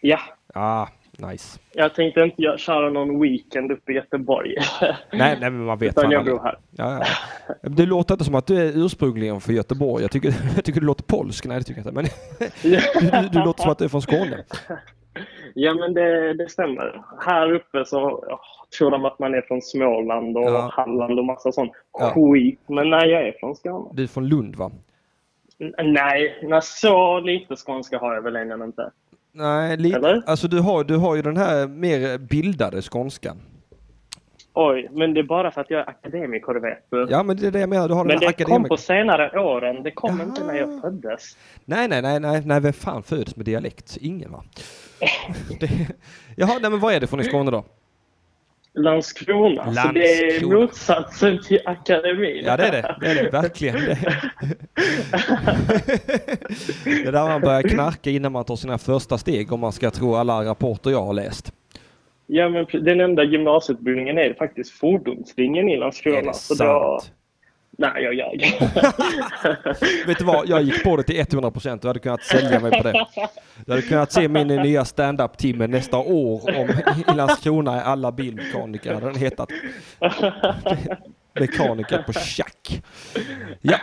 Ja. 0.02 0.20
Ah, 0.54 0.88
nice. 1.20 1.60
Jag 1.74 1.96
tänkte 1.96 2.22
inte 2.22 2.42
jag 2.42 2.60
köra 2.60 2.90
någon 2.90 3.22
weekend 3.22 3.72
uppe 3.72 3.92
i 3.92 3.96
Göteborg. 3.96 4.56
Nej, 4.82 4.98
nej 5.12 5.40
men 5.40 5.66
man 5.66 5.78
vet 5.78 5.98
Utan 5.98 6.12
jag 6.12 6.26
bor 6.26 6.40
här. 6.44 6.58
Ja, 6.72 7.00
ja. 7.00 7.70
Det 7.70 7.86
låter 7.86 8.14
inte 8.14 8.26
som 8.26 8.36
att 8.36 8.48
du 8.48 8.58
är 8.58 8.86
ursprungligen 8.86 9.42
från 9.42 9.56
Göteborg. 9.56 10.04
Jag 10.04 10.12
tycker, 10.12 10.34
jag 10.56 10.66
tycker 10.66 10.80
du 10.80 10.86
låter 10.86 11.04
polsk. 11.04 11.46
Nej, 11.46 11.58
det 11.58 11.64
tycker 11.64 11.82
jag 11.82 11.88
inte. 11.92 11.96
Men 12.02 13.22
du, 13.22 13.40
du 13.40 13.46
låter 13.46 13.62
som 13.64 13.72
att 13.72 13.78
du 13.78 13.86
är 13.86 13.90
från 13.90 14.02
Skåne. 14.02 14.44
Ja, 15.54 15.74
men 15.74 15.94
det, 15.94 16.34
det 16.34 16.50
stämmer. 16.50 17.02
Här 17.26 17.52
uppe 17.52 17.86
så 17.86 18.24
ja, 18.28 18.40
tror 18.78 18.92
de 18.92 19.06
att 19.06 19.20
man 19.20 19.34
är 19.34 19.42
från 19.42 19.62
Småland 19.62 20.38
och 20.38 20.44
Ja. 20.44 20.70
Halland 20.74 21.20
och 21.20 21.26
massa 21.26 21.52
sån 21.52 21.70
Ja. 22.00 22.14
skit. 22.16 22.60
Men 22.68 22.90
nej, 22.90 23.10
jag 23.10 23.28
är 23.28 23.34
från 23.40 23.56
Skåne. 23.56 23.90
Du 23.94 24.04
är 24.04 24.08
från 24.08 24.28
Lund 24.28 24.56
va? 24.56 24.72
N- 25.60 25.74
Nej, 25.94 26.40
nej, 26.44 26.60
så 26.64 27.20
lite 27.20 27.56
skånska 27.56 28.00
har 28.00 28.14
jag 28.14 28.22
väl 28.22 28.36
ännu 28.36 28.64
inte. 28.66 28.92
Nej, 29.32 29.78
lite. 29.78 29.98
Eller? 29.98 30.24
Alltså 30.26 30.48
du 30.48 30.60
har, 30.60 30.84
du 30.84 30.98
har 30.98 31.16
ju 31.16 31.22
den 31.22 31.38
här 31.38 31.68
mer 31.68 32.18
bildade 32.18 32.82
skånskan. 32.82 33.38
Oj, 34.54 34.90
men 34.92 35.14
det 35.14 35.20
är 35.20 35.24
bara 35.24 35.52
för 35.52 35.62
att 35.62 35.70
jag 35.70 35.80
är 35.80 35.90
akademiker, 35.90 36.60
vet 36.60 36.86
du. 36.90 37.08
Ja, 37.10 37.24
men 37.24 37.38
det 37.38 37.48
är 37.48 37.52
det 37.52 37.60
jag 37.60 37.70
menar. 37.70 37.88
Du 37.88 37.94
har 37.94 38.06
men 38.06 38.20
det 38.20 38.26
kom 38.26 38.30
akademiker. 38.30 38.70
på 38.70 38.78
senare 38.78 39.40
åren. 39.40 39.84
Det 39.84 39.92
kom 39.92 40.22
inte 40.22 40.44
när 40.44 40.54
jag 40.54 40.82
föddes. 40.82 41.38
Nej, 41.66 41.88
nej, 41.88 42.02
nej, 42.02 42.20
nej, 42.20 42.42
nej, 42.46 42.60
vem 42.62 42.74
fan 42.74 43.04
föds 43.04 43.36
med 43.36 43.46
dialekt? 43.46 43.98
Ingen 44.02 44.32
va? 44.32 44.44
det... 45.60 45.70
Jaha, 46.36 46.60
nej 46.62 46.72
men 46.72 46.80
vad 46.80 46.94
är 46.94 47.00
det 47.00 47.08
från 47.08 47.20
i 47.20 47.24
Skåne 47.24 47.52
då? 47.52 47.66
Landskrona. 48.80 49.74
Så 49.74 49.92
det 49.92 50.00
är 50.00 50.32
Landskrona. 50.32 50.60
motsatsen 50.60 51.40
till 51.44 51.60
akademin. 51.66 52.44
Ja 52.46 52.58
det 52.58 52.64
är 52.64 52.72
det, 52.72 52.96
det 53.02 53.08
är 53.08 53.24
det 53.24 53.30
verkligen. 53.30 53.76
Det 56.84 56.90
är, 56.92 57.06
det 57.06 57.12
där 57.12 57.28
man 57.28 57.42
börjar 57.42 57.62
knarka 57.62 58.10
innan 58.10 58.32
man 58.32 58.46
tar 58.46 58.56
sina 58.56 58.78
första 58.78 59.18
steg 59.18 59.52
om 59.54 59.60
man 59.60 59.72
ska 59.72 59.92
tro 59.92 60.16
alla 60.16 60.46
rapporter 60.46 60.90
jag 60.92 61.02
har 61.02 61.14
läst. 61.14 61.54
Ja, 62.28 62.50
men 62.50 62.66
den 62.86 63.02
enda 63.02 63.24
gymnasieutbildningen 63.24 64.18
är 64.18 64.34
faktiskt 64.34 64.72
fordonslinjen 64.72 65.70
i 65.70 65.78
Landskrona. 65.78 66.18
Är 66.18 66.22
det 66.24 66.34
så 66.34 66.56
sant? 66.56 67.12
Nej, 67.80 68.04
jag 68.04 68.14
ljög. 68.14 68.42
Vet 70.08 70.18
du 70.18 70.24
vad, 70.26 70.50
jag 70.50 70.62
gick 70.62 70.84
på 70.84 70.98
det 70.98 71.04
till 71.04 71.20
100 71.20 71.52
procent. 71.52 71.82
Du 71.82 71.88
hade 71.88 72.00
kunnat 72.00 72.24
sälja 72.24 72.60
mig 72.60 72.72
på 72.72 72.84
det. 72.84 73.06
Du 73.66 73.72
hade 73.72 73.82
kunnat 73.82 74.12
se 74.12 74.28
min 74.28 74.48
nya 74.48 74.86
stand-up-timme 74.86 75.68
nästa 75.68 75.98
år 75.98 76.58
om 76.58 76.70
i 77.08 77.16
Landskrona 77.16 77.82
är 77.82 77.84
alla 77.84 78.12
bilmekaniker, 78.12 78.94
hade 78.94 79.06
den 79.06 79.16
hetat. 79.16 79.50
Mekaniker 81.40 82.04
på 82.04 82.14
tjack. 82.14 82.82
Ja, 83.62 83.78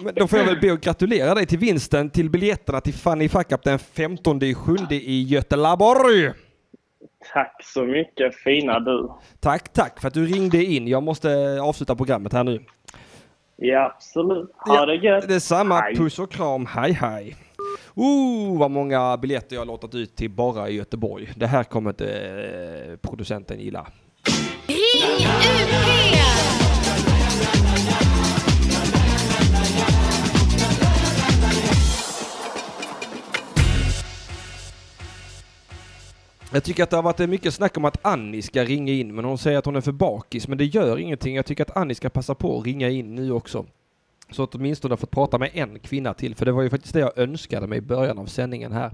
men 0.00 0.14
då 0.14 0.28
får 0.28 0.38
jag 0.38 0.46
väl 0.46 0.60
be 0.60 0.72
att 0.72 0.80
gratulera 0.80 1.34
dig 1.34 1.46
till 1.46 1.58
vinsten 1.58 2.10
till 2.10 2.30
biljetterna 2.30 2.80
till 2.80 2.94
Funny 2.94 3.28
Fuck 3.28 3.52
Up 3.52 3.62
den 3.62 3.78
15 3.78 4.42
i 4.42 4.54
sjunde 4.54 4.94
i 4.94 5.22
Göteborg. 5.22 6.30
Tack 7.32 7.56
så 7.64 7.82
mycket, 7.82 8.34
fina 8.34 8.80
du. 8.80 9.08
Tack, 9.40 9.72
tack 9.72 10.00
för 10.00 10.08
att 10.08 10.14
du 10.14 10.26
ringde 10.26 10.64
in. 10.64 10.88
Jag 10.88 11.02
måste 11.02 11.60
avsluta 11.62 11.96
programmet 11.96 12.32
här 12.32 12.44
nu. 12.44 12.60
Ja, 13.64 13.92
absolut. 13.96 14.50
Ha 14.56 14.86
det 14.86 14.94
gött. 14.94 15.28
Detsamma. 15.28 15.80
Hej. 15.80 15.96
Puss 15.96 16.18
och 16.18 16.30
kram. 16.30 16.66
Hej 16.66 16.92
hej. 16.92 17.36
Oh, 17.94 18.58
vad 18.58 18.70
många 18.70 19.16
biljetter 19.16 19.56
jag 19.56 19.60
har 19.60 19.66
låtit 19.66 19.94
ut 19.94 20.16
till 20.16 20.30
bara 20.30 20.68
i 20.68 20.74
Göteborg. 20.74 21.32
Det 21.36 21.46
här 21.46 21.64
kommer 21.64 21.90
inte 21.90 22.06
eh, 22.06 22.96
producenten 23.08 23.60
gilla. 23.60 23.86
Jag 36.54 36.64
tycker 36.64 36.82
att 36.82 36.90
det 36.90 36.96
har 36.96 37.02
varit 37.02 37.30
mycket 37.30 37.54
snack 37.54 37.76
om 37.76 37.84
att 37.84 37.98
Annie 38.02 38.42
ska 38.42 38.64
ringa 38.64 38.92
in, 38.92 39.14
men 39.14 39.24
hon 39.24 39.38
säger 39.38 39.58
att 39.58 39.64
hon 39.64 39.76
är 39.76 39.80
för 39.80 39.92
bakis. 39.92 40.48
Men 40.48 40.58
det 40.58 40.64
gör 40.64 40.98
ingenting. 40.98 41.36
Jag 41.36 41.46
tycker 41.46 41.62
att 41.62 41.76
Annie 41.76 41.94
ska 41.94 42.08
passa 42.08 42.34
på 42.34 42.58
att 42.58 42.66
ringa 42.66 42.88
in 42.88 43.14
nu 43.14 43.32
också. 43.32 43.66
Så 44.30 44.42
att 44.42 44.54
åtminstone 44.54 44.96
fått 44.96 45.10
prata 45.10 45.38
med 45.38 45.50
en 45.54 45.78
kvinna 45.78 46.14
till, 46.14 46.34
för 46.34 46.44
det 46.44 46.52
var 46.52 46.62
ju 46.62 46.70
faktiskt 46.70 46.94
det 46.94 47.00
jag 47.00 47.18
önskade 47.18 47.66
mig 47.66 47.78
i 47.78 47.80
början 47.80 48.18
av 48.18 48.26
sändningen 48.26 48.72
här. 48.72 48.86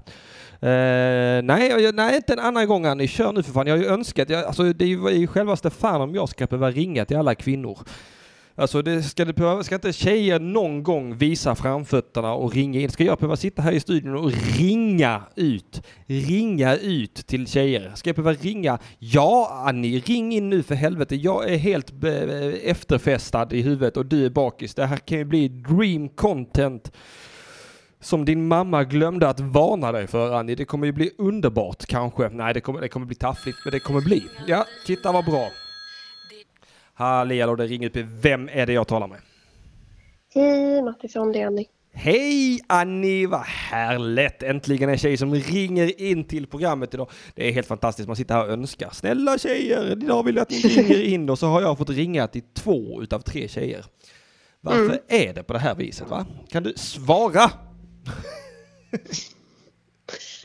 Eh, 0.61 1.43
nej, 1.43 1.91
nej, 1.93 2.15
inte 2.15 2.33
en 2.33 2.39
annan 2.39 2.67
gång 2.67 2.85
Annie, 2.85 3.07
kör 3.07 3.31
nu 3.31 3.43
för 3.43 3.51
fan. 3.51 3.67
Jag 3.67 3.77
har 3.77 3.83
ju 3.83 3.89
önskat, 3.89 4.29
jag, 4.29 4.45
alltså 4.45 4.73
det 4.73 4.85
är 4.85 5.09
ju 5.09 5.27
självaste 5.27 5.69
fan 5.69 6.01
om 6.01 6.15
jag 6.15 6.29
ska 6.29 6.45
behöva 6.45 6.71
ringa 6.71 7.05
till 7.05 7.17
alla 7.17 7.35
kvinnor. 7.35 7.79
Alltså 8.59 8.81
det 8.81 9.03
ska, 9.03 9.25
det 9.25 9.33
behöva, 9.33 9.63
ska 9.63 9.75
inte 9.75 9.93
tjejer 9.93 10.39
någon 10.39 10.83
gång 10.83 11.17
visa 11.17 11.55
framfötterna 11.55 12.33
och 12.33 12.53
ringa 12.53 12.79
in? 12.79 12.89
Ska 12.89 13.03
jag 13.03 13.17
behöva 13.17 13.35
sitta 13.35 13.61
här 13.61 13.71
i 13.71 13.79
studion 13.79 14.15
och 14.15 14.31
ringa 14.57 15.21
ut? 15.35 15.81
Ringa 16.05 16.75
ut 16.75 17.13
till 17.27 17.47
tjejer? 17.47 17.91
Ska 17.95 18.09
jag 18.09 18.15
behöva 18.15 18.33
ringa? 18.41 18.79
Ja 18.99 19.63
Annie, 19.65 19.99
ring 19.99 20.33
in 20.33 20.49
nu 20.49 20.63
för 20.63 20.75
helvete. 20.75 21.15
Jag 21.15 21.49
är 21.49 21.57
helt 21.57 22.03
eh, 22.03 22.69
efterfestad 22.69 23.53
i 23.53 23.61
huvudet 23.61 23.97
och 23.97 24.05
du 24.05 24.25
är 24.25 24.29
bakis. 24.29 24.75
Det 24.75 24.85
här 24.85 24.97
kan 24.97 25.17
ju 25.17 25.25
bli 25.25 25.47
dream 25.47 26.09
content 26.09 26.91
som 27.99 28.25
din 28.25 28.47
mamma 28.47 28.83
glömde 28.83 29.29
att 29.29 29.39
varna 29.39 29.91
dig 29.91 30.07
för 30.07 30.33
Annie. 30.33 30.55
Det 30.55 30.65
kommer 30.65 30.85
ju 30.85 30.91
bli 30.91 31.11
underbart 31.17 31.85
kanske. 31.85 32.29
Nej, 32.29 32.53
det 32.53 32.61
kommer, 32.61 32.81
det 32.81 32.89
kommer 32.89 33.05
bli 33.05 33.15
taffligt, 33.15 33.57
men 33.65 33.71
det 33.71 33.79
kommer 33.79 34.01
bli. 34.01 34.23
Ja, 34.47 34.65
titta 34.85 35.11
vad 35.11 35.25
bra. 35.25 35.49
Halli 36.99 37.39
hallå, 37.41 37.55
det 37.55 37.67
ringer 37.67 37.87
upp. 37.87 38.05
Vem 38.21 38.49
är 38.49 38.65
det 38.65 38.73
jag 38.73 38.87
talar 38.87 39.07
med? 39.07 39.19
Hej 40.33 40.81
Mattisson, 40.81 41.31
det 41.31 41.41
är 41.41 41.47
Annie. 41.47 41.65
Hej 41.93 42.59
Annie, 42.67 43.25
vad 43.25 43.41
härligt! 43.41 44.43
Äntligen 44.43 44.89
en 44.89 44.97
tjej 44.97 45.17
som 45.17 45.35
ringer 45.35 46.01
in 46.01 46.23
till 46.23 46.47
programmet 46.47 46.93
idag. 46.93 47.09
Det 47.35 47.47
är 47.47 47.51
helt 47.51 47.67
fantastiskt, 47.67 48.07
man 48.07 48.15
sitter 48.15 48.35
här 48.35 48.45
och 48.45 48.51
önskar. 48.51 48.89
Snälla 48.93 49.37
tjejer, 49.37 49.91
idag 49.91 50.23
vill 50.23 50.35
jag 50.35 50.41
att 50.43 50.49
ni 50.49 50.57
ringer 50.69 51.01
in 51.03 51.29
och 51.29 51.39
så 51.39 51.47
har 51.47 51.61
jag 51.61 51.77
fått 51.77 51.89
ringa 51.89 52.27
till 52.27 52.43
två 52.53 53.01
utav 53.01 53.19
tre 53.19 53.47
tjejer. 53.47 53.85
Varför 54.61 54.83
Mm. 54.85 54.97
är 55.07 55.33
det 55.33 55.43
på 55.43 55.53
det 55.53 55.59
här 55.59 55.75
viset 55.75 56.09
va? 56.09 56.25
Kan 56.51 56.63
du 56.63 56.73
svara? 56.75 57.51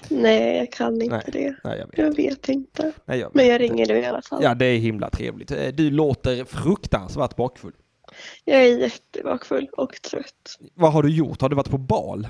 Nej, 0.08 0.56
jag 0.58 0.72
kan 0.72 1.02
inte 1.02 1.16
Nej, 1.16 1.24
det. 1.32 1.54
nej, 1.64 1.78
jag 1.78 1.86
vet. 1.86 1.98
Jag 1.98 2.16
vet 2.16 2.48
inte. 2.48 2.92
Nej, 3.04 3.18
jag 3.18 3.30
Men 3.34 3.44
vet 3.44 3.52
jag 3.52 3.60
ringer 3.60 3.86
nu 3.86 3.94
i 3.98 4.06
alla 4.06 4.22
fall. 4.22 4.42
Ja, 4.42 4.54
det 4.54 4.66
är 4.66 4.78
himla 4.78 5.10
trevligt. 5.10 5.50
Eh, 5.50 5.66
Du 5.74 5.90
låter 5.90 6.44
fruktansvärt 6.44 7.36
bakfull. 7.36 7.72
Jag 8.44 8.62
är 8.66 8.78
jättebakfull 8.78 9.68
och 9.72 10.02
trött. 10.02 10.58
Vad 10.74 10.92
har 10.92 11.02
du 11.02 11.10
gjort? 11.10 11.40
Har 11.42 11.48
du 11.48 11.56
varit 11.56 11.70
på 11.70 11.78
bal? 11.78 12.28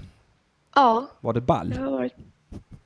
Ja, 0.75 1.07
Var 1.21 1.33
det 1.33 1.41
ball? 1.41 1.73
jag 1.77 1.83
har 1.85 1.91
varit... 1.91 2.15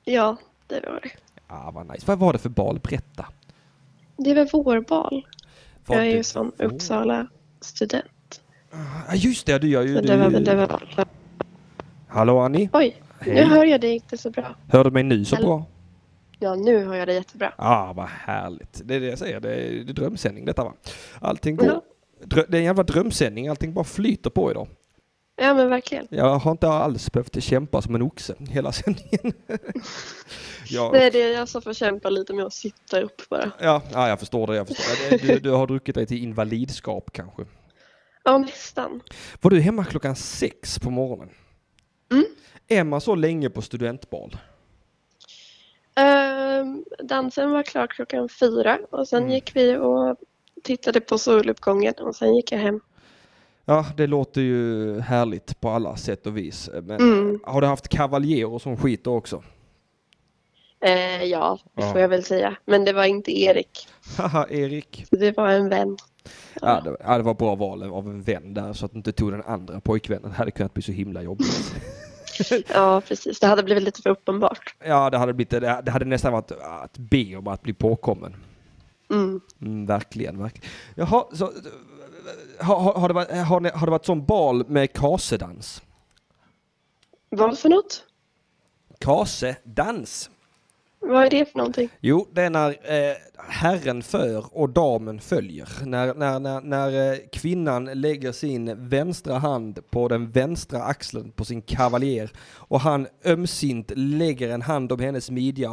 Ja, 0.04 0.36
det 0.66 0.80
var 0.86 1.00
det. 1.02 1.10
Ja, 1.48 1.70
vad 1.74 1.86
nice. 1.90 2.02
Vad 2.06 2.18
var 2.18 2.32
det 2.32 2.38
för 2.38 2.48
bal? 2.48 2.80
Berätta. 2.82 3.26
Det 4.16 4.34
var 4.34 4.48
vårbal. 4.52 5.26
Var 5.86 5.96
jag 5.96 6.06
är 6.06 6.10
ju 6.16 6.22
som 6.22 6.52
Uppsala 6.58 7.26
student. 7.60 8.40
Ja, 9.08 9.14
just 9.14 9.46
det, 9.46 9.58
du 9.58 9.68
gör 9.68 9.82
ju... 9.82 9.94
Så 9.96 10.00
det 10.02 10.16
var, 10.16 10.30
det 10.30 10.54
var... 10.54 10.82
Hallå 12.08 12.38
Annie? 12.38 12.68
Oj, 12.72 12.96
Hej. 13.20 13.34
nu 13.34 13.44
hör 13.44 13.64
jag 13.64 13.80
dig 13.80 13.94
inte 13.94 14.18
så 14.18 14.30
bra. 14.30 14.56
Hör 14.68 14.84
du 14.84 14.90
mig 14.90 15.02
nu 15.02 15.24
så 15.24 15.36
bra? 15.36 15.66
Ja, 16.38 16.54
nu 16.54 16.84
hör 16.84 16.94
jag 16.94 17.08
dig 17.08 17.14
jättebra. 17.14 17.52
Ja, 17.58 17.64
ah, 17.64 17.92
vad 17.92 18.08
härligt. 18.08 18.80
Det 18.84 18.94
är 18.94 19.00
det 19.00 19.06
jag 19.06 19.18
säger, 19.18 19.40
det 19.40 19.54
är, 19.54 19.70
det 19.84 19.92
är 19.92 19.94
drömsändning 19.94 20.44
detta 20.44 20.64
va? 20.64 20.72
Allting 21.20 21.56
går... 21.56 21.66
Ja. 21.66 21.82
Drö... 22.24 22.44
Det 22.48 22.56
är 22.56 22.58
en 22.58 22.64
jävla 22.64 22.82
drömsändning, 22.82 23.48
allting 23.48 23.72
bara 23.74 23.84
flyter 23.84 24.30
på 24.30 24.50
idag. 24.50 24.68
Ja, 25.36 25.54
men 25.54 25.70
verkligen. 25.70 26.06
Jag 26.10 26.38
har 26.38 26.50
inte 26.50 26.68
alls 26.68 27.12
behövt 27.12 27.42
kämpa 27.42 27.82
som 27.82 27.94
en 27.94 28.02
oxe 28.02 28.34
hela 28.50 28.72
sändningen. 28.72 29.32
ja, 30.68 30.90
Det 30.92 31.22
är 31.22 31.38
jag 31.38 31.48
som 31.48 31.62
får 31.62 31.72
kämpa 31.72 32.10
lite 32.10 32.34
med 32.34 32.44
att 32.44 32.52
sitta 32.52 33.00
upp 33.00 33.28
bara. 33.30 33.50
ja, 33.60 33.82
ja, 33.92 34.08
jag 34.08 34.18
förstår 34.18 34.46
det, 34.46 34.56
jag 34.56 34.68
förstår. 34.68 35.18
Du, 35.26 35.38
du 35.38 35.50
har 35.50 35.66
druckit 35.66 35.94
dig 35.94 36.06
till 36.06 36.22
invalidskap 36.22 37.10
kanske. 37.12 37.44
Ja, 38.24 38.38
nästan. 38.38 39.00
Var 39.40 39.50
du 39.50 39.60
hemma 39.60 39.84
klockan 39.84 40.16
sex 40.16 40.78
på 40.78 40.90
morgonen? 40.90 41.28
Mm. 42.12 42.24
Är 42.68 42.84
man 42.84 43.00
så 43.00 43.14
länge 43.14 43.50
på 43.50 43.62
studentbal? 43.62 44.36
Ehm, 45.94 46.84
dansen 47.02 47.50
var 47.50 47.62
klar 47.62 47.86
klockan 47.86 48.28
fyra 48.28 48.78
och 48.90 49.08
sen 49.08 49.30
gick 49.30 49.56
vi 49.56 49.76
och 49.76 50.16
tittade 50.62 51.00
på 51.00 51.18
soluppgången 51.18 51.94
och 52.00 52.16
sen 52.16 52.34
gick 52.36 52.52
jag 52.52 52.58
hem. 52.58 52.80
Ja, 53.64 53.86
det 53.96 54.06
låter 54.06 54.40
ju 54.40 55.00
härligt 55.00 55.60
på 55.60 55.68
alla 55.70 55.96
sätt 55.96 56.26
och 56.26 56.36
vis. 56.36 56.70
Men 56.82 57.00
Mm. 57.00 57.40
har 57.44 57.60
du 57.60 57.66
haft 57.66 57.88
kavaljer 57.88 58.52
och 58.52 58.62
sån 58.62 58.76
skit 58.76 59.04
då 59.04 59.16
också? 59.16 59.42
Eh, 60.80 61.24
ja, 61.24 61.58
det 61.74 61.82
Ja. 61.82 61.92
får 61.92 62.00
jag 62.00 62.08
väl 62.08 62.24
säga. 62.24 62.56
Men 62.64 62.84
det 62.84 62.92
var 62.92 63.04
inte 63.04 63.40
Erik. 63.40 63.88
Haha, 64.18 64.46
Erik. 64.50 65.04
Det 65.10 65.36
var 65.36 65.48
en 65.48 65.68
vän. 65.68 65.96
Ja, 66.60 66.80
det, 66.84 66.96
ja, 67.00 67.16
det 67.16 67.22
var 67.22 67.34
bra 67.34 67.54
val 67.54 67.82
av 67.82 68.06
en 68.08 68.22
vän 68.22 68.54
där 68.54 68.72
så 68.72 68.86
att 68.86 68.92
du 68.92 68.98
inte 68.98 69.12
tog 69.12 69.30
den 69.32 69.42
andra 69.42 69.80
pojkvännen. 69.80 70.30
Det 70.30 70.36
hade 70.36 70.50
kunnat 70.50 70.74
bli 70.74 70.82
så 70.82 70.92
himla 70.92 71.22
jobbigt. 71.22 71.74
Ja, 72.74 73.00
precis. 73.00 73.40
Det 73.40 73.46
hade 73.46 73.62
blivit 73.62 73.82
lite 73.82 74.02
för 74.02 74.10
uppenbart. 74.10 74.74
Ja, 74.84 75.10
det 75.10 75.18
hade, 75.18 75.32
blivit, 75.32 75.50
det 75.50 75.90
hade 75.90 76.04
nästan 76.04 76.32
varit 76.32 76.50
att 76.52 76.98
be 76.98 77.36
om 77.36 77.48
att 77.48 77.62
bli 77.62 77.72
påkommen. 77.72 78.36
Mm. 79.10 79.40
Mm, 79.60 79.86
verkligen, 79.86 80.38
verkligen. 80.42 80.70
Jaha, 80.94 81.24
så, 81.32 81.52
har, 82.60 82.78
har, 82.80 82.94
har, 82.94 83.08
det 83.08 83.14
varit, 83.14 83.30
har, 83.46 83.60
ni- 83.60 83.70
har 83.74 83.86
det 83.86 83.90
varit 83.90 84.06
sån 84.06 84.24
bal 84.24 84.68
med 84.68 84.92
kasedans? 84.92 85.82
Vad 87.30 87.58
för 87.58 87.68
något? 87.68 88.04
Kasedans? 88.98 90.30
Vad 91.00 91.26
är 91.26 91.30
det 91.30 91.44
för 91.52 91.58
någonting? 91.58 91.88
Jo, 92.00 92.28
det 92.32 92.42
är 92.42 92.50
när 92.50 92.70
eh, 92.70 93.16
herren 93.48 94.02
för 94.02 94.56
och 94.56 94.68
damen 94.68 95.20
följer. 95.20 95.68
När, 95.84 96.14
när, 96.14 96.40
när, 96.40 96.60
när 96.60 97.12
eh, 97.12 97.18
kvinnan 97.32 97.84
lägger 97.84 98.32
sin 98.32 98.88
vänstra 98.88 99.38
hand 99.38 99.90
på 99.90 100.08
den 100.08 100.30
vänstra 100.30 100.82
axeln 100.82 101.30
på 101.32 101.44
sin 101.44 101.62
kavaljer 101.62 102.30
och 102.54 102.80
han 102.80 103.06
ömsint 103.24 103.92
lägger 103.96 104.48
en 104.48 104.62
hand 104.62 104.92
om 104.92 105.00
hennes 105.00 105.30
midja 105.30 105.70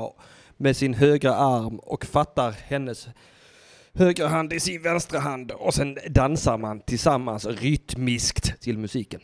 med 0.57 0.77
sin 0.77 0.93
högra 0.93 1.35
arm 1.35 1.80
och 1.80 2.06
fattar 2.06 2.52
hennes 2.52 3.07
högra 3.93 4.27
hand 4.27 4.53
i 4.53 4.60
sin 4.60 4.81
vänstra 4.81 5.19
hand 5.19 5.52
och 5.52 5.73
sen 5.73 5.97
dansar 6.10 6.57
man 6.57 6.80
tillsammans 6.80 7.45
rytmiskt 7.45 8.61
till 8.61 8.77
musiken. 8.77 9.22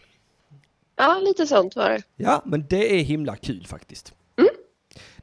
Ja, 0.96 1.20
lite 1.20 1.48
sånt 1.48 1.76
var 1.76 1.90
det. 1.90 2.02
Ja, 2.16 2.42
men 2.46 2.66
det 2.70 3.00
är 3.00 3.04
himla 3.04 3.36
kul 3.36 3.66
faktiskt. 3.68 4.14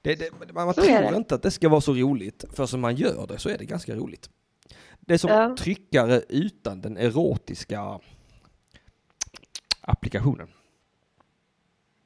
Det, 0.03 0.15
det, 0.15 0.53
man 0.55 0.75
Så 0.75 0.83
tror 0.83 1.15
inte 1.17 1.35
att 1.35 1.43
det 1.43 1.51
ska 1.51 1.69
vara 1.69 1.81
så 1.81 1.93
roligt, 1.95 2.45
för 2.53 2.67
som 2.67 2.81
man 2.81 2.97
gör 2.97 3.27
det 3.27 3.39
så 3.39 3.49
är 3.49 3.59
det 3.59 3.65
ganska 3.65 3.95
roligt. 3.95 4.31
Det 5.01 5.15
är 5.15 5.19
som 5.19 5.31
Ja. 5.31 5.57
tryckare 5.59 6.23
utan 6.29 6.81
den 6.81 6.97
erotiska 6.97 8.01
applikationen. 9.81 10.49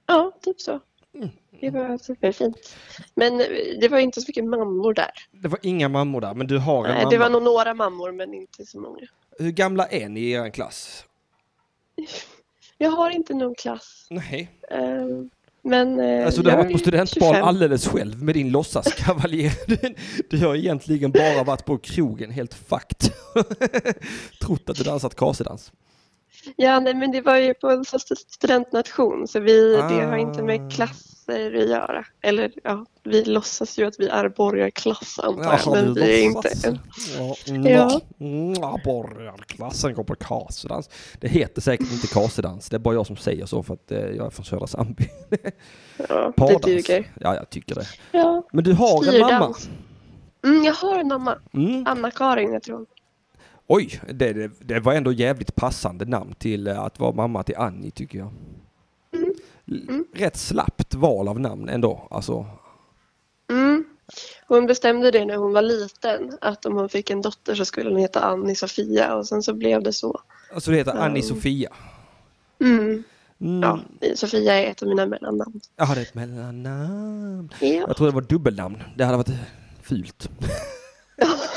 Ja, 0.07 0.33
typ 0.43 0.61
så. 0.61 0.81
Mm. 1.15 1.29
Det 1.61 1.71
var 1.71 1.99
superfint. 1.99 2.77
Men 3.15 3.41
eh, 3.41 3.47
det 3.81 3.89
var 3.89 3.99
inte 3.99 4.21
så 4.21 4.25
mycket 4.29 4.45
mammor 4.45 4.95
där. 4.95 5.11
Det 5.33 5.49
var 5.49 5.59
inga 5.63 5.89
mammor 5.89 6.21
där, 6.21 6.35
men 6.35 6.47
du 6.47 6.59
har 6.59 6.85
en 6.85 6.91
Nej, 6.95 6.99
mamma. 7.03 7.11
det 7.11 7.19
var 7.19 7.31
nog 7.31 7.43
några 7.43 7.75
mammor, 7.75 8.13
men 8.13 8.35
inte 8.35 8.67
så 8.67 8.81
många. 8.81 9.07
Hur 9.39 9.51
gamla 9.51 9.87
är 9.87 10.09
ni 10.09 10.21
i 10.21 10.31
er 10.33 10.51
klass? 10.51 11.05
Jag 12.79 12.91
har 12.91 13.11
inte 13.11 13.35
någon 13.35 13.55
klass. 13.55 14.07
Nej. 14.11 14.51
Eh, 14.71 15.07
Men 15.65 16.01
eh, 16.01 16.27
Alltså 16.27 16.43
du 16.43 16.51
har 16.51 16.57
varit 16.57 16.73
på 16.73 16.79
studentbal 16.79 17.29
25. 17.35 17.45
alldeles 17.45 17.87
själv 17.89 18.23
med 18.23 18.35
din 18.35 18.51
låtsaskavaljer. 18.51 19.53
Du, 20.31 20.47
har 20.47 20.55
egentligen 20.57 21.11
bara 21.11 21.45
varit 21.45 21.65
på 21.65 21.79
krogen 21.79 22.31
helt 22.31 22.55
fucked. 22.55 23.13
Trott 24.43 24.71
att 24.71 24.77
du 24.77 24.83
dansat 24.85 25.15
kasedans. 25.15 25.73
Ja, 26.57 26.81
nej, 26.81 26.95
men 26.95 27.13
det 27.13 27.21
var 27.21 27.37
ju 27.37 27.55
på 27.55 27.71
en 27.71 27.85
studentnation 28.29 29.29
så 29.29 29.41
vi, 29.41 29.77
det 29.77 30.05
har 30.05 30.17
inte 30.17 30.41
Ah. 30.41 30.45
med 30.45 30.73
klasser 31.33 31.63
att 31.63 31.69
göra. 31.69 32.05
Eller 32.23 32.53
ja, 32.65 32.87
vi 33.03 33.25
låtsas 33.25 33.79
ju 33.79 33.87
att 33.87 33.95
vi 33.99 34.09
är 34.09 34.29
borgarklass 34.29 35.19
antar 35.19 35.43
jag, 35.45 35.61
Jaha, 35.67 35.75
men 35.75 35.95
du 35.95 36.01
vi 36.01 36.21
är 36.21 36.25
inte. 36.25 36.79
Ja, 37.19 37.35
Ja. 37.71 38.01
ja. 38.61 38.79
borgarklassen 38.85 39.95
går 39.95 40.05
på 40.05 40.15
kasedans. 40.15 40.91
Det 41.21 41.29
heter 41.29 41.61
säkert 41.63 41.93
inte 41.93 42.07
kasedans, 42.07 42.69
det 42.69 42.77
är 42.77 42.79
bara 42.79 42.95
jag 42.95 43.07
som 43.07 43.17
säger 43.17 43.47
så 43.47 43.63
för 43.63 43.75
att 43.75 43.93
eh, 43.93 43.99
jag 43.99 44.27
är 44.27 44.31
från 44.31 44.45
Södra 44.45 44.67
Sandby. 44.67 45.05
Ja, 46.09 46.33
Pardans. 46.37 46.63
det 46.63 46.75
duger. 46.75 47.13
Ja, 47.21 47.35
jag 47.35 47.51
tycker 47.51 47.75
det. 47.75 47.87
Ja. 48.13 48.43
Men 48.53 48.65
du 48.65 48.73
har 48.73 49.15
en 49.15 49.21
mamma? 49.21 49.55
Styrdans. 49.55 49.71
Mm, 50.45 50.65
jag 50.65 50.75
har 50.75 50.99
en 50.99 51.09
mamma. 51.09 51.39
Mm. 51.55 51.87
Anna-Karin, 51.87 52.53
jag 52.53 52.63
tror. 52.63 52.87
Oj, 53.67 54.01
det, 54.13 54.33
det, 54.33 54.51
det 54.61 54.81
var 54.81 54.93
ändå 54.95 55.13
jävligt 55.13 55.55
passande 55.55 56.05
namn 56.05 56.35
till 56.39 56.67
eh, 56.67 56.81
att 56.81 56.99
vara 57.01 57.13
mamma 57.13 57.43
till 57.43 57.57
Annie 57.57 57.91
tycker 57.91 58.19
jag. 58.19 58.33
L- 59.73 60.05
Rätt 60.15 60.37
slappt 60.37 60.95
val 60.95 61.29
av 61.29 61.41
namn 61.41 61.69
ändå. 61.69 62.09
Alltså, 62.11 62.47
Mm. 63.51 63.85
Hon 64.49 64.67
bestämde 64.67 65.11
det 65.11 65.25
när 65.25 65.37
hon 65.37 65.53
var 65.53 65.63
liten 65.63 66.39
att 66.41 66.67
om 66.67 66.77
hon 66.77 66.89
fick 66.89 67.11
en 67.11 67.23
dotter 67.23 67.55
så 67.55 67.65
skulle 67.65 67.91
hon 67.91 67.99
heta 67.99 68.21
Annie 68.21 68.55
Sofia 68.55 69.15
och 69.15 69.27
sen 69.27 69.43
så 69.43 69.55
blev 69.55 69.83
det 69.83 69.93
så. 69.93 70.21
alltså 70.55 70.71
det 70.71 70.77
heter 70.77 70.95
Ja. 70.95 71.01
Annie 71.01 71.23
Sofia. 71.23 71.71
Mm. 72.61 73.03
Mm. 73.41 73.61
Ja, 73.63 73.81
Sofia 74.15 74.55
är 74.55 74.71
ett 74.71 74.83
av 74.83 74.89
mina 74.89 75.07
mellannamn. 75.07 75.61
Jaha, 75.77 75.95
det 75.95 76.01
är 76.01 76.03
ett 76.03 76.15
mellannamn. 76.15 77.53
Ja. 77.61 77.67
Jag 77.69 77.97
tror 77.97 78.07
det 78.07 78.13
var 78.15 78.21
dubbelnamn. 78.23 78.83
Det 78.97 79.05
hade 79.05 79.17
varit 79.17 79.31
fult. 79.83 80.31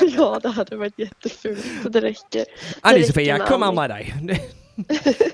ja, 0.16 0.38
det 0.42 0.48
hade 0.48 0.76
varit 0.76 0.98
jättefult. 0.98 1.64
Det 1.92 2.00
räcker. 2.00 2.38
Det 2.38 2.46
Annie 2.80 2.96
räcker 2.98 3.06
Sofia, 3.06 3.38
med 3.38 3.46
kom 3.48 3.62
Annie. 3.62 3.74
med 3.76 3.90
dig. 3.90 4.14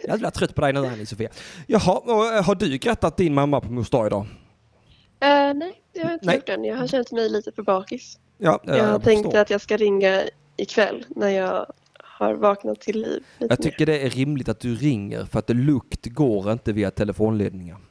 Jag 0.09 0.19
blir 0.19 0.31
trött 0.31 0.55
på 0.55 0.60
dig 0.60 0.73
nu 0.73 1.06
Sofia. 1.06 1.28
Jaha, 1.66 1.98
och, 1.98 2.27
eh, 2.27 2.44
har 2.44 2.55
du 2.55 2.78
grattat 2.78 3.16
din 3.16 3.35
mamma 3.35 3.60
på 3.60 3.73
mors 3.73 3.90
dag 3.90 4.06
idag? 4.06 4.27
Eh, 5.20 5.55
nej, 5.55 5.82
jag 5.93 6.05
har 6.05 6.12
inte 6.14 6.27
Nej. 6.27 6.35
gjort 6.36 6.47
den. 6.47 6.64
Jag 6.64 6.77
har 6.77 6.86
känt 6.86 7.12
mig 7.12 7.28
lite 7.28 7.52
för 7.52 7.62
bakis. 7.62 8.19
Ja, 8.39 8.60
eh, 8.69 8.77
jag 8.77 8.85
har 8.85 8.90
jag 8.93 9.02
tänkt 9.05 9.24
förstår. 9.27 9.40
att 9.40 9.51
jag 9.51 9.60
ska 9.60 9.77
ringa 9.77 10.23
ikväll 10.56 11.05
när 11.09 11.28
jag 11.28 11.66
har 11.98 12.35
vaknat 12.35 12.81
till 12.81 13.01
liv. 13.01 13.23
Lite 13.39 13.52
Jag 13.52 13.62
tycker 13.62 13.86
det 13.86 14.01
är 14.06 14.10
rimligt 14.10 14.48
att 14.48 14.60
du 14.60 14.74
ringer 14.74 15.24
för 15.24 15.39
att 15.39 15.51
lukt 15.51 16.06
går 16.06 16.52
inte 16.52 16.73
via 16.73 16.90
telefonledningar. 16.90 17.74
mer. 17.74 17.85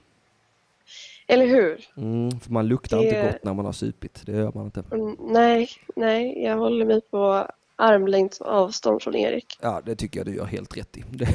Eller 1.28 1.46
hur? 1.48 1.80
Mm, 1.98 2.40
för 2.40 2.52
man 2.52 2.68
luktar 2.68 2.98
Det- 2.98 3.04
inte 3.04 3.22
gott 3.22 3.44
när 3.44 3.54
man 3.54 3.66
har 3.66 3.72
supit. 3.74 4.22
Det 4.26 4.32
gör 4.32 4.52
man 4.56 4.66
inte. 4.66 4.84
Mm, 4.92 5.16
nej, 5.20 5.70
nej, 5.96 6.44
jag 6.44 6.58
håller 6.58 6.86
mig 6.86 7.02
på 7.02 7.48
armlängds 7.82 8.42
avstånd 8.42 9.02
från 9.02 9.16
Erik. 9.16 9.58
Ja, 9.62 9.82
det 9.86 9.96
tycker 9.96 10.20
jag 10.20 10.28
du 10.28 10.36
gör 10.36 10.46
helt 10.46 10.78
rätt 10.78 10.98
i. 10.98 11.04
Det, 11.10 11.28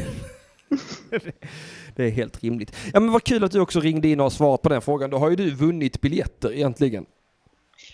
det 1.96 2.04
är 2.04 2.10
helt 2.10 2.42
rimligt. 2.42 2.76
Ja, 2.92 3.00
men 3.00 3.12
vad 3.12 3.24
kul 3.24 3.44
att 3.44 3.52
du 3.52 3.60
också 3.60 3.80
ringde 3.80 4.08
in 4.08 4.20
och 4.20 4.32
svarade 4.32 4.58
på 4.62 4.68
den 4.68 4.82
frågan. 4.82 5.10
Då 5.10 5.18
har 5.18 5.30
ju 5.30 5.36
du 5.36 5.50
vunnit 5.54 6.00
biljetter 6.00 6.52
egentligen. 6.52 7.06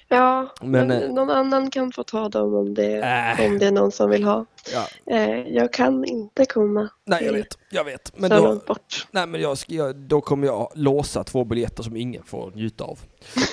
Ja, 0.09 0.55
Men, 0.63 0.71
men, 0.89 0.91
eh, 1.03 1.13
någon 1.13 1.31
annan 1.31 1.71
kan 1.71 1.93
få 1.93 2.03
ta 2.05 2.29
dem 2.29 2.55
om 2.55 2.75
det, 2.75 2.97
Äh. 2.97 3.47
om 3.47 3.59
det 3.59 3.67
är 3.67 3.73
någon 3.73 3.93
som 3.93 4.11
vill 4.11 4.25
ha. 4.25 4.47
Ja. 4.73 5.15
Eh, 5.17 5.31
jag 5.49 5.73
kan 5.73 6.05
inte 6.05 6.47
komma. 6.47 6.89
Nej, 7.05 7.25
jag 7.25 7.33
vet. 7.33 7.59
Jag 7.71 7.85
vet. 7.85 8.13
Men 8.19 8.31
då, 8.31 8.61
bort. 8.67 9.07
nej, 9.11 9.27
men 9.27 9.41
jag 9.41 9.59
ska, 9.59 9.93
då 9.93 10.21
kommer 10.21 10.47
jag 10.47 10.73
låsa 10.75 11.25
två 11.25 11.45
biljetter 11.45 11.83
som 11.83 11.97
ingen 11.97 12.23
får 12.25 12.51
njuta 12.55 12.85
av. 12.85 12.99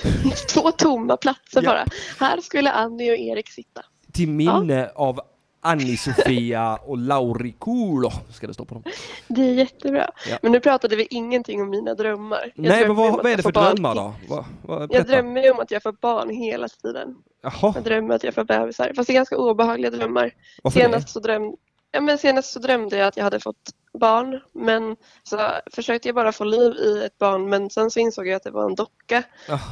Två 0.54 0.72
tomma 0.72 1.18
platser 1.18 1.62
Ja. 1.64 1.70
bara. 1.70 1.86
Här 2.20 2.42
skulle 2.42 2.72
Annie 2.72 3.12
och 3.12 3.18
Erik 3.18 3.50
sitta. 3.50 3.82
Till 4.14 4.30
minne 4.30 4.90
av 4.96 5.22
Annie-Sofia 5.62 6.76
och 6.86 6.98
Lauri 6.98 7.56
Kuulo 7.60 8.12
ska 8.32 8.48
det 8.48 8.54
stå 8.54 8.66
på 8.66 8.74
dem. 8.74 8.84
Det 9.28 9.42
är 9.42 9.54
jättebra. 9.54 10.12
Ja. 10.30 10.38
Men 10.42 10.52
nu 10.52 10.60
pratade 10.60 10.96
vi 10.96 11.08
ingenting 11.10 11.62
om 11.62 11.70
mina 11.70 11.94
drömmar. 11.94 12.52
Jag 12.56 12.70
Nej, 12.70 12.88
men 12.88 12.96
vad, 12.96 13.14
vad 13.14 13.26
är 13.26 13.38
det 13.38 13.44
för 13.44 13.52
barn. 13.52 13.76
drömmar 13.76 13.96
då? 13.96 14.14
Vad, 14.28 14.46
vad, 14.62 14.94
Jag 14.94 15.08
drömmer 15.08 15.44
ju 15.44 15.52
om 15.52 15.60
att 15.60 15.72
jag 15.72 15.84
får 15.84 15.92
barn 15.92 16.30
hela 16.30 16.68
tiden. 16.68 17.16
Jaha, 17.42 17.72
Jag 17.76 17.84
drömmer 17.84 18.16
att 18.16 18.24
jag 18.24 18.34
får 18.34 18.44
bebisar. 18.44 18.94
Fast 18.96 19.08
det 19.08 19.14
är 19.14 19.16
ganska 19.16 19.38
obehagliga 19.38 19.92
drömmar. 19.92 20.32
varför 20.64 20.80
Senast 20.80 21.10
så, 21.10 21.20
dröm... 21.20 21.56
ja, 21.92 22.02
men 22.02 22.18
senast 22.18 22.52
så 22.54 22.60
drömde 22.60 22.98
jag 22.98 23.08
att 23.08 23.18
jag 23.18 23.24
hade 23.24 23.40
fått 23.40 23.70
barn. 24.00 24.40
Men 24.54 24.96
så 25.24 25.40
försökte 25.74 26.08
jag 26.08 26.16
bara 26.16 26.32
få 26.32 26.44
liv 26.44 26.74
i 26.74 27.04
ett 27.06 27.18
barn. 27.18 27.50
Men 27.50 27.70
sen 27.70 27.92
så 27.92 28.00
insåg 28.00 28.28
jag 28.28 28.36
att 28.36 28.44
det 28.44 28.52
var 28.52 28.66
en 28.70 28.76
docka. 28.76 29.24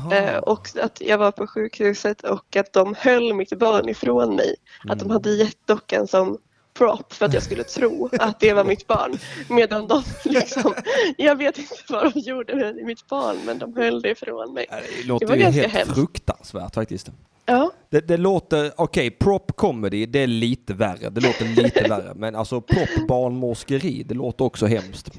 det? 0.10 0.18
Eh, 0.18 0.38
och 0.38 0.68
att 0.81 1.02
jag 1.02 1.18
var 1.18 1.31
på 1.31 1.48
sjukhuset 1.48 2.22
och 2.23 2.56
att 2.56 2.73
de 2.73 2.95
höll 2.98 3.34
mitt 3.34 3.60
barn 3.60 3.89
ifrån 3.89 4.35
mig. 4.35 4.56
Att 4.80 4.85
Mm. 4.85 4.98
de 4.98 5.10
hade 5.14 5.30
gett 5.31 5.68
dockan 5.68 6.07
som 6.07 6.38
prop 6.73 7.14
för 7.14 7.26
att 7.26 7.34
jag 7.34 7.44
skulle 7.44 7.64
tro 7.64 8.10
att 8.19 8.39
det 8.39 8.53
var 8.53 8.64
mitt 8.64 8.88
barn. 8.88 9.18
Medan 9.49 9.88
de 9.88 10.03
liksom, 10.26 10.73
jag 11.18 11.35
vet 11.35 11.57
inte 11.57 11.76
vad 11.89 12.14
de 12.14 12.19
gjorde 12.19 12.56
med 12.56 12.76
mitt 12.76 13.07
barn 13.07 13.38
men 13.45 13.60
de 13.60 13.76
höll 13.76 14.02
det 14.02 14.10
ifrån 14.10 14.53
mig. 14.53 14.65
Det 14.69 15.07
låter 15.07 15.27
var 15.27 15.35
ju 15.35 15.41
ganska 15.41 15.61
helt 15.61 15.73
hemskt. 15.73 15.94
fruktansvärt 15.95 16.73
faktiskt. 16.73 17.10
Ja, 17.49 17.72
Det, 17.90 18.07
det 18.07 18.18
låter, 18.18 18.72
okej, 18.78 19.11
prop 19.11 19.52
comedy, 19.56 20.06
det 20.06 20.19
är 20.19 20.28
lite 20.28 20.74
värre. 20.74 21.10
Det 21.10 21.22
låter 21.22 21.64
lite 21.64 21.84
värre. 21.90 22.14
Men 22.15 22.36
alltså 22.36 22.61
prop 22.61 23.07
barnmorskeri, 23.07 24.03
det 24.03 24.14
låter 24.15 24.45
också 24.45 24.65
hemskt. 24.65 25.11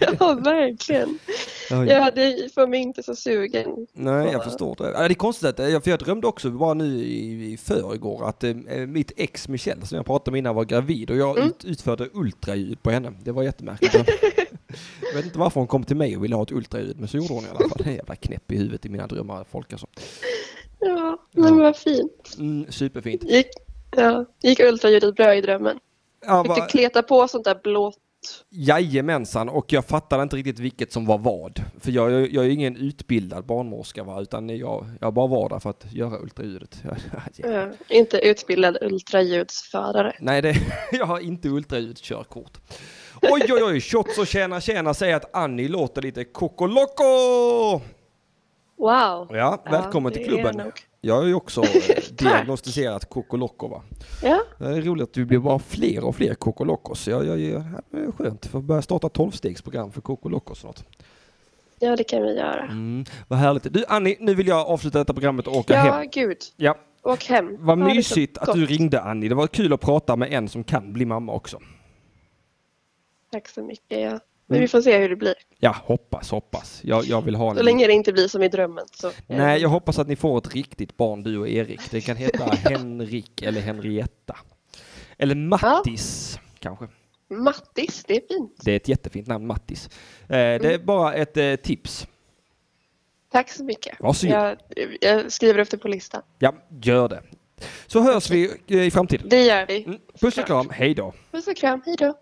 ja 0.00 0.34
verkligen. 0.44 1.18
Oj. 1.70 1.86
Ja, 1.88 2.10
det 2.14 2.54
får 2.54 2.66
mig 2.66 2.80
inte 2.80 3.02
så 3.02 3.14
sugen. 3.16 3.86
Nej, 3.92 4.28
jag 4.32 4.44
förstår 4.44 4.76
det. 4.78 4.90
Ja, 4.90 4.98
Det 5.08 5.12
är 5.12 5.14
konstigt, 5.14 5.48
att, 5.48 5.60
eh, 5.60 5.80
för 5.80 5.90
jag 5.90 5.98
drömde 5.98 6.26
också 6.26 6.50
bara 6.50 6.74
nu 6.74 6.84
i, 7.04 7.52
i 7.52 7.56
förrgår 7.56 8.28
att 8.28 8.44
eh, 8.44 8.54
mitt 8.86 9.12
ex 9.16 9.48
Michelle 9.48 9.86
som 9.86 9.96
jag 9.96 10.06
pratade 10.06 10.30
med 10.32 10.38
innan 10.38 10.54
var 10.54 10.64
gravid 10.64 11.10
och 11.10 11.16
jag 11.16 11.36
Mm. 11.38 11.48
ut, 11.48 11.64
utförde 11.64 12.08
ultraljud 12.12 12.82
på 12.82 12.90
henne. 12.90 13.12
Det 13.24 13.32
var 13.32 13.42
jättemärkligt. 13.42 13.94
jag 13.94 14.04
vet 15.14 15.24
inte 15.24 15.38
varför 15.38 15.60
hon 15.60 15.66
kom 15.66 15.84
till 15.84 15.96
mig 15.96 16.16
och 16.16 16.24
ville 16.24 16.36
ha 16.36 16.42
ett 16.42 16.52
ultraljud, 16.52 16.98
men 16.98 17.08
så 17.08 17.16
gjorde 17.16 17.34
hon 17.34 17.44
i 17.44 17.48
alla 17.50 17.68
fall. 17.68 17.82
En 17.84 17.94
jävla 17.94 18.16
knäpp 18.16 18.52
i 18.52 18.56
huvudet 18.56 18.86
i 18.86 18.88
mina 18.88 19.06
drömmar, 19.06 19.44
folk 19.50 19.72
alltså. 19.72 19.86
Ja, 20.80 21.18
men 21.32 21.58
vad 21.58 21.76
fint. 21.76 22.36
Mm, 22.38 22.72
superfint. 22.72 23.22
Gick, 23.22 23.46
ja, 23.96 24.24
gick 24.42 24.60
ultraljudet 24.60 25.14
bra 25.14 25.34
i 25.34 25.40
drömmen? 25.40 25.78
Ja, 26.26 26.44
Fick 26.44 26.54
du 26.54 26.60
va, 26.60 26.66
kleta 26.66 27.02
på 27.02 27.28
sånt 27.28 27.44
där 27.44 27.60
blått? 27.62 27.98
jajamensan, 28.48 29.48
och 29.48 29.72
jag 29.72 29.84
fattade 29.84 30.22
inte 30.22 30.36
riktigt 30.36 30.58
vilket 30.58 30.92
som 30.92 31.06
var 31.06 31.18
vad. 31.18 31.62
För 31.80 31.90
jag, 31.90 32.10
jag, 32.10 32.32
jag 32.32 32.44
är 32.44 32.48
ingen 32.48 32.76
utbildad 32.76 33.44
barnmorska 33.44 34.04
va, 34.04 34.20
utan 34.20 34.48
jag, 34.48 34.86
jag 35.00 35.14
bara 35.14 35.26
var 35.26 35.48
där 35.48 35.58
för 35.58 35.70
att 35.70 35.92
göra 35.92 36.18
ultraljudet. 36.18 36.82
Ja, 37.36 37.68
inte 37.88 38.18
utbildad 38.18 38.78
ultraljudsförare. 38.80 40.16
Nej, 40.20 40.42
det, 40.42 40.56
jag 40.92 41.06
har 41.06 41.20
inte 41.20 41.48
ultraljudskörkort. 41.48 42.58
Oj, 43.22 43.42
oj, 43.48 43.62
oj, 43.62 43.80
shots 43.80 44.18
och 44.18 44.26
tjäna 44.26 44.60
tjäna 44.60 44.94
säger 44.94 45.16
att 45.16 45.34
Annie 45.36 45.68
låter 45.68 46.02
lite 46.02 46.24
kokoloko. 46.24 47.04
Wow. 48.80 49.28
Ja, 49.30 49.62
välkommen 49.70 50.12
det 50.12 50.18
till 50.18 50.28
klubben. 50.28 50.72
Jag 51.00 51.14
har 51.14 51.24
ju 51.24 51.34
också 51.34 51.62
eh, 51.62 51.68
diagnostiserat 52.12 53.08
kokoloko 53.10 53.68
va. 53.68 53.82
Ja. 54.22 54.40
Det 54.58 54.64
är 54.64 54.82
roligt 54.82 55.10
att 55.10 55.16
vi 55.16 55.24
blir 55.24 55.38
bara 55.38 55.58
fler 55.58 56.04
och 56.04 56.16
fler 56.16 56.34
kokolokos. 56.34 57.08
Jag, 57.08 57.26
jag, 57.26 57.40
jag, 57.40 57.64
det 57.90 57.98
är 57.98 58.12
skönt, 58.12 58.46
för 58.46 58.58
att 58.58 58.64
börja 58.64 58.82
starta 58.82 59.08
tolvstegsprogram 59.08 59.92
för 59.92 60.00
kokolokos 60.00 60.58
snart. 60.60 60.84
Ja, 61.78 61.96
det 61.96 62.04
kan 62.04 62.22
vi 62.22 62.34
göra. 62.36 62.62
Mm, 62.62 63.04
vad 63.28 63.38
härligt. 63.38 63.72
Du 63.72 63.84
Annie, 63.88 64.16
nu 64.20 64.34
vill 64.34 64.46
jag 64.46 64.66
avsluta 64.66 64.98
detta 64.98 65.12
programmet 65.12 65.46
och 65.46 65.56
åka 65.56 65.74
Ja, 65.74 65.80
hem. 65.80 66.08
gud. 66.12 66.38
Ja, 66.56 66.78
Åk 67.02 67.24
hem. 67.24 67.56
vad 67.60 67.78
Ha 67.78 67.86
mysigt 67.88 68.38
att 68.38 68.54
du 68.54 68.66
ringde 68.66 69.00
Annie. 69.00 69.28
Det 69.28 69.34
var 69.34 69.46
kul 69.46 69.72
att 69.72 69.80
prata 69.80 70.16
med 70.16 70.32
en 70.32 70.48
som 70.48 70.64
kan 70.64 70.92
bli 70.92 71.04
mamma 71.04 71.32
också. 71.32 71.58
Tack 73.32 73.48
så 73.48 73.62
mycket. 73.62 74.00
Ja. 74.00 74.20
Men 74.50 74.56
Mm. 74.56 74.60
vi 74.64 74.68
får 74.68 74.82
se 74.82 74.98
hur 74.98 75.08
det 75.08 75.16
blir. 75.16 75.34
Ja, 75.58 75.76
hoppas, 75.84 76.30
hoppas. 76.30 76.80
Jag, 76.84 77.04
jag 77.04 77.22
vill 77.22 77.34
ha 77.34 77.50
en... 77.50 77.56
Så 77.56 77.62
länge 77.62 77.86
det 77.86 77.92
inte 77.92 78.12
blir 78.12 78.28
som 78.28 78.42
i 78.42 78.48
drömmen. 78.48 78.84
Så. 78.92 79.10
Nej, 79.26 79.60
jag 79.62 79.68
hoppas 79.68 79.98
att 79.98 80.08
ni 80.08 80.16
får 80.16 80.38
ett 80.38 80.54
riktigt 80.54 80.96
barn, 80.96 81.22
du 81.22 81.38
och 81.38 81.48
Erik. 81.48 81.80
Det 81.90 82.00
kan 82.00 82.16
heta 82.16 82.44
Henrik 82.64 83.42
eller 83.42 83.60
Henrietta. 83.60 84.36
Eller 85.18 85.34
Mattis, 85.34 86.38
kanske. 86.58 86.88
Mattis, 87.28 88.04
det 88.06 88.16
är 88.16 88.22
fint. 88.28 88.56
Det 88.64 88.72
är 88.72 88.76
ett 88.76 88.88
jättefint 88.88 89.26
namn, 89.26 89.46
Mattis. 89.46 89.86
Eh, 90.22 90.28
det 90.28 90.74
är 90.74 90.78
bara 90.78 91.14
ett 91.14 91.36
eh, 91.36 91.54
tips. 91.54 92.06
Tack 93.32 93.50
så 93.50 93.64
mycket. 93.64 93.96
Varsågod. 94.00 94.34
Jag, 94.36 94.56
jag 95.00 95.32
skriver 95.32 95.58
upp 95.58 95.70
det 95.70 95.78
på 95.78 95.88
listan. 95.88 96.22
Ja, 96.38 96.54
gör 96.82 97.08
det. 97.08 97.22
Så 97.86 98.00
hörs 98.00 98.30
vi 98.30 98.50
eh, 98.66 98.82
i 98.82 98.90
framtiden. 98.90 99.28
Det 99.28 99.42
gör 99.44 99.66
vi. 99.66 99.98
Puss 100.20 100.38
och 100.38 100.46
kram, 100.46 100.70
hej 100.70 100.94
då. 100.94 101.12
Puss 101.30 101.46
och 101.46 101.56
kram, 101.56 101.82
hej 101.86 101.96
då. 101.98 102.14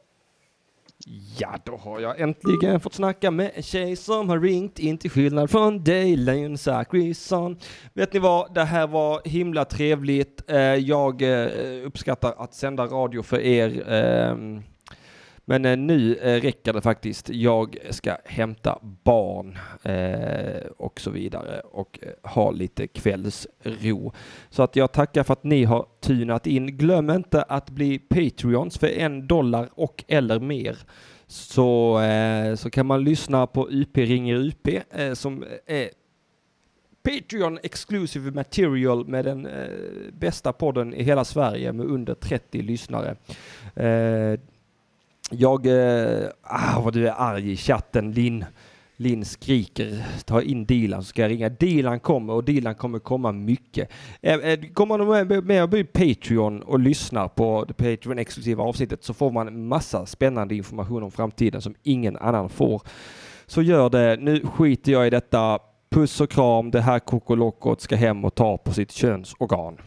Ja, 1.38 1.58
då 1.64 1.76
har 1.76 2.00
jag 2.00 2.20
äntligen 2.20 2.80
fått 2.80 2.94
snacka 2.94 3.30
med 3.30 3.50
en 3.54 3.62
tjej 3.62 3.96
som 3.96 4.28
har 4.28 4.40
ringt 4.40 4.78
in 4.78 4.98
till 4.98 5.10
skillnad 5.10 5.50
från 5.50 5.84
dig, 5.84 6.16
Leon 6.16 6.58
Zachrisson. 6.58 7.56
Vet 7.94 8.12
ni 8.12 8.18
vad, 8.18 8.54
det 8.54 8.64
här 8.64 8.86
var 8.86 9.20
himla 9.24 9.64
trevligt. 9.64 10.50
Eh, 10.50 10.58
Jag 10.60 11.22
eh, 11.22 11.48
uppskattar 11.86 12.34
att 12.38 12.54
sända 12.54 12.86
radio 12.86 13.22
för 13.22 13.40
er. 13.40 13.68
Men 15.48 15.64
eh, 15.64 15.76
nu 15.76 16.16
eh, 16.16 16.40
räcker 16.40 16.72
det 16.72 16.80
faktiskt. 16.80 17.28
Jag 17.28 17.76
ska 17.90 18.16
hämta 18.24 18.78
barn 19.04 19.58
eh, 19.82 20.66
och 20.76 21.00
så 21.00 21.10
vidare 21.10 21.60
och 21.60 21.98
eh, 22.02 22.30
ha 22.30 22.50
lite 22.50 22.86
kvällsro. 22.86 24.12
Så 24.50 24.62
att 24.62 24.76
jag 24.76 24.92
tackar 24.92 25.22
för 25.22 25.32
att 25.32 25.44
ni 25.44 25.64
har 25.64 25.86
tunat 26.00 26.46
in. 26.46 26.76
Glöm 26.76 27.10
inte 27.10 27.42
att 27.42 27.70
bli 27.70 27.98
Patreons 27.98 28.78
för 28.78 28.86
en 28.86 29.26
dollar 29.26 29.68
och 29.74 30.04
eller 30.08 30.40
mer. 30.40 30.78
Så, 31.26 32.00
eh, 32.00 32.54
så 32.54 32.70
kan 32.70 32.86
man 32.86 33.04
lyssna 33.04 33.46
på 33.46 33.68
UP 33.70 33.96
ringer 33.96 34.34
UP 34.34 34.68
eh, 34.90 35.12
som 35.12 35.42
eh, 35.42 35.76
är 35.76 35.88
Patreon 37.02 37.58
exclusive 37.62 38.30
material 38.30 39.08
med 39.08 39.24
den 39.24 39.46
eh, 39.46 39.68
bästa 40.12 40.52
podden 40.52 40.94
i 40.94 41.02
hela 41.02 41.24
Sverige 41.24 41.72
med 41.72 41.86
under 41.86 42.14
30 42.14 42.62
lyssnare. 42.62 43.16
Eh, 43.74 44.40
jag, 45.30 45.66
eh, 45.66 46.28
ah, 46.42 46.80
vad 46.80 46.92
du 46.92 47.09
är 47.09 47.14
arg 47.16 47.52
i 47.52 47.56
chatten 47.56 48.12
Linn. 48.12 48.44
Linn 49.00 49.24
skriker, 49.24 50.05
ta 50.24 50.42
in 50.42 50.64
Dilan 50.64 51.02
så 51.02 51.09
ska 51.09 51.22
jag 51.22 51.30
ringa. 51.30 51.48
Dilan 51.48 52.00
kommer 52.00 52.32
och 52.32 52.44
Dilan 52.44 52.74
kommer 52.74 52.98
komma 52.98 53.32
mycket. 53.32 53.90
Eh, 54.22 54.34
eh, 54.34 54.60
kommer 54.74 54.98
man 54.98 55.46
med, 55.46 55.62
och 55.62 55.68
blir 55.68 55.84
Patreon 55.84 56.62
och 56.62 56.78
lyssnar 56.78 57.28
på 57.28 57.64
det 57.68 57.74
Patreon 57.74 58.18
exklusiva 58.18 58.62
avsnittet 58.62 59.05
så 59.05 59.14
får 59.14 59.30
man 59.30 59.66
massa 59.66 60.06
spännande 60.06 60.55
information 60.55 61.02
om 61.02 61.10
framtiden 61.10 61.62
som 61.62 61.74
ingen 61.82 62.16
annan 62.16 62.48
får. 62.48 62.82
Så 63.46 63.62
gör 63.62 63.90
det. 63.90 64.16
Nu 64.20 64.46
skiter 64.46 64.92
jag 64.92 65.06
i 65.06 65.10
detta. 65.10 65.59
Puss 65.90 66.20
och 66.20 66.30
kram. 66.30 66.70
Det 66.70 66.80
här 66.80 66.98
kokolokot 66.98 67.80
ska 67.80 67.96
hem 67.96 68.24
och 68.24 68.34
ta 68.34 68.56
på 68.56 68.72
sitt 68.72 68.92
könsorgan. 68.92 69.78